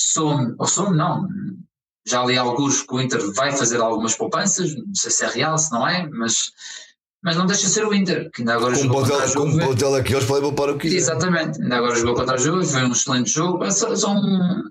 some, 0.00 0.54
ou 0.58 0.66
some 0.66 0.96
não, 0.96 1.28
já 2.06 2.24
li 2.24 2.36
alguns 2.36 2.82
que 2.82 2.94
o 2.94 3.00
Inter 3.00 3.20
vai 3.34 3.52
fazer 3.52 3.80
algumas 3.80 4.14
poupanças, 4.14 4.74
não 4.74 4.94
sei 4.94 5.10
se 5.10 5.24
é 5.24 5.28
real, 5.28 5.58
se 5.58 5.70
não 5.70 5.86
é, 5.86 6.08
mas, 6.08 6.50
mas 7.22 7.36
não 7.36 7.46
deixa 7.46 7.66
de 7.66 7.72
ser 7.72 7.86
o 7.86 7.94
Inter, 7.94 8.30
que 8.30 8.42
ainda 8.42 8.54
agora 8.54 8.74
jogou 8.74 9.00
contra 9.00 9.16
a 9.22 9.26
Juve. 9.26 9.62
o 9.62 9.66
Botel 9.66 9.94
aqui, 9.94 10.14
eles 10.14 10.24
podem 10.24 10.42
poupar 10.42 10.70
o 10.70 10.78
que. 10.78 10.88
Exatamente, 10.88 11.60
ainda 11.60 11.76
agora 11.76 11.96
jogou 11.96 12.14
contra 12.14 12.34
a 12.34 12.38
Juve, 12.38 12.66
foi 12.66 12.84
um 12.84 12.92
excelente 12.92 13.30
jogo, 13.30 13.64
é 13.64 13.68
um, 14.08 14.70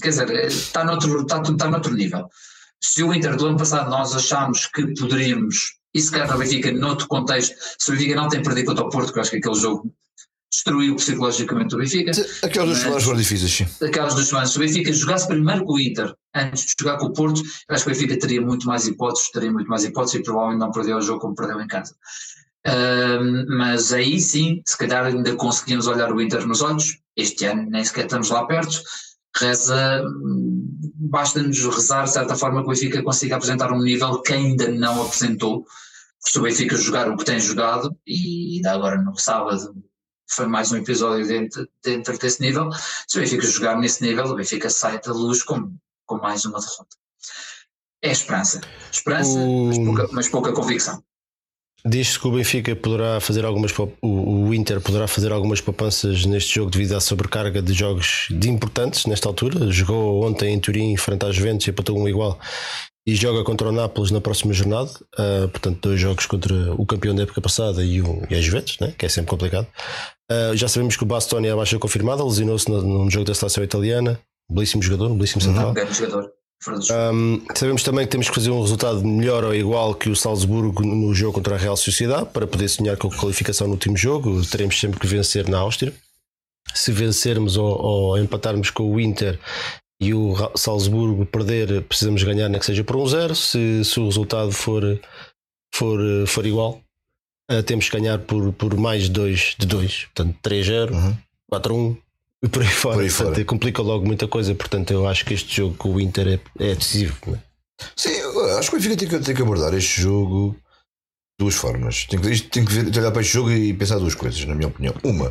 quer 0.00 0.08
dizer, 0.10 0.30
está 0.46 0.84
noutro, 0.84 1.22
está, 1.22 1.40
está 1.42 1.68
noutro 1.68 1.94
nível. 1.94 2.28
Se 2.80 3.02
o 3.02 3.12
Inter 3.12 3.36
do 3.36 3.46
ano 3.46 3.58
passado 3.58 3.90
nós 3.90 4.14
achámos 4.14 4.66
que 4.66 4.94
poderíamos, 4.94 5.79
e 5.94 6.00
se 6.00 6.10
calhar 6.10 6.30
no 6.30 6.38
Benfica, 6.38 6.72
noutro 6.72 7.06
contexto, 7.08 7.54
se 7.78 7.90
o 7.90 7.94
Benfica 7.94 8.14
não 8.14 8.28
tem 8.28 8.42
perdido 8.42 8.66
contra 8.66 8.84
o 8.84 8.88
Porto, 8.88 9.12
que 9.12 9.18
eu 9.18 9.22
acho 9.22 9.30
que 9.30 9.36
aquele 9.38 9.54
jogo 9.54 9.92
destruiu 10.52 10.96
psicologicamente 10.96 11.74
o 11.74 11.78
Benfica, 11.78 12.10
Aquelas 12.42 12.68
duas 12.68 12.78
semanas 12.78 13.04
foram 13.04 13.18
difíceis, 13.18 13.52
sim. 13.52 13.86
aquelas 13.86 14.14
duas 14.14 14.26
semanas, 14.26 14.50
se 14.50 14.56
o 14.56 14.60
Benfica 14.60 14.92
jogasse 14.92 15.28
primeiro 15.28 15.64
com 15.64 15.74
o 15.74 15.80
Inter, 15.80 16.14
antes 16.34 16.64
de 16.64 16.74
jogar 16.78 16.98
com 16.98 17.06
o 17.06 17.12
Porto, 17.12 17.40
eu 17.40 17.74
acho 17.74 17.84
que 17.84 17.90
o 17.90 17.94
Benfica 17.94 18.18
teria 18.18 18.40
muito 18.40 18.66
mais 18.66 18.86
hipóteses, 18.86 19.30
teria 19.30 19.52
muito 19.52 19.68
mais 19.68 19.84
hipóteses 19.84 20.20
e 20.20 20.22
provavelmente 20.22 20.60
não 20.60 20.72
perdeu 20.72 20.96
o 20.96 21.00
jogo 21.00 21.20
como 21.20 21.34
perdeu 21.34 21.60
em 21.60 21.66
casa. 21.68 21.94
Mas 23.48 23.92
aí 23.92 24.20
sim, 24.20 24.60
se 24.66 24.76
calhar 24.76 25.06
ainda 25.06 25.34
conseguimos 25.36 25.86
olhar 25.86 26.12
o 26.12 26.20
Inter 26.20 26.46
nos 26.46 26.62
olhos, 26.62 26.98
este 27.16 27.46
ano 27.46 27.68
nem 27.70 27.84
sequer 27.84 28.04
estamos 28.04 28.28
lá 28.30 28.44
perto, 28.46 28.82
reza, 29.36 30.02
hum, 30.04 30.66
basta-nos 30.94 31.58
rezar 31.64 32.04
de 32.04 32.12
certa 32.12 32.34
forma 32.36 32.60
que 32.62 32.66
o 32.66 32.70
Benfica 32.70 33.02
consiga 33.02 33.36
apresentar 33.36 33.72
um 33.72 33.82
nível 33.82 34.20
que 34.22 34.32
ainda 34.32 34.68
não 34.70 35.02
apresentou, 35.02 35.64
se 36.18 36.38
o 36.38 36.42
Benfica 36.42 36.76
jogar 36.76 37.08
o 37.08 37.16
que 37.16 37.24
tem 37.24 37.40
jogado, 37.40 37.96
e 38.06 38.56
ainda 38.56 38.72
agora 38.72 39.00
no 39.00 39.16
sábado 39.18 39.74
foi 40.30 40.46
mais 40.46 40.70
um 40.70 40.76
episódio 40.76 41.26
dentro, 41.26 41.68
dentro 41.82 42.18
desse 42.18 42.40
nível, 42.40 42.68
se 43.08 43.18
o 43.18 43.20
Benfica 43.20 43.46
jogar 43.46 43.78
nesse 43.78 44.02
nível, 44.02 44.26
o 44.26 44.34
Benfica 44.36 44.68
sai 44.70 45.00
da 45.00 45.12
luz 45.12 45.42
com, 45.42 45.74
com 46.06 46.18
mais 46.18 46.44
uma 46.44 46.60
derrota. 46.60 46.96
É 48.02 48.10
esperança. 48.12 48.60
Esperança, 48.90 49.38
O- 49.38 49.66
mas, 49.66 49.78
pouca, 49.78 50.08
mas 50.12 50.28
pouca 50.28 50.52
convicção. 50.52 51.02
Diz-se 51.84 52.18
que 52.18 52.26
o 52.28 52.32
Benfica 52.32 52.76
poderá 52.76 53.20
fazer 53.20 53.44
algumas 53.44 53.72
o, 54.02 54.52
Inter 54.54 54.80
poderá 54.80 55.06
fazer 55.06 55.32
algumas 55.32 55.60
poupanças 55.60 56.26
neste 56.26 56.54
jogo 56.54 56.70
devido 56.70 56.92
à 56.94 57.00
sobrecarga 57.00 57.62
de 57.62 57.72
jogos 57.72 58.26
de 58.30 58.50
importantes 58.50 59.06
nesta 59.06 59.28
altura. 59.28 59.70
Jogou 59.70 60.24
ontem 60.26 60.52
em 60.54 60.58
Turim 60.60 60.96
frente 60.96 61.24
às 61.24 61.34
Juventus 61.34 61.66
e 61.66 61.70
empatou 61.70 61.98
um 61.98 62.08
igual 62.08 62.38
e 63.06 63.14
joga 63.14 63.42
contra 63.42 63.68
o 63.68 63.72
Nápoles 63.72 64.10
na 64.10 64.20
próxima 64.20 64.52
jornada. 64.52 64.90
Ah, 65.16 65.48
portanto, 65.50 65.78
dois 65.80 65.98
jogos 66.00 66.26
contra 66.26 66.54
o 66.74 66.84
campeão 66.84 67.14
da 67.14 67.22
época 67.22 67.40
passada 67.40 67.82
e, 67.82 68.02
o, 68.02 68.22
e 68.28 68.42
Juventus, 68.42 68.78
né? 68.78 68.92
que 68.98 69.06
é 69.06 69.08
sempre 69.08 69.30
complicado. 69.30 69.66
Ah, 70.30 70.52
já 70.54 70.68
sabemos 70.68 70.96
que 70.96 71.02
o 71.02 71.06
Bastoni 71.06 71.48
é 71.48 71.50
a 71.50 71.56
baixa 71.56 71.78
confirmada, 71.78 72.22
lesionou-se 72.22 72.68
no- 72.68 72.82
num 72.82 73.10
jogo 73.10 73.24
da 73.24 73.34
seleção 73.34 73.64
italiana. 73.64 74.20
Belíssimo 74.50 74.82
jogador, 74.82 75.10
um 75.10 75.14
belíssimo 75.16 75.40
central. 75.40 75.70
Um 75.70 75.74
grande 75.74 75.94
jogador. 75.94 76.30
Um, 76.68 77.42
sabemos 77.54 77.82
também 77.82 78.04
que 78.04 78.10
temos 78.10 78.28
que 78.28 78.34
fazer 78.34 78.50
um 78.50 78.60
resultado 78.60 79.02
melhor 79.02 79.44
ou 79.44 79.54
igual 79.54 79.94
que 79.94 80.10
o 80.10 80.16
Salzburgo 80.16 80.84
no 80.84 81.14
jogo 81.14 81.32
contra 81.34 81.54
a 81.54 81.58
Real 81.58 81.76
Sociedade 81.76 82.26
para 82.30 82.46
poder 82.46 82.68
sonhar 82.68 82.98
com 82.98 83.08
a 83.08 83.16
qualificação 83.16 83.66
no 83.66 83.74
último 83.74 83.96
jogo. 83.96 84.44
Teremos 84.46 84.78
sempre 84.78 85.00
que 85.00 85.06
vencer 85.06 85.48
na 85.48 85.58
Áustria. 85.58 85.94
Se 86.74 86.92
vencermos 86.92 87.56
ou, 87.56 87.80
ou 87.82 88.18
empatarmos 88.18 88.70
com 88.70 88.92
o 88.92 89.00
Inter 89.00 89.40
e 90.00 90.12
o 90.12 90.34
Salzburgo 90.54 91.24
perder, 91.24 91.82
precisamos 91.82 92.22
ganhar, 92.22 92.48
nem 92.48 92.60
que 92.60 92.66
seja 92.66 92.84
por 92.84 92.96
um 92.96 93.06
zero. 93.06 93.34
Se, 93.34 93.82
se 93.82 93.98
o 93.98 94.04
resultado 94.04 94.52
for, 94.52 94.82
for, 95.74 95.98
for 96.26 96.44
igual, 96.44 96.80
uh, 97.50 97.62
temos 97.62 97.88
que 97.88 97.96
ganhar 97.98 98.18
por, 98.18 98.52
por 98.52 98.76
mais 98.76 99.08
dois 99.08 99.54
de 99.58 99.66
2. 99.66 100.08
Portanto, 100.14 100.38
3-0, 100.42 100.92
Uhum. 100.92 101.16
4-1 101.52 101.96
e 102.42 102.48
por 102.48 102.62
aí 102.62 102.68
fora. 102.68 102.96
Por 102.96 103.02
aí 103.04 103.08
Portanto, 103.10 103.34
fora. 103.34 103.44
complica 103.44 103.82
logo 103.82 104.06
muita 104.06 104.26
coisa. 104.28 104.54
Portanto, 104.54 104.92
eu 104.92 105.06
acho 105.06 105.24
que 105.24 105.34
este 105.34 105.56
jogo 105.56 105.74
com 105.76 105.90
o 105.94 106.00
Inter 106.00 106.40
é, 106.58 106.70
é 106.70 106.74
decisivo. 106.74 107.14
né? 107.26 107.42
Sim, 107.96 108.10
eu 108.10 108.58
acho 108.58 108.70
que 108.70 108.76
o 108.76 108.78
Benfica 108.80 108.96
tem 108.96 109.08
que, 109.08 109.18
tem 109.24 109.34
que 109.34 109.42
abordar 109.42 109.72
este 109.74 110.00
jogo 110.02 110.52
de 110.54 110.58
duas 111.44 111.54
formas. 111.54 112.04
Tem 112.06 112.20
que, 112.20 112.40
tem 112.42 112.64
que 112.64 112.72
ver- 112.72 112.82
tem 112.84 112.92
que 112.92 112.98
olhar 112.98 113.10
para 113.12 113.22
este 113.22 113.32
jogo 113.32 113.50
e 113.50 113.72
pensar 113.74 113.98
duas 113.98 114.14
coisas, 114.14 114.44
na 114.44 114.54
minha 114.54 114.68
opinião. 114.68 114.94
Uma, 115.04 115.28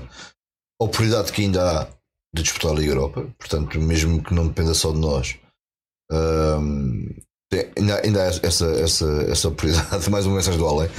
a 0.82 0.84
oportunidade 0.86 1.32
que 1.32 1.42
ainda 1.42 1.82
há 1.82 1.88
de 2.36 2.44
disputar 2.44 2.72
a 2.72 2.76
Liga 2.76 2.92
Europa, 2.92 3.28
portanto, 3.40 3.80
mesmo 3.80 4.24
que 4.24 4.34
não 4.34 4.48
dependa 4.48 4.74
só 4.76 4.92
de 4.92 5.00
nós, 5.00 5.36
hum, 6.12 7.08
tem- 7.52 7.72
ainda, 7.78 8.02
ainda 8.06 8.24
há 8.24 8.28
essa, 8.28 8.66
essa, 8.68 9.06
essa 9.30 9.48
oportunidade, 9.48 10.10
mais 10.10 10.26
uma 10.26 10.36
mensagem 10.36 10.60
do 10.60 10.68
Ale, 10.68 10.90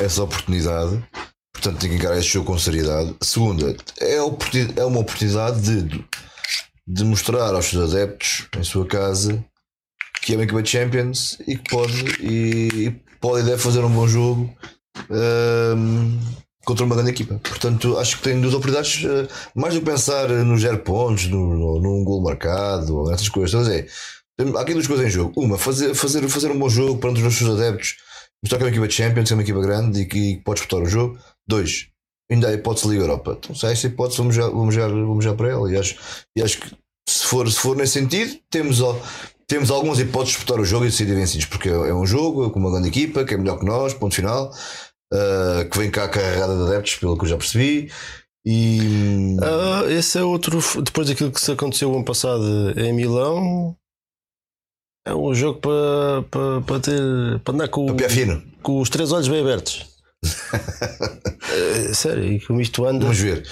essa 0.00 0.22
oportunidade. 0.22 1.02
Portanto, 1.52 1.78
tem 1.80 1.90
que 1.90 1.96
encarar 1.96 2.16
este 2.18 2.32
jogo 2.34 2.46
com 2.46 2.58
seriedade. 2.58 3.14
Segunda, 3.20 3.76
é, 4.00 4.09
é 4.76 4.84
uma 4.84 5.00
oportunidade 5.00 5.60
de, 5.60 6.04
de 6.86 7.04
mostrar 7.04 7.54
aos 7.54 7.66
seus 7.66 7.92
adeptos 7.92 8.48
em 8.56 8.62
sua 8.62 8.86
casa 8.86 9.44
que 10.20 10.32
é 10.32 10.36
uma 10.36 10.44
equipa 10.44 10.62
de 10.62 10.70
Champions 10.70 11.38
e 11.46 11.56
que 11.56 11.70
pode 11.70 12.04
e, 12.20 12.68
e 12.86 12.90
pode 13.20 13.42
e 13.42 13.44
deve 13.44 13.60
fazer 13.60 13.80
um 13.80 13.90
bom 13.90 14.06
jogo 14.06 14.54
hum, 15.10 16.18
contra 16.64 16.84
uma 16.84 16.94
grande 16.94 17.10
equipa. 17.10 17.40
Portanto, 17.42 17.98
acho 17.98 18.18
que 18.18 18.22
tem 18.22 18.40
duas 18.40 18.54
oportunidades, 18.54 19.04
eh, 19.04 19.28
mais 19.54 19.74
do 19.74 19.80
que 19.80 19.86
pensar 19.86 20.28
nos 20.28 20.60
zero 20.60 20.78
pontos, 20.78 21.26
no, 21.26 21.54
no, 21.54 21.80
num 21.80 22.04
gol 22.04 22.22
marcado, 22.22 22.96
ou 22.96 23.10
nessas 23.10 23.28
coisas. 23.28 23.66
Então, 24.38 24.54
é, 24.54 24.58
há 24.58 24.62
aqui 24.62 24.74
duas 24.74 24.86
coisas 24.86 25.06
em 25.06 25.10
jogo. 25.10 25.32
Uma, 25.36 25.58
fazer, 25.58 25.94
fazer, 25.94 26.28
fazer 26.28 26.50
um 26.50 26.58
bom 26.58 26.68
jogo 26.68 27.00
perante 27.00 27.22
os 27.22 27.34
seus 27.34 27.58
adeptos, 27.58 27.96
mostrar 28.42 28.58
que 28.58 28.64
é 28.64 28.66
uma 28.66 28.70
equipa 28.70 28.88
de 28.88 28.94
Champions, 28.94 29.28
que 29.28 29.32
é 29.32 29.36
uma 29.36 29.42
equipa 29.42 29.60
grande 29.60 30.00
e 30.02 30.06
que, 30.06 30.36
que 30.36 30.42
pode 30.44 30.60
disputar 30.60 30.84
o 30.84 30.88
jogo. 30.88 31.18
Dois, 31.46 31.88
ainda 32.30 32.48
há 32.48 32.52
hipótese 32.52 32.86
de 32.86 32.92
Liga 32.92 33.04
Europa. 33.04 33.36
Então, 33.38 33.54
se 33.54 33.66
há 33.66 33.72
essa 33.72 33.86
hipótese, 33.86 34.18
vamos 34.18 34.34
já, 34.34 34.48
vamos 34.48 34.74
já, 34.74 34.88
vamos 34.88 35.24
já 35.24 35.34
para 35.34 35.48
ela. 35.48 35.72
E 35.72 35.76
acho, 35.76 35.96
e 36.36 36.42
acho 36.42 36.60
que 36.60 36.70
se 37.08 37.26
for, 37.26 37.50
se 37.50 37.58
for 37.58 37.76
nesse 37.76 37.94
sentido, 37.94 38.38
temos, 38.48 38.78
temos 39.46 39.70
algumas 39.70 39.98
hipóteses 39.98 40.34
de 40.34 40.38
disputar 40.38 40.60
o 40.60 40.64
jogo 40.64 40.84
e 40.84 40.88
de 40.88 40.94
ser 40.94 41.06
vencidos, 41.06 41.46
porque 41.46 41.68
é 41.68 41.94
um 41.94 42.06
jogo 42.06 42.50
com 42.50 42.58
uma 42.58 42.70
grande 42.70 42.88
equipa 42.88 43.24
que 43.24 43.34
é 43.34 43.36
melhor 43.36 43.58
que 43.58 43.64
nós, 43.64 43.92
ponto 43.94 44.14
final, 44.14 44.52
uh, 45.12 45.68
que 45.68 45.78
vem 45.78 45.90
cá 45.90 46.08
carregada 46.08 46.56
de 46.56 46.62
adeptos, 46.62 46.96
pelo 46.96 47.18
que 47.18 47.24
eu 47.24 47.28
já 47.28 47.36
percebi. 47.36 47.90
E 48.46 49.36
Ah, 49.42 49.84
esse 49.90 50.18
é 50.18 50.22
outro. 50.22 50.60
Depois 50.82 51.08
daquilo 51.08 51.30
que 51.30 51.40
se 51.40 51.52
aconteceu 51.52 51.90
o 51.90 51.96
ano 51.96 52.04
passado 52.04 52.72
em 52.78 52.92
Milão, 52.92 53.76
é 55.06 55.14
um 55.14 55.34
jogo 55.34 55.60
para, 55.60 56.22
para, 56.30 56.60
para 56.62 56.80
ter. 56.80 57.40
para 57.40 57.54
andar 57.54 57.68
com, 57.68 57.86
fino, 58.08 58.42
com 58.62 58.80
os 58.80 58.88
três 58.88 59.12
olhos 59.12 59.28
bem 59.28 59.40
abertos. 59.40 59.89
É, 61.50 61.92
sério, 61.94 62.24
e 62.24 62.40
como 62.40 62.60
isto 62.60 62.84
anda. 62.84 63.00
vamos 63.00 63.18
ver. 63.18 63.46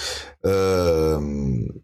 Uh, 0.44 1.82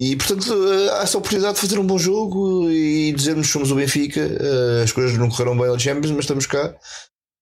e 0.00 0.14
portanto, 0.16 0.52
há 0.92 1.02
essa 1.02 1.18
oportunidade 1.18 1.54
de 1.54 1.60
fazer 1.60 1.78
um 1.78 1.86
bom 1.86 1.98
jogo 1.98 2.70
e 2.70 3.12
dizermos 3.12 3.46
que 3.46 3.52
somos 3.52 3.70
o 3.70 3.74
Benfica. 3.74 4.20
Uh, 4.20 4.82
as 4.84 4.92
coisas 4.92 5.16
não 5.16 5.28
correram 5.28 5.56
bem 5.56 5.70
na 5.70 5.78
Champions, 5.78 6.10
mas 6.10 6.24
estamos 6.24 6.46
cá. 6.46 6.74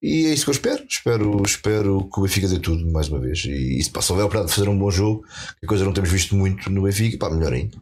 E 0.02 0.26
é 0.26 0.32
isso 0.32 0.44
que 0.44 0.50
eu 0.50 0.54
espero. 0.54 0.86
Espero, 0.88 1.42
espero 1.44 2.08
que 2.12 2.20
o 2.20 2.22
Benfica 2.22 2.48
dê 2.48 2.58
tudo 2.58 2.90
mais 2.92 3.08
uma 3.08 3.18
vez. 3.18 3.44
E, 3.44 3.78
e 3.78 3.82
se 3.82 3.90
passa 3.90 4.12
a 4.12 4.16
oportunidade 4.16 4.48
de 4.48 4.54
fazer 4.54 4.68
um 4.68 4.78
bom 4.78 4.90
jogo, 4.90 5.24
que 5.60 5.66
coisa 5.66 5.84
não 5.84 5.92
temos 5.92 6.10
visto 6.10 6.34
muito 6.34 6.70
no 6.70 6.82
Benfica, 6.82 7.18
pá, 7.18 7.30
melhor 7.30 7.52
ainda. 7.52 7.76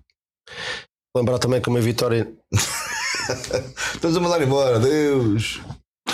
Lembrar 1.16 1.38
também 1.38 1.60
que 1.60 1.68
uma 1.68 1.80
vitória. 1.80 2.32
Estamos 3.94 4.16
a 4.16 4.20
mandar 4.20 4.42
embora, 4.42 4.80
Deus. 4.80 5.60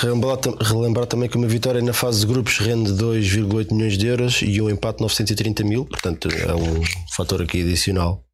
Relembrar, 0.01 0.38
relembrar 0.62 1.07
também 1.07 1.28
que 1.28 1.36
uma 1.36 1.46
vitória 1.48 1.82
na 1.82 1.92
fase 1.92 2.20
de 2.20 2.26
grupos 2.26 2.59
rende 2.59 2.92
2,8 2.92 3.72
milhões 3.74 3.98
de 3.98 4.07
euros 4.07 4.40
e 4.42 4.61
um 4.61 4.70
empate 4.70 5.01
930 5.03 5.64
mil. 5.64 5.84
Portanto, 5.84 6.28
é 6.28 6.55
um 6.55 6.80
fator 7.14 7.42
aqui 7.42 7.61
adicional 7.62 8.24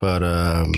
para. 0.00 0.64
hum, 0.66 0.72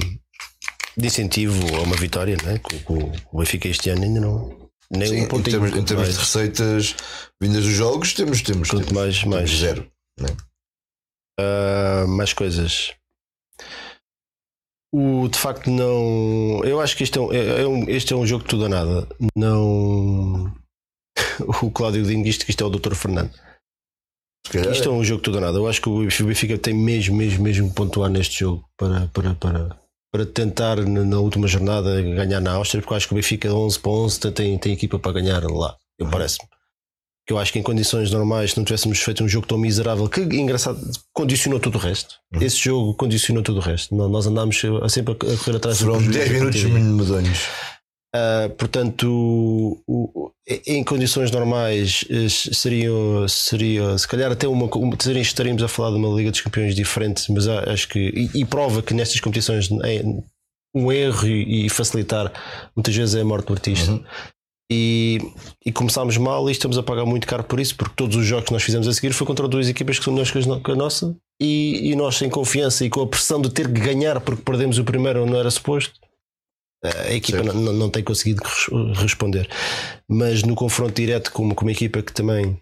de 0.96 1.06
incentivo 1.06 1.76
a 1.76 1.80
uma 1.82 1.96
vitória, 1.96 2.36
né? 2.44 2.58
que 2.58 2.92
o- 2.92 3.12
Benfica 3.38 3.68
este 3.68 3.90
ano 3.90 4.02
ainda 4.04 4.20
não. 4.20 4.68
Nem 4.90 5.06
Sim, 5.08 5.14
um 5.20 5.24
em 5.24 5.28
pontinho. 5.28 5.60
termos, 5.60 5.76
em 5.78 5.84
termos 5.84 6.08
de 6.12 6.18
receitas 6.18 6.94
vindas 7.40 7.62
dos 7.64 7.74
jogos, 7.74 8.14
temos, 8.14 8.40
temos, 8.42 8.68
temos, 8.70 8.90
mais, 8.90 9.18
temos 9.20 9.34
mais. 9.36 9.50
zero. 9.50 9.86
Ah, 11.38 12.04
mais 12.08 12.32
coisas. 12.32 12.92
O, 14.92 15.28
de 15.28 15.38
facto, 15.38 15.70
não. 15.70 16.64
Eu 16.64 16.80
acho 16.80 16.96
que 16.96 17.02
este 17.04 17.18
é 17.18 17.20
um, 17.20 17.32
é- 17.32 17.62
é 17.62 17.66
um- 17.66 17.88
este 17.88 18.12
é 18.12 18.16
um 18.16 18.26
jogo 18.26 18.44
de 18.44 18.50
tudo 18.50 18.62
ou 18.64 18.68
nada. 18.68 19.06
Não. 19.36 20.52
O 21.62 21.70
Cláudio 21.70 22.04
Dinho 22.04 22.22
diz 22.24 22.36
que 22.38 22.50
isto 22.50 22.62
é 22.64 22.66
o 22.66 22.70
Dr. 22.70 22.94
Fernando. 22.94 23.30
Isto 24.72 24.88
é 24.88 24.92
um 24.92 25.04
jogo 25.04 25.18
de 25.20 25.24
tudo 25.24 25.34
ou 25.36 25.40
nada. 25.40 25.58
Eu 25.58 25.68
acho 25.68 25.80
que 25.82 25.88
o 25.88 26.06
Benfica 26.26 26.56
tem 26.58 26.72
mesmo, 26.74 27.16
mesmo, 27.16 27.42
mesmo 27.42 27.72
pontuar 27.74 28.08
neste 28.08 28.40
jogo 28.40 28.64
para, 28.78 29.08
para, 29.08 29.34
para, 29.34 29.76
para 30.12 30.26
tentar 30.26 30.76
na, 30.76 31.18
última 31.18 31.46
jornada 31.46 32.00
ganhar 32.00 32.40
na 32.40 32.52
Áustria, 32.52 32.80
porque 32.80 32.92
eu 32.92 32.96
acho 32.96 33.06
que 33.08 33.14
o 33.14 33.16
Benfica 33.16 33.52
11 33.52 33.78
para 33.78 33.90
11 33.90 34.32
tem, 34.32 34.58
tem 34.58 34.72
equipa 34.72 34.98
para 34.98 35.12
ganhar 35.12 35.42
lá. 35.44 35.76
Eu 35.98 36.08
parece-me. 36.08 36.48
Que 37.28 37.32
eu 37.34 37.38
acho 37.38 37.52
que 37.52 37.58
em 37.58 37.62
condições 37.62 38.10
normais, 38.10 38.52
se 38.52 38.56
não 38.56 38.64
tivéssemos 38.64 38.98
feito 39.00 39.22
um 39.22 39.28
jogo 39.28 39.46
tão 39.46 39.58
miserável, 39.58 40.08
que 40.08 40.22
engraçado, 40.22 40.80
condicionou 41.12 41.60
tudo 41.60 41.76
o 41.76 41.78
resto. 41.78 42.14
Uhum. 42.34 42.40
Esse 42.42 42.56
jogo 42.56 42.94
condicionou 42.94 43.42
tudo 43.42 43.58
o 43.58 43.62
resto. 43.62 43.94
Nó- 43.94 44.08
Nós 44.08 44.26
andámos 44.26 44.58
sempre 44.88 45.12
a 45.12 45.14
correr 45.14 45.56
atrás 45.58 45.78
Foram 45.78 45.96
prejuízo 46.02 46.18
10 46.18 46.28
da 46.28 46.34
minutos 46.38 46.64
medonhos. 46.64 47.38
Uh, 48.16 48.48
portanto, 48.56 49.04
o- 49.86 50.10
o- 50.24 50.30
em 50.66 50.82
condições 50.82 51.30
normais 51.30 52.06
eh, 52.08 52.26
seria, 52.30 52.88
seria 53.28 53.98
se 53.98 54.08
calhar 54.08 54.32
até 54.32 54.48
uma, 54.48 54.66
estaríamos 55.28 55.62
a 55.62 55.68
falar 55.68 55.90
de 55.90 55.96
uma 55.96 56.08
Liga 56.16 56.30
dos 56.30 56.40
Campeões 56.40 56.74
diferente, 56.74 57.30
mas 57.30 57.46
acho 57.46 57.86
que 57.90 57.98
e, 58.34 58.40
e 58.40 58.44
prova 58.46 58.80
que 58.82 58.94
nestas 58.94 59.20
competições 59.20 59.68
é 59.84 60.02
um 60.74 60.90
erro 60.90 61.26
e, 61.28 61.66
e 61.66 61.68
facilitar 61.68 62.32
muitas 62.74 62.96
vezes 62.96 63.14
é 63.14 63.20
a 63.20 63.24
morte 63.26 63.48
do 63.48 63.52
artista. 63.52 63.92
Uhum. 63.92 64.02
E, 64.70 65.18
e 65.64 65.72
começámos 65.72 66.18
mal 66.18 66.46
e 66.48 66.52
estamos 66.52 66.76
a 66.76 66.82
pagar 66.82 67.06
muito 67.06 67.26
caro 67.26 67.42
por 67.42 67.58
isso, 67.58 67.74
porque 67.74 67.94
todos 67.96 68.16
os 68.16 68.26
jogos 68.26 68.44
que 68.46 68.52
nós 68.52 68.62
fizemos 68.62 68.86
a 68.86 68.92
seguir 68.92 69.12
foi 69.14 69.26
contra 69.26 69.48
duas 69.48 69.66
equipas 69.68 69.98
que 69.98 70.04
são 70.04 70.12
melhores 70.12 70.30
que 70.30 70.70
a 70.70 70.74
nossa, 70.76 71.16
e, 71.40 71.90
e 71.90 71.96
nós 71.96 72.16
sem 72.16 72.28
confiança 72.28 72.84
e 72.84 72.90
com 72.90 73.00
a 73.00 73.06
pressão 73.06 73.40
de 73.40 73.48
ter 73.50 73.66
que 73.72 73.80
ganhar 73.80 74.20
porque 74.20 74.42
perdemos 74.42 74.78
o 74.78 74.84
primeiro 74.84 75.24
não 75.24 75.38
era 75.38 75.50
suposto, 75.50 75.94
a 76.84 77.12
equipa 77.12 77.42
não, 77.42 77.72
não- 77.72 77.90
tem 77.90 78.04
conseguido 78.04 78.42
res- 78.44 78.98
responder. 79.00 79.48
Mas 80.08 80.42
no 80.42 80.54
confronto 80.54 80.92
direto 80.94 81.32
com, 81.32 81.52
com 81.54 81.64
uma 81.64 81.72
equipa 81.72 82.02
que 82.02 82.12
também, 82.12 82.60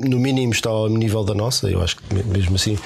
no 0.00 0.18
mínimo, 0.18 0.52
está 0.52 0.70
ao 0.70 0.88
nível 0.88 1.24
da 1.24 1.34
nossa, 1.34 1.68
eu 1.68 1.82
acho 1.82 1.96
que 1.96 2.14
me- 2.14 2.22
mesmo 2.22 2.54
assim 2.54 2.78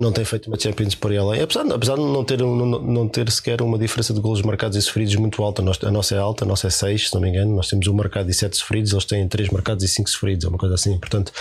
não 0.00 0.10
tem 0.12 0.24
feito 0.24 0.46
uma 0.48 0.58
Champions 0.58 0.94
por 0.94 1.10
aí 1.10 1.18
além. 1.18 1.42
Apesar, 1.42 1.66
apesar 1.70 1.94
de 1.96 2.00
não 2.02 2.24
ter, 2.24 2.38
não, 2.38 2.56
não 2.56 3.08
ter 3.08 3.30
sequer 3.30 3.60
uma 3.62 3.78
diferença 3.78 4.14
de 4.14 4.20
golos 4.20 4.42
marcados 4.42 4.76
e 4.76 4.82
sofridos 4.82 5.14
muito 5.16 5.42
alta. 5.42 5.62
A 5.62 5.90
nossa 5.90 6.14
é 6.14 6.18
alta, 6.18 6.44
a 6.44 6.48
nossa 6.48 6.66
é 6.66 6.70
6, 6.70 7.08
se 7.08 7.14
não 7.14 7.20
me 7.20 7.28
engano. 7.28 7.54
Nós 7.54 7.68
temos 7.68 7.86
um 7.86 7.92
marcado 7.94 8.30
e 8.30 8.34
7 8.34 8.56
sofridos, 8.56 8.92
eles 8.92 9.04
têm 9.04 9.28
3 9.28 9.50
marcados 9.50 9.84
e 9.84 9.88
5 9.88 10.08
sofridos, 10.08 10.44
é 10.44 10.48
uma 10.48 10.58
coisa 10.58 10.74
assim. 10.74 10.98
Portanto, 10.98 11.32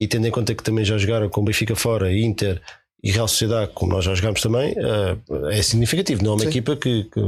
e 0.00 0.06
tendo 0.06 0.26
em 0.26 0.30
conta 0.30 0.54
que 0.54 0.62
também 0.62 0.84
já 0.84 0.98
jogaram 0.98 1.28
com 1.28 1.44
Benfica 1.44 1.74
fora, 1.74 2.12
Inter 2.12 2.60
e 3.02 3.10
Real 3.12 3.28
Sociedade, 3.28 3.70
como 3.74 3.92
nós 3.92 4.04
já 4.04 4.14
jogámos 4.14 4.40
também, 4.40 4.74
eh, 4.76 5.16
é 5.52 5.62
significativo. 5.62 6.24
Não 6.24 6.32
é 6.32 6.34
uma 6.34 6.40
Sim. 6.42 6.48
equipa 6.48 6.76
que, 6.76 7.04
que- 7.04 7.20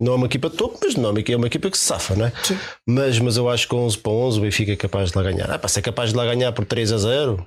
não 0.00 0.12
é 0.12 0.16
uma 0.16 0.26
equipa 0.26 0.48
de 0.50 0.56
topo, 0.56 0.78
mas 0.82 0.94
não 0.94 1.08
é 1.08 1.12
uma, 1.12 1.20
é 1.20 1.36
uma 1.36 1.46
equipa 1.46 1.70
que 1.70 1.78
se 1.78 1.84
safa, 1.84 2.14
não 2.14 2.26
é? 2.26 2.32
Sim. 2.44 2.56
Mas, 2.86 3.18
mas 3.18 3.36
eu 3.36 3.48
acho 3.48 3.66
que 3.68 3.74
11 3.74 3.98
para 3.98 4.12
11 4.12 4.38
o 4.38 4.42
Benfica 4.42 4.72
é 4.72 4.76
capaz 4.76 5.10
de 5.10 5.16
lá 5.16 5.22
ganhar. 5.24 5.50
Ah, 5.50 5.58
para 5.58 5.68
ser 5.68 5.82
capaz 5.82 6.10
de 6.10 6.16
lá 6.16 6.24
ganhar 6.24 6.52
por 6.52 6.64
3 6.64 6.92
a 6.92 6.98
0, 6.98 7.44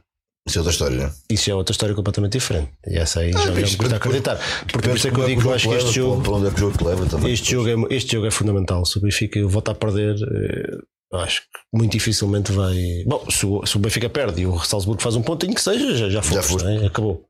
Isso 0.48 0.58
é 0.58 0.60
outra 0.62 0.72
história, 0.74 0.98
né? 0.98 1.12
isso 1.30 1.46
já 1.46 1.52
é 1.54 1.56
outra 1.56 1.72
história 1.72 1.94
completamente 1.96 2.34
diferente. 2.34 2.72
E 2.88 2.98
essa 2.98 3.20
aí 3.22 3.30
Ah, 3.34 3.38
já 3.40 3.46
não 3.52 3.62
custa 3.62 3.72
depois- 3.78 3.94
acreditar. 3.94 4.40
Porque 4.72 4.90
por 4.90 4.98
isso 4.98 5.08
é 5.08 5.12
que 5.12 5.20
eu 5.20 5.26
digo 5.26 5.42
que 5.42 5.48
eu 5.48 5.54
acho 5.54 5.70
que 5.70 5.76
este 5.76 5.92
jogo. 5.94 6.22
Para 6.24 6.32
onde 6.34 6.48
é 6.48 6.50
que 6.50 6.56
o 6.56 6.60
jogo 6.60 6.78
te 6.78 6.84
leva 6.84 7.06
também. 7.06 7.32
Este 7.32 7.52
jogo, 7.52 7.70
é, 7.70 7.96
este 7.96 8.12
jogo 8.14 8.26
é 8.28 8.32
fundamental. 8.32 8.84
Se 8.86 8.98
o 8.98 9.02
Benfica 9.02 9.46
voltar 9.48 9.74
a 9.74 9.76
perder, 9.76 10.16
eh, 10.16 10.78
eu 11.14 11.20
acho 11.20 11.42
que 11.42 11.48
muito 11.78 11.92
dificilmente 11.92 12.52
vai. 12.52 12.76
Bom, 13.06 13.24
se 13.30 13.46
o, 13.46 13.66
se 13.66 13.76
o 13.76 13.80
Benfica 13.80 14.10
perde 14.10 14.42
e 14.42 14.48
o 14.48 14.60
Salzburgo 14.60 15.02
faz 15.02 15.16
um 15.16 15.22
pontinho 15.22 15.54
que 15.54 15.62
seja, 15.62 15.96
já, 15.96 16.10
já, 16.10 16.22
fomos, 16.22 16.46
foste. 16.48 16.66
não 16.66 16.72
é? 16.84 16.88
acabou. 16.88 17.24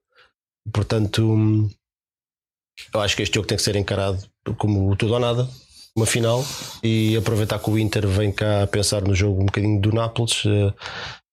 Portanto, 0.73 1.69
eu 2.93 2.99
acho 2.99 3.15
que 3.15 3.23
este 3.23 3.35
jogo 3.35 3.47
tem 3.47 3.57
que 3.57 3.63
ser 3.63 3.75
encarado 3.75 4.23
como 4.57 4.95
tudo 4.95 5.13
ou 5.13 5.19
nada, 5.19 5.47
uma 5.95 6.05
final, 6.05 6.43
e 6.83 7.15
aproveitar 7.17 7.59
que 7.59 7.69
o 7.69 7.77
Inter 7.77 8.07
vem 8.07 8.31
cá 8.31 8.63
a 8.63 8.67
pensar 8.67 9.01
no 9.01 9.13
jogo 9.13 9.41
um 9.41 9.45
bocadinho 9.45 9.79
do 9.79 9.91
Nápoles. 9.91 10.43
eh, 10.45 10.73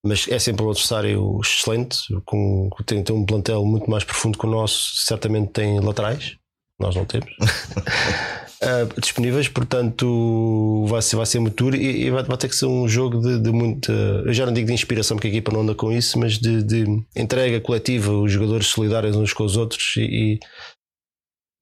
Mas 0.05 0.29
é 0.29 0.39
sempre 0.39 0.65
um 0.65 0.71
adversário 0.71 1.41
excelente, 1.43 1.99
com, 2.25 2.69
tem, 2.87 3.03
tem 3.03 3.15
um 3.15 3.27
plantel 3.27 3.65
muito 3.65 3.91
mais 3.91 4.05
profundo 4.05 4.39
que 4.39 4.47
o 4.47 4.51
nosso, 4.51 4.97
certamente 5.05 5.53
tem 5.53 5.81
laterais, 5.81 6.37
nós 6.81 6.95
não 6.97 7.05
temos. 7.05 7.31
Uh, 8.61 9.01
disponíveis, 9.01 9.47
portanto 9.47 10.85
vai 10.89 11.01
ser, 11.01 11.15
vai 11.15 11.27
ser 11.27 11.39
muito 11.39 11.63
duro 11.63 11.77
e, 11.77 12.07
e 12.07 12.11
vai, 12.11 12.25
vai 12.25 12.37
ter 12.37 12.49
que 12.49 12.57
ser 12.57 12.67
um 12.67 12.89
jogo 12.89 13.21
de, 13.21 13.39
de 13.39 13.53
muita. 13.53 13.93
Eu 13.93 14.33
já 14.33 14.45
não 14.45 14.53
digo 14.53 14.67
de 14.67 14.73
inspiração, 14.73 15.17
porque 15.17 15.29
a 15.29 15.31
equipa 15.31 15.53
não 15.53 15.61
anda 15.61 15.77
com 15.77 15.93
isso, 15.93 16.19
mas 16.19 16.39
de, 16.39 16.65
de 16.65 16.85
entrega 17.15 17.61
coletiva, 17.61 18.11
os 18.11 18.33
jogadores 18.33 18.67
solidários 18.67 19.15
uns 19.15 19.33
com 19.33 19.45
os 19.45 19.57
outros 19.57 19.95
e, 19.97 20.01
e, 20.01 20.41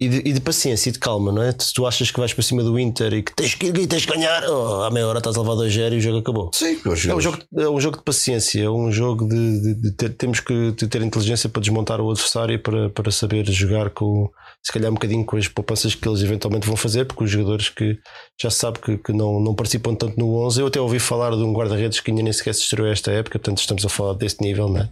de, 0.09 0.19
e 0.29 0.33
de 0.35 0.41
paciência 0.43 0.91
e 0.91 0.93
de 0.93 0.99
calma, 0.99 1.33
não 1.33 1.43
é? 1.43 1.53
Se 1.59 1.73
tu 1.73 1.87
achas 1.87 2.11
que 2.11 2.19
vais 2.21 2.33
para 2.35 2.43
cima 2.43 2.63
do 2.63 2.79
Inter 2.79 3.15
e 3.15 3.23
que 3.23 3.35
tens 3.35 3.55
que 3.55 3.67
ir 3.69 3.79
e 3.79 3.87
tens 3.87 4.05
que 4.05 4.13
ganhar, 4.13 4.45
oh, 4.49 4.83
à 4.83 4.91
meia 4.91 5.07
hora 5.07 5.19
estás 5.19 5.37
a 5.37 5.41
levar 5.41 5.55
2 5.55 5.73
0 5.73 5.95
e 5.95 5.99
o 5.99 6.01
jogo 6.03 6.19
acabou. 6.19 6.51
Sim, 6.53 6.79
É 6.85 7.15
um, 7.15 7.21
jogo, 7.21 7.39
é 7.57 7.69
um 7.71 7.81
jogo 7.81 7.97
de 7.97 8.03
paciência, 8.05 8.63
é 8.63 8.69
um 8.69 8.93
jogo 8.93 9.27
de, 9.27 9.61
de- 9.63 9.75
de 9.81 9.93
ter, 9.93 10.11
temos 10.11 10.41
que 10.41 10.73
ter 10.73 11.01
inteligência 11.01 11.49
para 11.49 11.63
desmontar 11.63 11.99
o 12.01 12.11
adversário 12.11 12.61
para, 12.63 12.91
para 12.91 13.11
saber 13.11 13.47
jogar 13.51 13.89
com, 13.91 14.29
se 14.63 14.71
calhar, 14.71 14.91
um 14.91 14.95
bocadinho 14.95 15.25
com 15.25 15.37
as 15.39 15.49
poupanças 15.49 15.95
que 15.95 16.07
eles 16.07 16.21
eventualmente 16.23 16.67
vão 16.67 16.77
fazer, 16.77 17.07
porque 17.07 17.25
os 17.25 17.31
jogadores 17.31 17.71
que 17.71 17.99
já 18.39 18.51
se 18.51 18.59
sabe 18.59 18.79
que, 18.81 18.99
que 18.99 19.13
não, 19.15 19.41
não 19.41 19.55
participam 19.55 19.95
tanto 19.95 20.19
no 20.21 20.35
11. 20.45 20.61
Eu 20.61 20.67
até 20.67 20.79
ouvi 20.79 20.99
falar 20.99 21.31
de 21.31 21.43
um 21.43 21.55
guarda-redes 21.55 22.01
que 22.01 22.11
ainda 22.11 22.23
nem 22.23 22.33
sequer 22.35 22.55
se 22.55 22.61
estreou 22.61 22.87
esta 22.89 23.11
época, 23.13 23.39
portanto, 23.39 23.59
estamos 23.61 23.83
a 23.85 23.89
falar 23.89 24.13
deste 24.13 24.43
nível, 24.43 24.69
né? 24.69 24.91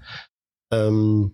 Um, 0.72 1.30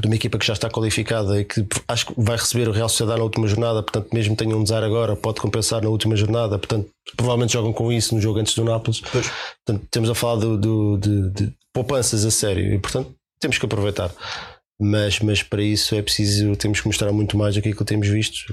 de 0.00 0.06
uma 0.06 0.14
equipa 0.16 0.38
que 0.38 0.46
já 0.46 0.54
está 0.54 0.70
qualificada 0.70 1.38
e 1.40 1.44
que 1.44 1.66
acho 1.86 2.06
que 2.06 2.14
vai 2.16 2.36
receber 2.36 2.66
o 2.66 2.72
Real 2.72 2.88
Sociedade 2.88 3.18
na 3.18 3.24
última 3.24 3.46
jornada, 3.46 3.82
portanto, 3.82 4.08
mesmo 4.12 4.34
tenham 4.34 4.58
um 4.58 4.62
desar 4.62 4.82
agora, 4.82 5.14
pode 5.14 5.40
compensar 5.40 5.82
na 5.82 5.90
última 5.90 6.16
jornada, 6.16 6.58
portanto, 6.58 6.88
provavelmente 7.14 7.52
jogam 7.52 7.72
com 7.74 7.92
isso 7.92 8.14
no 8.14 8.20
jogo 8.20 8.38
antes 8.38 8.54
do 8.54 8.64
Nápoles. 8.64 9.00
Pois. 9.00 9.30
Portanto, 9.66 9.86
temos 9.90 10.08
a 10.08 10.14
falar 10.14 10.36
do, 10.40 10.56
do- 10.56 10.96
de, 10.98 11.30
de 11.30 11.52
poupanças 11.74 12.24
a 12.24 12.30
sério 12.30 12.72
e, 12.74 12.78
portanto, 12.78 13.14
temos 13.38 13.58
que 13.58 13.66
aproveitar. 13.66 14.10
Mas, 14.80 15.20
mas 15.20 15.42
para 15.42 15.62
isso 15.62 15.94
é 15.94 16.00
preciso, 16.02 16.56
temos 16.56 16.80
que 16.80 16.86
mostrar 16.86 17.12
muito 17.12 17.36
mais 17.36 17.54
do 17.54 17.60
que 17.60 17.68
aquilo 17.68 17.84
que 17.84 17.88
temos 17.88 18.08
visto. 18.08 18.46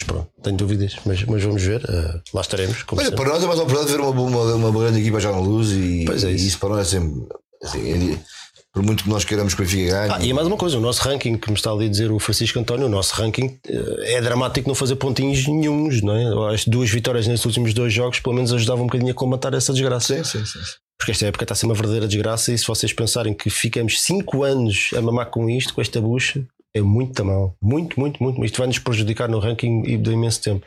Mas 0.00 0.06
pronto, 0.06 0.30
tenho 0.42 0.56
dúvidas, 0.56 0.96
mas, 1.04 1.22
mas 1.24 1.42
vamos 1.42 1.62
ver. 1.62 1.82
eh, 1.86 2.20
lá 2.32 2.40
estaremos. 2.40 2.82
Olha, 2.92 3.12
para 3.12 3.28
nós 3.28 3.42
é 3.42 3.46
mais 3.46 3.58
uma 3.58 3.64
oportunidade 3.66 3.86
de 3.88 3.92
ver 3.92 4.00
uma, 4.02 4.20
uma, 4.22 4.54
uma 4.68 4.80
grande 4.80 5.00
equipa 5.00 5.20
já 5.20 5.30
na 5.30 5.38
luz 5.38 5.70
e, 5.72 6.04
Pois 6.06 6.24
é 6.24 6.30
e 6.32 6.34
isso. 6.36 6.46
isso. 6.46 6.58
para 6.58 6.70
nós 6.70 6.80
é 6.80 6.98
sempre. 6.98 7.26
assim, 7.62 8.12
é- 8.14 8.39
por 8.72 8.82
muito 8.82 9.04
que 9.04 9.10
nós 9.10 9.24
queiramos 9.24 9.54
que 9.54 9.62
o 9.62 9.64
Benfica 9.64 9.90
ganhe. 9.90 10.12
Ah, 10.12 10.24
e 10.24 10.32
mais 10.32 10.46
uma 10.46 10.56
coisa, 10.56 10.78
o 10.78 10.80
nosso 10.80 11.02
ranking, 11.02 11.36
que 11.36 11.48
me 11.50 11.56
está 11.56 11.72
ali 11.72 11.86
a 11.86 11.88
dizer 11.88 12.12
o 12.12 12.18
Francisco 12.18 12.58
António, 12.58 12.86
o 12.86 12.88
nosso 12.88 13.14
ranking 13.14 13.58
eh, 13.66 14.14
é 14.14 14.20
dramático 14.20 14.68
não 14.68 14.74
fazer 14.74 14.96
pontinhos 14.96 15.46
nenhuns, 15.46 16.02
não 16.02 16.14
é? 16.14 16.54
As 16.54 16.64
duas 16.64 16.88
vitórias 16.88 17.26
nesses 17.26 17.44
últimos 17.44 17.74
dois 17.74 17.92
jogos 17.92 18.20
pelo 18.20 18.34
menos 18.34 18.52
ajudavam 18.52 18.84
um 18.84 18.86
bocadinho 18.86 19.10
a 19.10 19.14
combater 19.14 19.54
essa 19.54 19.72
desgraça. 19.72 20.22
sim, 20.22 20.44
sim, 20.44 20.44
sim. 20.44 20.60
Porque 20.96 21.12
esta 21.12 21.26
época 21.26 21.44
está 21.44 21.54
a 21.54 21.56
ser 21.56 21.64
uma 21.64 21.74
verdadeira 21.74 22.06
desgraça 22.06 22.52
e 22.52 22.58
se 22.58 22.66
vocês 22.66 22.92
pensarem 22.92 23.32
que 23.32 23.48
ficamos 23.48 24.02
5 24.02 24.44
anos 24.44 24.90
a 24.94 25.00
mamar 25.00 25.30
com 25.30 25.48
isto, 25.48 25.72
com 25.72 25.80
esta 25.80 25.98
bucha, 25.98 26.46
é 26.74 26.82
muito 26.82 27.24
mal. 27.24 27.56
Muito, 27.60 27.98
muito, 27.98 28.22
muito. 28.22 28.44
Isto 28.44 28.58
vai 28.58 28.66
nos 28.66 28.78
prejudicar 28.78 29.28
no 29.28 29.38
ranking 29.38 29.82
e 29.86 29.96
de 29.96 30.10
imenso 30.10 30.42
tempo. 30.42 30.66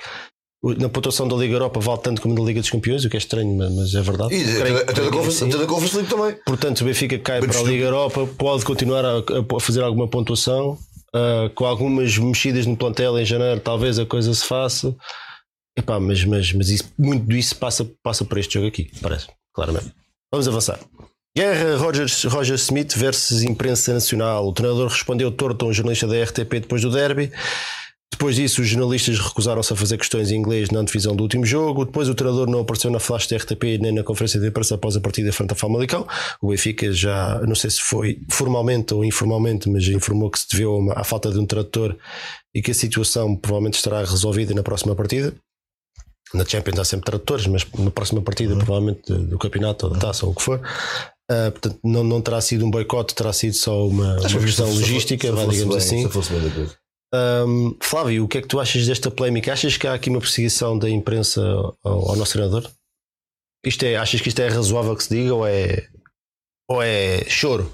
Na 0.78 0.88
pontuação 0.88 1.28
da 1.28 1.36
Liga 1.36 1.56
Europa 1.56 1.80
vale 1.82 2.00
tanto 2.02 2.22
como 2.22 2.34
na 2.34 2.42
Liga 2.42 2.62
dos 2.62 2.70
Campeões, 2.70 3.04
o 3.04 3.10
que 3.10 3.18
é 3.18 3.20
estranho, 3.20 3.54
mas- 3.58 3.94
é 3.94 4.02
verdade. 4.02 4.34
E 4.34 4.44
Creio- 4.62 4.78
até, 4.78 4.94
da 5.04 5.10
Conference, 5.12 5.44
até 5.44 5.58
da 5.58 5.66
Conference 5.66 5.96
League 5.98 6.10
também. 6.10 6.36
Portanto, 6.46 6.82
o 6.82 6.86
Benfica 6.86 7.20
cai 7.20 7.42
Mas 7.42 7.50
para 7.58 7.60
a 7.60 7.70
Liga 7.70 7.84
Europa, 7.86 8.26
pode 8.38 8.64
continuar 8.64 9.04
a, 9.04 9.18
a 9.20 9.60
fazer 9.60 9.84
alguma 9.84 10.08
pontuação, 10.08 10.78
ah, 11.14 11.52
com 11.54 11.66
algumas 11.66 12.18
mexidas 12.18 12.66
no 12.66 12.78
plantel 12.78 13.20
em 13.20 13.26
janeiro, 13.26 13.60
talvez 13.60 14.00
a 14.00 14.06
coisa 14.06 14.34
se 14.34 14.46
faça. 14.46 14.96
Epá, 15.78 16.00
mas 16.00 16.24
mas, 16.24 16.54
mas 16.54 16.70
isso, 16.70 16.86
muito 16.98 17.28
disso 17.28 17.56
passa, 17.58 17.86
passa 18.02 18.24
por 18.24 18.38
este 18.38 18.54
jogo 18.54 18.68
aqui, 18.68 18.90
parece, 19.02 19.28
claramente. 19.54 19.92
Vamos 20.32 20.48
avançar. 20.48 20.80
Guerra 21.36 21.78
Roger, 21.78 22.06
Roger 22.28 22.56
Smith 22.56 22.94
versus 22.96 23.42
imprensa 23.42 23.92
nacional. 23.94 24.48
O 24.48 24.54
treinador 24.54 24.88
respondeu 24.88 25.32
torto 25.32 25.66
a 25.66 25.68
um 25.70 25.74
jornalista 25.74 26.06
da 26.08 26.16
RTP 26.24 26.60
depois 26.62 26.82
do 26.84 26.92
derby. 26.92 27.32
Depois 28.14 28.36
disso, 28.36 28.62
os 28.62 28.68
jornalistas 28.68 29.18
recusaram-se 29.18 29.74
a 29.74 29.76
fazer 29.76 29.98
questões 29.98 30.30
em 30.30 30.36
inglês 30.36 30.70
na 30.70 30.82
antevisão 30.82 31.16
do 31.16 31.24
último 31.24 31.44
jogo. 31.44 31.84
Depois, 31.84 32.08
o 32.08 32.14
treinador 32.14 32.48
não 32.48 32.60
apareceu 32.60 32.92
na 32.92 33.00
flash 33.00 33.26
da 33.26 33.38
RTP 33.38 33.80
nem 33.82 33.92
na 33.92 34.04
conferência 34.04 34.40
de 34.40 34.48
imprensa 34.48 34.76
após 34.76 34.96
a 34.96 35.02
partida 35.02 35.34
frente 35.34 35.50
ao 35.50 35.58
Famalicão. 35.58 36.08
O 36.40 36.50
Benfica 36.50 36.94
já, 36.94 37.42
não 37.42 37.56
sei 37.56 37.72
se 37.72 37.82
foi 37.82 38.22
formalmente 38.30 38.94
ou 38.94 39.04
informalmente, 39.04 39.68
mas 39.68 39.88
informou 39.88 40.30
que 40.30 40.38
se 40.38 40.46
deveu 40.52 40.92
à 40.96 41.04
falta 41.04 41.32
de 41.32 41.40
um 41.40 41.46
tradutor 41.48 41.98
e 42.54 42.62
que 42.62 42.70
a 42.70 42.76
situação 42.76 43.36
provavelmente 43.36 43.78
estará 43.78 44.02
resolvida 44.02 44.54
na 44.54 44.62
próxima 44.62 44.94
partida. 44.94 45.34
Na 46.36 46.46
Champions 46.46 46.78
há 46.78 46.86
sempre 46.86 47.06
tradutores, 47.06 47.48
mas 47.48 47.66
na 47.80 47.90
próxima 47.90 48.22
partida, 48.22 48.56
provavelmente 48.56 49.12
do, 49.12 49.40
campeonato 49.40 49.88
ou 49.88 49.94
da 49.94 50.00
taça 50.00 50.24
ou 50.24 50.34
o 50.34 50.36
que 50.36 50.44
for. 50.44 50.62
Ah, 51.32 51.50
portanto, 51.50 51.80
não, 51.84 52.04
não 52.04 52.22
terá 52.22 52.40
sido 52.42 52.64
um 52.64 52.70
boicote, 52.70 53.16
terá 53.16 53.34
sido 53.34 53.56
só 53.56 53.88
uma, 53.88 54.20
uma 54.20 54.40
questão 54.40 54.68
logística, 54.68 55.32
vá, 55.32 55.46
digamos 55.46 55.76
assim. 55.76 56.04
Se 56.04 56.10
fosse 56.10 56.32
bem 56.32 56.42
da 56.42 56.83
Hum, 57.14 57.78
Flávio, 57.80 58.26
o 58.26 58.28
que 58.28 58.40
é 58.40 58.42
que 58.42 58.48
tu 58.48 58.60
achas 58.60 58.88
desta 58.88 59.12
polémica? 59.12 59.54
Achas 59.54 59.78
que 59.78 59.86
há 59.86 59.94
aqui 59.94 60.10
uma 60.10 60.20
perseguição 60.20 60.80
da 60.80 60.90
imprensa 60.90 61.42
ao, 61.84 62.10
ao 62.10 62.16
nosso 62.16 62.34
treinador? 62.34 62.68
Isto 63.64 63.84
é, 63.84 63.96
achas 63.96 64.20
que 64.20 64.30
isto 64.30 64.40
é 64.40 64.50
razoável 64.50 64.96
que 64.96 65.04
se 65.04 65.10
diga 65.16 65.36
ou 65.36 65.46
é, 65.46 65.88
ou 66.68 66.82
é 66.82 67.24
choro? 67.26 67.72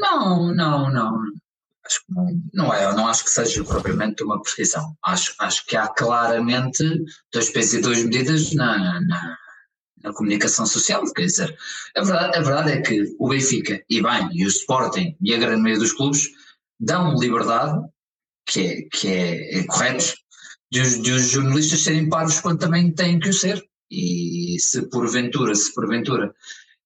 Não, 0.00 0.52
não, 0.52 0.90
não. 0.90 1.16
Acho 1.86 2.00
que 2.00 2.12
não, 2.12 2.42
não 2.52 2.74
é, 2.74 2.84
eu 2.84 2.94
não 2.94 3.06
acho 3.06 3.24
que 3.24 3.30
seja 3.30 3.64
propriamente 3.64 4.22
uma 4.24 4.42
prescrição. 4.42 4.96
Acho, 5.04 5.34
acho 5.38 5.64
que 5.64 5.76
há 5.76 5.86
claramente 5.86 6.84
dois 7.32 7.50
pesos 7.50 7.74
e 7.74 7.80
duas 7.80 8.02
medidas 8.02 8.52
na, 8.52 9.00
na, 9.00 9.38
na 10.02 10.12
comunicação 10.12 10.66
social. 10.66 11.02
Quer 11.14 11.26
dizer, 11.26 11.56
a 11.96 12.02
verdade, 12.02 12.36
a 12.36 12.42
verdade 12.42 12.72
é 12.72 12.82
que 12.82 13.14
o 13.18 13.28
Benfica, 13.28 13.82
e 13.88 14.02
bem, 14.02 14.28
e 14.32 14.44
o 14.44 14.48
Sporting 14.48 15.16
e 15.20 15.32
a 15.32 15.38
grande 15.38 15.62
maioria 15.62 15.78
dos 15.78 15.92
clubes 15.92 16.28
dão 16.78 17.14
liberdade, 17.14 17.88
que 18.48 18.60
é, 18.60 18.82
que 18.90 19.08
é, 19.08 19.58
é 19.58 19.64
correto, 19.64 20.14
de 20.72 20.80
os, 20.80 21.02
de 21.02 21.12
os 21.12 21.28
jornalistas 21.28 21.82
serem 21.82 22.08
paros 22.08 22.40
quando 22.40 22.58
também 22.58 22.92
têm 22.92 23.20
que 23.20 23.28
o 23.28 23.32
ser. 23.32 23.62
E 23.90 24.56
se 24.60 24.82
porventura, 24.90 25.54
se 25.54 25.72
porventura 25.72 26.34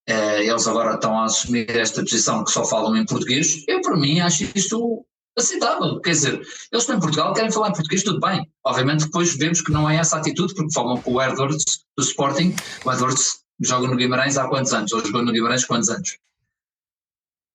eh, 0.07 0.45
eles 0.45 0.67
agora 0.67 0.95
estão 0.95 1.17
a 1.17 1.25
assumir 1.25 1.69
esta 1.69 2.01
posição 2.01 2.43
que 2.43 2.51
só 2.51 2.65
falam 2.65 2.95
em 2.95 3.05
português, 3.05 3.63
eu 3.67 3.81
para 3.81 3.95
mim 3.97 4.19
acho 4.19 4.45
isto 4.55 5.05
aceitável. 5.37 5.99
Quer 6.01 6.11
dizer, 6.11 6.33
eles 6.33 6.49
estão 6.71 6.97
em 6.97 6.99
Portugal, 6.99 7.33
querem 7.33 7.51
falar 7.51 7.69
em 7.69 7.73
português, 7.73 8.03
tudo 8.03 8.19
bem. 8.19 8.45
Obviamente 8.65 9.05
depois 9.05 9.35
vemos 9.35 9.61
que 9.61 9.71
não 9.71 9.89
é 9.89 9.97
essa 9.97 10.17
atitude, 10.17 10.53
porque 10.53 10.73
falam 10.73 11.01
com 11.01 11.13
o 11.13 11.21
Edwards 11.21 11.63
do 11.97 12.03
Sporting, 12.03 12.53
o 12.85 12.91
Edwards 12.91 13.43
joga 13.61 13.87
no 13.87 13.95
Guimarães 13.95 14.37
há 14.37 14.47
quantos 14.47 14.73
anos? 14.73 14.91
Ou 14.91 15.05
jogou 15.05 15.23
no 15.23 15.31
Guimarães 15.31 15.65
quantos 15.65 15.89
anos? 15.89 16.17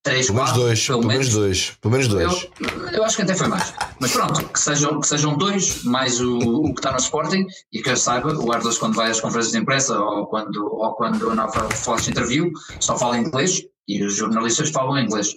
Três, 0.02 0.26
Pelo 0.26 0.36
menos 0.36 0.50
quatro, 0.50 0.64
dois, 0.64 0.86
pelo 0.86 1.06
menos 1.06 1.28
dois, 1.30 1.72
pelo 1.80 1.92
menos 1.92 2.08
dois. 2.08 2.48
Eu, 2.60 2.88
eu 2.90 3.04
acho 3.04 3.16
que 3.16 3.22
até 3.22 3.34
foi 3.34 3.48
mais. 3.48 3.74
Mas 4.00 4.12
pronto, 4.12 4.48
que 4.48 4.60
sejam, 4.60 5.00
que 5.00 5.06
sejam 5.06 5.36
dois, 5.36 5.82
mais 5.82 6.20
o, 6.20 6.38
o 6.38 6.72
que 6.72 6.80
está 6.80 6.92
no 6.92 6.98
Sporting, 6.98 7.44
e 7.72 7.82
que 7.82 7.90
eu 7.90 7.96
saiba, 7.96 8.32
o 8.32 8.54
Edwards 8.54 8.78
quando 8.78 8.94
vai 8.94 9.10
às 9.10 9.20
conferências 9.20 9.52
de 9.52 9.58
imprensa 9.58 9.98
ou 9.98 10.26
quando, 10.26 10.64
ou 10.64 10.94
quando 10.94 11.34
na 11.34 11.48
flash 11.48 12.08
interview, 12.08 12.50
só 12.78 12.96
fala 12.96 13.18
inglês, 13.18 13.62
e 13.88 14.02
os 14.04 14.14
jornalistas 14.14 14.70
falam 14.70 14.98
inglês. 14.98 15.34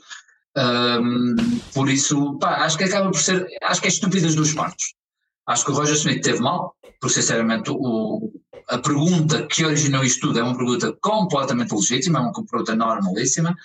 Um, 0.56 1.36
por 1.74 1.90
isso, 1.90 2.38
pá, 2.38 2.66
acho 2.66 2.78
que 2.78 2.84
acaba 2.84 3.10
por 3.10 3.20
ser, 3.20 3.48
acho 3.64 3.82
que 3.82 3.88
é 3.88 3.90
estúpido 3.90 4.26
das 4.26 4.36
duas 4.36 4.54
partes. 4.54 4.94
Acho 5.48 5.66
que 5.66 5.72
o 5.72 5.76
Roger 5.76 5.96
Smith 5.96 6.24
teve 6.24 6.40
mal, 6.40 6.76
porque 7.00 7.16
sinceramente 7.16 7.72
o, 7.72 8.32
a 8.70 8.78
pergunta 8.78 9.46
que 9.48 9.66
originou 9.66 10.04
isto 10.04 10.28
tudo 10.28 10.40
é 10.40 10.44
uma 10.44 10.56
pergunta 10.56 10.96
completamente 11.02 11.74
legítima, 11.74 12.20
é 12.20 12.22
uma 12.22 12.34
pergunta 12.34 12.76
normalíssima. 12.76 13.56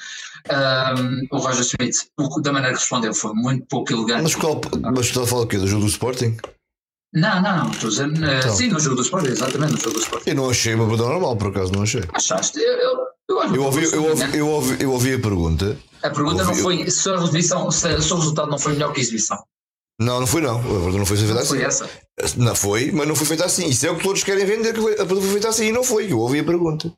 Um, 0.50 1.36
o 1.36 1.38
Roger 1.38 1.62
Smith, 1.62 2.08
da 2.42 2.52
maneira 2.52 2.74
que 2.74 2.80
respondeu, 2.80 3.14
foi 3.14 3.32
muito 3.34 3.66
pouco 3.66 3.92
elegante. 3.92 4.22
Mas, 4.22 4.34
qual, 4.34 4.60
mas 4.82 5.06
estás 5.06 5.26
a 5.26 5.30
falar 5.30 5.42
o 5.42 5.46
quê? 5.46 5.58
Do 5.58 5.66
jogo 5.66 5.84
do 5.84 5.88
Sporting? 5.88 6.36
Não, 7.14 7.40
não, 7.40 7.64
não, 7.64 7.70
estou 7.70 7.88
dizendo, 7.88 8.24
então. 8.24 8.54
sim, 8.54 8.68
no 8.68 8.80
jogo 8.80 8.96
do 8.96 9.02
Sporting, 9.02 9.28
exatamente, 9.28 9.72
no 9.72 9.78
jogo 9.78 9.94
do 9.94 10.00
Sporting. 10.00 10.30
Eu 10.30 10.36
não 10.36 10.50
achei 10.50 10.74
uma 10.74 10.86
pergunta 10.86 11.08
normal, 11.08 11.36
por 11.36 11.48
acaso, 11.48 11.72
não 11.72 11.82
achei. 11.82 12.02
Achaste? 12.12 12.58
Eu, 12.58 12.72
eu, 12.72 12.98
eu, 13.28 13.54
eu, 13.54 13.62
ouvi, 13.62 13.84
eu, 13.84 14.04
ouvi, 14.04 14.38
eu, 14.38 14.48
ouvi, 14.48 14.76
eu 14.82 14.92
ouvi 14.92 15.14
a 15.14 15.18
pergunta. 15.18 15.78
A 16.02 16.10
pergunta 16.10 16.42
ouvi, 16.42 16.54
não 16.56 16.62
foi 16.62 16.90
se 16.90 17.08
a, 17.08 17.14
exibição, 17.14 17.70
se, 17.70 18.02
se 18.02 18.12
o 18.12 18.16
resultado 18.16 18.50
não 18.50 18.58
foi 18.58 18.72
melhor 18.72 18.92
que 18.92 19.00
a 19.00 19.02
exibição. 19.02 19.38
Não, 19.98 20.20
não 20.20 20.26
foi 20.26 20.42
não. 20.42 20.58
A 20.58 20.62
pergunta 20.62 20.98
não 20.98 21.06
foi 21.06 21.16
feita 21.16 21.40
assim. 21.40 21.48
Foi 21.48 21.62
essa? 21.62 21.90
Não 22.36 22.54
foi, 22.54 22.92
mas 22.92 23.08
não 23.08 23.16
foi 23.16 23.26
feita 23.26 23.44
assim. 23.44 23.66
Isso 23.66 23.86
é 23.86 23.90
o 23.90 23.96
que 23.96 24.02
todos 24.02 24.22
querem 24.22 24.44
vender, 24.44 24.74
que 24.74 24.80
a 24.80 25.06
pergunta 25.06 25.22
foi 25.22 25.30
feita 25.32 25.48
assim 25.48 25.66
e 25.66 25.72
não 25.72 25.82
foi. 25.82 26.10
Eu 26.10 26.20
ouvi 26.20 26.40
a 26.40 26.44
pergunta. 26.44 26.92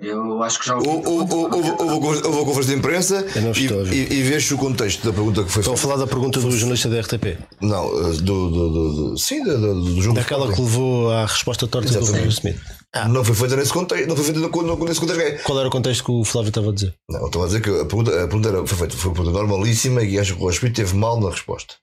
Eu 0.00 0.42
acho 0.42 0.60
que 0.60 0.66
já 0.66 0.76
ouvi. 0.76 0.88
Houve 0.88 1.22
a 1.24 2.44
conferência 2.44 2.72
de 2.72 2.74
imprensa 2.74 3.26
e, 3.56 3.94
e, 3.94 4.18
e 4.18 4.22
vejo 4.22 4.54
o 4.54 4.58
contexto 4.58 5.04
da 5.04 5.12
pergunta 5.12 5.42
que 5.42 5.50
foi 5.50 5.62
feita. 5.62 5.74
Estão 5.74 5.74
a 5.74 5.76
falar 5.76 5.96
da 5.96 6.06
pergunta 6.06 6.40
do 6.40 6.50
jornalista 6.50 6.88
da 6.88 7.00
RTP? 7.00 7.38
Não, 7.60 7.90
do, 8.12 8.22
do, 8.22 8.50
do, 8.50 8.92
do 9.10 9.18
sim, 9.18 9.42
do, 9.42 9.58
do, 9.58 9.94
do. 9.94 10.14
Daquela 10.14 10.52
que 10.52 10.60
levou 10.60 11.10
à 11.10 11.26
resposta 11.26 11.66
torta 11.66 11.92
do 11.92 11.98
Roger 11.98 12.28
Smith. 12.28 12.60
Ah. 12.94 13.08
Não 13.08 13.24
foi 13.24 13.34
feita 13.34 13.56
nesse 13.56 13.72
contexto. 13.72 14.06
Não 14.06 14.14
foi 14.14 14.24
feita 14.24 14.40
nesse 14.40 15.00
contexto. 15.00 15.42
Qual 15.42 15.58
era 15.58 15.66
o 15.66 15.70
contexto 15.70 16.04
que 16.04 16.12
o 16.12 16.24
Flávio 16.24 16.50
estava 16.50 16.70
a 16.70 16.72
dizer? 16.72 16.94
Não, 17.10 17.26
estava 17.26 17.44
a 17.44 17.48
dizer 17.48 17.60
que 17.60 17.68
a 17.68 17.84
pergunta, 17.84 18.10
a 18.10 18.28
pergunta 18.28 18.48
era, 18.48 18.66
foi 18.66 18.78
feita 18.78 18.96
foi 18.96 19.10
uma 19.10 19.16
pergunta 19.16 19.38
normalíssima 19.38 20.02
e 20.04 20.16
acho 20.16 20.36
que 20.36 20.42
o 20.42 20.50
Smith 20.50 20.76
teve 20.76 20.94
mal 20.94 21.20
na 21.20 21.30
resposta. 21.30 21.74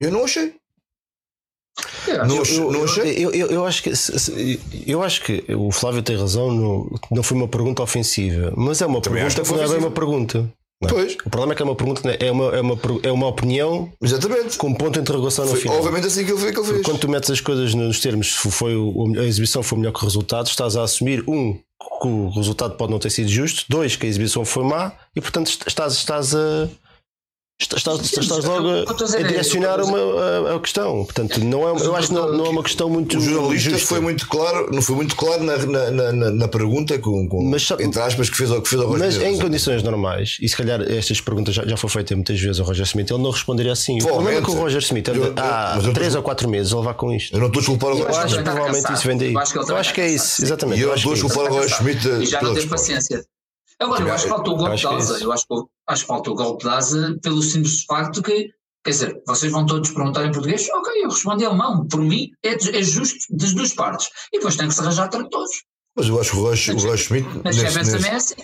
Eu 0.00 0.12
não 0.12 0.24
achei. 0.24 0.54
Não, 2.28 2.42
eu, 2.44 2.70
não 2.70 2.84
achei? 2.84 3.12
Eu, 3.24 3.32
eu, 3.32 3.46
eu, 3.48 3.66
acho 3.66 3.82
que, 3.82 3.92
eu 4.86 5.02
acho 5.02 5.24
que 5.24 5.44
o 5.54 5.72
Flávio 5.72 6.02
tem 6.02 6.16
razão, 6.16 6.52
não, 6.52 7.00
não 7.10 7.22
foi 7.22 7.36
uma 7.36 7.48
pergunta 7.48 7.82
ofensiva, 7.82 8.52
mas 8.56 8.82
é 8.82 8.86
uma 8.86 9.00
Também 9.00 9.22
pergunta 9.22 9.42
que 9.42 9.52
não 9.52 9.62
é 9.62 9.68
bem 9.68 9.78
uma 9.78 9.90
pergunta. 9.90 10.52
Não. 10.82 10.88
Pois. 10.88 11.16
O 11.24 11.30
problema 11.30 11.52
é 11.52 11.56
que 11.56 11.62
é 11.62 11.64
uma 11.64 11.76
pergunta, 11.76 12.10
é 12.10 12.30
uma, 12.30 12.56
é 12.56 12.60
uma, 12.60 12.78
é 13.04 13.12
uma 13.12 13.26
opinião 13.28 13.92
Exatamente. 14.02 14.58
com 14.58 14.74
ponto 14.74 14.94
de 14.94 15.00
interrogação 15.00 15.44
no 15.44 15.52
foi, 15.52 15.60
final. 15.60 15.76
Obviamente 15.76 16.08
assim 16.08 16.24
que 16.24 16.32
ele, 16.32 16.52
que 16.52 16.58
ele 16.58 16.66
fez. 16.66 16.82
Quando 16.82 16.98
tu 16.98 17.08
metes 17.08 17.30
as 17.30 17.40
coisas 17.40 17.72
nos 17.72 18.00
termos, 18.00 18.32
foi 18.32 18.74
a 19.18 19.24
exibição 19.24 19.62
foi 19.62 19.78
melhor 19.78 19.92
que 19.92 20.00
o 20.00 20.04
resultado, 20.04 20.46
estás 20.46 20.76
a 20.76 20.82
assumir 20.82 21.22
um 21.28 21.56
que 22.00 22.08
o 22.08 22.30
resultado 22.30 22.76
pode 22.76 22.90
não 22.90 22.98
ter 22.98 23.10
sido 23.10 23.28
justo, 23.28 23.64
dois 23.68 23.94
que 23.94 24.06
a 24.06 24.08
exibição 24.08 24.44
foi 24.44 24.64
má 24.64 24.92
e 25.14 25.20
portanto 25.20 25.56
estás, 25.66 25.94
estás 25.94 26.34
a 26.34 26.68
Estás, 27.60 28.00
estás 28.00 28.44
logo 28.44 28.68
a, 28.68 28.80
a 28.82 29.22
direcionar 29.22 29.80
uma, 29.80 29.98
a, 29.98 30.56
a, 30.56 30.60
questão. 30.60 31.04
Portanto, 31.04 31.38
não 31.44 31.68
é, 31.68 31.84
eu 31.84 31.94
acho 31.94 32.08
que 32.08 32.14
não, 32.14 32.32
não 32.32 32.46
é 32.46 32.48
uma 32.48 32.62
questão 32.62 32.88
muito. 32.88 33.16
O 33.16 33.20
jornalista 33.20 33.70
justa. 33.70 33.86
foi 33.86 34.00
muito 34.00 34.28
claro, 34.28 34.68
não 34.72 34.82
foi 34.82 34.96
muito 34.96 35.14
claro 35.14 35.44
na, 35.44 35.56
na, 35.58 36.12
na, 36.12 36.30
na 36.30 36.48
pergunta, 36.48 36.98
com, 36.98 37.28
com 37.28 37.42
mas, 37.44 37.70
entre 37.78 38.00
aspas, 38.00 38.28
que 38.28 38.36
fez, 38.36 38.50
que 38.50 38.68
fez 38.68 38.82
ao 38.82 38.88
Roger 38.88 39.06
Mas 39.06 39.16
em 39.22 39.38
condições 39.38 39.82
normais, 39.82 40.38
e 40.40 40.48
se 40.48 40.56
calhar 40.56 40.80
estas 40.82 41.20
perguntas 41.20 41.54
já, 41.54 41.64
já 41.64 41.76
foi 41.76 41.88
feita 41.88 42.14
muitas 42.16 42.40
vezes 42.40 42.58
ao 42.58 42.66
Roger 42.66 42.84
Smith, 42.84 43.10
ele 43.10 43.22
não 43.22 43.30
responderia 43.30 43.72
assim. 43.72 44.00
O 44.02 44.06
problema 44.06 44.38
é 44.38 44.42
que 44.42 44.50
o 44.50 44.54
Roger 44.54 44.80
Smith 44.80 45.08
anda 45.08 45.32
há 45.36 45.78
3 45.78 46.14
ou 46.16 46.22
4 46.22 46.48
meses 46.48 46.72
a 46.72 46.78
levar 46.78 46.94
com 46.94 47.12
isto. 47.12 47.34
Eu 47.34 47.40
não 47.40 47.46
estou 47.46 47.60
a 47.60 47.62
desculpar 47.62 47.90
o 47.90 47.98
Roger 47.98 48.10
Smith. 48.10 48.18
Eu 48.18 48.24
acho 48.24 48.36
que 48.36 48.42
provavelmente 48.42 48.92
isso 48.92 49.06
vem 49.06 49.18
daí. 49.18 49.34
Eu 49.68 49.76
acho 49.76 49.94
que 49.94 50.00
é 50.00 50.10
isso, 50.10 50.44
exatamente. 50.44 50.80
E 50.80 50.82
eu 50.82 50.94
estou 50.94 51.12
a 51.12 51.14
desculpar 51.14 51.44
o 51.44 51.54
Roger 51.54 51.76
Smith. 51.76 52.04
E 52.04 52.26
já 52.26 52.42
não 52.42 52.54
teve 52.54 52.66
paciência. 52.66 53.24
Agora, 53.82 54.02
eu 54.02 54.12
acho 54.12 54.24
que 54.24 54.30
faltou 54.30 54.54
o 54.54 54.56
golpe 54.56 54.76
de 54.76 54.86
asa. 54.86 55.18
Eu 55.22 55.32
acho 55.32 55.46
que, 55.46 55.54
acho 55.88 56.02
que 56.02 56.08
faltou 56.08 56.34
o 56.34 56.36
golpe 56.36 56.64
de 56.64 56.70
asa 56.70 57.18
pelo 57.22 57.42
simples 57.42 57.84
facto 57.84 58.22
que, 58.22 58.50
quer 58.84 58.90
dizer, 58.90 59.22
vocês 59.26 59.50
vão 59.50 59.66
todos 59.66 59.90
perguntar 59.90 60.24
em 60.24 60.32
português, 60.32 60.68
ok, 60.70 61.04
eu 61.04 61.08
respondi 61.08 61.44
alemão, 61.44 61.86
por 61.86 62.00
mim 62.00 62.30
é, 62.44 62.54
é 62.54 62.82
justo 62.82 63.18
das 63.30 63.52
duas 63.52 63.74
partes. 63.74 64.08
E 64.32 64.38
depois 64.38 64.56
tem 64.56 64.68
que 64.68 64.74
se 64.74 64.80
arranjar 64.80 65.08
tradutores. 65.08 65.62
Mas 65.96 66.08
eu 66.08 66.20
acho 66.20 66.30
que 66.30 66.36
o 66.38 66.42
Roger, 66.42 66.74
o 66.74 66.78
Roger 66.78 66.94
Smith. 66.94 67.26
Mas 67.44 67.56
nesse, 67.56 67.78
nesse, 67.78 68.06
é 68.06 68.14
assim. 68.14 68.34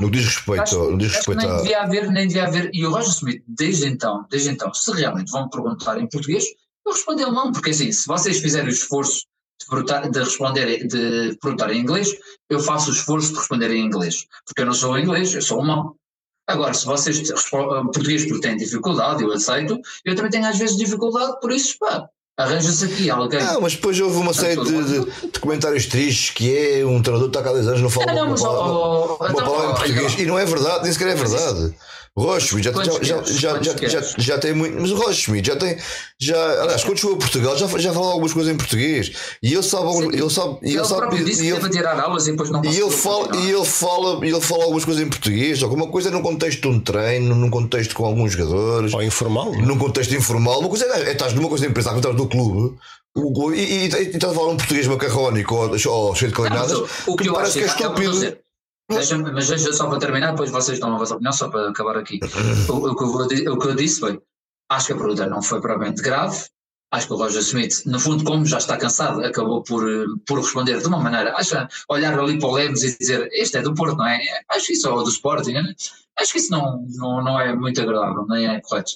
No 0.00 0.10
diz 0.10 0.24
respeito, 0.24 0.62
acho, 0.62 0.90
no 0.90 0.98
diz 0.98 1.12
respeito 1.12 1.38
nem, 1.38 1.56
devia 1.56 1.82
haver, 1.82 2.10
nem 2.10 2.26
devia 2.26 2.44
haver. 2.44 2.70
E 2.72 2.86
o 2.86 2.90
Roger 2.90 3.10
Smith, 3.10 3.42
desde 3.46 3.86
então, 3.86 4.26
desde 4.30 4.50
então, 4.50 4.72
se 4.72 4.92
realmente 4.92 5.30
vão 5.30 5.48
perguntar 5.48 5.98
em 5.98 6.08
português, 6.08 6.44
eu 6.86 6.92
respondi 6.92 7.22
alemão, 7.22 7.52
porque 7.52 7.70
assim, 7.70 7.90
se 7.90 8.06
vocês 8.06 8.38
fizerem 8.38 8.68
o 8.68 8.72
esforço 8.72 9.26
de, 9.68 10.10
de 10.10 10.18
responder, 10.18 10.86
de 10.86 11.38
perguntar 11.40 11.72
em 11.72 11.80
inglês, 11.80 12.14
eu 12.48 12.60
faço 12.60 12.90
o 12.90 12.92
esforço 12.92 13.32
de 13.32 13.38
responder 13.38 13.70
em 13.70 13.84
inglês, 13.84 14.26
porque 14.46 14.62
eu 14.62 14.66
não 14.66 14.72
sou 14.72 14.98
inglês, 14.98 15.34
eu 15.34 15.42
sou 15.42 15.60
humano. 15.60 15.96
Agora, 16.46 16.74
se 16.74 16.84
vocês 16.84 17.30
português 17.50 18.26
porque 18.26 18.40
têm 18.40 18.56
dificuldade, 18.56 19.22
eu 19.22 19.32
aceito, 19.32 19.80
eu 20.04 20.16
também 20.16 20.30
tenho 20.30 20.46
às 20.46 20.58
vezes 20.58 20.76
dificuldade, 20.76 21.38
por 21.40 21.52
isso, 21.52 21.76
pá, 21.78 22.08
arranja-se 22.36 22.84
aqui 22.86 23.10
alguém. 23.10 23.40
Não, 23.40 23.60
mas 23.60 23.74
depois 23.74 24.00
houve 24.00 24.16
uma 24.16 24.34
série 24.34 24.60
de, 24.60 24.84
de, 24.84 25.30
de, 25.30 25.40
comentários 25.40 25.86
tristes 25.86 26.30
que 26.30 26.56
é 26.56 26.84
um 26.84 27.00
treinador 27.02 27.30
que 27.30 27.38
está 27.38 27.42
cá 27.42 27.50
há 27.50 27.54
10 27.54 27.68
anos 27.68 27.82
não 27.82 27.90
fala 27.90 28.10
ah, 28.10 28.14
não, 28.14 28.26
uma, 28.28 28.36
palavra, 28.36 28.72
oh, 28.72 29.16
uma 29.16 29.30
então, 29.30 29.44
palavra 29.44 29.66
em 29.66 29.74
português 29.74 30.18
e 30.18 30.26
não 30.26 30.38
é 30.38 30.44
verdade, 30.44 30.82
nem 30.82 30.92
sequer 30.92 31.08
é 31.08 31.14
verdade. 31.14 31.74
O 32.20 32.38
Schmidt 32.38 32.70
já, 32.70 32.84
já, 32.84 33.22
já, 33.24 33.62
já, 33.62 33.88
já, 33.88 34.00
já, 34.18 34.38
tem 34.38 34.52
muito. 34.52 34.78
Mas 34.78 34.90
o 34.90 35.12
Schmidt 35.12 35.48
já 35.48 35.56
tem. 35.56 35.78
Já, 36.20 36.62
aliás, 36.62 36.84
quando 36.84 36.98
chegou 36.98 37.16
a 37.16 37.18
Portugal 37.18 37.56
já, 37.56 37.66
já 37.78 37.92
falou 37.94 38.10
algumas 38.10 38.34
coisas 38.34 38.52
em 38.52 38.56
português. 38.58 39.12
E 39.42 39.54
ele 39.54 39.62
sabe. 39.62 39.90
Sim, 39.92 40.08
ele 40.08 40.30
sabe. 40.30 40.58
Ele, 40.62 40.76
ele 40.76 40.84
sabe 40.84 41.24
disse 41.24 41.44
e 41.44 41.50
ele, 41.50 41.70
tirar 41.70 41.98
aulas 41.98 42.26
e 42.26 42.32
depois 42.32 42.50
não 42.50 42.62
e 42.62 42.78
ele 42.78 42.90
fala 42.90 43.36
E 43.36 43.50
ele 43.50 43.64
fala, 43.64 44.26
ele 44.26 44.40
fala 44.40 44.64
algumas 44.64 44.84
coisas 44.84 45.02
em 45.02 45.08
português. 45.08 45.62
Alguma 45.62 45.88
coisa 45.88 46.10
num 46.10 46.20
contexto 46.20 46.60
de 46.60 46.68
um 46.68 46.78
treino, 46.78 47.34
num 47.34 47.48
contexto 47.48 47.94
com 47.94 48.04
alguns 48.04 48.32
jogadores. 48.32 48.92
Ou 48.92 49.02
informal. 49.02 49.52
Num 49.54 49.78
contexto 49.78 50.14
informal. 50.14 50.60
Uma 50.60 50.68
coisa 50.68 50.84
é, 50.84 51.08
é 51.08 51.12
estás 51.12 51.32
numa 51.32 51.48
coisa 51.48 51.64
de 51.64 51.70
empresa, 51.70 51.96
estás 51.96 52.14
do 52.14 52.26
clube. 52.26 52.76
O, 53.16 53.52
e, 53.52 53.58
e, 53.58 53.62
e, 53.62 53.84
e 53.84 53.86
estás 53.86 54.32
a 54.32 54.36
falar 54.36 54.52
um 54.52 54.56
português 54.56 54.86
macarrónico 54.86 55.54
ou, 55.54 55.70
ou 55.70 56.14
cheio 56.14 56.30
de 56.30 56.36
calinadas. 56.36 56.78
O 57.06 57.16
que, 57.16 57.24
que 57.24 57.32
parece 57.32 57.58
que 57.58 57.64
é 57.64 57.66
estúpido. 57.66 58.36
Deixa, 58.90 59.16
mas 59.18 59.48
deixa 59.48 59.72
só 59.72 59.88
para 59.88 59.98
terminar, 59.98 60.32
depois 60.32 60.50
vocês 60.50 60.78
dão 60.78 60.94
a 60.94 60.98
vossa 60.98 61.14
opinião, 61.14 61.32
só 61.32 61.48
para 61.48 61.70
acabar 61.70 61.96
aqui. 61.96 62.20
O, 62.68 62.72
o, 62.74 62.96
que, 62.96 63.04
eu, 63.04 63.52
o 63.54 63.58
que 63.58 63.68
eu 63.68 63.74
disse 63.74 64.00
foi: 64.00 64.20
acho 64.68 64.86
que 64.88 64.92
a 64.92 64.96
pergunta 64.96 65.26
não 65.26 65.42
foi 65.42 65.60
propriamente 65.60 66.02
grave. 66.02 66.46
Acho 66.92 67.06
que 67.06 67.12
o 67.12 67.16
Roger 67.16 67.40
Smith, 67.40 67.86
no 67.86 68.00
fundo, 68.00 68.24
como 68.24 68.44
já 68.44 68.58
está 68.58 68.76
cansado, 68.76 69.24
acabou 69.24 69.62
por, 69.62 69.84
por 70.26 70.40
responder 70.40 70.80
de 70.80 70.88
uma 70.88 70.98
maneira, 70.98 71.32
acho, 71.36 71.54
olhar 71.88 72.18
ali 72.18 72.36
para 72.36 72.48
o 72.48 72.52
Lemos 72.52 72.82
e 72.82 72.98
dizer 72.98 73.28
este 73.32 73.58
é 73.58 73.62
do 73.62 73.72
Porto, 73.74 73.96
não 73.96 74.08
é? 74.08 74.18
Acho 74.48 74.66
que 74.66 74.72
isso 74.72 74.88
é 74.88 74.90
do 74.90 75.08
Sporting, 75.08 75.52
né? 75.52 75.72
acho 76.20 76.32
que 76.32 76.38
isso 76.38 76.50
não, 76.50 76.84
não, 76.96 77.22
não 77.22 77.40
é 77.40 77.54
muito 77.54 77.80
agradável, 77.80 78.26
nem 78.28 78.46
é 78.46 78.60
correto. 78.60 78.92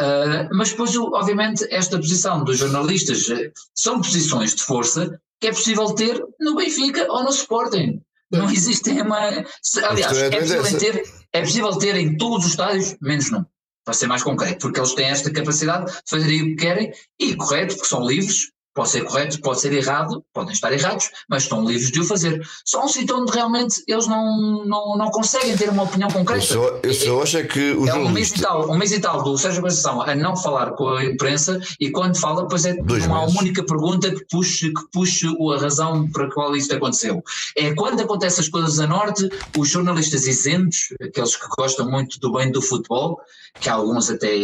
Uh, 0.00 0.54
mas 0.54 0.70
depois, 0.70 0.96
obviamente, 0.96 1.66
esta 1.70 1.96
posição 1.96 2.44
dos 2.44 2.58
jornalistas 2.58 3.28
eh, 3.30 3.52
são 3.74 4.00
posições 4.00 4.54
de 4.54 4.62
força 4.62 5.20
que 5.40 5.48
é 5.48 5.50
possível 5.50 5.94
ter 5.94 6.22
no 6.40 6.54
Benfica 6.54 7.06
ou 7.10 7.24
no 7.24 7.30
Sporting. 7.30 8.00
Não 8.30 8.50
existe 8.50 8.90
uma. 8.90 9.18
Aliás, 9.84 10.18
é, 10.18 10.26
é 10.26 10.40
possível, 10.40 10.78
ter, 10.78 11.04
é 11.32 11.40
possível 11.40 11.78
ter 11.78 11.96
em 11.96 12.16
todos 12.16 12.44
os 12.44 12.50
estádios, 12.52 12.96
menos 13.00 13.30
num. 13.30 13.44
Para 13.84 13.94
ser 13.94 14.08
mais 14.08 14.22
concreto, 14.22 14.58
porque 14.58 14.80
eles 14.80 14.94
têm 14.94 15.06
esta 15.06 15.30
capacidade 15.30 15.86
de 15.86 16.00
fazer 16.10 16.42
o 16.42 16.46
que 16.46 16.56
querem 16.56 16.92
e 17.20 17.36
correto, 17.36 17.74
porque 17.74 17.88
são 17.88 18.04
livres, 18.04 18.50
Pode 18.76 18.90
ser 18.90 19.04
correto, 19.04 19.40
pode 19.40 19.58
ser 19.58 19.72
errado, 19.72 20.22
podem 20.34 20.52
estar 20.52 20.70
errados, 20.70 21.10
mas 21.30 21.44
estão 21.44 21.64
livres 21.64 21.90
de 21.90 21.98
o 21.98 22.04
fazer. 22.04 22.46
Só 22.62 22.84
um 22.84 22.88
sítio 22.88 23.16
onde 23.16 23.32
realmente 23.32 23.82
eles 23.88 24.06
não, 24.06 24.66
não, 24.66 24.98
não 24.98 25.10
conseguem 25.10 25.56
ter 25.56 25.70
uma 25.70 25.84
opinião 25.84 26.10
concreta. 26.10 26.44
Eu 26.44 26.46
só, 26.46 26.80
eu 26.82 26.92
só 26.92 27.22
acho 27.22 27.38
é 27.38 27.44
que 27.44 27.72
o 27.72 27.88
é 27.88 27.94
um 27.94 28.10
mês, 28.10 28.32
e 28.32 28.42
tal, 28.42 28.70
um 28.70 28.76
mês 28.76 28.92
e 28.92 29.00
tal 29.00 29.22
do 29.22 29.38
Sérgio 29.38 29.62
Conceição 29.62 30.02
a 30.02 30.14
não 30.14 30.36
falar 30.36 30.72
com 30.72 30.90
a 30.90 31.02
imprensa 31.02 31.58
e 31.80 31.90
quando 31.90 32.18
fala, 32.18 32.46
pois 32.46 32.66
é 32.66 32.74
Dois 32.74 33.06
uma 33.06 33.22
meses. 33.22 33.40
única 33.40 33.64
pergunta 33.64 34.10
que 34.10 34.26
puxe, 34.30 34.70
que 34.70 34.82
puxe 34.92 35.26
a 35.26 35.58
razão 35.58 36.10
para 36.10 36.26
a 36.26 36.30
qual 36.30 36.54
isto 36.54 36.74
aconteceu. 36.74 37.22
É 37.56 37.74
quando 37.74 38.00
acontecem 38.00 38.42
as 38.42 38.48
coisas 38.50 38.78
a 38.78 38.86
norte, 38.86 39.26
os 39.56 39.70
jornalistas 39.70 40.26
isentos, 40.26 40.88
aqueles 41.00 41.34
que 41.34 41.46
gostam 41.56 41.90
muito 41.90 42.20
do 42.20 42.30
bem 42.30 42.52
do 42.52 42.60
futebol, 42.60 43.18
que 43.58 43.70
alguns 43.70 44.10
até 44.10 44.36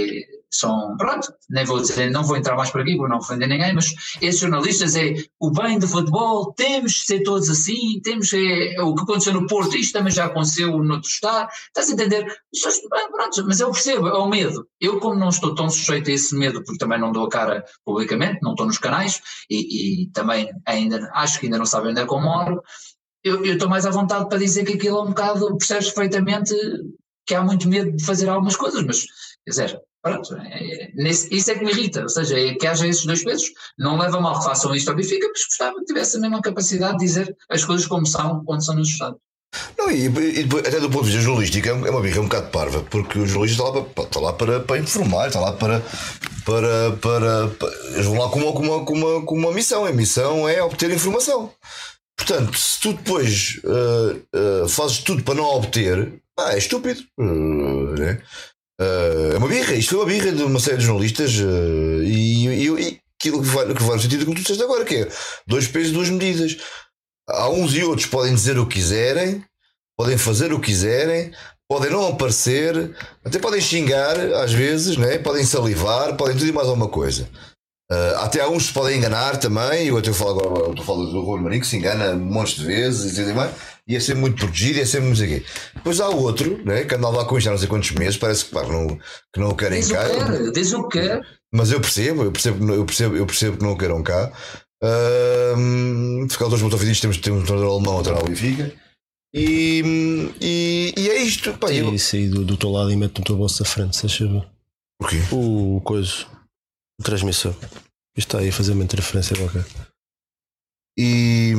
são, 0.52 0.96
pronto, 0.96 1.32
nem 1.48 1.64
vou 1.64 1.80
dizer, 1.80 2.10
não 2.10 2.22
vou 2.22 2.36
entrar 2.36 2.56
mais 2.56 2.70
por 2.70 2.80
aqui, 2.80 2.96
vou 2.96 3.08
não 3.08 3.18
ofender 3.18 3.48
ninguém, 3.48 3.74
mas 3.74 3.94
esses 4.20 4.40
jornalistas 4.40 4.94
é 4.96 5.14
o 5.40 5.50
bem 5.50 5.78
do 5.78 5.88
futebol, 5.88 6.52
temos 6.52 7.00
que 7.00 7.06
ser 7.06 7.22
todos 7.22 7.48
assim, 7.48 8.00
temos 8.02 8.32
é, 8.32 8.80
o 8.80 8.94
que 8.94 9.02
aconteceu 9.02 9.32
no 9.32 9.46
Porto, 9.46 9.76
isto 9.76 9.92
também 9.92 10.12
já 10.12 10.26
aconteceu 10.26 10.78
no 10.78 10.94
outro 10.94 11.08
estado, 11.08 11.48
estás 11.68 11.88
a 11.88 11.92
entender? 11.92 12.26
Pronto, 13.10 13.44
mas 13.46 13.60
eu 13.60 13.70
percebo, 13.70 14.08
é 14.08 14.18
o 14.18 14.28
medo. 14.28 14.66
Eu, 14.80 15.00
como 15.00 15.18
não 15.18 15.28
estou 15.28 15.54
tão 15.54 15.70
sujeito 15.70 16.10
a 16.10 16.12
esse 16.12 16.36
medo, 16.36 16.62
porque 16.64 16.78
também 16.78 17.00
não 17.00 17.12
dou 17.12 17.24
a 17.24 17.30
cara 17.30 17.64
publicamente, 17.84 18.40
não 18.42 18.52
estou 18.52 18.66
nos 18.66 18.78
canais 18.78 19.20
e, 19.48 20.02
e 20.02 20.06
também 20.10 20.50
ainda 20.66 21.10
acho 21.14 21.40
que 21.40 21.46
ainda 21.46 21.58
não 21.58 21.66
sabem 21.66 21.92
onde 21.92 22.00
é 22.00 22.06
que 22.06 22.12
eu 22.12 22.20
moro, 22.20 22.62
eu 23.24 23.44
estou 23.44 23.68
mais 23.68 23.86
à 23.86 23.90
vontade 23.90 24.28
para 24.28 24.38
dizer 24.38 24.64
que 24.64 24.74
aquilo 24.74 24.98
é 24.98 25.02
um 25.02 25.08
bocado, 25.08 25.56
percebes 25.56 25.90
perfeitamente 25.90 26.54
que 27.24 27.34
há 27.34 27.42
muito 27.42 27.68
medo 27.68 27.96
de 27.96 28.04
fazer 28.04 28.28
algumas 28.28 28.56
coisas, 28.56 28.82
mas 28.84 29.04
quer 29.44 29.50
dizer, 29.50 29.80
pronto, 30.02 30.34
é, 30.36 30.84
é, 30.84 30.92
isso 31.08 31.50
é 31.50 31.54
que 31.54 31.64
me 31.64 31.70
irrita, 31.70 32.02
ou 32.02 32.08
seja, 32.08 32.38
é 32.38 32.54
que 32.54 32.66
haja 32.66 32.86
esses 32.86 33.04
dois 33.04 33.24
pesos, 33.24 33.50
não 33.78 33.98
leva 33.98 34.20
mal 34.20 34.38
que 34.38 34.44
façam 34.44 34.74
isto 34.74 34.88
ao 34.88 34.96
Benfica, 34.96 35.28
mas 35.28 35.44
gostava 35.44 35.78
que 35.78 35.84
tivesse 35.84 36.16
a 36.16 36.20
mesma 36.20 36.42
capacidade 36.42 36.98
de 36.98 37.04
dizer 37.04 37.36
as 37.48 37.64
coisas 37.64 37.86
como 37.86 38.06
são 38.06 38.44
quando 38.44 38.64
são 38.64 38.74
nos 38.74 38.88
Estados. 38.88 39.18
Não, 39.78 39.90
e, 39.90 40.06
e, 40.06 40.48
até 40.58 40.80
do 40.80 40.88
ponto 40.88 41.04
de 41.04 41.10
vista 41.10 41.20
jornalístico 41.20 41.68
é 41.68 41.72
uma 41.72 42.00
birra 42.00 42.20
um 42.20 42.24
bocado 42.24 42.48
parva, 42.48 42.82
porque 42.90 43.18
o 43.18 43.26
jornalista 43.26 43.62
está 43.62 43.78
lá, 43.78 43.84
para, 43.84 44.04
está 44.04 44.20
lá 44.20 44.32
para, 44.32 44.60
para 44.60 44.78
informar, 44.78 45.26
está 45.26 45.40
lá 45.40 45.52
para. 45.52 45.82
para, 46.44 46.92
para, 47.00 47.48
para 47.48 47.68
eles 47.92 48.06
vão 48.06 48.18
lá 48.18 48.30
com 48.30 48.38
uma, 48.40 48.52
com, 48.52 48.62
uma, 48.62 48.84
com, 48.84 48.94
uma, 48.94 49.26
com 49.26 49.34
uma 49.34 49.52
missão. 49.52 49.84
A 49.84 49.92
missão 49.92 50.48
é 50.48 50.62
obter 50.62 50.90
informação. 50.90 51.52
Portanto, 52.16 52.56
se 52.56 52.80
tu 52.80 52.92
depois 52.94 53.60
uh, 53.64 54.64
uh, 54.64 54.68
fazes 54.68 54.98
tudo 54.98 55.22
para 55.22 55.34
não 55.34 55.44
obter, 55.44 56.14
ah, 56.38 56.54
é 56.54 56.58
estúpido. 56.58 57.02
Uh, 57.18 57.94
né? 57.98 58.22
É 58.80 59.36
uma 59.36 59.48
birra. 59.48 59.74
Isto 59.74 59.90
foi 59.90 59.98
uma 59.98 60.06
birra 60.06 60.32
de 60.32 60.42
uma 60.42 60.60
série 60.60 60.78
de 60.78 60.84
jornalistas 60.84 61.32
e, 61.32 62.46
e, 62.48 62.68
e 62.68 63.00
aquilo 63.18 63.40
que 63.40 63.48
vai, 63.48 63.72
que 63.72 63.82
vai 63.82 63.96
no 63.96 64.02
sentido 64.02 64.26
que 64.26 64.32
tu 64.32 64.40
disseste 64.40 64.62
agora, 64.62 64.84
que 64.84 64.96
é 64.96 65.08
dois 65.46 65.68
pesos, 65.68 65.92
duas 65.92 66.10
medidas. 66.10 66.56
Há 67.28 67.48
uns 67.48 67.74
e 67.74 67.82
outros 67.84 68.06
podem 68.06 68.34
dizer 68.34 68.58
o 68.58 68.66
que 68.66 68.74
quiserem, 68.74 69.44
podem 69.96 70.18
fazer 70.18 70.52
o 70.52 70.58
que 70.58 70.66
quiserem, 70.66 71.32
podem 71.68 71.90
não 71.90 72.08
aparecer, 72.08 72.94
até 73.24 73.38
podem 73.38 73.60
xingar 73.60 74.18
às 74.18 74.52
vezes, 74.52 74.96
né? 74.96 75.18
podem 75.18 75.44
salivar, 75.44 76.16
podem 76.16 76.36
tudo 76.36 76.48
e 76.48 76.52
mais 76.52 76.68
alguma 76.68 76.88
coisa. 76.88 77.28
Uh, 77.90 78.16
até 78.18 78.40
há 78.40 78.48
uns 78.48 78.68
que 78.68 78.74
podem 78.74 78.98
enganar 78.98 79.36
também, 79.36 79.86
eu 79.88 79.98
até 79.98 80.12
falo 80.12 80.40
agora, 80.40 80.78
eu 80.78 80.84
falo 80.84 81.06
do 81.06 81.20
Rui 81.22 81.40
Marinho 81.40 81.60
que 81.60 81.66
se 81.66 81.76
engana 81.76 82.14
montes 82.14 82.56
de 82.56 82.64
vezes 82.64 83.12
e 83.12 83.22
tudo 83.22 83.34
mais, 83.34 83.52
e 83.86 83.96
é 83.96 84.00
sempre 84.00 84.20
muito 84.20 84.36
protegido, 84.36 84.78
e 84.78 84.82
é 84.82 84.86
sempre 84.86 85.06
muito 85.08 85.22
aqui. 85.22 85.44
Depois 85.74 86.00
há 86.00 86.08
o 86.08 86.22
outro, 86.22 86.64
né, 86.64 86.84
que 86.84 86.94
anda 86.94 87.08
lá 87.08 87.24
com 87.24 87.36
isto 87.36 87.48
há 87.48 87.50
não 87.50 87.58
sei 87.58 87.68
quantos 87.68 87.90
meses, 87.92 88.16
parece 88.16 88.44
que, 88.44 88.52
pá, 88.52 88.62
não, 88.66 88.86
que 89.32 89.40
não 89.40 89.48
o 89.50 89.56
querem 89.56 89.80
diz 89.80 89.90
cá. 89.90 90.04
O 90.06 90.52
diz 90.52 90.72
o 90.72 90.88
que 90.88 91.00
quer. 91.00 91.20
Mas 91.52 91.70
eu 91.72 91.80
percebo, 91.80 92.24
eu 92.24 92.32
percebo, 92.32 92.72
eu 92.72 92.84
percebo, 92.86 93.16
eu 93.16 93.26
percebo 93.26 93.56
que 93.58 93.62
não 93.62 93.72
o 93.72 93.78
queiram 93.78 94.02
cá. 94.02 94.32
Uh, 94.82 96.26
por 96.26 96.38
causa 96.38 96.56
dos 96.56 97.00
temos, 97.00 97.18
temos 97.18 97.42
um 97.42 97.46
treinador 97.46 97.74
alemão 97.74 98.00
a 98.00 98.02
treinar 98.02 98.24
o 98.24 98.28
Benfica. 98.28 98.74
E, 99.34 99.82
e, 100.40 100.94
e, 100.96 101.08
é 101.08 101.22
isto. 101.22 101.56
Pá, 101.58 101.72
eu... 101.72 101.94
Isso 101.94 102.16
aí 102.16 102.28
do, 102.28 102.44
do 102.44 102.56
teu 102.56 102.70
lado 102.70 102.90
e 102.90 102.96
mete 102.96 103.18
no 103.18 103.24
teu 103.24 103.36
bolso 103.36 103.62
da 103.62 103.68
frente, 103.68 103.96
se 103.96 104.06
achas 104.06 104.28
O 104.30 105.06
quê? 105.06 105.16
O 105.30 105.80
coisa. 105.82 106.26
O 107.00 107.02
transmissor. 107.02 107.54
Isto 108.16 108.28
está 108.28 108.38
aí 108.38 108.48
a 108.50 108.52
fazer 108.52 108.72
uma 108.72 108.84
interferência 108.84 109.36
qualquer. 109.36 109.64
E. 110.98 111.54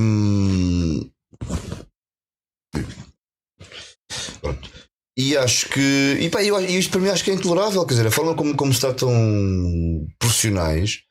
Pronto. 4.44 4.70
E 5.18 5.38
acho 5.38 5.70
que. 5.70 6.18
E 6.20 6.30
pá, 6.30 6.44
eu, 6.44 6.60
isto 6.60 6.92
para 6.92 7.00
mim 7.00 7.10
acho 7.10 7.24
que 7.24 7.32
é 7.32 7.34
intolerável. 7.34 7.86
Quer 7.86 7.94
dizer, 7.94 8.08
a 8.08 8.12
forma 8.12 8.36
como, 8.36 8.56
como 8.56 8.74
se 8.74 8.82
tratam 8.82 10.08
profissionais 10.20 11.04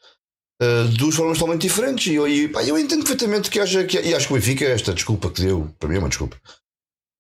uh, 0.61 0.89
duas 0.97 1.15
formas 1.15 1.39
totalmente 1.39 1.63
diferentes. 1.63 2.07
E 2.09 2.17
eu, 2.17 2.29
e, 2.29 2.49
pá, 2.49 2.63
eu 2.65 2.79
entendo 2.79 3.05
perfeitamente 3.05 3.51
que 3.51 3.61
haja. 3.61 3.85
Que, 3.85 4.01
e 4.01 4.15
acho 4.15 4.27
que 4.27 4.33
o 4.33 4.37
Benfica, 4.37 4.65
esta 4.67 4.93
desculpa 4.93 5.31
que 5.31 5.43
deu, 5.43 5.75
para 5.79 5.89
mim 5.89 5.97
é 5.97 5.99
uma 5.99 6.09
desculpa. 6.09 6.37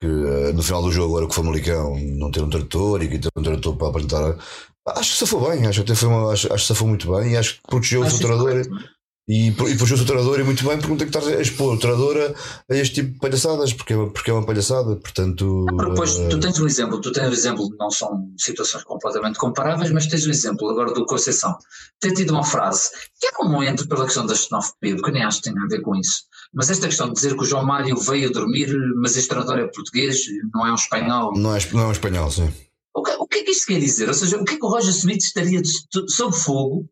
Que 0.00 0.08
uh, 0.08 0.52
no 0.52 0.62
final 0.62 0.82
do 0.82 0.92
jogo, 0.92 1.14
agora 1.14 1.26
que 1.26 1.32
o 1.32 1.34
Famalicão 1.34 1.96
não 1.98 2.30
ter 2.30 2.42
um 2.42 2.50
trator 2.50 3.02
e 3.02 3.08
que 3.08 3.18
ter 3.18 3.28
um 3.36 3.42
trator 3.42 3.76
para 3.76 3.88
apresentar 3.88 4.36
Acho 4.84 5.12
que 5.12 5.18
se 5.18 5.26
foi 5.26 5.50
bem, 5.50 5.66
acho 5.66 5.84
que 5.84 5.92
até 5.92 6.00
foi 6.00 6.08
uma, 6.08 6.32
acho, 6.32 6.52
acho 6.52 6.66
que 6.66 6.72
se 6.72 6.78
foi 6.78 6.88
muito 6.88 7.12
bem 7.12 7.32
e 7.32 7.36
acho 7.36 7.54
que 7.54 7.60
protegeu 7.68 8.02
acho 8.02 8.16
o 8.16 8.18
treinador. 8.18 8.66
E, 9.28 9.48
e 9.48 9.52
protegeu 9.52 9.98
o 9.98 10.04
treinador 10.04 10.40
e 10.40 10.42
muito 10.42 10.64
bem 10.66 10.76
porque 10.76 10.90
não 10.90 10.96
tem 10.96 11.08
que 11.08 11.16
estar 11.16 11.30
a 11.30 11.40
expor 11.40 11.74
o 11.74 11.78
treinador 11.78 12.34
a, 12.68 12.74
este 12.74 12.96
tipo 12.96 13.12
de 13.12 13.18
palhaçadas, 13.20 13.72
porque, 13.72 13.92
é 13.92 14.06
porque 14.06 14.30
é 14.30 14.34
uma 14.34 14.44
palhaçada. 14.44 14.96
Portanto, 14.96 15.64
não, 15.70 15.90
depois, 15.90 16.16
uh... 16.16 16.28
tu 16.28 16.40
tens 16.40 16.58
um 16.58 16.66
exemplo, 16.66 17.00
tu 17.00 17.12
tens 17.12 17.28
um 17.28 17.32
exemplo, 17.32 17.68
não 17.78 17.90
são 17.90 18.28
situações 18.36 18.82
completamente 18.82 19.38
comparáveis, 19.38 19.92
mas 19.92 20.06
tens 20.06 20.26
um 20.26 20.30
exemplo 20.30 20.68
agora 20.68 20.92
do 20.92 21.06
Conceição. 21.06 21.56
Tem 22.00 22.12
tido 22.12 22.30
uma 22.30 22.42
frase 22.42 22.90
que 23.20 23.28
é 23.28 23.32
comum 23.32 23.62
entre 23.62 23.86
pela 23.86 24.04
questão 24.06 24.26
da 24.26 24.34
xenofobia, 24.34 24.96
que 24.96 25.10
nem 25.12 25.22
acho 25.22 25.40
que 25.40 25.50
tem 25.50 25.62
a 25.62 25.66
ver 25.68 25.82
com 25.82 25.94
isso. 25.94 26.24
Mas 26.52 26.68
esta 26.68 26.88
questão 26.88 27.06
de 27.06 27.14
dizer 27.14 27.34
que 27.36 27.42
o 27.42 27.46
João 27.46 27.64
Mário 27.64 27.96
veio 27.96 28.30
dormir, 28.30 28.74
mas 28.96 29.16
este 29.16 29.28
treinador 29.28 29.58
é 29.58 29.68
português, 29.68 30.18
não 30.52 30.66
é 30.66 30.72
um 30.72 30.74
espanhol. 30.74 31.32
Não 31.36 31.54
é, 31.54 31.60
não 31.72 31.80
é 31.82 31.86
um 31.86 31.92
espanhol, 31.92 32.30
sim. 32.30 32.52
O 32.94 33.02
que, 33.02 33.12
o 33.12 33.26
que 33.26 33.38
é 33.38 33.44
que 33.44 33.52
isto 33.52 33.66
quer 33.66 33.78
dizer? 33.78 34.08
Ou 34.08 34.14
seja, 34.14 34.36
o 34.36 34.44
que 34.44 34.54
é 34.54 34.58
que 34.58 34.64
o 34.64 34.68
Roger 34.68 34.90
Smith 34.90 35.22
estaria 35.22 35.62
sob 36.08 36.36
fogo 36.36 36.86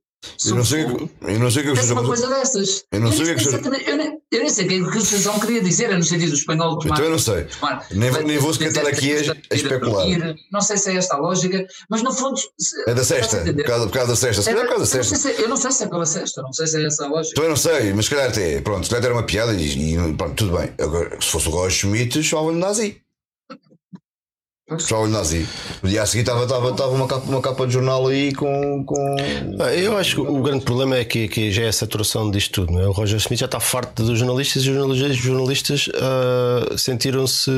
eu 0.46 0.54
não, 0.54 0.64
sei, 0.64 0.82
eu 0.84 1.38
não 1.38 1.50
sei 1.50 1.62
o 1.62 1.74
que 1.74 1.80
é 1.80 1.92
uma 1.92 2.04
coisa 2.04 2.28
dessas. 2.28 2.84
Eu 2.92 3.00
não 3.00 3.10
sei 3.10 3.32
o 3.32 3.36
que 3.36 3.54
é 3.54 3.58
que 3.58 3.70
nem, 3.96 4.20
eu 4.30 4.40
nem 4.40 4.50
sei 4.50 4.66
o 4.66 4.68
que 4.68 4.74
a 4.76 4.92
Constituição 4.92 5.40
queria 5.40 5.62
dizer, 5.62 5.96
no 5.96 6.02
sentido 6.02 6.30
do 6.30 6.36
espanhol 6.36 6.78
tomar. 6.78 6.94
Então 6.94 7.04
eu 7.06 7.10
não 7.12 7.18
sei. 7.18 7.44
Tomar, 7.44 7.86
nem, 7.90 8.10
nem 8.24 8.38
vou 8.38 8.52
sequer 8.52 8.68
estar 8.68 8.86
aqui 8.86 9.12
a, 9.12 9.32
a 9.50 9.54
especular. 9.54 10.06
Não 10.52 10.60
sei 10.60 10.76
se 10.76 10.90
é 10.90 10.96
esta 10.96 11.16
a 11.16 11.18
lógica, 11.18 11.66
mas 11.88 12.02
no 12.02 12.12
fundo. 12.12 12.38
É 12.86 12.94
da 12.94 13.02
sexta, 13.02 13.38
por 13.38 13.64
causa, 13.64 13.86
por 13.86 13.92
causa 13.92 14.08
da 14.08 14.16
sexta. 14.16 14.42
Se 14.42 14.50
calhar 14.50 14.64
é 14.64 14.68
por 14.68 14.76
causa 14.76 14.98
da 14.98 15.04
sexta. 15.04 15.30
Eu 15.30 15.48
não 15.48 15.56
sei 15.56 15.70
se 15.70 15.84
é 15.84 15.86
pela 15.88 16.06
sexta, 16.06 16.42
não 16.42 16.52
sei 16.52 16.66
se 16.66 16.76
é 16.76 16.86
essa 16.86 17.04
a 17.04 17.08
lógica. 17.08 17.32
Então 17.32 17.44
eu 17.44 17.50
não 17.50 17.56
sei, 17.56 17.92
mas 17.94 18.04
se 18.04 18.10
calhar 18.10 18.28
até, 18.28 18.60
pronto, 18.60 18.84
se 18.84 18.90
calhar 18.90 19.04
era 19.06 19.14
uma 19.14 19.24
piada 19.24 19.54
e, 19.54 19.94
e 19.94 20.14
pronto, 20.14 20.34
tudo 20.34 20.56
bem. 20.58 20.72
Agora, 20.78 21.18
se 21.20 21.28
fosse 21.30 21.48
o 21.48 21.50
Roger 21.50 21.70
Schmidt, 21.70 22.22
chamava-lhe 22.22 22.58
nazi. 22.58 23.00
Só 24.78 25.02
o 25.02 25.08
nazi. 25.08 25.48
No 25.82 25.88
dia 25.88 26.02
a 26.02 26.06
seguir 26.06 26.20
estava, 26.20 26.44
estava, 26.44 26.70
estava 26.70 26.92
uma, 26.92 27.08
capa, 27.08 27.28
uma 27.28 27.40
capa 27.40 27.66
de 27.66 27.72
jornal 27.72 28.06
aí 28.06 28.32
com. 28.32 28.84
com... 28.84 29.16
Ah, 29.58 29.74
eu 29.74 29.96
acho 29.96 30.14
que 30.14 30.20
o 30.20 30.42
grande 30.42 30.64
problema 30.64 30.96
é 30.96 31.04
que, 31.04 31.26
que 31.26 31.50
já 31.50 31.62
é 31.64 31.68
a 31.68 31.72
saturação 31.72 32.30
disto 32.30 32.52
tudo. 32.52 32.72
Não 32.72 32.80
é? 32.80 32.86
O 32.86 32.92
Roger 32.92 33.18
Smith 33.18 33.40
já 33.40 33.46
está 33.46 33.58
farto 33.58 34.04
dos 34.04 34.18
jornalistas 34.18 34.62
e 34.62 34.70
os 34.70 34.76
jornalistas, 34.76 35.16
jornalistas 35.16 35.88
uh, 35.88 36.78
sentiram-se. 36.78 37.50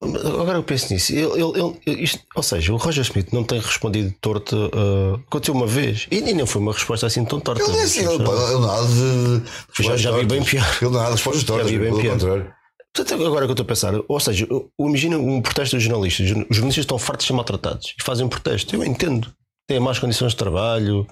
Agora 0.00 0.58
eu 0.58 0.62
penso 0.62 0.92
nisso. 0.92 1.12
Ele, 1.12 1.42
ele, 1.42 1.80
ele, 1.86 2.02
isto, 2.02 2.20
ou 2.36 2.42
seja, 2.42 2.72
o 2.72 2.76
Roger 2.76 3.02
Smith 3.02 3.32
não 3.32 3.42
tem 3.42 3.60
respondido 3.60 4.14
torto. 4.20 4.70
Uh, 4.74 5.14
aconteceu 5.26 5.54
uma 5.54 5.66
vez 5.66 6.06
e, 6.10 6.18
e 6.18 6.34
não 6.34 6.46
foi 6.46 6.62
uma 6.62 6.72
resposta 6.72 7.06
assim 7.06 7.24
tão 7.24 7.40
torta. 7.40 7.62
Ele, 7.62 7.78
é 7.78 7.82
assim, 7.82 8.00
ele, 8.00 8.14
ele 8.14 8.60
nada 8.60 8.86
de. 8.86 9.82
Já, 9.82 9.96
já 9.96 10.12
vi 10.12 10.24
bem 10.24 10.42
pior. 10.44 10.78
Ele 10.80 10.90
nada 10.90 11.06
de 11.06 11.12
respostas 11.12 11.42
tortas. 11.42 11.68
Já 11.68 11.78
vi 11.78 11.84
bem 11.84 12.00
pior. 12.00 12.61
Portanto, 12.94 13.26
agora 13.26 13.46
que 13.46 13.50
eu 13.50 13.54
estou 13.54 13.64
a 13.64 13.66
pensar, 13.66 13.94
ou 14.06 14.20
seja, 14.20 14.46
imagina 14.78 15.16
um 15.16 15.40
protesto 15.40 15.76
dos 15.76 15.82
jornalistas. 15.82 16.26
Os 16.26 16.56
jornalistas 16.56 16.82
estão 16.82 16.98
fartos 16.98 17.24
de 17.24 17.28
ser 17.28 17.34
maltratados 17.34 17.94
e 17.98 18.02
fazem 18.02 18.26
um 18.26 18.28
protesto. 18.28 18.74
Eu 18.74 18.84
entendo. 18.84 19.32
Têm 19.66 19.80
más 19.80 19.98
condições 19.98 20.32
de 20.32 20.36
trabalho. 20.36 21.06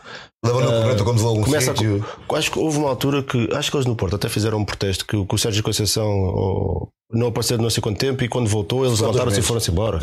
Leva 0.44 0.60
no 0.60 0.92
uh, 0.92 1.04
quando 1.04 1.18
vão 1.18 1.40
começa 1.40 1.70
sítio. 1.70 2.04
A, 2.28 2.36
acho 2.36 2.50
que 2.50 2.58
houve 2.58 2.78
uma 2.78 2.88
altura 2.88 3.22
que, 3.22 3.48
acho 3.54 3.70
que 3.70 3.76
eles 3.76 3.86
no 3.86 3.96
Porto 3.96 4.16
até 4.16 4.28
fizeram 4.28 4.58
um 4.58 4.64
protesto 4.64 5.06
que, 5.06 5.24
que 5.24 5.34
o 5.34 5.38
Sérgio 5.38 5.62
Conceição 5.62 6.06
ou, 6.06 6.88
não 7.12 7.28
apareceu 7.28 7.58
não 7.58 7.70
sei 7.70 7.80
quanto 7.80 7.98
tempo 7.98 8.22
e 8.22 8.28
quando 8.28 8.48
voltou 8.48 8.84
eles 8.84 8.98
voltaram-se 8.98 9.40
e 9.40 9.42
foram-se 9.42 9.70
embora. 9.70 9.98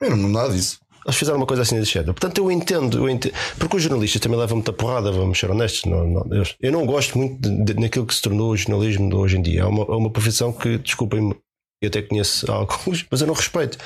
Eu 0.00 0.16
não 0.16 0.28
nada 0.28 0.52
disso. 0.52 0.78
Eles 1.04 1.16
fizeram 1.16 1.38
uma 1.38 1.46
coisa 1.46 1.62
assim 1.62 1.78
desse 1.78 1.92
género. 1.92 2.14
Portanto, 2.14 2.38
eu 2.38 2.50
entendo, 2.50 2.98
eu 2.98 3.08
entendo. 3.08 3.34
Porque 3.58 3.76
os 3.76 3.82
jornalistas 3.82 4.20
também 4.20 4.38
levam 4.38 4.56
muita 4.56 4.72
porrada, 4.72 5.12
vamos 5.12 5.38
ser 5.38 5.50
honestos. 5.50 5.84
Não, 5.84 6.06
não, 6.06 6.26
eu, 6.30 6.44
eu, 6.60 6.72
não 6.72 6.86
gosto 6.86 7.18
muito 7.18 7.40
de, 7.40 7.64
de, 7.64 7.80
naquilo 7.80 8.06
que 8.06 8.14
se 8.14 8.22
tornou 8.22 8.50
o 8.50 8.56
jornalismo 8.56 9.08
de 9.08 9.14
hoje 9.14 9.36
em 9.36 9.42
dia. 9.42 9.60
É 9.60 9.64
uma, 9.66 9.82
é 9.82 9.96
uma 9.96 10.10
profissão 10.10 10.52
que, 10.52 10.78
desculpem-me, 10.78 11.36
eu 11.82 11.88
até 11.88 12.02
conheço 12.02 12.50
alguns, 12.52 13.04
mas 13.10 13.20
eu 13.20 13.26
não 13.26 13.34
respeito. 13.34 13.78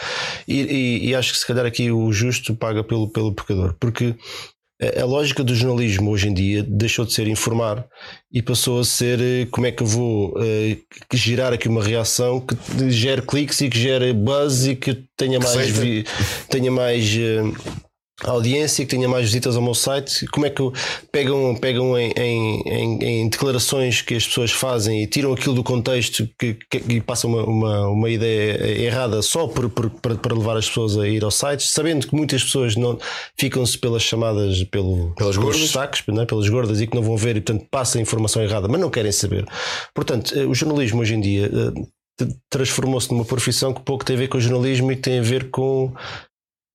E, 0.46 0.60
e, 0.60 1.08
e, 1.08 1.14
acho 1.14 1.32
que 1.32 1.38
se 1.38 1.46
calhar 1.46 1.66
aqui 1.66 1.90
o 1.90 2.12
justo 2.12 2.54
paga 2.54 2.84
pelo, 2.84 3.08
pelo 3.08 3.34
pecador, 3.34 3.74
porque 3.80 4.14
a, 4.80 5.04
lógica 5.04 5.42
do 5.42 5.54
jornalismo 5.54 6.10
hoje 6.10 6.28
em 6.28 6.34
dia 6.34 6.62
deixou 6.62 7.04
de 7.04 7.12
ser 7.12 7.26
informar 7.26 7.86
e 8.32 8.40
passou 8.40 8.80
a 8.80 8.84
ser 8.84 9.20
eh, 9.20 9.46
como 9.50 9.66
é 9.66 9.72
que 9.72 9.82
eu 9.82 9.86
vou 9.86 10.30
uh, 10.30 10.78
gerar 11.12 11.52
aqui 11.52 11.68
uma 11.68 11.82
reação 11.82 12.40
que 12.40 12.90
gere 12.90 13.22
cliques 13.22 13.60
e 13.60 13.68
que 13.68 13.78
gere 13.78 14.12
buzz 14.12 14.66
e 14.66 14.76
que 14.76 14.94
tenha 15.16 15.40
mais, 15.40 15.70
vi, 15.70 16.04
tenha 16.48 16.70
mais 16.70 17.04
uh, 17.14 17.78
audiência, 18.24 18.84
que 18.84 18.90
tenha 18.90 19.08
mais 19.08 19.26
visitas 19.26 19.54
ao 19.54 19.62
meu 19.62 19.74
site, 19.74 20.26
como 20.26 20.44
é 20.44 20.50
que 20.50 20.62
pegam, 21.12 21.54
pegam 21.54 21.96
em, 21.96 22.12
em, 22.16 22.98
em, 23.04 23.28
declarações 23.28 24.02
que 24.02 24.14
as 24.14 24.26
pessoas 24.26 24.50
fazem 24.50 25.02
e 25.02 25.06
tiram 25.06 25.32
aquilo 25.32 25.54
do 25.54 25.62
contexto 25.62 26.28
que, 26.36 26.58
que, 26.68 26.82
e 26.88 27.00
passam 27.00 27.30
uma, 27.30 27.44
uma, 27.44 27.88
uma, 27.88 28.10
ideia 28.10 28.82
errada 28.82 29.22
só 29.22 29.46
por, 29.46 29.68
por, 29.70 29.88
para, 29.90 30.34
levar 30.34 30.56
as 30.56 30.66
pessoas 30.68 30.98
a 30.98 31.06
ir 31.06 31.22
aos 31.22 31.36
sites, 31.36 31.70
sabendo 31.70 32.08
que 32.08 32.14
muitas 32.14 32.42
pessoas 32.42 32.74
não 32.74 32.98
ficam-se 33.38 33.78
pelas 33.78 34.02
chamadas 34.02 34.64
pelo, 34.64 35.14
pelas 35.14 35.36
gordas. 35.36 35.70
Saques, 35.70 36.02
não 36.08 36.22
é? 36.22 36.26
pelas 36.26 36.48
gordas 36.48 36.80
e 36.80 36.86
que 36.86 36.96
não 36.96 37.02
vão 37.02 37.16
ver 37.16 37.36
e 37.36 37.40
portanto 37.40 37.66
passa 37.70 37.98
a 37.98 38.00
informação 38.00 38.42
errada, 38.42 38.66
mas 38.66 38.80
não 38.80 38.90
querem 38.90 39.12
saber. 39.12 39.46
Portanto, 39.94 40.36
eh, 40.36 40.44
o 40.44 40.54
jornalismo 40.54 41.00
hoje 41.00 41.14
em 41.14 41.20
dia 41.20 41.46
eh, 41.46 42.26
transformou-se 42.50 43.10
numa 43.12 43.24
profissão 43.24 43.72
que 43.72 43.80
pouco 43.82 44.04
tem 44.04 44.16
a 44.16 44.18
ver 44.18 44.28
com 44.28 44.38
o 44.38 44.40
jornalismo 44.40 44.90
e 44.90 44.96
tem 44.96 45.20
a 45.20 45.22
ver 45.22 45.50
com 45.50 45.92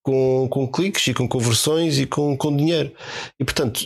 com, 0.03 0.47
com 0.49 0.67
cliques 0.67 1.07
e 1.07 1.13
com 1.13 1.27
conversões 1.27 1.97
e 1.97 2.05
com, 2.05 2.35
com 2.35 2.55
dinheiro. 2.55 2.91
E 3.39 3.43
portanto, 3.45 3.85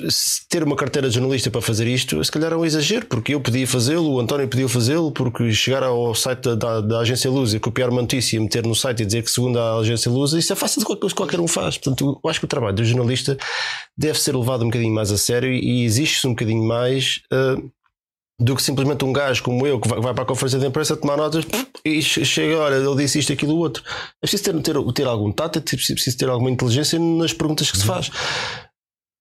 ter 0.50 0.64
uma 0.64 0.76
carteira 0.76 1.08
de 1.08 1.14
jornalista 1.14 1.52
para 1.52 1.62
fazer 1.62 1.88
isto, 1.88 2.22
se 2.24 2.32
calhar 2.32 2.52
é 2.52 2.56
um 2.58 2.66
exagero, 2.66 3.06
porque 3.06 3.36
eu 3.36 3.40
podia 3.40 3.68
fazê-lo, 3.68 4.14
o 4.14 4.20
António 4.20 4.48
podia 4.48 4.68
fazê-lo, 4.68 5.12
porque 5.12 5.54
chegar 5.54 5.84
ao 5.84 6.16
site 6.16 6.42
da, 6.42 6.56
da, 6.56 6.82
da 6.82 7.00
agência 7.00 7.30
Lusa, 7.30 7.60
copiar 7.60 7.90
uma 7.90 8.02
notícia, 8.02 8.42
meter 8.42 8.66
no 8.66 8.74
site 8.74 9.04
e 9.04 9.06
dizer 9.06 9.24
que 9.24 9.30
segundo 9.30 9.60
a 9.60 9.78
agência 9.78 10.12
Lusa, 10.12 10.40
isso 10.40 10.52
é 10.52 10.56
fácil 10.56 10.80
de 10.80 10.86
qualquer, 10.86 11.14
qualquer 11.14 11.40
um 11.40 11.48
faz. 11.48 11.78
Portanto, 11.78 12.20
eu 12.24 12.30
acho 12.30 12.40
que 12.40 12.46
o 12.46 12.50
trabalho 12.50 12.76
do 12.76 12.84
jornalista 12.84 13.38
deve 13.96 14.20
ser 14.20 14.36
levado 14.36 14.64
um 14.64 14.68
bocadinho 14.68 14.94
mais 14.94 15.12
a 15.12 15.18
sério 15.18 15.52
e 15.52 15.84
existe-se 15.84 16.26
um 16.26 16.32
bocadinho 16.32 16.64
mais. 16.64 17.22
Uh, 17.32 17.70
do 18.40 18.56
que 18.56 18.62
simplesmente 18.62 19.04
um 19.04 19.12
gajo 19.12 19.42
como 19.42 19.66
eu 19.66 19.80
que 19.80 19.88
vai, 19.88 20.14
para 20.14 20.24
a 20.24 20.26
conferência 20.26 20.60
de 20.60 20.68
imprensa 20.68 20.96
tomar 20.96 21.18
notas 21.18 21.46
e 21.84 22.02
chega, 22.02 22.58
olha, 22.58 22.76
ele 22.76 22.96
disse 22.96 23.20
isto, 23.20 23.34
aquilo, 23.34 23.56
outro. 23.56 23.84
É 24.22 24.28
preciso 24.28 24.44
ter, 24.44 24.62
ter, 24.62 24.94
ter 24.94 25.08
algum 25.08 25.32
tato, 25.32 25.58
é 25.58 25.62
preciso 25.62 26.18
ter 26.18 26.30
alguma 26.30 26.52
inteligência 26.52 27.00
nas 27.00 27.34
perguntas 27.34 27.72
que 27.72 27.78
se 27.78 27.86
faz. 27.86 28.12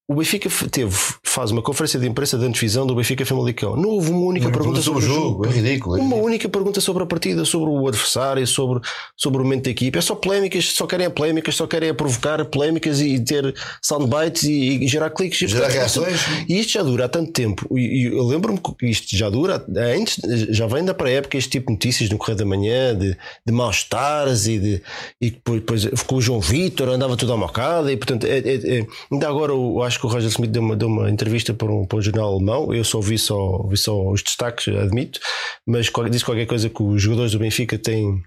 O 0.09 0.15
Benfica 0.15 0.49
teve, 0.71 0.97
faz 1.21 1.51
uma 1.51 1.61
conferência 1.61 1.99
de 1.99 2.07
imprensa 2.07 2.39
de 2.39 2.45
antevisão 2.45 2.87
do 2.87 2.95
Benfica 2.95 3.27
Famalicão. 3.27 3.75
Não 3.75 3.89
houve 3.89 4.13
uma 4.13 4.21
única 4.21 4.49
pergunta 4.49 4.81
sobre, 4.81 5.05
o 5.05 5.07
jogo. 5.07 5.45
É 5.45 5.51
ridículo. 5.51 5.99
É 5.99 6.01
uma 6.01 6.15
única 6.15 6.49
pergunta 6.49 6.81
sobre 6.81 7.03
a 7.03 7.07
partida, 7.07 7.45
sobre 7.45 7.71
o 7.71 7.89
adversário, 7.89 8.47
sobre, 8.47 8.81
sobre 9.17 9.41
o 9.41 9.45
momento 9.45 9.65
da 9.65 9.71
equipe. 9.71 9.99
É 9.99 10.01
só 10.01 10.15
polémicas, 10.15 10.67
só 10.75 10.87
querem 10.87 11.07
a 11.07 11.11
polémicas, 11.11 11.57
só 11.57 11.67
querem 11.67 11.93
provocar 11.93 12.45
polémicas 12.45 13.01
e 13.01 13.19
ter 13.19 13.53
soundbites 13.83 14.45
e, 14.45 14.85
e 14.85 14.87
gerar 14.87 15.11
cliques. 15.11 15.43
E, 15.43 15.49
gerar 15.49 15.67
reações. 15.67 16.21
E 16.49 16.61
isto 16.61 16.75
já 16.75 16.85
dura 16.85 17.07
há 17.07 17.09
tanto 17.09 17.33
tempo. 17.33 17.67
E, 17.77 18.05
eu 18.05 18.25
lembro-me 18.25 18.61
que 18.61 18.87
isto 18.87 19.17
já 19.17 19.29
dura, 19.29 19.67
antes, 19.77 20.21
já 20.51 20.69
vem 20.69 20.85
da 20.85 20.95
pré-época 20.95 21.37
este 21.37 21.51
tipo 21.51 21.67
de 21.67 21.73
notícias 21.73 22.09
no 22.09 22.17
Correio 22.17 22.39
da 22.39 22.45
Manhã, 22.45 22.97
de, 22.97 23.17
de 23.45 23.53
maus-estares 23.53 24.47
e, 24.47 24.57
de, 24.57 24.83
e 25.21 25.31
depois, 25.33 25.61
depois 25.61 26.03
com 26.05 26.15
o 26.15 26.23
João 26.23 26.41
Vitor 26.41 26.91
andava 26.91 27.17
tudo 27.17 27.33
à 27.33 27.37
mocada. 27.37 27.91
E 27.91 27.97
portanto, 27.97 28.25
é, 28.25 28.39
é, 28.39 28.79
é, 28.79 28.87
ainda 29.11 29.29
agora 29.29 29.51
eu 29.51 29.83
acho 29.83 29.96
acho 29.97 30.01
que 30.01 30.07
o 30.07 30.09
Roger 30.11 30.29
Smith 30.29 30.51
deu 30.51 30.63
uma, 30.63 30.77
deu 30.77 30.89
uma 30.89 31.11
entrevista 31.11 31.55
para 31.55 31.73
um, 31.73 31.87
para 31.87 31.99
um 31.99 32.03
jornal 32.03 32.35
alemão. 32.35 32.73
Eu 32.73 32.85
só 32.85 33.01
vi 33.01 33.19
só, 33.19 33.67
vi 33.67 33.77
só 33.77 34.11
os 34.11 34.23
destaques, 34.23 34.69
admito, 34.69 35.19
mas 35.67 35.91
disse 36.11 36.25
qualquer 36.25 36.47
coisa 36.47 36.69
que 36.69 36.83
os 36.83 37.03
jogadores 37.03 37.33
do 37.33 37.39
Benfica 37.39 37.79
têm. 37.79 38.23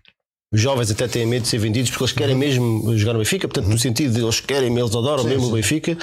Os 0.52 0.60
jovens 0.60 0.90
até 0.90 1.08
têm 1.08 1.28
medo 1.28 1.44
de 1.44 1.48
ser 1.48 1.60
vendidos 1.60 1.92
porque 1.92 2.04
eles 2.04 2.14
querem 2.14 2.34
uhum. 2.34 2.40
mesmo 2.40 2.98
jogar 2.98 3.14
no 3.14 3.20
Benfica, 3.20 3.48
portanto, 3.48 3.70
no 3.70 3.78
sentido 3.78 4.16
de 4.16 4.22
eles 4.22 4.40
querem, 4.40 4.76
eles 4.76 4.96
adoram 4.96 5.22
sim, 5.22 5.30
mesmo 5.30 5.44
sim. 5.44 5.52
o 5.52 5.54
Benfica. 5.54 5.98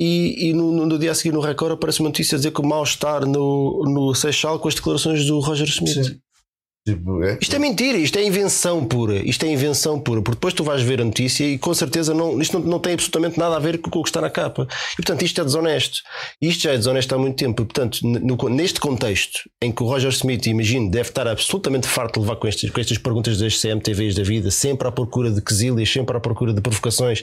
E, 0.00 0.50
e 0.50 0.52
no, 0.52 0.86
no, 0.86 0.98
dia 0.98 1.10
a 1.10 1.14
seguir 1.14 1.32
no 1.32 1.40
Record 1.40 1.72
aparece 1.72 2.00
uma 2.00 2.08
notícia 2.08 2.36
a 2.36 2.38
dizer 2.38 2.52
que 2.52 2.60
o 2.60 2.66
mal-estar 2.66 3.26
no, 3.26 3.82
no 3.84 4.14
Seixal 4.14 4.58
com 4.58 4.68
as 4.68 4.74
declarações 4.74 5.26
do 5.26 5.40
Roger 5.40 5.68
Smith. 5.68 6.04
Sim. 6.04 6.20
Tipo, 6.84 7.22
é? 7.22 7.38
Isto 7.40 7.54
é 7.54 7.58
mentira, 7.60 7.96
isto 7.96 8.18
é 8.18 8.24
invenção 8.24 8.84
pura. 8.84 9.16
Isto 9.16 9.46
é 9.46 9.52
invenção 9.52 10.00
pura, 10.00 10.20
porque 10.20 10.34
depois 10.34 10.52
tu 10.52 10.64
vais 10.64 10.82
ver 10.82 11.00
a 11.00 11.04
notícia 11.04 11.44
e 11.44 11.56
com 11.56 11.72
certeza 11.72 12.12
não, 12.12 12.40
isto 12.40 12.58
não, 12.58 12.66
não 12.66 12.78
tem 12.80 12.94
absolutamente 12.94 13.38
nada 13.38 13.54
a 13.54 13.58
ver 13.60 13.78
com 13.78 14.00
o 14.00 14.02
que 14.02 14.08
está 14.08 14.20
na 14.20 14.28
capa. 14.28 14.66
E 14.94 14.96
portanto 14.96 15.22
isto 15.22 15.40
é 15.40 15.44
desonesto. 15.44 16.00
Isto 16.40 16.64
já 16.64 16.72
é 16.72 16.76
desonesto 16.76 17.14
há 17.14 17.18
muito 17.18 17.36
tempo. 17.36 17.62
E, 17.62 17.64
portanto, 17.64 18.00
no, 18.02 18.48
neste 18.48 18.80
contexto 18.80 19.48
em 19.62 19.70
que 19.70 19.82
o 19.82 19.86
Roger 19.86 20.10
Smith, 20.10 20.44
imagino, 20.46 20.90
deve 20.90 21.08
estar 21.08 21.28
absolutamente 21.28 21.86
farto 21.86 22.14
de 22.14 22.26
levar 22.26 22.36
com, 22.36 22.48
estes, 22.48 22.68
com 22.68 22.80
estas 22.80 22.98
perguntas 22.98 23.38
das 23.38 23.60
CMTVs 23.60 24.16
da 24.16 24.24
vida, 24.24 24.50
sempre 24.50 24.88
à 24.88 24.92
procura 24.92 25.30
de 25.30 25.40
quesílias, 25.40 25.88
sempre 25.88 26.16
à 26.16 26.20
procura 26.20 26.52
de 26.52 26.60
provocações. 26.60 27.22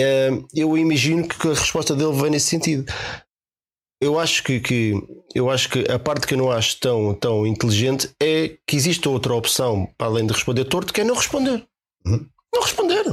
Eh, 0.00 0.30
eu 0.54 0.78
imagino 0.78 1.28
que 1.28 1.48
a 1.48 1.50
resposta 1.50 1.94
dele 1.94 2.12
vem 2.12 2.30
nesse 2.30 2.48
sentido 2.48 2.90
eu 4.00 4.18
acho 4.18 4.42
que, 4.42 4.60
que, 4.60 4.94
eu 5.34 5.50
acho 5.50 5.70
que 5.70 5.90
a 5.90 5.98
parte 5.98 6.26
que 6.26 6.34
eu 6.34 6.38
não 6.38 6.50
acho 6.50 6.78
tão, 6.78 7.14
tão 7.14 7.46
inteligente 7.46 8.10
é 8.20 8.56
que 8.66 8.76
existe 8.76 9.08
outra 9.08 9.34
opção 9.34 9.88
para 9.96 10.06
além 10.06 10.26
de 10.26 10.32
responder 10.32 10.64
torto, 10.64 10.92
que 10.92 11.00
é 11.00 11.04
não 11.04 11.14
responder. 11.14 11.64
Uhum. 12.04 12.26
Não 12.54 12.62
responder. 12.62 13.04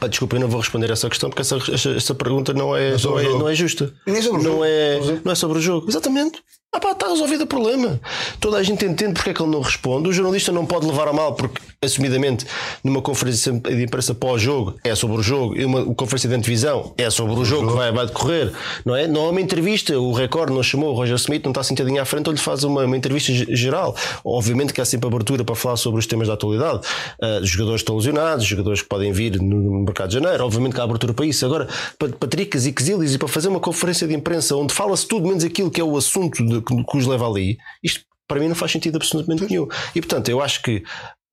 Ah, 0.00 0.06
desculpa, 0.06 0.36
eu 0.36 0.40
não 0.40 0.48
vou 0.48 0.60
responder 0.60 0.90
essa 0.90 1.08
questão 1.08 1.28
porque 1.28 1.42
essa, 1.42 1.56
essa, 1.72 1.90
essa 1.90 2.14
pergunta 2.14 2.52
não 2.54 2.74
é, 2.74 2.92
não, 2.92 3.10
não, 3.10 3.18
é, 3.18 3.28
não 3.28 3.48
é 3.48 3.54
justa. 3.54 3.94
não, 4.06 4.64
é, 4.64 4.98
não 5.24 5.32
é 5.32 5.34
sobre 5.34 5.58
o 5.58 5.60
jogo. 5.60 5.88
Exatamente. 5.88 6.42
Ah 6.74 6.80
pá, 6.80 6.90
está 6.90 7.06
resolvido 7.06 7.44
o 7.44 7.46
problema. 7.46 8.00
Toda 8.40 8.56
a 8.56 8.62
gente 8.64 8.84
entende 8.84 9.12
porque 9.12 9.30
é 9.30 9.32
que 9.32 9.40
ele 9.40 9.52
não 9.52 9.60
responde. 9.60 10.08
O 10.08 10.12
jornalista 10.12 10.50
não 10.50 10.66
pode 10.66 10.84
levar 10.84 11.06
a 11.06 11.12
mal, 11.12 11.32
porque, 11.32 11.62
assumidamente, 11.80 12.44
numa 12.82 13.00
conferência 13.00 13.52
de 13.52 13.84
imprensa 13.84 14.12
pós-jogo 14.12 14.74
é 14.82 14.92
sobre 14.96 15.18
o 15.18 15.22
jogo 15.22 15.56
e 15.56 15.64
uma 15.64 15.94
conferência 15.94 16.28
de 16.28 16.34
antevisão 16.34 16.92
é 16.98 17.08
sobre 17.10 17.38
o 17.38 17.44
jogo 17.44 17.68
que 17.68 17.76
vai, 17.76 17.92
vai 17.92 18.06
decorrer, 18.06 18.52
não 18.84 18.96
é? 18.96 19.06
Não 19.06 19.26
é 19.26 19.30
uma 19.30 19.40
entrevista. 19.40 19.96
O 19.96 20.12
Record 20.12 20.50
não 20.50 20.64
chamou 20.64 20.90
o 20.90 20.94
Roger 20.96 21.14
Smith, 21.14 21.44
não 21.44 21.52
está 21.52 21.62
sentadinho 21.62 22.02
à 22.02 22.04
frente, 22.04 22.26
ou 22.26 22.32
lhe 22.32 22.40
faz 22.40 22.64
uma, 22.64 22.84
uma, 22.84 22.96
entrevista 22.96 23.32
geral. 23.54 23.94
Obviamente 24.24 24.72
que 24.72 24.80
há 24.80 24.84
sempre 24.84 25.06
abertura 25.06 25.44
para 25.44 25.54
falar 25.54 25.76
sobre 25.76 26.00
os 26.00 26.06
temas 26.08 26.26
da 26.26 26.34
atualidade. 26.34 26.80
Uh, 27.22 27.46
jogadores 27.46 27.82
estão 27.82 27.94
lesionados, 27.94 28.42
os 28.42 28.48
jogadores 28.48 28.82
que 28.82 28.88
podem 28.88 29.12
vir 29.12 29.40
no, 29.40 29.84
mercado 29.84 30.08
de 30.08 30.14
janeiro, 30.14 30.44
obviamente 30.44 30.74
que 30.74 30.80
há 30.80 30.84
abertura 30.84 31.14
para 31.14 31.24
isso. 31.24 31.46
Agora, 31.46 31.68
para, 31.96 32.08
para 32.08 32.28
tricas 32.28 32.66
e 32.66 32.72
quesílios 32.72 33.14
e 33.14 33.18
para 33.18 33.28
fazer 33.28 33.46
uma 33.46 33.60
conferência 33.60 34.08
de 34.08 34.14
imprensa 34.14 34.56
onde 34.56 34.74
fala-se 34.74 35.06
tudo 35.06 35.28
menos 35.28 35.44
aquilo 35.44 35.70
que 35.70 35.80
é 35.80 35.84
o 35.84 35.96
assunto 35.96 36.44
de 36.44 36.63
que 36.64 36.96
os 36.96 37.06
leva 37.06 37.28
ali, 37.28 37.58
isto 37.82 38.04
para 38.26 38.40
mim 38.40 38.48
não 38.48 38.54
faz 38.54 38.72
sentido 38.72 38.96
absolutamente 38.96 39.46
nenhum. 39.48 39.68
E 39.94 40.00
portanto, 40.00 40.28
eu 40.28 40.40
acho 40.40 40.62
que, 40.62 40.82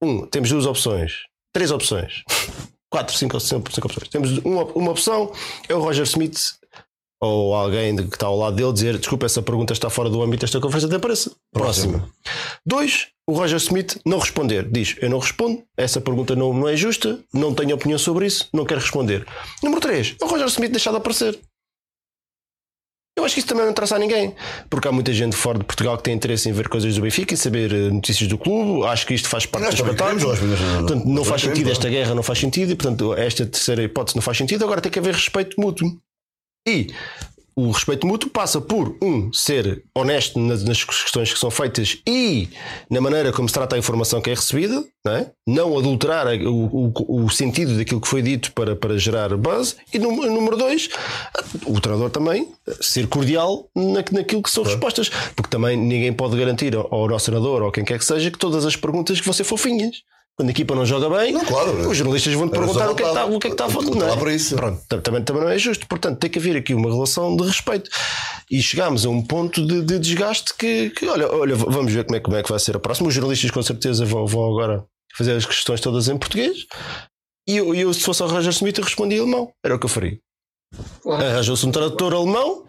um, 0.01 0.25
temos 0.27 0.49
duas 0.49 0.65
opções, 0.65 1.13
três 1.53 1.71
opções, 1.71 2.23
quatro, 2.91 3.15
cinco, 3.15 3.39
cinco, 3.39 3.71
cinco 3.73 3.87
opções. 3.87 4.09
Temos 4.09 4.37
uma, 4.39 4.63
uma 4.65 4.91
opção, 4.91 5.31
é 5.67 5.73
o 5.73 5.81
Roger 5.81 6.03
Smith 6.03 6.59
ou 7.21 7.53
alguém 7.53 7.95
que 7.95 8.15
está 8.15 8.25
ao 8.25 8.35
lado 8.35 8.55
dele 8.55 8.73
dizer 8.73 8.97
desculpa, 8.97 9.27
essa 9.27 9.43
pergunta 9.43 9.73
está 9.73 9.91
fora 9.91 10.09
do 10.09 10.23
âmbito 10.23 10.41
desta 10.41 10.59
conferência 10.59 10.89
de 10.89 10.95
imprensa. 10.95 11.31
Próxima. 11.53 12.09
Dois, 12.65 13.09
o 13.27 13.33
Roger 13.33 13.57
Smith 13.57 14.01
não 14.03 14.17
responder. 14.17 14.67
Diz, 14.69 14.95
eu 14.99 15.09
não 15.09 15.19
respondo, 15.19 15.63
essa 15.77 16.01
pergunta 16.01 16.35
não, 16.35 16.51
não 16.51 16.67
é 16.67 16.75
justa, 16.75 17.19
não 17.31 17.53
tenho 17.53 17.75
opinião 17.75 17.99
sobre 17.99 18.25
isso, 18.25 18.49
não 18.51 18.65
quero 18.65 18.81
responder. 18.81 19.25
Número 19.61 19.79
três, 19.79 20.15
o 20.19 20.25
Roger 20.25 20.47
Smith 20.47 20.71
deixar 20.71 20.91
de 20.91 20.97
aparecer. 20.97 21.39
Eu 23.17 23.25
acho 23.25 23.33
que 23.33 23.39
isso 23.39 23.47
também 23.47 23.65
não 23.65 23.71
interessa 23.71 23.95
a 23.95 23.99
ninguém, 23.99 24.33
porque 24.69 24.87
há 24.87 24.91
muita 24.91 25.11
gente 25.11 25.35
fora 25.35 25.59
de 25.59 25.65
Portugal 25.65 25.97
que 25.97 26.03
tem 26.03 26.13
interesse 26.13 26.47
em 26.47 26.53
ver 26.53 26.69
coisas 26.69 26.95
do 26.95 27.01
Benfica 27.01 27.33
e 27.33 27.37
saber 27.37 27.71
eh, 27.73 27.89
notícias 27.89 28.27
do 28.29 28.37
clube. 28.37 28.87
Acho 28.87 29.05
que 29.05 29.13
isto 29.13 29.27
faz 29.27 29.45
parte 29.45 29.67
do 29.67 29.73
espetáculo. 29.75 30.37
Portanto, 30.79 31.05
não 31.05 31.25
faz 31.25 31.41
sentido 31.41 31.69
esta 31.69 31.89
guerra, 31.89 32.15
não 32.15 32.23
faz 32.23 32.39
sentido, 32.39 32.71
e 32.71 32.75
portanto, 32.75 33.13
esta 33.13 33.45
terceira 33.45 33.83
hipótese 33.83 34.15
não 34.15 34.21
faz 34.21 34.37
sentido. 34.37 34.63
Agora 34.63 34.79
tem 34.79 34.91
que 34.91 34.97
haver 34.97 35.13
respeito 35.13 35.59
mútuo. 35.59 35.91
E 36.65 36.93
o 37.55 37.71
respeito 37.71 38.07
mútuo 38.07 38.29
passa 38.29 38.61
por, 38.61 38.95
um, 39.01 39.31
ser 39.33 39.83
honesto 39.93 40.39
nas, 40.39 40.63
nas, 40.63 40.83
questões 40.83 41.33
que 41.33 41.39
são 41.39 41.51
feitas 41.51 41.97
e 42.07 42.49
na 42.89 43.01
maneira 43.01 43.31
como 43.31 43.47
se 43.47 43.53
trata 43.53 43.75
a 43.75 43.79
informação 43.79 44.21
que 44.21 44.29
é 44.29 44.33
recebida, 44.33 44.83
não, 45.03 45.13
é? 45.13 45.31
não 45.45 45.77
adulterar 45.77 46.27
o, 46.27 46.65
o, 46.65 47.23
o, 47.25 47.29
sentido 47.29 47.77
daquilo 47.77 47.99
que 47.99 48.07
foi 48.07 48.21
dito 48.21 48.53
para, 48.53 48.75
para 48.75 48.97
gerar 48.97 49.35
buzz, 49.35 49.75
e 49.93 49.99
número 49.99 50.55
dois, 50.55 50.89
o 51.65 51.79
treinador 51.79 52.09
também 52.09 52.51
ser 52.79 53.07
cordial 53.07 53.69
na, 53.75 54.03
naquilo 54.11 54.41
que 54.41 54.49
são 54.49 54.63
claro. 54.63 54.77
respostas, 54.77 55.09
porque 55.35 55.49
também 55.49 55.75
ninguém 55.75 56.13
pode 56.13 56.37
garantir 56.37 56.75
ao, 56.75 56.93
ao 56.93 57.07
nosso 57.07 57.25
treinador 57.25 57.63
ou 57.63 57.71
quem 57.71 57.83
quer 57.83 57.99
que 57.99 58.05
seja 58.05 58.31
que 58.31 58.37
todas 58.37 58.65
as 58.65 58.75
perguntas 58.75 59.19
que 59.19 59.25
vão 59.25 59.33
ser 59.33 59.43
fofinhas. 59.43 60.03
Quando 60.37 60.49
a 60.49 60.51
equipa 60.51 60.73
não 60.73 60.85
joga 60.85 61.09
bem, 61.09 61.33
não, 61.33 61.45
claro, 61.45 61.89
os 61.89 61.95
jornalistas 61.95 62.33
vão 62.33 62.47
te 62.47 62.51
perguntar 62.51 62.89
o 62.89 62.95
que, 62.95 63.03
é 63.03 63.05
que 63.05 63.11
está, 63.11 63.25
o 63.25 63.39
que 63.39 63.47
é 63.47 63.49
que 63.49 63.53
está 63.53 63.65
a. 63.65 63.69
Não 63.69 64.07
é? 64.07 64.17
Para 64.17 64.33
isso. 64.33 64.55
Pronto, 64.55 65.01
também, 65.01 65.23
também 65.23 65.43
não 65.43 65.49
é 65.49 65.57
justo. 65.57 65.85
Portanto, 65.87 66.19
tem 66.19 66.29
que 66.29 66.39
haver 66.39 66.55
aqui 66.55 66.73
uma 66.73 66.89
relação 66.89 67.35
de 67.35 67.43
respeito. 67.43 67.89
E 68.49 68.61
chegámos 68.61 69.05
a 69.05 69.09
um 69.09 69.21
ponto 69.21 69.65
de, 69.65 69.81
de 69.83 69.99
desgaste 69.99 70.53
que, 70.57 70.89
que, 70.91 71.05
olha, 71.07 71.31
olha, 71.31 71.55
vamos 71.55 71.93
ver 71.93 72.05
como 72.05 72.15
é, 72.15 72.19
como 72.19 72.37
é 72.37 72.43
que 72.43 72.49
vai 72.49 72.59
ser 72.59 72.75
a 72.75 72.79
próxima. 72.79 73.09
Os 73.09 73.13
jornalistas 73.13 73.51
com 73.51 73.61
certeza 73.61 74.05
vão, 74.05 74.25
vão 74.25 74.45
agora 74.49 74.83
fazer 75.15 75.33
as 75.33 75.45
questões 75.45 75.81
todas 75.81 76.07
em 76.07 76.17
português. 76.17 76.65
E 77.47 77.57
eu, 77.57 77.75
eu, 77.75 77.93
se 77.93 78.01
fosse 78.01 78.21
ao 78.21 78.29
Roger 78.29 78.51
Smith, 78.51 78.77
eu 78.77 78.83
respondia 78.83 79.21
alemão. 79.21 79.51
Era 79.63 79.75
o 79.75 79.79
que 79.79 79.85
eu 79.85 79.89
faria. 79.89 80.17
Arranjou-se 81.05 81.65
um 81.65 81.71
tradutor 81.71 82.13
alemão 82.13 82.65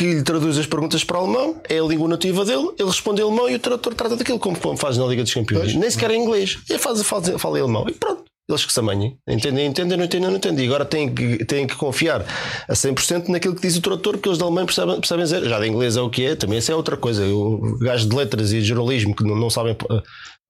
que 0.00 0.14
lhe 0.14 0.22
traduz 0.22 0.56
as 0.56 0.64
perguntas 0.64 1.04
para 1.04 1.18
alemão, 1.18 1.60
é 1.68 1.78
a 1.78 1.82
língua 1.82 2.08
nativa 2.08 2.42
dele, 2.42 2.70
ele 2.78 2.88
responde 2.88 3.20
em 3.20 3.24
alemão 3.24 3.50
e 3.50 3.56
o 3.56 3.58
tradutor 3.58 3.92
trata 3.92 4.16
daquilo 4.16 4.38
como 4.38 4.56
faz 4.74 4.96
na 4.96 5.04
Liga 5.04 5.22
dos 5.22 5.34
Campeões. 5.34 5.72
Pois. 5.72 5.74
Nem 5.74 5.90
sequer 5.90 6.10
é 6.10 6.16
inglês, 6.16 6.58
ele 6.70 6.78
faz, 6.78 7.02
faz, 7.02 7.28
fala 7.36 7.58
em 7.58 7.60
alemão 7.60 7.84
e 7.86 7.92
pronto. 7.92 8.24
Eles 8.48 8.64
que 8.64 8.72
se 8.72 8.80
amanhem, 8.80 9.16
entendem, 9.28 9.66
entendem, 9.66 9.96
não 9.96 10.04
entendem, 10.06 10.28
não 10.28 10.36
entendem. 10.36 10.64
E 10.64 10.68
agora 10.68 10.84
têm 10.84 11.14
que, 11.14 11.44
têm 11.44 11.66
que 11.66 11.76
confiar 11.76 12.24
a 12.66 12.72
100% 12.72 13.28
naquilo 13.28 13.54
que 13.54 13.60
diz 13.60 13.76
o 13.76 13.80
tradutor, 13.80 14.14
porque 14.14 14.28
eles 14.28 14.38
de 14.38 14.42
alemão 14.42 14.64
percebem, 14.64 14.98
percebem 14.98 15.24
dizer. 15.24 15.44
Já 15.44 15.60
de 15.60 15.68
inglês 15.68 15.96
é 15.96 16.00
o 16.00 16.10
que 16.10 16.24
é, 16.24 16.34
também 16.34 16.58
isso 16.58 16.72
é 16.72 16.74
outra 16.74 16.96
coisa. 16.96 17.24
O 17.26 17.78
gajo 17.78 18.08
de 18.08 18.16
letras 18.16 18.52
e 18.52 18.58
de 18.58 18.64
jornalismo 18.64 19.14
que 19.14 19.22
não, 19.22 19.36
não 19.36 19.50
sabem 19.50 19.76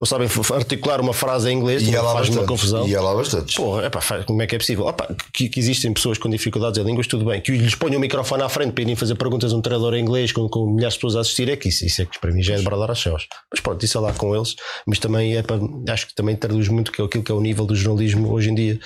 não 0.01 0.07
sabem 0.07 0.27
articular 0.55 0.99
uma 0.99 1.13
frase 1.13 1.47
em 1.47 1.55
inglês, 1.55 1.87
e 1.87 1.91
faz 1.91 2.29
uma 2.29 2.43
confusão. 2.43 2.87
E 2.87 2.95
ela 2.95 3.13
bastante. 3.15 3.55
Porra, 3.55 3.85
epá, 3.85 4.01
como 4.23 4.41
é 4.41 4.47
que 4.47 4.55
é 4.55 4.57
possível? 4.57 4.87
Opa, 4.87 5.15
que, 5.31 5.47
que, 5.47 5.59
existem 5.59 5.93
pessoas 5.93 6.17
com 6.17 6.27
dificuldades 6.27 6.79
em 6.79 6.83
línguas, 6.83 7.05
tudo 7.05 7.25
bem. 7.25 7.39
Que 7.39 7.51
lhes 7.51 7.75
ponham 7.75 7.97
o 7.97 8.01
microfone 8.01 8.41
à 8.41 8.49
frente 8.49 8.71
para 8.73 8.81
irem 8.81 8.95
fazer 8.95 9.13
perguntas 9.13 9.53
a 9.53 9.55
um 9.55 9.61
treinador 9.61 9.93
em 9.93 10.01
inglês 10.01 10.31
com, 10.31 10.49
com 10.49 10.65
milhares 10.65 10.95
de 10.95 11.01
pessoas 11.01 11.15
a 11.17 11.19
assistir, 11.19 11.49
é 11.49 11.55
que 11.55 11.69
isso, 11.69 11.85
isso 11.85 12.01
é 12.01 12.05
que 12.05 12.19
para 12.19 12.31
mim 12.31 12.41
já 12.41 12.55
é 12.55 12.57
de 12.57 12.63
bradar 12.63 12.89
às 12.89 12.99
céus. 12.99 13.27
Mas 13.51 13.59
pronto, 13.59 13.85
isso 13.85 13.95
é 13.95 14.01
lá 14.01 14.11
com 14.11 14.35
eles. 14.35 14.55
Mas 14.87 14.97
também 14.97 15.37
é 15.37 15.43
para, 15.43 15.59
acho 15.89 16.07
que 16.07 16.15
também 16.15 16.35
traduz 16.35 16.67
muito 16.67 16.91
que 16.91 16.99
é 16.99 17.05
aquilo 17.05 17.23
que 17.23 17.31
é 17.31 17.35
o 17.35 17.41
nível 17.41 17.67
do 17.67 17.75
jornalismo 17.75 18.33
hoje 18.33 18.49
em 18.49 18.55
dia. 18.55 18.79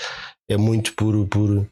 É 0.50 0.58
muito 0.58 0.94
por, 0.96 1.26
por 1.28 1.66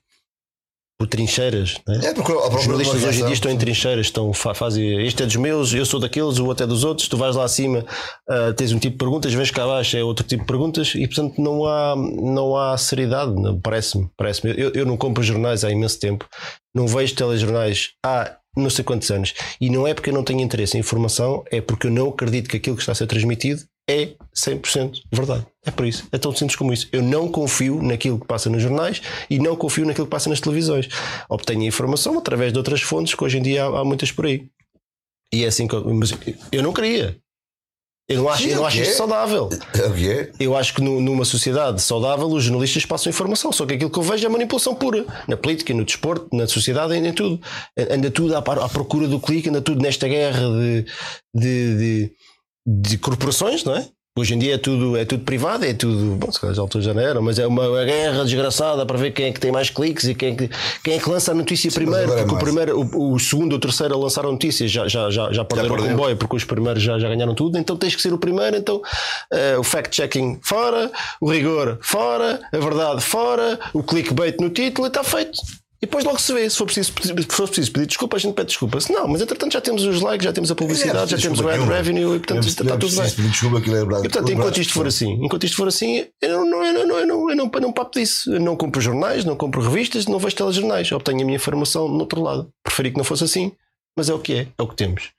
por 0.97 1.07
trincheiras. 1.07 1.79
Né? 1.87 1.99
É, 2.07 2.13
porque 2.13 2.31
a 2.31 2.47
Os 2.47 2.63
jornalistas 2.63 3.03
hoje 3.03 3.21
em 3.21 3.25
dia 3.25 3.33
estão 3.33 3.51
em 3.51 3.57
trincheiras, 3.57 4.05
estão, 4.05 4.31
fa- 4.33 4.53
fazem 4.53 5.05
este 5.05 5.23
é 5.23 5.25
dos 5.25 5.35
meus, 5.35 5.73
eu 5.73 5.85
sou 5.85 5.99
daqueles, 5.99 6.37
o 6.39 6.45
outro 6.45 6.63
é 6.63 6.67
dos 6.67 6.83
outros. 6.83 7.07
Tu 7.07 7.17
vais 7.17 7.35
lá 7.35 7.43
acima, 7.43 7.85
ah, 8.29 8.53
tens 8.55 8.71
um 8.71 8.79
tipo 8.79 8.93
de 8.93 8.97
perguntas, 8.99 9.33
vens 9.33 9.51
cá 9.51 9.63
abaixo, 9.63 9.97
é 9.97 10.03
outro 10.03 10.25
tipo 10.25 10.43
de 10.43 10.47
perguntas 10.47 10.93
e 10.95 11.05
portanto 11.07 11.41
não 11.41 11.65
há, 11.65 11.95
não 11.95 12.55
há 12.55 12.77
seriedade, 12.77 13.33
parece-me. 13.61 14.09
Parece 14.15 14.47
eu, 14.47 14.71
eu 14.73 14.85
não 14.85 14.95
compro 14.97 15.23
jornais 15.23 15.63
há 15.63 15.71
imenso 15.71 15.99
tempo, 15.99 16.25
não 16.73 16.87
vejo 16.87 17.15
telejornais 17.15 17.89
há 18.05 18.37
não 18.55 18.69
sei 18.69 18.83
quantos 18.85 19.09
anos 19.09 19.33
e 19.59 19.67
não 19.69 19.87
é 19.87 19.93
porque 19.95 20.11
eu 20.11 20.13
não 20.13 20.23
tenho 20.23 20.39
interesse 20.41 20.77
em 20.77 20.79
informação, 20.81 21.43
é 21.51 21.59
porque 21.59 21.87
eu 21.87 21.91
não 21.91 22.09
acredito 22.09 22.47
que 22.49 22.57
aquilo 22.57 22.75
que 22.75 22.81
está 22.83 22.91
a 22.91 22.95
ser 22.95 23.07
transmitido 23.07 23.61
é 23.89 24.09
100% 24.37 24.99
verdade. 25.11 25.45
É 25.65 25.71
por 25.71 25.85
isso. 25.85 26.05
É 26.11 26.17
tão 26.17 26.35
simples 26.35 26.55
como 26.57 26.73
isso. 26.73 26.87
Eu 26.91 27.01
não 27.01 27.29
confio 27.29 27.81
naquilo 27.81 28.19
que 28.19 28.27
passa 28.27 28.49
nos 28.49 28.61
jornais 28.61 29.01
e 29.29 29.39
não 29.39 29.55
confio 29.55 29.85
naquilo 29.85 30.05
que 30.07 30.11
passa 30.11 30.29
nas 30.29 30.41
televisões. 30.41 30.89
Obtenho 31.29 31.61
a 31.61 31.65
informação 31.65 32.17
através 32.17 32.51
de 32.51 32.57
outras 32.59 32.81
fontes 32.81 33.15
que 33.15 33.23
hoje 33.23 33.37
em 33.37 33.41
dia 33.41 33.63
há, 33.63 33.79
há 33.79 33.85
muitas 33.85 34.11
por 34.11 34.25
aí. 34.25 34.47
E 35.33 35.43
é 35.45 35.47
assim 35.47 35.65
que 35.67 35.73
eu, 35.75 35.93
mas 35.93 36.11
eu 36.51 36.61
não 36.61 36.73
queria. 36.73 37.17
Eu 38.09 38.17
não 38.17 38.29
acho, 38.29 38.43
Sim, 38.43 38.49
eu 38.49 38.55
não 38.57 38.63
é 38.65 38.67
acho 38.67 38.75
que 38.77 38.83
isto 38.83 38.91
é. 38.91 38.95
saudável. 38.97 39.49
É 39.73 40.05
é? 40.11 40.31
Eu 40.37 40.57
acho 40.57 40.73
que 40.73 40.81
nu- 40.81 40.99
numa 40.99 41.23
sociedade 41.23 41.81
saudável 41.81 42.27
os 42.27 42.43
jornalistas 42.43 42.85
passam 42.85 43.09
informação, 43.09 43.49
só 43.53 43.65
que 43.65 43.75
aquilo 43.75 43.89
que 43.89 43.97
eu 43.97 44.03
vejo 44.03 44.25
é 44.25 44.29
manipulação 44.29 44.75
pura. 44.75 45.05
Na 45.25 45.37
política, 45.37 45.73
no 45.73 45.85
desporto, 45.85 46.27
na 46.35 46.45
sociedade, 46.45 46.93
em 46.93 47.13
tudo. 47.13 47.41
Anda 47.89 48.11
tudo 48.11 48.35
à, 48.35 48.39
à 48.39 48.69
procura 48.69 49.07
do 49.07 49.21
clique, 49.21 49.47
anda 49.47 49.61
tudo 49.61 49.81
nesta 49.81 50.05
guerra 50.09 50.41
de, 50.49 50.85
de, 51.33 51.77
de, 51.77 52.11
de 52.67 52.97
corporações, 52.97 53.63
não 53.63 53.77
é? 53.77 53.87
Hoje 54.15 54.35
em 54.35 54.37
dia 54.37 54.53
é 54.53 54.57
tudo, 54.59 54.95
é 54.95 55.05
tudo 55.05 55.23
privado, 55.23 55.65
é 55.65 55.73
tudo. 55.73 56.17
Bom, 56.17 56.31
se 56.31 56.39
calhar 56.39 56.55
já 56.55 56.61
altura 56.61 56.83
já 56.83 56.93
não 56.93 57.01
era, 57.01 57.19
mas 57.19 57.39
é 57.39 57.47
uma, 57.47 57.83
guerra 57.83 58.23
desgraçada 58.23 58.85
para 58.85 58.95
ver 58.95 59.09
quem 59.09 59.25
é 59.25 59.31
que 59.31 59.39
tem 59.39 59.51
mais 59.51 59.71
cliques 59.71 60.03
e 60.03 60.13
quem 60.13 60.33
é 60.33 60.35
que, 60.35 60.49
quem 60.83 60.93
é 60.93 60.99
que 60.99 61.09
lança 61.09 61.31
a 61.31 61.33
notícia 61.33 61.71
primeiro. 61.71 62.03
agora 62.03 62.19
é 62.19 62.23
Porque 62.23 62.35
o, 62.35 62.37
primeiro 62.37 62.79
o, 62.79 63.13
o 63.13 63.19
segundo 63.19 63.53
ou 63.53 63.57
o 63.57 63.59
terceiro 63.59 63.95
a 63.95 63.97
lançar 63.97 64.23
a 64.23 64.31
notícia 64.31 64.67
já, 64.67 64.87
já, 64.87 65.09
já, 65.09 65.31
já 65.31 65.43
perderam 65.43 65.73
o 65.73 65.77
perdeu. 65.77 65.97
comboio 65.97 66.15
porque 66.15 66.35
os 66.35 66.43
primeiros 66.43 66.83
já, 66.83 66.99
já 66.99 67.09
ganharam 67.09 67.33
tudo, 67.33 67.57
então 67.57 67.75
tens 67.75 67.95
que 67.95 68.03
ser 68.03 68.13
o 68.13 68.19
primeiro. 68.19 68.55
Então 68.55 68.83
eh, 69.31 69.57
o 69.57 69.63
fact-checking 69.63 70.37
fora, 70.43 70.91
o 71.19 71.31
rigor 71.31 71.79
fora, 71.81 72.39
a 72.51 72.57
verdade 72.59 73.01
fora, 73.01 73.59
o 73.73 73.81
clickbait 73.81 74.39
no 74.39 74.51
título 74.51 74.85
e 74.85 74.89
está 74.89 75.03
feito. 75.03 75.41
E 75.83 75.85
depois 75.85 76.05
logo 76.05 76.17
se 76.17 76.33
vê, 76.33 76.49
se 76.49 76.55
for 76.55 76.63
preciso, 76.63 76.93
se 76.93 77.35
for 77.35 77.45
preciso 77.45 77.73
pedir 77.73 77.87
desculpa, 77.87 78.15
a 78.15 78.19
gente 78.19 78.33
pede 78.33 78.47
desculpa. 78.47 78.79
Se 78.79 78.93
não, 78.93 79.05
mas 79.05 79.21
entretanto 79.21 79.51
já 79.51 79.59
temos 79.59 79.83
os 79.83 79.99
likes, 79.99 80.23
já 80.23 80.31
temos 80.31 80.49
a 80.49 80.55
publicidade, 80.55 81.11
já 81.11 81.17
temos 81.17 81.41
o 81.41 81.49
ad 81.49 81.61
revenue 81.65 82.15
e 82.15 82.19
portanto 82.19 82.47
está 82.47 82.77
tudo 82.77 82.95
bem. 82.95 83.29
Desculpa 83.29 83.59
que 83.59 83.69
é 83.69 83.73
verdade. 83.73 84.07
E, 84.07 84.09
portanto, 84.09 84.31
enquanto 84.31 84.61
isto 84.61 84.71
for 84.71 84.87
assim, 84.87 85.11
enquanto 85.25 85.43
isto 85.43 85.57
for 85.57 85.67
assim, 85.67 86.07
eu 86.21 86.45
não, 86.45 86.63
eu 86.63 86.73
não, 86.73 86.79
eu 86.99 87.05
não, 87.05 87.29
eu 87.31 87.35
não, 87.35 87.51
eu 87.53 87.61
não 87.61 87.73
papo 87.73 87.99
disso. 87.99 88.33
Eu 88.33 88.39
não 88.39 88.55
compro 88.55 88.79
jornais, 88.79 89.25
não 89.25 89.35
compro 89.35 89.61
revistas, 89.61 90.05
não 90.05 90.19
vejo 90.19 90.37
telejornais. 90.37 90.89
Obtenho 90.89 91.21
a 91.21 91.25
minha 91.25 91.35
informação 91.35 91.89
no 91.89 91.99
outro 91.99 92.21
lado. 92.21 92.49
Preferi 92.63 92.91
que 92.91 92.97
não 92.97 93.03
fosse 93.03 93.25
assim, 93.25 93.51
mas 93.97 94.07
é 94.07 94.13
o 94.13 94.19
que 94.19 94.35
é, 94.35 94.47
é 94.57 94.63
o 94.63 94.67
que 94.69 94.77
temos. 94.77 95.11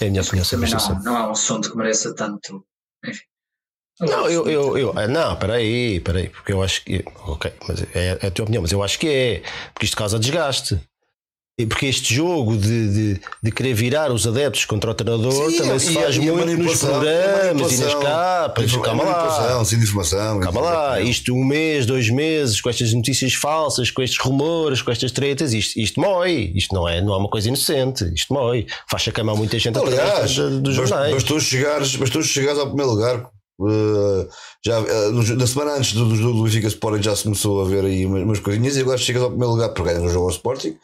É 0.00 0.06
a 0.06 0.10
minha 0.10 0.22
opinião 0.22 0.44
sobre 0.44 0.70
não, 0.70 1.02
não 1.02 1.16
há 1.16 1.26
um 1.26 1.32
assunto 1.32 1.72
que 1.72 1.76
mereça 1.76 2.14
tanto. 2.14 2.64
Enfim. 3.04 3.24
Não, 4.00 4.28
eu, 4.28 4.48
eu, 4.48 4.76
eu, 4.76 4.92
ah, 4.96 5.06
não, 5.06 5.36
peraí, 5.36 6.00
peraí, 6.00 6.28
porque 6.28 6.52
eu 6.52 6.62
acho 6.62 6.84
que, 6.84 7.04
ok, 7.26 7.52
mas 7.68 7.82
é, 7.94 8.18
é 8.20 8.26
a 8.26 8.30
tua 8.30 8.42
opinião, 8.42 8.62
mas 8.62 8.72
eu 8.72 8.82
acho 8.82 8.98
que 8.98 9.08
é, 9.08 9.42
porque 9.72 9.84
isto 9.86 9.96
causa 9.96 10.18
desgaste. 10.18 10.80
E 11.56 11.64
porque 11.66 11.86
este 11.86 12.12
jogo 12.12 12.56
de, 12.56 13.14
de, 13.14 13.20
de 13.40 13.52
querer 13.52 13.74
virar 13.74 14.10
os 14.10 14.26
adeptos 14.26 14.64
contra 14.64 14.90
o 14.90 14.94
treinador 14.94 15.52
Sim, 15.52 15.58
também 15.58 15.78
se 15.78 15.92
e 15.92 15.94
faz 15.94 16.18
muito 16.18 16.56
nos 16.56 16.80
programas 16.80 17.72
e 17.72 17.84
nas 17.84 17.94
capas. 17.94 18.74
a 18.74 18.80
Calma 18.80 19.04
lá. 19.04 19.62
informação. 19.72 20.40
Calma 20.40 20.60
lá, 20.60 21.00
isto 21.00 21.32
um 21.32 21.44
mês, 21.44 21.86
dois 21.86 22.10
meses, 22.10 22.60
com 22.60 22.68
estas 22.68 22.92
notícias 22.92 23.34
falsas, 23.34 23.88
com 23.92 24.02
estes 24.02 24.18
rumores, 24.18 24.82
com 24.82 24.90
estas 24.90 25.12
tretas, 25.12 25.52
isto, 25.52 25.78
isto 25.78 26.00
mói, 26.00 26.50
isto 26.56 26.74
não 26.74 26.88
é, 26.88 27.00
não 27.00 27.14
é 27.14 27.18
uma 27.18 27.28
coisa 27.30 27.46
inocente, 27.46 28.04
isto 28.12 28.34
mói, 28.34 28.66
faz 28.90 29.06
a 29.06 29.12
cama 29.12 29.30
a 29.30 29.36
muita 29.36 29.56
gente 29.56 29.78
Aliás, 29.78 30.00
através 30.36 30.60
dos 30.60 30.74
jornais. 30.74 31.14
bastou 31.14 31.38
chegares, 31.38 31.94
bastou 31.94 32.20
chegares 32.20 32.58
ao 32.58 32.66
primeiro 32.66 32.90
lugar. 32.90 33.30
Uh, 33.60 34.28
já, 34.64 34.80
uh, 34.80 35.36
na 35.36 35.46
semana 35.46 35.76
antes 35.76 35.92
do, 35.92 36.08
do 36.08 36.32
do 36.32 36.42
Benfica 36.42 36.66
Sporting 36.66 37.02
já 37.02 37.14
se 37.14 37.22
começou 37.22 37.60
a 37.60 37.64
ver 37.64 37.84
aí 37.84 38.04
umas, 38.04 38.22
umas 38.22 38.40
coisinhas 38.40 38.76
e 38.76 38.80
agora 38.80 38.98
chegas 38.98 39.22
ao 39.22 39.30
primeiro 39.30 39.52
lugar 39.52 39.68
porque 39.68 39.90
ganhas 39.90 40.02
no 40.02 40.10
jogo 40.10 40.26
ao 40.26 40.32
Sporting 40.32 40.76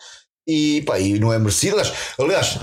e, 0.50 0.82
pá, 0.82 0.98
e 0.98 1.18
não 1.18 1.32
é 1.32 1.38
merecido. 1.38 1.76
Aliás, 2.18 2.58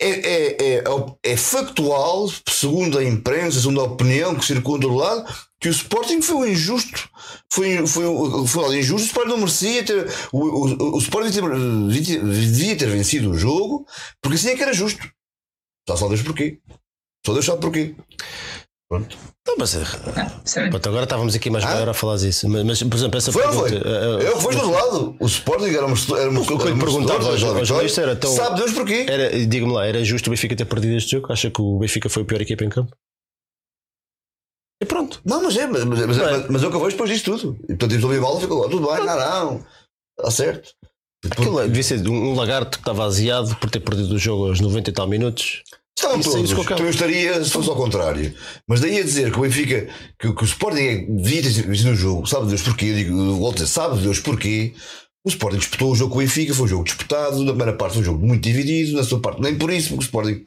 é, 0.00 0.08
é, 0.08 0.74
é, 0.74 0.84
é 1.22 1.36
factual, 1.36 2.28
segundo 2.48 2.98
a 2.98 3.04
imprensa, 3.04 3.60
segundo 3.60 3.80
a 3.80 3.84
opinião 3.84 4.34
que 4.34 4.44
circula 4.44 4.78
do 4.78 4.94
lado, 4.94 5.24
que 5.60 5.68
o 5.68 5.70
Sporting 5.70 6.22
foi 6.22 6.36
um 6.36 6.46
injusto. 6.46 7.08
Foi, 7.52 7.86
foi, 7.86 8.04
foi 8.46 8.64
um 8.64 8.72
injusto. 8.72 9.02
O 9.02 9.06
Sporting 9.06 9.30
não 9.30 9.38
merecia 9.38 9.84
ter. 9.84 10.06
O, 10.32 10.38
o, 10.38 10.96
o 10.96 10.98
Sporting 10.98 11.30
devia 11.30 12.04
ter, 12.04 12.24
devia 12.24 12.76
ter 12.76 12.88
vencido 12.88 13.30
o 13.30 13.38
jogo 13.38 13.86
porque 14.22 14.36
assim 14.36 14.50
é 14.50 14.56
que 14.56 14.62
era 14.62 14.72
justo. 14.72 15.06
Só 15.88 16.08
Deus 16.08 16.22
porquê. 16.22 16.58
Só 17.24 17.32
Deus 17.32 17.44
sabe 17.44 17.60
porquê. 17.60 17.94
Pronto. 18.88 19.16
Não, 19.48 19.56
mas, 19.58 19.70
Sério. 20.44 20.70
pronto, 20.70 20.88
agora 20.88 21.04
estávamos 21.04 21.34
aqui 21.34 21.50
mais 21.50 21.64
meia 21.64 21.78
hora 21.80 21.90
a 21.90 21.94
falar 21.94 22.18
disso, 22.18 22.48
mas, 22.48 22.62
mas, 22.62 22.82
por 22.84 22.94
exemplo, 22.96 23.18
essa 23.18 23.32
Foi 23.32 23.42
pergunta. 23.42 23.68
foi? 23.68 23.78
eh, 23.78 24.28
Eu 24.28 24.40
fui 24.40 24.54
do 24.54 24.70
lado. 24.70 25.16
O 25.18 25.26
Sporting 25.26 25.64
era 25.74 25.86
uma 25.86 25.96
era 26.20 26.30
uma 26.30 26.40
O 26.40 26.46
que 26.46 26.52
eu 26.52 26.68
lhe 26.72 26.78
perguntava 26.78 27.28
ao 27.30 27.36
jornalista 27.36 28.02
era 28.02 28.14
tão- 28.14 28.32
Sabe 28.32 28.56
Deus 28.60 28.72
porquê? 28.72 29.06
Era, 29.08 29.44
diga-me 29.46 29.72
lá, 29.72 29.86
era 29.86 30.04
justo 30.04 30.28
o 30.28 30.30
Benfica 30.30 30.54
ter 30.54 30.64
perdido 30.66 30.96
este 30.96 31.10
jogo? 31.12 31.32
Acha 31.32 31.50
que 31.50 31.60
o 31.60 31.78
Benfica 31.78 32.08
foi 32.08 32.22
a 32.22 32.26
pior 32.26 32.40
equipa 32.40 32.64
em 32.64 32.68
campo? 32.68 32.94
E 34.80 34.86
pronto. 34.86 35.20
Não, 35.24 35.42
mas 35.42 35.56
é, 35.56 35.66
mas, 35.66 35.82
mas, 35.84 36.06
mas, 36.06 36.16
Não 36.16 36.28
é? 36.28 36.30
mas, 36.38 36.48
mas 36.50 36.62
o 36.62 36.70
que 36.70 36.76
eu 36.76 36.80
vejo 36.80 36.90
depois 36.92 37.10
disto 37.10 37.36
tudo. 37.36 37.58
E 37.64 37.74
portanto, 37.74 38.06
o 38.06 38.20
bola 38.20 38.40
ficou 38.40 38.62
lá, 38.62 38.68
tudo 38.70 38.86
bem, 38.86 39.04
não, 39.04 39.16
não. 39.18 39.66
Está 40.18 40.30
certo. 40.30 40.68
Aquilo 41.28 41.60
é- 41.60 41.66
devia 41.66 41.82
ser 41.82 42.06
um, 42.06 42.12
um 42.32 42.34
lagarto 42.34 42.78
que 42.78 42.82
estava 42.82 43.04
aziado 43.04 43.56
por 43.56 43.68
ter 43.70 43.80
perdido 43.80 44.14
o 44.14 44.18
jogo 44.18 44.46
aos 44.46 44.60
90 44.60 44.90
e 44.90 44.92
tal 44.92 45.08
minutos. 45.08 45.62
Estavam 45.98 46.20
Isso 46.20 46.30
todos. 46.30 46.50
Então 46.52 46.78
eu 46.78 46.90
estaria 46.90 47.42
se 47.42 47.50
fosse 47.50 47.70
ao 47.70 47.76
contrário. 47.76 48.34
Mas 48.68 48.80
daí 48.80 48.98
a 48.98 49.02
dizer 49.02 49.32
que 49.32 49.38
o 49.38 49.42
Benfica, 49.42 49.88
que, 50.18 50.32
que 50.32 50.42
o 50.42 50.44
Sporting 50.44 50.82
é- 50.82 51.06
devia 51.08 51.42
ter 51.42 51.66
vencido 51.66 51.90
o 51.90 51.96
jogo, 51.96 52.26
sabe 52.26 52.46
Deus 52.46 52.62
porquê? 52.62 52.92
Digo, 52.92 53.18
eu 53.18 53.36
volto 53.36 53.54
a 53.54 53.64
dizer, 53.64 53.72
sabe 53.72 53.98
Deus 54.00 54.20
porquê? 54.20 54.74
O 55.24 55.28
Sporting 55.28 55.58
disputou 55.58 55.90
o 55.90 55.96
jogo 55.96 56.12
com 56.12 56.18
o 56.18 56.22
Benfica, 56.22 56.54
foi 56.54 56.66
um 56.66 56.68
jogo 56.68 56.84
disputado, 56.84 57.38
na 57.38 57.50
primeira 57.50 57.72
parte 57.72 57.94
foi 57.94 58.02
um 58.02 58.04
jogo 58.04 58.24
muito 58.24 58.42
dividido, 58.42 58.96
na 58.96 59.02
segunda 59.02 59.22
parte 59.22 59.40
nem 59.40 59.56
por 59.56 59.72
isso, 59.72 59.88
porque 59.88 60.04
o 60.04 60.06
Sporting 60.06 60.42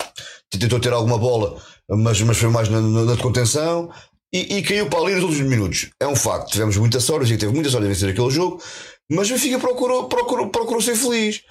tentou 0.52 0.80
ter 0.80 0.94
alguma 0.94 1.18
bola, 1.18 1.62
mas, 1.90 2.22
mas 2.22 2.38
foi 2.38 2.50
mais 2.50 2.70
na, 2.70 2.80
na, 2.80 3.04
na 3.04 3.18
contenção 3.18 3.90
e, 4.32 4.58
e 4.58 4.62
caiu 4.64 4.88
para 4.88 5.00
ali 5.00 5.16
nos 5.16 5.24
últimos 5.24 5.50
minutos. 5.50 5.90
É 6.00 6.08
um 6.08 6.16
facto, 6.16 6.52
tivemos 6.52 6.78
muita 6.78 7.00
sorte, 7.00 7.18
o 7.18 7.24
Benfica 7.24 7.40
teve 7.42 7.54
muita 7.54 7.70
sorte 7.70 7.86
em 7.88 7.90
vencer 7.90 8.10
aquele 8.10 8.30
jogo, 8.30 8.62
mas 9.12 9.30
o 9.30 9.34
Benfica 9.34 9.60
procurou, 9.60 10.08
procurou, 10.08 10.50
procurou 10.50 10.82
ser 10.82 10.96
feliz. 10.96 11.42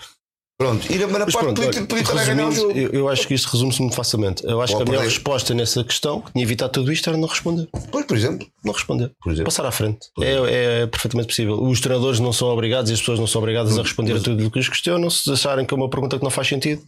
Pronto, 0.60 0.84
e 0.86 0.98
primeira 0.98 1.24
Mas 1.24 1.34
parte 1.34 1.44
pronto, 1.54 1.62
podia, 1.62 1.86
podia 1.86 2.02
estar 2.02 2.18
a 2.18 2.24
ganhar 2.24 2.48
o 2.48 2.52
jogo. 2.52 2.72
eu, 2.76 2.88
eu 2.90 3.08
acho 3.08 3.28
que 3.28 3.34
isto 3.34 3.46
resume-se 3.46 3.80
muito 3.80 3.94
facilmente. 3.94 4.44
Eu 4.44 4.60
acho 4.60 4.72
Ou 4.72 4.78
que 4.78 4.82
a 4.82 4.86
melhor 4.86 5.02
perder. 5.02 5.14
resposta 5.14 5.54
nessa 5.54 5.84
questão, 5.84 6.20
que 6.20 6.32
tinha 6.32 6.42
evitado 6.44 6.72
tudo 6.72 6.92
isto, 6.92 7.08
era 7.08 7.16
não 7.16 7.28
responder. 7.28 7.68
Pois, 7.92 8.04
por 8.06 8.16
exemplo. 8.16 8.44
Não 8.64 8.72
responder. 8.72 9.12
Por 9.22 9.30
exemplo. 9.32 9.44
Passar 9.44 9.64
à 9.66 9.70
frente. 9.70 10.08
Por 10.16 10.24
É, 10.24 10.82
é 10.82 10.86
perfeitamente 10.88 11.28
possível. 11.28 11.62
Os 11.62 11.80
treinadores 11.80 12.18
não 12.18 12.32
são 12.32 12.48
obrigados 12.48 12.90
e 12.90 12.94
as 12.94 12.98
pessoas 12.98 13.20
não 13.20 13.26
são 13.28 13.40
obrigadas 13.40 13.78
a 13.78 13.82
responder 13.82 14.14
mas- 14.14 14.22
a 14.22 14.24
tudo 14.24 14.46
o 14.46 14.50
que 14.50 14.58
os 14.58 14.68
questionam. 14.68 15.08
Se 15.08 15.30
acharem 15.30 15.64
que 15.64 15.72
é 15.72 15.76
uma 15.76 15.88
pergunta 15.88 16.18
que 16.18 16.24
não 16.24 16.30
faz 16.30 16.48
sentido, 16.48 16.82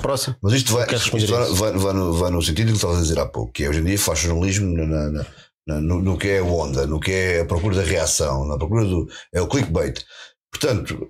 próximo. 0.00 0.36
Mas 0.40 0.52
isto 0.52 0.72
vai, 0.72 0.84
isto 0.94 1.10
vai, 1.10 1.20
a 1.20 1.24
isso? 1.24 1.54
vai, 1.56 1.72
vai 1.72 1.92
no, 1.92 2.12
vai 2.12 2.30
no 2.30 2.40
sentido 2.40 2.68
que 2.68 2.74
estavas 2.76 2.98
a 2.98 3.02
dizer 3.02 3.18
há 3.18 3.26
pouco, 3.26 3.50
que 3.52 3.64
é 3.64 3.68
hoje 3.68 3.80
em 3.80 3.84
dia 3.84 3.98
faz 3.98 4.20
jornalismo 4.20 4.72
na, 4.76 4.86
na- 4.86 5.10
na- 5.10 5.26
na- 5.66 5.80
no, 5.80 6.00
no 6.00 6.16
que 6.16 6.28
é 6.28 6.38
a 6.38 6.44
onda, 6.44 6.86
no 6.86 7.00
que 7.00 7.10
é 7.10 7.40
a 7.40 7.44
procura 7.44 7.74
da 7.76 7.82
reação, 7.82 8.46
na 8.46 8.56
procura 8.56 8.84
do. 8.84 9.08
é 9.34 9.40
o 9.42 9.48
clickbait. 9.48 10.04
Portanto, 10.52 11.08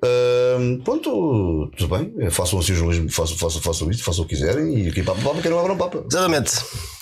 hum, 0.59 0.81
pronto, 0.85 1.70
tudo 1.77 1.98
bem, 1.98 2.31
façam 2.31 2.60
assim 2.60 2.73
o 2.73 2.77
jornalismo, 2.77 3.10
façam, 3.10 3.36
façam, 3.36 3.60
façam 3.60 3.90
isso, 3.90 4.05
façam 4.05 4.24
o 4.24 4.27
que 4.27 4.36
quiserem 4.36 4.86
e 4.86 4.93
quem 4.93 5.02
papa, 5.05 5.20
papa, 5.20 5.43
quem 5.43 5.51
não 5.51 5.59
abra, 5.59 5.74
papa. 5.74 6.05
Exatamente. 6.09 6.52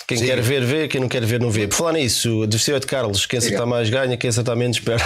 Quem 0.07 0.17
Sim. 0.17 0.25
quer 0.25 0.41
ver, 0.41 0.65
vê. 0.65 0.87
Quem 0.87 0.99
não 0.99 1.07
quer 1.07 1.23
ver, 1.23 1.39
não 1.39 1.51
vê. 1.51 1.67
Por 1.67 1.75
falar 1.75 1.93
nisso, 1.93 2.41
a 2.43 2.45
diversidade 2.45 2.81
de 2.81 2.87
Carlos, 2.87 3.25
quem 3.25 3.37
acertar 3.37 3.65
mais 3.67 3.89
ganha, 3.89 4.17
quem 4.17 4.29
acertar 4.29 4.57
menos 4.57 4.79
perde. 4.79 5.05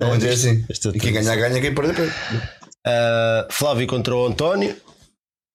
Não 0.00 0.14
é 0.14 0.16
assim. 0.16 0.64
Isto 0.70 0.88
é 0.88 0.92
E 0.96 1.00
quem 1.00 1.12
ganhar, 1.12 1.36
ganha, 1.36 1.60
quem 1.60 1.74
perder, 1.74 1.94
perde. 1.94 2.12
Ah, 2.86 3.46
Flávio 3.50 3.86
contra 3.86 4.14
o 4.14 4.26
António. 4.26 4.74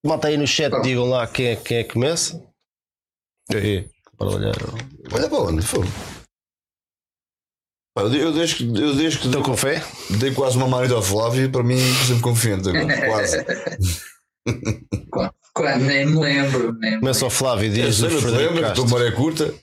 Malta 0.06 0.28
aí 0.28 0.38
no 0.38 0.46
chat, 0.46 0.72
digam 0.84 1.10
lá 1.10 1.26
quem 1.26 1.48
é, 1.48 1.56
quem 1.56 1.78
é 1.78 1.84
que 1.84 1.94
começa. 1.94 2.40
Aí, 3.52 3.88
para 4.18 4.28
olhar. 4.28 4.56
Olha 5.12 5.28
para 5.28 5.40
onde, 5.40 5.66
foi. 5.66 5.88
Eu, 7.98 8.14
eu 8.14 8.32
desde 8.34 8.56
que, 8.58 8.64
eu 8.66 8.94
desde 8.94 9.20
que 9.20 9.26
Estão 9.28 9.42
com 9.42 9.56
fé? 9.56 9.82
dei 10.10 10.32
quase 10.34 10.58
uma 10.58 10.68
manita 10.68 10.96
ao 10.96 11.02
Flávio, 11.02 11.50
para 11.50 11.64
mim, 11.64 11.80
sempre 12.06 12.22
confiante 12.22 12.68
agora, 12.70 13.06
quase. 13.08 13.38
Quando- 15.54 15.86
nem 15.86 16.06
me 16.06 16.20
lembro. 16.20 16.74
Nem 16.74 16.92
me 16.96 17.00
Começa 17.00 17.26
o 17.26 17.30
Flávio, 17.30 17.70
Eu 17.70 17.74
diz 17.88 17.96
sei, 17.96 18.10
o 18.10 18.12
não 18.12 18.18
te 18.18 18.22
Frederico 18.24 18.54
lembra 18.54 18.74
que 18.74 18.86
maré 18.90 19.12
curta? 19.12 19.54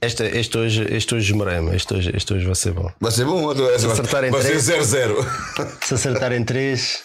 Este, 0.00 0.22
este 0.22 0.56
hoje, 0.58 0.86
este 0.94 1.14
hoje 1.16 1.32
esmerei-me. 1.32 1.74
Este 1.74 1.94
hoje, 1.94 2.12
este 2.14 2.34
hoje 2.34 2.46
vai 2.46 2.54
ser 2.54 2.72
bom. 2.72 2.92
Vai 3.00 3.10
ser 3.10 3.24
bom, 3.24 3.50
essa 3.50 3.88
vai, 3.88 3.92
acertar 3.92 4.24
em 4.24 4.30
vai 4.30 4.42
ser 4.42 4.62
três. 4.62 4.86
0-0. 4.92 5.84
Se 5.84 5.94
acertarem 5.94 6.44
três. 6.44 7.02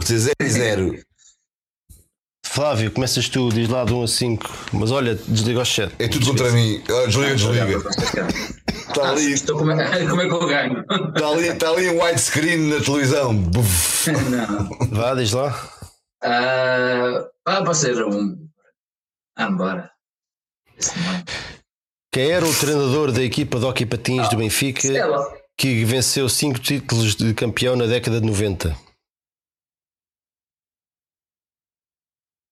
Vai 0.00 0.06
ser 0.08 0.34
0-0. 0.42 1.02
Flávio, 2.52 2.90
começas 2.90 3.28
tu, 3.28 3.48
diz 3.50 3.68
lá 3.68 3.84
de 3.84 3.92
1 3.94 4.02
a 4.02 4.08
5. 4.08 4.50
Mas 4.72 4.90
olha, 4.90 5.14
desliga 5.28 5.60
o 5.60 5.64
chat. 5.64 5.92
É 6.00 6.08
tudo 6.08 6.26
contra 6.26 6.50
mim. 6.50 6.82
Ah, 6.88 7.06
Desliga, 7.06 7.34
desliga. 7.36 7.78
Está 8.88 9.10
ali, 9.10 9.32
Estou 9.32 9.56
como 9.56 9.70
é, 9.70 10.02
como 10.08 10.20
é 10.20 10.26
que 10.26 10.34
eu 10.34 10.46
ganho? 10.48 10.80
está 10.80 11.28
ali, 11.28 11.46
está 11.48 11.68
ali 11.70 11.86
em 11.86 11.90
widescreen 12.02 12.58
na 12.74 12.80
televisão. 12.84 13.32
Não. 13.32 14.88
Vá, 14.90 15.14
diz 15.14 15.30
lá. 15.32 15.56
Ah, 16.24 17.24
ah, 17.46 17.62
pode 17.62 17.78
ser 17.78 18.04
um. 18.04 18.36
Ah, 19.36 19.48
bora. 19.52 19.88
Quem 22.12 22.32
era 22.32 22.44
o 22.44 22.52
treinador 22.52 23.12
da 23.12 23.22
equipa 23.22 23.60
de 23.60 23.64
hockey 23.64 23.86
patins 23.86 24.24
do 24.24 24.30
Sei 24.30 24.38
Benfica 24.38 25.06
lá. 25.06 25.24
que 25.56 25.84
venceu 25.84 26.28
cinco 26.28 26.58
títulos 26.58 27.14
de 27.14 27.32
campeão 27.32 27.76
na 27.76 27.86
década 27.86 28.20
de 28.20 28.26
90? 28.26 28.76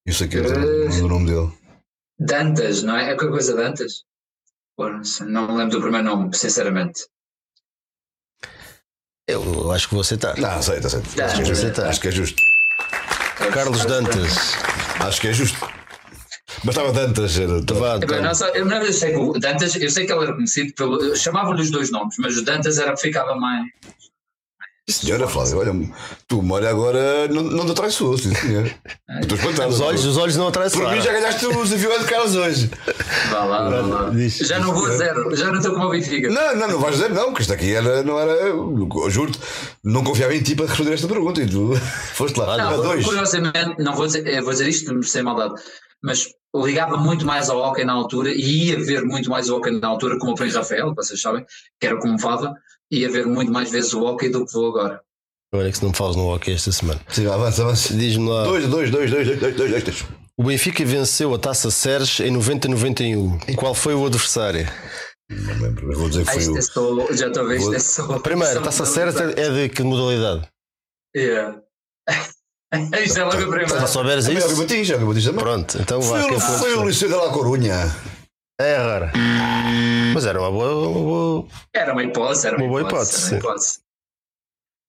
Isso 0.09 0.25
aqui 0.25 0.39
é 0.39 0.41
o 0.41 1.09
nome 1.09 1.27
dele. 1.27 1.53
Dantas, 2.19 2.83
não 2.83 2.97
é? 2.97 3.11
É 3.11 3.15
qualquer 3.15 3.31
coisa 3.31 3.55
Dantas? 3.55 4.05
Não, 5.27 5.55
lembro 5.55 5.77
do 5.77 5.83
primeiro 5.83 6.07
nome, 6.07 6.35
sinceramente. 6.35 7.05
Eu 9.27 9.71
acho 9.71 9.87
que 9.87 9.95
você 9.95 10.15
está. 10.15 10.35
Não, 10.37 10.49
aceita, 10.49 10.87
aceita. 10.87 11.09
Tá, 11.15 11.27
Acho 11.27 11.37
que 11.37 11.51
é 11.51 11.55
justo. 11.55 11.83
Acho 11.83 12.01
que 12.01 12.09
é 12.09 12.11
justo. 12.11 12.43
Carlos 13.53 13.85
Dantas. 13.85 14.55
Acho 15.01 15.21
que 15.21 15.29
é 15.29 15.33
justo. 15.35 15.69
Bastava 16.65 16.91
Dantas. 16.91 17.39
Era... 17.39 17.61
Vá, 17.61 17.99
Eu, 18.01 18.23
não, 18.23 18.33
eu, 18.55 18.65
não, 18.65 18.83
eu 18.83 18.93
sei 18.95 19.13
que 19.13 19.19
o 19.19 19.33
Dantas, 19.35 19.77
eu 19.77 19.91
sei 19.91 20.07
que 20.07 20.13
ele 20.13 20.25
era 20.25 20.33
conhecido 20.35 20.73
pelo. 20.73 21.15
Chamava-lhe 21.15 21.61
os 21.61 21.71
dois 21.71 21.91
nomes, 21.91 22.17
mas 22.19 22.39
o 22.39 22.45
Dantas 22.45 22.79
era 22.79 22.97
ficava 22.97 23.37
mais. 23.37 23.67
Senhora 24.89 25.29
Flávia, 25.29 25.59
olha, 25.59 25.73
tu 26.27 26.41
memória 26.41 26.71
agora 26.71 27.29
não, 27.29 27.43
não 27.43 27.67
te 27.67 27.75
traiçoou, 27.75 28.17
sim 28.17 28.35
senhor. 28.35 28.71
Estou 29.21 29.37
espantado. 29.37 29.69
Os 29.69 29.81
olhos, 29.81 30.05
os 30.07 30.17
olhos 30.17 30.37
não 30.37 30.51
Por 30.51 30.91
mim 30.91 31.01
já 31.03 31.13
ganhaste 31.13 31.45
o 31.45 31.63
desafio 31.63 31.99
de 31.99 32.05
Carlos 32.07 32.35
hoje. 32.35 32.71
Vá 33.31 33.45
lá, 33.45 33.69
vá 33.69 33.81
lá. 33.81 34.11
Diz. 34.11 34.39
Já 34.39 34.59
não 34.59 34.73
vou 34.73 34.87
a 34.87 34.97
zero, 34.97 35.37
já 35.37 35.49
não 35.49 35.57
estou 35.57 35.75
como 35.75 35.89
o 35.89 35.91
Benfica. 35.91 36.31
Não, 36.31 36.57
não, 36.57 36.69
não 36.69 36.81
vais 36.81 36.95
dizer 36.95 37.11
não, 37.11 37.35
que 37.35 37.43
isto 37.43 37.53
aqui 37.53 37.75
era, 37.75 38.03
não 38.03 38.19
era. 38.19 38.33
eu 38.33 39.11
Juro-te, 39.11 39.39
não 39.85 40.03
confiava 40.03 40.35
em 40.35 40.43
ti 40.43 40.55
para 40.55 40.67
responder 40.67 40.95
esta 40.95 41.07
pergunta 41.07 41.43
e 41.43 41.47
tu 41.47 41.75
foste 42.15 42.39
lá. 42.39 42.57
Não, 42.57 42.71
a 42.71 42.77
dois. 42.77 43.05
curiosamente, 43.05 43.75
não 43.79 43.95
vou 43.95 44.07
dizer, 44.07 44.27
eu 44.27 44.43
vou 44.43 44.53
dizer 44.53 44.69
isto 44.69 45.03
sem 45.03 45.23
maldade, 45.23 45.53
mas 46.03 46.29
ligava 46.55 46.97
muito 46.97 47.27
mais 47.27 47.51
ao 47.51 47.59
hockey 47.59 47.85
na 47.85 47.93
altura 47.93 48.31
e 48.31 48.69
ia 48.69 48.83
ver 48.83 49.05
muito 49.05 49.29
mais 49.29 49.51
o 49.51 49.57
hockey 49.57 49.71
na 49.71 49.89
altura, 49.89 50.19
como 50.19 50.33
o 50.33 50.51
Rafael, 50.51 50.95
vocês 50.95 51.21
sabem, 51.21 51.45
que 51.79 51.87
era 51.87 51.99
como 51.99 52.17
Vava, 52.17 52.55
ia 52.91 53.11
ver 53.11 53.27
muito 53.27 53.53
mais 53.53 53.71
vezes 53.71 53.93
o 53.93 54.05
hockey 54.05 54.29
do 54.29 54.45
que 54.47 54.53
vou 54.53 54.69
agora. 54.69 55.01
Olha 55.55 55.71
que 55.71 55.77
se 55.77 55.83
não 55.83 55.91
me 55.91 55.97
falas 55.97 56.17
no 56.17 56.29
hockey 56.29 56.53
esta 56.53 56.71
semana. 56.71 57.01
Sim, 57.09 57.27
avança, 57.27 57.63
avança. 57.63 57.95
Diz-me 57.95 58.29
lá. 58.29 58.45
2, 58.45 58.67
2, 58.69 58.91
2, 58.91 59.11
2, 59.11 59.39
2, 59.39 59.57
2, 59.57 59.83
2. 59.85 60.05
O 60.37 60.45
Benfica 60.45 60.85
venceu 60.85 61.35
a 61.35 61.39
Taça 61.39 61.71
Sérgio 61.71 62.27
em 62.27 62.33
90-91. 62.37 63.57
Qual 63.57 63.75
foi 63.75 63.95
o 63.95 64.07
adversário? 64.07 64.69
Não 65.31 65.61
lembro, 65.61 65.99
vou 65.99 66.09
dizer 66.09 66.25
que 66.25 66.33
foi 66.33 66.49
o... 66.49 66.59
É 66.59 66.61
sou, 66.61 67.13
já 67.15 67.31
talvez 67.31 67.63
vou... 67.63 67.81
sou... 67.81 68.15
É 68.15 68.19
Primeiro, 68.21 68.61
a 68.61 68.63
Taça 68.63 68.87
Sérgio 68.87 69.21
é 69.37 69.51
de 69.51 69.69
que 69.69 69.83
modalidade? 69.83 70.49
Yeah. 71.17 71.61
Isto 73.03 73.19
é 73.19 73.25
logo 73.25 73.37
a 73.37 73.49
primeira. 73.49 73.87
Se 73.87 73.93
souberes 73.93 74.27
isso. 74.29 74.47
É 74.47 74.53
o 74.53 74.57
Batista, 74.59 74.95
é 74.95 75.31
o 75.31 75.35
Pronto, 75.35 75.79
então 75.81 76.01
vai. 76.03 76.39
Foi 76.39 76.75
o 76.75 76.87
Liceu 76.87 77.09
da 77.09 77.17
La 77.17 77.33
Corunha. 77.33 77.97
É 78.61 78.77
raro. 78.77 79.11
Mas 80.15 80.27
era 80.27 80.41
uma 80.41 80.51
boa. 80.51 80.89
uma 80.89 81.01
boa- 81.01 81.49
Era 81.73 81.93
uma 81.93 82.03
hipótese, 82.03 82.47
era 82.49 82.57
uma, 82.57 82.65
Uma 82.65 82.71
boa 82.71 82.83
hipótese. 82.83 83.35
hipótese. 83.37 83.79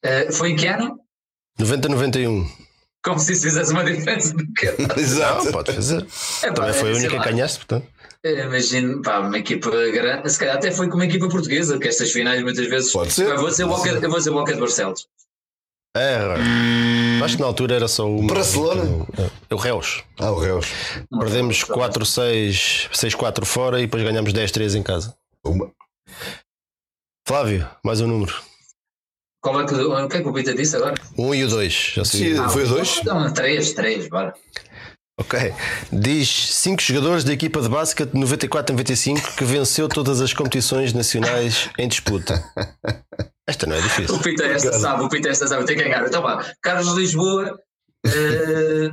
Eh, 0.03 0.31
foi 0.31 0.49
em 0.51 0.55
que 0.55 0.67
ano? 0.67 0.99
90-91. 1.59 2.47
Como 3.03 3.19
se 3.19 3.33
isso 3.33 3.43
fizesse 3.43 3.71
uma 3.71 3.83
diferença 3.83 4.33
do 4.33 4.43
que 4.53 4.65
Exato. 4.99 5.45
Não, 5.45 5.51
pode 5.51 5.73
fazer. 5.73 6.05
É, 6.43 6.51
Também 6.51 6.73
foi 6.73 6.91
a 6.91 6.93
sei 6.95 7.03
única 7.03 7.15
lá. 7.17 7.23
que 7.23 7.29
ganhaste, 7.31 7.57
portanto. 7.59 7.87
Eu 8.23 8.45
Imagino, 8.45 9.01
pá, 9.01 9.19
uma 9.19 9.37
equipa 9.37 9.69
grande, 9.91 10.29
se 10.29 10.37
calhar 10.39 10.55
até 10.57 10.71
foi 10.71 10.89
com 10.89 10.95
uma 10.95 11.05
equipa 11.05 11.29
portuguesa, 11.29 11.77
que 11.79 11.87
estas 11.87 12.11
finais 12.11 12.41
muitas 12.43 12.67
vezes. 12.67 12.91
Pode 12.91 13.13
ser. 13.13 13.27
Eu 13.29 13.37
vou 13.37 13.49
dizer 13.49 13.63
o 13.63 13.69
Walker, 13.69 13.89
eu 14.01 14.09
vou 14.09 14.17
dizer 14.17 14.29
o 14.31 14.35
Walker 14.35 14.53
de 14.53 14.59
Barcelos. 14.59 15.07
Raro. 15.99 16.41
Acho 17.23 17.35
que 17.35 17.41
na 17.41 17.47
altura 17.47 17.75
era 17.75 17.87
só 17.87 18.09
o. 18.09 18.25
Barcelona? 18.27 19.05
É 19.49 19.55
o 19.55 19.57
Reus. 19.57 20.03
Ah, 20.19 20.31
o 20.31 20.39
Reus. 20.39 20.67
Perdemos 21.19 21.63
4-6, 21.63 22.89
6-4 22.91 23.45
fora 23.45 23.79
e 23.79 23.83
depois 23.83 24.03
ganhamos 24.03 24.33
10-3 24.33 24.75
em 24.75 24.83
casa. 24.83 25.15
Uma. 25.43 25.71
Flávio, 27.27 27.67
mais 27.83 28.01
um 28.01 28.07
número. 28.07 28.33
Qual 29.41 29.61
é 29.61 29.65
que, 29.65 29.73
o 29.73 30.07
que 30.09 30.17
é 30.17 30.21
que 30.21 30.27
o 30.27 30.33
Pita 30.33 30.53
disse 30.53 30.75
agora? 30.75 30.95
1 31.17 31.25
um 31.25 31.33
e 31.33 31.43
o 31.43 31.47
2. 31.47 31.91
Já 31.95 32.05
sei. 32.05 32.35
Sim, 32.35 32.49
foi 32.49 32.63
o 32.63 32.67
dois? 32.67 33.01
Não, 33.03 33.31
três, 33.33 33.73
três, 33.73 34.09
bora. 34.09 34.33
Ok. 35.17 35.53
Diz 35.91 36.29
5 36.29 36.81
jogadores 36.81 37.23
da 37.23 37.33
equipa 37.33 37.61
de 37.61 37.69
basquete 37.69 38.11
de 38.11 38.19
94-95 38.19 39.35
que 39.35 39.43
venceu 39.43 39.87
todas 39.87 40.21
as 40.21 40.33
competições 40.33 40.93
nacionais 40.93 41.69
em 41.77 41.87
disputa. 41.87 42.43
Esta 43.49 43.65
não 43.65 43.75
é 43.75 43.81
difícil. 43.81 44.15
O 44.15 44.19
Pita 44.19 44.45
esta 44.45 44.79
sabe, 44.79 45.03
o 45.03 45.09
Pita 45.09 45.29
esta 45.29 45.47
sabe, 45.47 45.65
tem 45.65 45.75
que 45.75 45.83
ganhar. 45.83 46.05
Então 46.05 46.21
vá, 46.21 46.45
Carlos 46.61 46.95
Lisboa. 46.95 47.59
eh, 48.05 48.91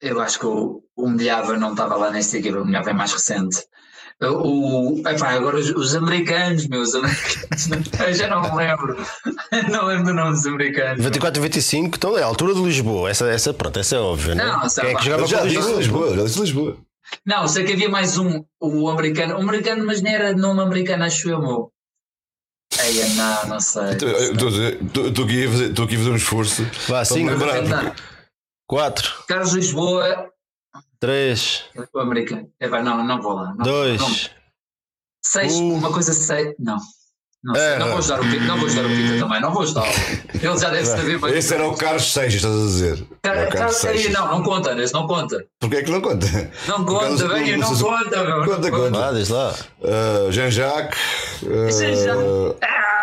eu 0.00 0.18
acho 0.20 0.38
que 0.38 0.46
o, 0.46 0.82
o 0.96 1.10
Milhava 1.10 1.58
não 1.58 1.72
estava 1.72 1.96
lá 1.96 2.10
nesta 2.10 2.38
equipa, 2.38 2.58
o 2.58 2.64
Milhava 2.64 2.90
é 2.90 2.94
mais 2.94 3.12
recente. 3.12 3.58
O, 4.22 4.98
epá, 5.06 5.32
agora 5.32 5.58
os, 5.58 5.68
os 5.68 5.94
americanos, 5.94 6.66
meus 6.68 6.94
americanos, 6.94 7.68
eu 8.00 8.14
já 8.14 8.28
não 8.28 8.40
me 8.40 8.56
lembro. 8.56 8.96
Não 9.70 9.84
lembro 9.86 10.04
do 10.06 10.14
nome 10.14 10.32
dos 10.32 10.46
americanos. 10.46 11.04
94-95, 11.04 11.96
então 11.96 12.16
é 12.16 12.22
a 12.22 12.26
altura 12.26 12.54
de 12.54 12.62
Lisboa. 12.62 13.10
Essa, 13.10 13.28
essa, 13.28 13.52
pronto, 13.52 13.78
essa 13.78 13.96
é 13.96 13.98
óbvia, 13.98 14.34
né? 14.34 14.44
Não, 14.44 14.60
Quem 14.60 14.64
é 14.64 14.68
que 14.68 14.70
sabe, 14.70 15.04
jogava 15.04 15.26
já 15.26 15.42
disse 15.42 15.56
Lisboa? 15.56 15.76
Lisboa, 15.76 16.16
já 16.16 16.24
disse 16.24 16.40
Lisboa. 16.40 16.76
Não, 17.24 17.46
sei 17.46 17.64
que 17.64 17.72
havia 17.74 17.88
mais 17.88 18.16
um, 18.18 18.44
o 18.60 18.88
americano. 18.88 19.36
O 19.36 19.42
americano, 19.42 19.84
mas 19.84 20.00
não 20.02 20.10
era 20.10 20.32
nome 20.32 20.62
americano, 20.62 21.04
acho 21.04 21.28
eu, 21.28 21.40
meu. 21.40 21.72
Ei, 22.84 23.08
não, 23.14 23.46
não 23.48 23.60
sei. 23.60 23.84
Estou 23.92 25.24
aqui 25.24 25.46
a 25.46 25.50
fazer- 25.50 25.70
aqui 25.84 25.94
a 25.94 25.98
fazer 25.98 26.10
um 26.10 26.16
esforço. 26.16 26.62
Vá, 26.64 26.68
Para 26.88 26.98
me 27.00 27.06
5, 27.06 27.30
lembrar. 27.30 27.62
Não, 27.62 27.94
4, 28.68 29.24
Carlos 29.28 29.52
Lisboa, 29.52 30.30
3, 31.00 31.64
o 31.94 31.98
americano. 32.00 32.50
Epá, 32.60 32.82
não, 32.82 33.04
não 33.04 33.20
vou 33.22 33.32
lá. 33.34 33.48
Não, 33.50 33.56
não. 33.56 33.64
2. 33.64 34.30
Seis, 35.24 35.54
Um. 35.54 35.74
uma 35.74 35.92
coisa 35.92 36.12
sei. 36.12 36.54
Não. 36.58 36.78
Não, 37.46 37.54
sei. 37.54 37.64
É, 37.64 37.78
não 37.78 37.88
vou 37.88 37.98
ajudar 37.98 38.20
o 38.20 38.24
Pita, 38.24 38.44
não 38.44 38.56
vou 38.58 38.66
ajudar 38.66 38.84
o 38.84 38.88
Pita 38.88 39.18
também, 39.20 39.40
não 39.40 39.52
vou 39.52 39.62
ajudar. 39.62 39.86
Ele 40.34 40.58
já 40.58 40.68
deve 40.70 40.84
saber 40.84 41.18
bem. 41.20 41.34
Esse 41.38 41.54
era 41.54 41.68
o 41.68 41.76
Carlos 41.76 42.12
Seixas, 42.12 42.34
estás 42.34 42.54
a 42.54 42.58
dizer. 42.58 43.06
Era 43.22 43.48
o 43.48 43.52
Carlos 43.52 43.76
Seixas. 43.76 44.12
não, 44.12 44.28
não 44.28 44.42
conta, 44.42 44.72
esse 44.82 44.92
não 44.92 45.06
conta. 45.06 45.44
Porquê 45.60 45.76
é 45.76 45.82
que 45.82 45.90
não 45.90 46.00
conta? 46.00 46.26
Não 46.66 46.84
conta, 46.84 47.28
velho, 47.28 47.58
não 47.58 47.76
conta, 47.78 48.24
meu. 48.24 48.44
Conta, 48.44 48.70
conta. 48.70 48.98
Vá, 48.98 49.12
diz 49.12 49.28
lá. 49.28 49.54
Uh, 49.80 50.32
Jean-Jacques. 50.32 50.98
uh, 51.44 51.70
Jean-Jacques. 51.70 52.56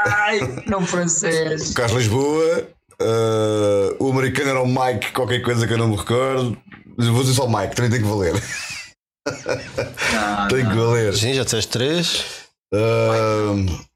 Ai, 0.05 0.39
não 0.67 0.85
francês. 0.85 1.71
Carlos 1.75 1.97
Lisboa. 2.03 2.67
uh, 3.01 3.95
o 4.03 4.11
americano 4.11 4.49
era 4.49 4.61
o 4.61 4.67
Mike, 4.67 5.13
qualquer 5.13 5.41
coisa 5.41 5.65
que 5.65 5.73
eu 5.73 5.77
não 5.77 5.87
me 5.87 5.95
recordo. 5.95 6.57
Vou 6.97 7.21
dizer 7.21 7.33
só 7.35 7.45
o 7.45 7.57
Mike, 7.57 7.75
também 7.75 7.89
tem 7.91 8.01
que 8.01 8.07
valer. 8.07 8.33
Não, 9.25 10.47
Tem 10.49 10.57
que 10.67 10.75
não. 10.75 10.87
valer. 10.87 11.13
Sim, 11.15 11.33
já 11.33 11.43
disseste 11.45 11.71
3. 11.71 12.25
Um, 12.73 13.65
é, 13.67 13.92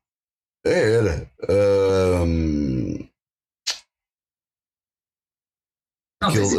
era. 0.70 1.32
Um, 1.50 3.08
Não. 6.22 6.30
Oh, 6.30 6.34
oh, 6.34 6.58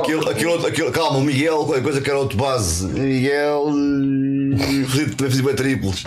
aquele, 0.00 0.30
aquele, 0.30 0.46
outro- 0.50 0.66
aquele, 0.68 0.90
calma, 0.92 1.18
o 1.18 1.22
Miguel, 1.22 1.64
qualquer 1.64 1.82
coisa 1.82 2.00
que 2.00 2.08
era 2.08 2.18
outro 2.18 2.36
base. 2.38 2.86
Miguel. 2.86 3.66
eh, 4.54 4.84
fazia- 4.86 5.16
Também 5.16 5.42
bem 5.42 5.54
triplos. 5.56 6.04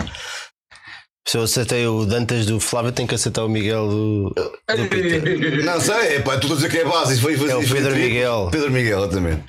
Se 1.28 1.36
eu 1.38 1.42
aceitei 1.42 1.86
o 1.86 2.04
Dantas 2.04 2.46
do 2.46 2.58
Flávio, 2.58 2.90
tenho 2.90 3.06
que 3.08 3.14
aceitar 3.14 3.44
o 3.44 3.48
Miguel 3.48 3.88
do, 3.88 4.30
do 4.30 4.88
Peter. 4.88 5.64
Não 5.64 5.80
sei, 5.80 6.16
é 6.16 6.20
pá, 6.20 6.32
tu 6.36 6.46
estás 6.46 6.52
a 6.52 6.54
dizer 6.56 6.70
que 6.70 6.78
é 6.78 6.84
base. 6.84 7.12
Isso 7.12 7.22
foi, 7.22 7.36
foi, 7.36 7.48
É 7.50 7.56
o 7.56 7.60
Pedro 7.60 7.90
triplo. 7.92 7.98
Miguel. 8.00 8.48
Pedro 8.50 8.70
Miguel, 8.72 8.98
exatamente. 9.04 9.44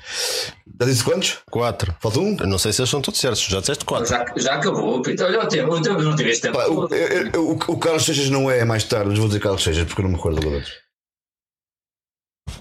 Já 0.80 0.86
disse 0.88 1.04
quantos? 1.04 1.38
4. 1.50 1.94
Falta 2.00 2.18
um? 2.20 2.36
Eu 2.38 2.46
não 2.48 2.58
sei 2.58 2.72
se 2.72 2.80
eles 2.80 2.90
são 2.90 3.00
todos 3.00 3.20
certos. 3.20 3.42
Já 3.44 3.60
disseste 3.60 3.84
4. 3.84 4.06
Já, 4.08 4.24
já 4.36 4.54
acabou, 4.54 5.00
Pita. 5.02 5.24
Olha 5.26 5.44
o 5.44 5.46
tempo, 5.48 5.72
o 5.74 5.80
tempo 5.80 6.02
não 6.02 6.16
tiveste 6.16 6.42
tempo. 6.42 6.58
Pá, 6.58 6.66
o, 6.66 6.88
eu- 6.92 7.30
eu- 7.32 7.48
o, 7.50 7.52
o 7.52 7.78
Carlos 7.78 8.04
Seixas 8.04 8.28
não 8.28 8.50
é 8.50 8.64
mais 8.64 8.82
tarde, 8.84 9.10
mas 9.10 9.18
vou 9.18 9.28
dizer 9.28 9.40
Carlos 9.40 9.62
Seixas 9.62 9.84
porque 9.84 10.00
eu 10.00 10.04
não 10.04 10.10
me 10.10 10.16
recordo 10.16 10.40
agora. 10.46 10.64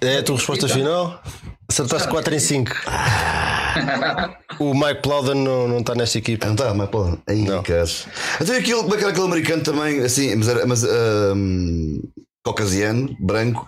É 0.01 0.17
a 0.19 0.23
tua 0.23 0.35
resposta 0.35 0.67
final? 0.67 1.21
Acertaste 1.69 2.07
4 2.09 2.35
em 2.35 2.39
5. 2.39 2.71
O 4.59 4.71
Mike 4.75 5.01
Plowden 5.01 5.33
não, 5.43 5.67
não 5.67 5.79
está 5.79 5.95
nesta 5.95 6.19
equipa. 6.19 6.45
Não 6.45 6.53
está, 6.53 6.71
mas 6.75 6.87
pô, 6.89 7.17
aí, 7.27 7.41
Não. 7.43 7.63
caras. 7.63 8.05
Então 8.39 8.55
aquilo, 8.55 8.83
como 8.83 8.93
é 8.93 9.03
aquele 9.09 9.25
americano 9.25 9.63
também, 9.63 9.99
assim, 10.01 10.35
mas 10.35 10.47
era 10.47 10.63
mas, 10.67 10.83
ahm, 10.83 11.97
caucasiano, 12.45 13.17
branco, 13.19 13.67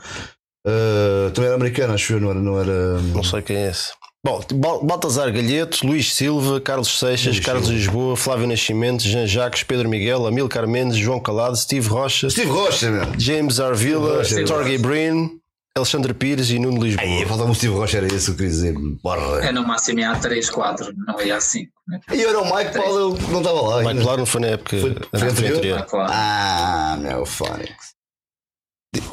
ah, 0.67 1.31
também 1.33 1.47
era 1.47 1.55
americano, 1.55 1.93
acho 1.95 2.13
eu, 2.13 2.19
não 2.19 2.29
era. 2.29 2.39
Não 2.39 2.61
era 2.61 3.01
Não 3.01 3.23
sei 3.23 3.41
quem 3.41 3.57
é 3.57 3.69
esse. 3.71 3.93
Bom, 4.25 4.41
Bal- 4.55 4.83
Baltazar 4.83 5.31
Galheto, 5.31 5.85
Luís 5.85 6.11
Silva, 6.11 6.59
Carlos 6.59 6.97
Seixas, 6.97 7.35
Luís 7.35 7.45
Carlos 7.45 7.65
Silva. 7.67 7.77
Lisboa, 7.79 8.15
Flávio 8.17 8.47
Nascimento, 8.47 9.03
Jean 9.03 9.27
Jacques, 9.27 9.61
Pedro 9.61 9.87
Miguel, 9.87 10.25
Amilcar 10.25 10.67
Mendes, 10.67 10.97
João 10.97 11.19
Calado, 11.19 11.55
Steve 11.55 11.87
Rocha, 11.87 12.27
Steve 12.29 12.49
Rocha, 12.49 12.89
meu. 12.89 13.19
James 13.19 13.59
Arvila, 13.59 14.17
Rocha. 14.17 14.43
Torgay 14.43 14.79
Breen, 14.79 15.39
Alexandre 15.77 16.11
Pires 16.15 16.49
e 16.49 16.57
Nuno 16.57 16.81
Lisboa. 16.83 17.05
Aí, 17.07 17.23
falta-me 17.25 17.51
o 17.51 17.53
Steve 17.53 17.73
Rocha, 17.75 17.97
era 17.97 18.07
esse 18.07 18.25
que 18.25 18.31
eu 18.31 18.35
queria 18.35 18.49
dizer. 18.51 18.75
Porra. 19.03 19.45
É 19.45 19.51
no 19.51 19.61
máximo 19.67 19.99
ia 19.99 20.09
a 20.11 20.17
3, 20.17 20.49
4, 20.49 20.91
não 21.05 21.21
ia 21.21 21.35
a 21.37 21.41
5. 21.41 21.71
Né? 21.87 21.99
E 22.13 22.23
era 22.23 22.39
o 22.41 22.45
Mike 22.55 22.73
Paulo, 22.73 22.97
eu 22.97 23.27
não 23.29 23.41
estava 23.41 23.61
lá. 23.61 23.83
Mike. 23.83 24.01
Claro 24.03 24.17
não 24.19 24.25
foi 24.25 24.41
na 24.41 24.47
época 24.47 24.77
Foi- 24.79 24.95
foi 25.19 25.29
anterior? 25.29 25.57
anterior. 25.57 25.85
Ah, 26.09 26.97
meu 26.99 27.25
Fónix. 27.27 27.93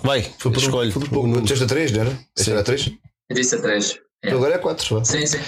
Vai, 0.03 0.23
Foi 0.39 0.51
por 0.53 0.59
escolhe. 0.63 0.91
Foi 0.93 1.03
por 1.03 1.09
o 1.09 1.11
pouco. 1.11 1.27
número. 1.27 1.43
Disseste 1.45 1.65
a 1.65 1.67
3, 1.69 1.93
não 1.93 2.01
era? 2.01 2.11
Este 2.11 2.45
Sim. 2.45 2.51
era 2.53 2.63
3? 2.63 2.93
Eu 3.29 3.37
disse 3.37 3.55
a 3.57 3.61
3. 3.61 3.99
É. 4.23 4.31
Agora 4.31 4.55
é 4.55 4.59
4. 4.59 5.05
Sim, 5.05 5.27
sim. 5.27 5.41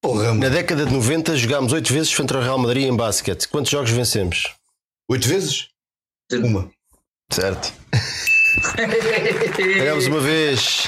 Porra, 0.00 0.34
Na 0.34 0.48
década 0.48 0.84
de 0.86 0.92
90 0.92 1.36
jogámos 1.36 1.72
8 1.72 1.92
vezes 1.92 2.14
contra 2.14 2.38
o 2.38 2.42
Real 2.42 2.58
Madrid 2.58 2.86
em 2.86 2.96
basquete. 2.96 3.46
Quantos 3.48 3.70
jogos 3.70 3.90
vencemos? 3.90 4.54
8 5.08 5.28
vezes? 5.28 5.68
Uma. 6.32 6.70
Certo. 7.30 7.72
Ganhámos 9.76 10.06
uma 10.06 10.20
vez 10.20 10.86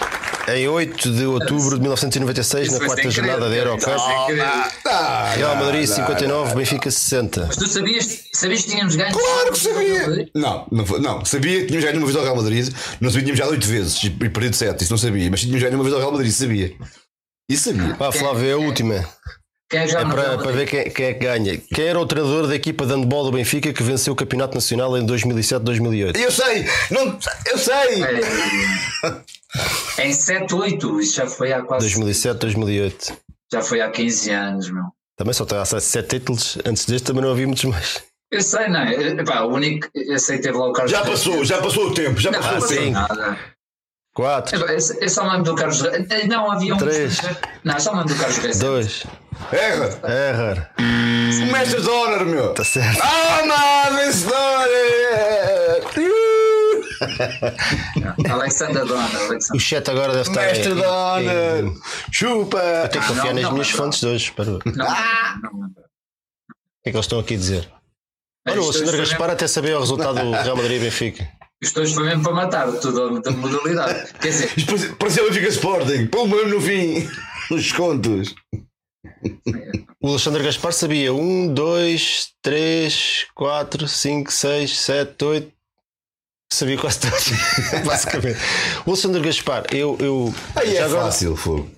em 0.49 0.69
8 0.69 1.11
de 1.13 1.25
outubro 1.25 1.77
de 1.77 1.81
1996 1.81 2.67
Isso 2.67 2.73
na 2.73 2.79
foi 2.79 2.87
quarta 2.89 3.11
jornada 3.11 3.49
da 3.49 3.57
Eurocup. 3.57 3.83
foi 3.85 3.99
sem 3.99 4.27
querer. 4.27 4.43
Ah, 4.87 5.33
Real 5.35 5.57
Madrid 5.57 5.89
não, 5.89 5.97
59, 5.97 6.49
não, 6.49 6.57
Benfica 6.57 6.91
60. 6.91 7.47
Mas 7.47 7.57
tu 7.57 7.67
sabias, 7.67 8.25
sabias 8.35 8.63
que 8.63 8.71
tínhamos 8.71 8.97
ganho? 8.97 9.13
Claro 9.13 9.53
que 9.53 9.59
sabia! 9.59 10.29
Não, 10.35 10.67
não, 10.71 10.85
não, 10.99 11.25
sabia 11.25 11.61
que 11.61 11.67
tínhamos 11.67 11.85
ganho 11.85 11.99
uma 11.99 12.07
vez 12.07 12.17
ao 12.17 12.23
Real 12.25 12.37
Madrid, 12.37 12.69
não 13.01 13.11
sabia 13.11 13.25
que 13.27 13.33
tínhamos 13.33 13.39
ganhado 13.39 13.53
8 13.53 13.67
vezes 13.67 14.03
e 14.05 14.07
e 14.07 14.29
perdido 14.29 14.57
7, 14.57 14.83
isso 14.83 14.93
não 14.93 14.99
sabia, 14.99 15.31
mas 15.31 15.41
tínhamos 15.41 15.63
ganho 15.63 15.75
uma 15.75 15.85
vez 15.85 15.95
ao 15.95 16.01
Real 16.01 16.13
Madrid, 16.13 16.33
sabia. 16.33 16.75
Isso 17.49 17.73
sabia. 17.73 17.95
Pá, 17.95 18.11
Flávio, 18.13 18.49
é 18.49 18.53
a 18.53 18.57
última. 18.59 19.05
Quem 19.71 19.81
é 19.81 19.85
É 19.85 20.05
para, 20.05 20.39
para 20.39 20.53
ver 20.53 20.69
quem, 20.69 20.91
quem 20.91 21.07
é 21.07 21.15
que 21.15 21.21
ganha. 21.21 21.59
Quem 21.59 21.87
era 21.87 21.99
o 21.99 22.07
treinador 22.07 22.47
da 22.47 22.55
equipa 22.55 22.87
de 22.87 22.93
handball 22.95 23.25
do 23.25 23.33
Benfica 23.33 23.73
que 23.73 23.83
venceu 23.83 24.13
o 24.13 24.17
Campeonato 24.17 24.55
Nacional 24.55 24.97
em 24.97 25.07
2007-2008? 25.07 26.17
Eu 26.17 26.31
sei! 26.31 26.65
Não, 26.91 27.19
eu 27.47 27.59
sei! 27.59 28.03
É, 29.99 30.07
em 30.09 30.13
7, 30.13 30.55
8, 30.55 31.01
isso 31.01 31.17
já 31.17 31.27
foi 31.27 31.53
há 31.53 31.63
quase. 31.63 31.89
2007-2008. 31.95 33.17
Já 33.53 33.63
foi 33.63 33.81
há 33.81 33.91
15 33.91 34.31
anos, 34.31 34.71
meu. 34.71 34.85
Também 35.17 35.33
só 35.33 35.45
tem 35.45 35.59
acesso 35.59 35.77
a 35.77 35.81
7 35.81 36.09
títulos. 36.09 36.59
Antes 36.65 36.87
deste 36.87 37.05
também 37.07 37.23
não 37.23 37.31
havia 37.31 37.47
muitos 37.47 37.65
mais. 37.65 38.03
Eu 38.33 38.43
sei, 38.43 38.69
não 38.69 38.81
é? 38.81 38.93
Epá, 39.21 39.43
o 39.43 39.55
único. 39.55 39.89
Eu 39.95 40.19
sei 40.19 40.39
que 40.39 40.43
teve 40.45 40.59
lá 40.59 40.69
o 40.69 40.73
Carlos 40.73 40.91
Já 40.91 41.05
passou, 41.05 41.45
já 41.45 41.61
passou 41.63 41.89
o 41.89 41.95
tempo, 41.95 42.19
já 42.21 42.33
Não, 42.33 42.41
passou 42.41 42.53
não 42.53 42.59
o 42.59 42.63
passou 42.63 42.77
tempo. 42.77 42.93
nada. 42.93 43.39
4, 44.15 44.57
Epá, 44.57 44.73
Eu 44.73 44.79
eu 45.01 45.09
só 45.09 45.25
me 45.25 45.31
lembro 45.31 45.45
do 45.45 45.55
Carlos 45.57 45.81
Reis. 45.81 46.07
Eh, 46.11 46.27
Não, 46.29 46.51
havia 46.51 46.75
um. 46.75 46.79
Três. 46.79 47.19
Não, 47.65 47.81
só 47.81 47.93
me 47.93 47.99
lembro 47.99 48.15
do 48.15 48.21
Carlos 48.21 48.39
Reis. 48.39 48.59
2, 48.61 49.05
Erra! 49.53 50.01
errar. 50.09 50.75
O 50.79 51.53
mestre 51.53 51.81
honor, 51.81 52.25
meu! 52.25 52.51
Está 52.53 52.65
certo. 52.65 53.01
Ah, 53.03 53.43
não, 53.45 53.97
vencedor! 53.97 54.69
Alexander 58.31 58.85
Donner. 58.87 59.17
Alexander. 59.17 59.57
O 59.57 59.61
chat 59.61 59.91
agora 59.91 60.13
deve 60.13 60.29
estar. 60.29 60.43
Mestre 60.43 60.73
em- 60.73 60.85
honor! 60.85 61.81
Chupa! 62.13 62.59
Eu 62.59 62.89
tenho 62.89 62.91
que 62.91 62.99
Ah, 62.99 63.09
confiar 63.09 63.25
não, 63.27 63.35
nas 63.35 63.43
não, 63.43 63.53
minhas 63.53 63.71
não. 63.71 63.77
fontes 63.77 64.01
de 64.01 64.07
hoje. 64.07 64.31
O 64.31 64.35
que 64.35 64.45
Não, 64.45 64.59
não, 64.61 65.41
não, 65.43 65.51
não. 65.61 65.71
é 66.85 66.91
que 66.91 66.97
eles 66.97 67.05
estão 67.05 67.19
aqui 67.19 67.35
a 67.35 67.39
dizer? 67.39 67.69
Olha, 68.49 68.61
o 68.61 68.73
foi 68.73 68.97
Gaspar 68.99 69.31
até 69.31 69.47
sabia 69.49 69.77
o 69.77 69.81
resultado 69.81 70.21
do 70.21 70.31
Real 70.33 70.57
Madrid 70.57 70.81
e 70.81 70.85
Benfica. 70.85 71.29
Hoje 71.77 71.95
foi 71.95 72.05
mesmo 72.05 72.23
para 72.23 72.33
matar 72.33 72.71
tudo 72.73 73.21
da 73.21 73.31
modalidade. 73.33 74.13
Quer 74.21 74.29
dizer, 74.29 74.97
Parecia 74.97 75.23
o 75.23 75.29
Benfica 75.29 75.49
Sporting, 75.49 76.07
pô 76.07 76.27
mesmo 76.27 76.49
no 76.51 76.61
fim, 76.61 77.09
nos 77.51 77.73
contos. 77.73 78.35
O 80.01 80.09
Alexandre 80.09 80.43
Gaspar 80.43 80.73
sabia 80.73 81.13
1, 81.13 81.55
2, 81.55 82.29
3, 82.43 83.27
4, 83.35 83.89
5, 83.89 84.33
6, 84.33 84.79
7, 84.79 85.25
8. 85.25 85.53
Sabia 86.53 86.79
quase 86.79 87.01
todos, 87.01 87.31
basicamente. 87.85 88.39
O 88.87 88.91
Alexandre 88.91 89.21
Gaspar, 89.23 89.65
eu, 89.73 89.97
eu, 90.01 90.35
Aí 90.55 90.73
já 90.75 90.81
é 90.81 90.85
agora- 90.85 91.05
fácil, 91.05 91.35
fogo. 91.37 91.69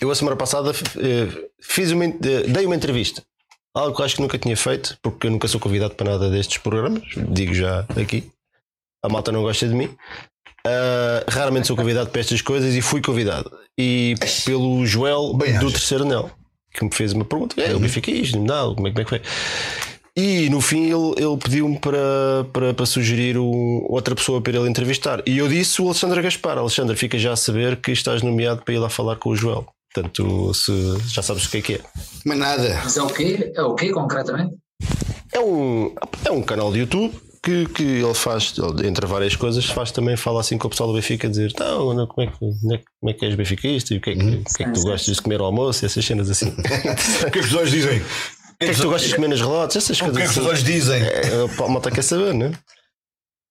eu 0.00 0.10
a 0.10 0.14
semana 0.14 0.36
passada 0.36 0.72
eh, 0.72 1.48
fiz 1.60 1.90
uma, 1.92 2.06
dei 2.08 2.66
uma 2.66 2.74
entrevista. 2.74 3.22
Algo 3.74 3.94
que 3.94 4.00
eu 4.00 4.06
acho 4.06 4.16
que 4.16 4.22
nunca 4.22 4.38
tinha 4.38 4.56
feito, 4.56 4.96
porque 5.02 5.26
eu 5.26 5.30
nunca 5.30 5.46
sou 5.46 5.60
convidado 5.60 5.94
para 5.94 6.12
nada 6.12 6.30
destes 6.30 6.56
programas, 6.58 7.02
digo 7.28 7.52
já 7.54 7.80
aqui. 8.00 8.24
A 9.06 9.08
malta 9.08 9.30
não 9.30 9.42
gosta 9.42 9.68
de 9.68 9.74
mim. 9.74 9.88
Ah, 10.66 11.24
raramente 11.28 11.68
sou 11.68 11.76
convidado 11.76 12.10
para 12.10 12.20
estas 12.20 12.42
coisas 12.42 12.74
e 12.74 12.80
fui 12.82 13.00
convidado. 13.00 13.50
E 13.78 14.14
pelo 14.44 14.84
Joel 14.84 15.32
Bem 15.34 15.52
do 15.58 15.66
acho. 15.66 15.70
terceiro 15.72 16.04
anel, 16.04 16.30
que 16.74 16.84
me 16.84 16.92
fez 16.92 17.12
uma 17.12 17.24
pergunta: 17.24 17.60
é, 17.60 17.74
o 17.74 17.78
Benfica 17.78 18.10
é 18.10 18.14
isto? 18.14 18.38
Não, 18.40 18.74
como 18.74 18.88
é, 18.88 18.90
como 18.90 19.00
é 19.00 19.04
que 19.04 19.10
foi? 19.10 19.22
E 20.18 20.48
no 20.48 20.60
fim 20.62 20.84
ele, 20.86 21.12
ele 21.24 21.36
pediu-me 21.36 21.78
para, 21.78 21.98
para, 22.52 22.72
para 22.74 22.86
sugerir 22.86 23.36
um- 23.38 23.84
outra 23.88 24.14
pessoa 24.14 24.40
para 24.40 24.56
ele 24.58 24.68
entrevistar. 24.68 25.22
E 25.26 25.36
eu 25.38 25.46
disse 25.46 25.80
o 25.82 25.84
Alexandre 25.84 26.22
Gaspar. 26.22 26.56
Alexandre, 26.58 26.96
fica 26.96 27.18
já 27.18 27.32
a 27.32 27.36
saber 27.36 27.76
que 27.76 27.92
estás 27.92 28.22
nomeado 28.22 28.62
para 28.62 28.74
ir 28.74 28.78
lá 28.78 28.88
falar 28.88 29.16
com 29.16 29.28
o 29.30 29.36
Joel. 29.36 29.66
Portanto, 29.94 30.52
se, 30.54 30.72
já 31.12 31.20
sabes 31.22 31.44
o 31.44 31.50
que 31.50 31.58
é 31.58 31.62
que 31.62 31.74
é. 31.74 31.80
Mas 32.24 32.38
nada. 32.38 32.80
mas 32.82 32.96
é 32.96 33.02
o 33.02 33.06
quê? 33.08 33.52
É 33.54 33.62
o 33.62 33.74
quê 33.74 33.90
concretamente? 33.92 34.56
É 35.32 35.38
um, 35.40 35.94
é 36.24 36.30
um 36.30 36.42
canal 36.42 36.72
de 36.72 36.78
YouTube 36.80 37.14
que, 37.46 37.66
que 37.66 37.82
ele 37.82 38.14
faz, 38.14 38.52
entre 38.84 39.06
várias 39.06 39.36
coisas, 39.36 39.64
faz 39.66 39.92
também, 39.92 40.16
fala 40.16 40.40
assim 40.40 40.58
com 40.58 40.66
o 40.66 40.70
pessoal 40.70 40.88
do 40.88 40.94
Benfica, 40.96 41.28
dizer 41.28 41.52
não, 41.58 41.94
não, 41.94 42.06
como, 42.06 42.26
é 42.26 42.30
que, 42.30 42.38
como, 42.38 42.74
é, 42.74 42.78
que- 42.78 42.84
como 43.00 43.10
é 43.10 43.14
que 43.14 43.24
és 43.24 43.34
benfiquista 43.36 43.94
e 43.94 43.98
o 43.98 44.00
que 44.00 44.10
é 44.10 44.14
que, 44.14 44.20
o 44.20 44.44
que, 44.44 44.62
é 44.62 44.66
que 44.66 44.72
tu 44.72 44.82
gostas 44.82 45.14
de 45.16 45.22
comer 45.22 45.38
ao 45.40 45.46
almoço 45.46 45.84
e 45.84 45.86
essas 45.86 46.04
cenas 46.04 46.28
assim. 46.28 46.48
o 46.48 46.52
O 46.58 46.62
que 46.62 46.68
é 47.26 47.30
que 47.30 47.38
as 47.38 47.46
pessoas 47.46 47.70
dizem? 47.70 47.98
O 48.00 48.04
que 48.58 48.64
é 48.64 48.74
que 48.74 48.80
tu 48.80 48.88
gostas 48.88 49.08
de 49.10 49.14
comer 49.14 49.28
nas 49.28 49.40
relotes? 49.40 49.76
Essas 49.76 50.00
O 50.00 50.04
que 50.04 50.10
é 50.10 50.12
coisas 50.12 50.22
que 50.22 50.30
assim. 50.30 50.40
pessoas 50.40 50.64
dizem? 50.64 51.02
É, 51.02 51.64
a 51.64 51.68
malta 51.68 51.90
quer 51.90 52.02
saber, 52.02 52.34
não 52.34 52.46
é? 52.46 52.52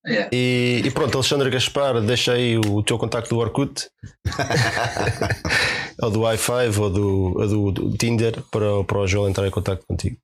É. 0.08 0.28
E, 0.32 0.82
e 0.84 0.90
pronto, 0.90 1.16
Alexandre 1.16 1.50
Gaspar, 1.50 2.00
deixa 2.00 2.34
aí 2.34 2.56
o 2.58 2.82
teu 2.82 2.96
contacto 2.98 3.30
do 3.30 3.38
Orkut, 3.40 3.88
ou 6.02 6.10
do 6.10 6.20
i5 6.20 6.78
ou 6.78 6.90
do, 6.90 7.38
ou 7.40 7.48
do, 7.48 7.72
do 7.90 7.96
Tinder 7.96 8.40
para, 8.50 8.84
para 8.84 8.98
o 8.98 9.06
Joel 9.06 9.28
entrar 9.28 9.46
em 9.46 9.50
contacto 9.50 9.84
contigo. 9.86 10.16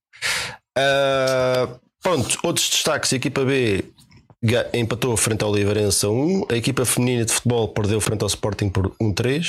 Ah, 0.78 1.68
pronto, 2.02 2.38
outros 2.42 2.68
destaques: 2.68 3.12
a 3.12 3.16
equipa 3.16 3.44
B 3.44 3.84
empatou 4.74 5.16
frente 5.16 5.44
ao 5.44 5.50
Oliveirense 5.50 6.04
a 6.04 6.10
1, 6.10 6.46
a 6.50 6.56
equipa 6.56 6.84
feminina 6.84 7.24
de 7.24 7.32
futebol 7.32 7.68
perdeu 7.68 8.00
frente 8.00 8.22
ao 8.22 8.28
Sporting 8.28 8.68
por 8.68 8.90
1-3. 9.00 9.44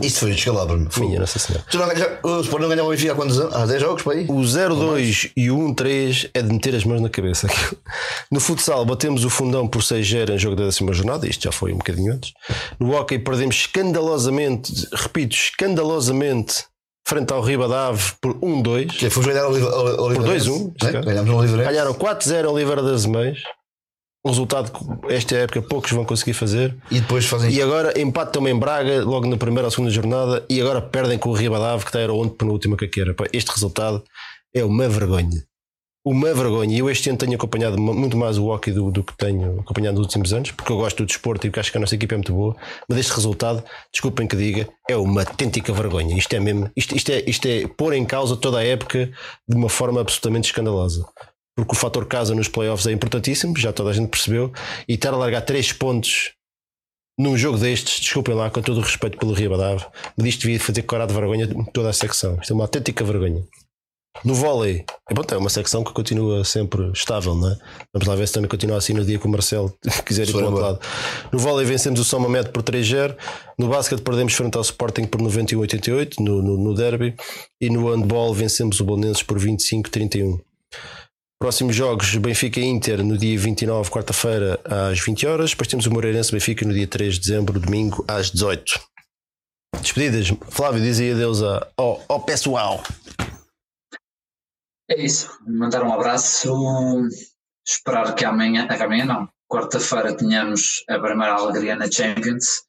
Isto 0.00 0.20
foi 0.20 0.30
descalabro, 0.32 0.78
meu. 0.78 0.88
Minha 1.08 1.20
Nossa 1.20 1.38
Senhora. 1.38 1.64
Tu 1.68 1.76
não, 1.76 1.96
já, 1.96 2.18
o 2.22 2.40
Sport 2.40 2.62
não 2.62 2.68
ganhava 2.68 2.88
o 2.88 2.90
Benfica 2.92 3.12
há 3.12 3.14
quantos 3.16 3.38
anos? 3.38 3.54
Há 3.54 3.66
10 3.66 3.80
jogos 3.80 4.02
para 4.02 4.12
aí? 4.12 4.24
O 4.26 4.40
0-2 4.40 5.32
e 5.36 5.50
o 5.50 5.58
1-3 5.58 6.30
é 6.32 6.40
de 6.40 6.52
meter 6.52 6.74
as 6.76 6.84
mãos 6.84 7.00
na 7.00 7.08
cabeça. 7.08 7.48
No 8.30 8.40
futsal 8.40 8.86
batemos 8.86 9.24
o 9.24 9.30
fundão 9.30 9.68
por 9.68 9.82
6-0 9.82 10.30
em 10.30 10.38
jogo 10.38 10.56
da 10.56 10.64
décima 10.64 10.94
jornada, 10.94 11.28
isto 11.28 11.42
já 11.42 11.52
foi 11.52 11.72
um 11.72 11.76
bocadinho 11.76 12.14
antes. 12.14 12.32
No 12.80 12.96
hockey 12.96 13.18
perdemos 13.18 13.56
escandalosamente, 13.56 14.88
repito, 14.94 15.34
escandalosamente, 15.34 16.64
frente 17.12 17.32
ao 17.32 17.42
Ribadave 17.42 18.12
por 18.20 18.34
1-2. 18.40 18.98
Que 18.98 19.10
foi 19.10 19.24
ganhar 19.24 19.44
ao. 19.44 19.52
Por 19.52 20.24
2-1, 20.24 20.26
neste 20.26 20.92
caso. 20.92 21.04
Ganhámos 21.04 21.30
no 21.30 21.36
Oliveira. 21.36 21.70
Ganharam 21.70 21.94
4-0 21.94 22.46
ao 22.46 22.54
Oliveira 22.54 22.82
das 22.82 23.04
Meias. 23.04 23.38
Um 24.24 24.30
resultado 24.30 24.70
que 24.70 25.12
esta 25.12 25.34
época 25.36 25.60
poucos 25.62 25.90
vão 25.90 26.04
conseguir 26.04 26.32
fazer. 26.32 26.76
E 26.90 27.00
depois 27.00 27.26
fazem. 27.26 27.50
E 27.50 27.60
agora 27.60 28.00
empatam 28.00 28.46
em 28.48 28.58
Braga, 28.58 29.04
logo 29.04 29.26
na 29.26 29.36
primeira 29.36 29.66
ou 29.66 29.70
segunda 29.70 29.90
jornada, 29.90 30.44
e 30.48 30.60
agora 30.60 30.80
perdem 30.80 31.18
com 31.18 31.30
o 31.30 31.32
Ribadave, 31.32 31.84
que 31.84 31.98
era 31.98 32.12
onde 32.12 32.34
penúltima 32.34 32.76
que 32.76 33.00
era. 33.00 33.12
Pá, 33.14 33.26
Este 33.32 33.50
resultado 33.50 34.02
é 34.54 34.64
uma 34.64 34.88
vergonha. 34.88 35.44
Uma 36.04 36.34
vergonha. 36.34 36.74
E 36.74 36.80
eu 36.80 36.90
este 36.90 37.08
ano 37.10 37.18
tenho 37.18 37.34
acompanhado 37.36 37.80
mu- 37.80 37.94
muito 37.94 38.16
mais 38.16 38.36
o 38.36 38.46
hockey 38.46 38.72
do, 38.72 38.90
do 38.90 39.04
que 39.04 39.16
tenho 39.16 39.60
acompanhado 39.60 39.98
nos 39.98 40.06
últimos 40.06 40.32
anos, 40.32 40.50
porque 40.50 40.72
eu 40.72 40.76
gosto 40.76 40.96
do 40.98 41.06
desporto 41.06 41.46
e 41.46 41.50
porque 41.50 41.60
acho 41.60 41.70
que 41.70 41.78
a 41.78 41.80
nossa 41.80 41.94
equipa 41.94 42.14
é 42.14 42.16
muito 42.16 42.32
boa. 42.34 42.56
Mas 42.88 42.98
este 42.98 43.12
resultado, 43.14 43.62
desculpem 43.92 44.26
que 44.26 44.34
diga, 44.34 44.68
é 44.90 44.96
uma 44.96 45.20
autêntica 45.22 45.72
vergonha. 45.72 46.18
Isto 46.18 46.34
é 46.34 46.40
mesmo, 46.40 46.68
isto, 46.76 46.96
isto, 46.96 47.10
é, 47.12 47.22
isto 47.28 47.46
é 47.46 47.68
pôr 47.68 47.92
em 47.92 48.04
causa 48.04 48.36
toda 48.36 48.58
a 48.58 48.64
época 48.64 49.12
de 49.48 49.56
uma 49.56 49.68
forma 49.68 50.00
absolutamente 50.00 50.46
escandalosa. 50.48 51.06
Porque 51.54 51.72
o 51.72 51.78
fator 51.78 52.04
casa 52.06 52.34
nos 52.34 52.48
playoffs 52.48 52.86
é 52.88 52.92
importantíssimo, 52.92 53.56
já 53.56 53.72
toda 53.72 53.90
a 53.90 53.92
gente 53.92 54.08
percebeu, 54.08 54.52
e 54.88 54.94
estar 54.94 55.12
a 55.14 55.16
largar 55.16 55.42
3 55.42 55.72
pontos 55.74 56.32
num 57.16 57.36
jogo 57.36 57.58
destes, 57.58 58.00
desculpem 58.00 58.34
lá, 58.34 58.50
com 58.50 58.60
todo 58.62 58.78
o 58.78 58.80
respeito 58.80 59.18
pelo 59.18 59.34
Ribadave, 59.34 59.84
mas 60.16 60.26
isto 60.26 60.40
devia 60.40 60.58
fazer 60.58 60.82
corar 60.82 61.06
de 61.06 61.14
vergonha 61.14 61.46
toda 61.72 61.90
a 61.90 61.92
secção. 61.92 62.38
Isto 62.40 62.52
é 62.52 62.54
uma 62.54 62.64
autêntica 62.64 63.04
vergonha. 63.04 63.44
No 64.24 64.34
vôlei, 64.34 64.84
é, 65.10 65.14
bom, 65.14 65.22
é 65.28 65.36
uma 65.36 65.48
secção 65.48 65.82
que 65.82 65.92
continua 65.92 66.44
sempre 66.44 66.90
estável, 66.92 67.34
não 67.34 67.50
é? 67.50 67.56
Vamos 67.92 68.06
lá 68.06 68.14
ver 68.14 68.28
se 68.28 68.34
também 68.34 68.48
continua 68.48 68.76
assim 68.76 68.92
no 68.92 69.04
dia 69.04 69.18
que 69.18 69.26
o 69.26 69.28
Marcelo 69.28 69.74
quiser 70.06 70.28
ir 70.28 70.32
para 70.32 70.42
o 70.42 70.46
outro 70.46 70.60
lado. 70.60 70.80
No 71.32 71.38
vôlei 71.38 71.66
vencemos 71.66 71.98
o 71.98 72.04
São 72.04 72.20
Mamed 72.20 72.50
por 72.50 72.62
3-0. 72.62 73.16
No 73.58 73.68
basquete 73.68 74.02
perdemos 74.02 74.34
frente 74.34 74.56
ao 74.56 74.62
Sporting 74.62 75.06
por 75.06 75.20
91-88 75.20 76.20
no, 76.20 76.40
no, 76.42 76.56
no 76.56 76.74
derby. 76.74 77.14
E 77.60 77.68
no 77.68 77.90
handball 77.90 78.32
vencemos 78.32 78.78
o 78.80 78.84
Bolonenses 78.84 79.22
por 79.22 79.38
25-31. 79.40 80.38
Próximos 81.40 81.74
jogos, 81.74 82.14
Benfica 82.18 82.60
Inter 82.60 83.02
no 83.02 83.18
dia 83.18 83.36
29, 83.36 83.90
quarta-feira, 83.90 84.60
às 84.64 85.00
20 85.00 85.26
horas. 85.26 85.50
Depois 85.50 85.66
temos 85.66 85.86
o 85.86 85.90
Moreirense 85.90 86.30
Benfica 86.30 86.64
no 86.64 86.72
dia 86.72 86.86
3 86.86 87.14
de 87.14 87.20
dezembro, 87.20 87.58
domingo, 87.58 88.04
às 88.06 88.30
18. 88.30 88.80
Despedidas. 89.80 90.32
Flávio, 90.50 90.80
dizia 90.80 91.12
adeus 91.12 91.42
ao, 91.42 92.00
ao 92.08 92.20
pessoal. 92.20 92.80
É 94.90 95.00
isso. 95.00 95.30
Mandar 95.46 95.82
um 95.82 95.92
abraço. 95.92 96.52
Esperar 97.66 98.14
que 98.14 98.24
amanhã, 98.24 98.66
que 98.66 98.82
amanhã 98.82 99.04
não, 99.04 99.28
quarta-feira 99.48 100.16
tenhamos 100.16 100.82
a 100.88 100.98
primeira 100.98 101.34
alegria 101.34 101.76
na 101.76 101.90
Champions 101.90 102.62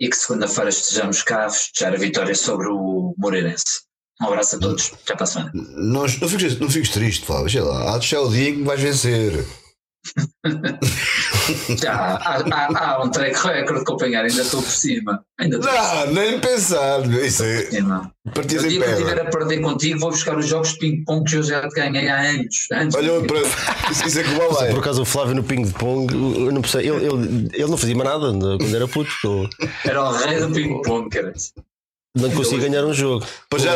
e 0.00 0.08
que 0.08 0.16
segunda-feira 0.16 0.70
estejamos 0.70 1.22
cá 1.22 1.44
a 1.44 1.50
festejar 1.50 1.92
a 1.92 1.98
vitória 1.98 2.34
sobre 2.34 2.68
o 2.68 3.14
Moreirense. 3.18 3.82
Um 4.20 4.26
abraço 4.26 4.56
a 4.56 4.58
todos, 4.58 4.92
até 5.04 5.14
para 5.14 5.24
a 5.24 5.26
semana. 5.26 5.50
Não, 5.54 6.02
não, 6.02 6.28
fiques, 6.28 6.58
não 6.58 6.70
fiques 6.70 6.90
triste, 6.90 7.24
Flávio. 7.24 7.50
Sei 7.50 7.60
lá, 7.60 7.94
há 7.94 7.98
de 7.98 8.16
o 8.16 8.28
dia 8.28 8.50
em 8.50 8.56
que 8.56 8.62
vais 8.62 8.80
vencer. 8.80 9.46
Já, 11.80 11.92
há, 11.92 12.42
há, 12.50 12.94
há 12.94 13.02
um 13.02 13.10
track 13.10 13.46
record 13.46 13.76
de 13.76 13.82
acompanhar, 13.82 14.24
ainda 14.24 14.40
estou 14.40 14.62
por 14.62 14.70
cima. 14.70 15.22
Ainda 15.38 15.56
estou 15.56 15.72
Não, 15.72 16.06
nem 16.12 16.40
pensar. 16.40 17.04
Isso 17.06 17.42
por 17.42 17.50
é. 17.50 17.62
cima. 17.66 18.12
Em 18.26 18.30
que 18.30 18.54
eu 18.54 18.66
estiver 18.66 19.20
a 19.20 19.24
perder 19.30 19.60
contigo, 19.60 20.00
vou 20.00 20.10
buscar 20.10 20.36
os 20.36 20.46
jogos 20.46 20.72
de 20.72 20.78
ping-pong 20.78 21.28
que 21.28 21.36
eu 21.36 21.42
já 21.42 21.68
te 21.68 21.74
ganhei 21.74 22.08
há 22.08 22.20
anos. 22.20 22.66
anos 22.72 22.94
Olha, 22.94 23.20
para... 23.26 23.40
isso, 23.90 24.20
é 24.20 24.22
que 24.22 24.30
vale 24.30 24.70
Por 24.72 24.80
acaso 24.80 25.02
o 25.02 25.04
Flávio 25.04 25.34
no 25.34 25.42
ping-pong, 25.42 26.12
eu 26.14 26.52
não 26.52 26.62
sei, 26.64 26.88
ele, 26.88 27.06
ele, 27.06 27.48
ele 27.52 27.70
não 27.70 27.76
fazia 27.76 27.96
mais 27.96 28.10
nada 28.10 28.32
quando 28.58 28.74
era 28.74 28.88
puto, 28.88 29.10
porque 29.22 29.88
Era 29.88 30.02
o 30.02 30.12
rei 30.12 30.40
do 30.40 30.50
ping-pong, 30.50 31.08
cara. 31.10 31.32
Não 32.16 32.30
conseguia 32.32 32.68
ganhar 32.68 32.84
um 32.84 32.92
jogo. 32.92 33.24
Para 33.48 33.58
já, 33.60 33.72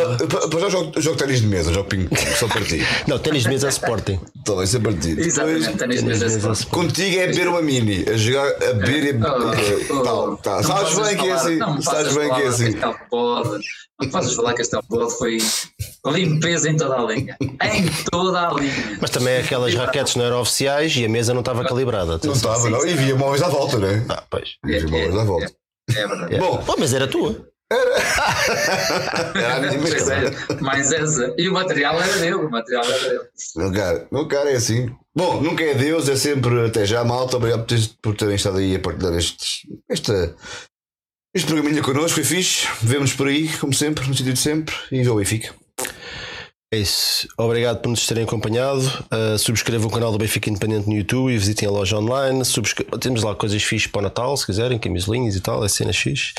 para 0.50 0.60
já 0.60 0.68
jogo, 0.68 1.00
jogo 1.00 1.16
ténis 1.16 1.40
de 1.40 1.46
mesa, 1.46 1.72
jogo 1.72 1.88
ping 1.88 2.08
só 2.36 2.48
para 2.48 2.64
ti. 2.64 2.80
Não, 3.06 3.18
ténis 3.18 3.44
de 3.44 3.48
mesa 3.48 3.68
é 3.68 3.70
Sporting. 3.70 4.18
Então, 4.40 4.60
isso 4.62 4.76
é 4.76 4.80
para 4.80 4.92
ti. 4.92 5.10
Exatamente, 5.10 5.60
Depois, 5.60 5.76
Ténis 5.78 6.00
de 6.00 6.06
mesa 6.06 6.24
mesa 6.24 6.34
é 6.34 6.38
Sporting. 6.38 6.60
Sporting. 6.60 6.86
contigo 6.88 7.20
é 7.20 7.26
beber 7.28 7.48
uma 7.48 7.62
mini, 7.62 8.04
a 8.08 8.16
jogar, 8.16 8.48
a 8.48 8.72
beber 8.72 9.14
e. 9.14 9.20
Oh, 9.22 9.94
oh, 9.94 10.02
Tal, 10.02 10.36
tal. 10.38 10.56
não 10.56 10.62
Sabes 10.62 10.98
bem 10.98 11.16
que 11.16 11.28
é 11.28 11.32
assim. 11.32 11.56
Não 11.56 11.82
Sabes 11.82 12.16
bem 12.16 12.34
que 12.34 12.42
é 12.42 12.46
assim. 12.46 12.74
Não 14.00 14.10
possas 14.10 14.34
falar 14.34 14.50
que 14.52 14.58
Castelo 14.58 14.82
Bode 14.88 15.16
foi 15.16 15.38
limpeza 16.06 16.68
em 16.68 16.76
toda 16.76 16.96
a 16.96 17.02
linha. 17.04 17.36
Em 17.40 17.88
toda 18.10 18.48
a 18.48 18.52
linha. 18.52 18.98
Mas 19.00 19.10
também 19.10 19.36
aquelas 19.38 19.72
raquetes 19.74 20.16
não 20.16 20.24
eram 20.24 20.40
oficiais 20.40 20.96
e 20.96 21.04
a 21.04 21.08
mesa 21.08 21.32
não 21.32 21.40
estava 21.40 21.64
calibrada. 21.64 22.18
Não 22.24 22.32
estava, 22.32 22.68
não. 22.68 22.84
E 22.84 22.94
via 22.94 23.14
móveis 23.14 23.42
à 23.42 23.48
volta, 23.48 23.78
né? 23.78 24.04
Ah, 24.08 24.24
pois. 24.28 24.56
E 24.66 24.78
via 24.80 24.88
móveis 24.88 25.16
à 25.16 25.24
volta. 25.24 25.52
É 25.90 26.08
verdade. 26.08 26.38
Bom, 26.38 26.56
Pô, 26.58 26.74
mas 26.76 26.92
era 26.92 27.06
tua. 27.06 27.53
Era 27.72 29.56
a 29.56 29.60
minha 29.60 29.78
Pois 29.78 29.92
mesa. 29.94 30.14
é, 30.14 30.60
mais 30.60 30.92
essa. 30.92 31.34
E 31.38 31.48
o 31.48 31.52
material 31.52 32.00
era 32.00 32.18
dele, 32.18 32.34
o 32.34 32.50
material 32.50 32.84
era 32.84 32.98
dele. 33.08 33.20
Meu 33.56 33.72
cara, 33.72 34.08
meu 34.12 34.28
cara 34.28 34.50
é 34.50 34.56
assim. 34.56 34.94
Bom, 35.16 35.40
nunca 35.40 35.64
é 35.64 35.74
Deus, 35.74 36.08
é 36.08 36.16
sempre 36.16 36.66
até 36.66 36.84
já, 36.84 37.04
malta. 37.04 37.36
Obrigado 37.36 37.66
por, 38.02 38.14
terem 38.16 38.34
estado 38.34 38.58
aí 38.58 38.76
a 38.76 38.80
partilhar 38.80 39.14
estes, 39.14 39.62
esta, 39.88 40.34
este 41.34 41.46
programinha 41.46 41.82
connosco. 41.82 42.14
Foi 42.14 42.24
fixe. 42.24 42.68
Vemos 42.82 43.12
por 43.12 43.28
aí, 43.28 43.48
como 43.58 43.72
sempre, 43.72 44.06
no 44.06 44.14
sítio 44.14 44.32
de 44.32 44.40
sempre. 44.40 44.74
E 44.92 45.02
vê 45.02 45.08
o 45.08 45.16
Benfica. 45.16 45.54
É 46.74 46.78
isso. 46.78 47.28
Obrigado 47.38 47.78
por 47.80 47.88
nos 47.88 48.04
terem 48.04 48.24
acompanhado. 48.24 48.80
Uh, 49.12 49.38
subscrevam 49.38 49.86
o 49.86 49.90
canal 49.92 50.10
do 50.10 50.18
Benfica 50.18 50.50
Independente 50.50 50.88
no 50.88 50.94
YouTube 50.96 51.32
e 51.32 51.38
visitem 51.38 51.68
a 51.68 51.70
loja 51.70 51.96
online. 51.96 52.44
Subscre- 52.44 52.84
Temos 52.98 53.22
lá 53.22 53.32
coisas 53.32 53.62
fixes 53.62 53.86
para 53.86 54.00
o 54.00 54.02
Natal, 54.02 54.36
se 54.36 54.44
quiserem, 54.44 54.76
camisolinhas 54.76 55.36
e 55.36 55.40
tal, 55.40 55.64
é 55.64 55.68
cenas 55.68 55.96
fixe. 55.96 56.32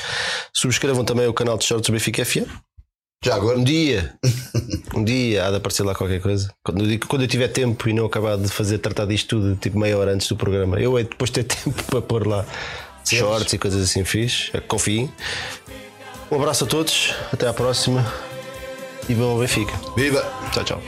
Subscrevam 0.52 1.06
também 1.06 1.26
o 1.26 1.32
canal 1.32 1.56
de 1.56 1.64
shorts 1.64 1.86
do 1.88 1.92
Benfica 1.94 2.22
FM. 2.22 2.44
Já 3.24 3.34
agora, 3.34 3.58
Um 3.58 3.64
dia, 3.64 4.12
um 4.94 5.02
dia 5.02 5.46
há 5.46 5.50
de 5.50 5.56
aparecer 5.56 5.82
lá 5.84 5.94
qualquer 5.94 6.20
coisa. 6.20 6.52
Quando 6.62 6.84
quando 7.06 7.22
eu 7.22 7.28
tiver 7.28 7.48
tempo 7.48 7.88
e 7.88 7.94
não 7.94 8.04
acabar 8.04 8.36
de 8.36 8.48
fazer 8.48 8.76
tratar 8.76 9.06
disto 9.06 9.28
tudo, 9.40 9.56
tipo 9.56 9.78
meia 9.78 9.96
hora 9.96 10.12
antes 10.12 10.28
do 10.28 10.36
programa, 10.36 10.78
eu 10.78 10.98
hei 10.98 11.04
de 11.04 11.10
depois 11.10 11.30
ter 11.30 11.44
tempo 11.48 11.82
para 11.84 12.02
pôr 12.02 12.26
lá 12.26 12.44
shorts 13.08 13.54
e 13.54 13.58
coisas 13.58 13.82
assim 13.82 14.04
fixe. 14.04 14.50
Confiem. 14.68 15.10
Um 16.30 16.36
abraço 16.36 16.64
a 16.64 16.66
todos, 16.66 17.14
até 17.32 17.48
à 17.48 17.54
próxima 17.54 18.04
e 19.08 19.14
bom 19.14 19.38
Benfica. 19.38 19.78
viva! 19.96 20.24
Tchau, 20.52 20.64
tchau. 20.64 20.82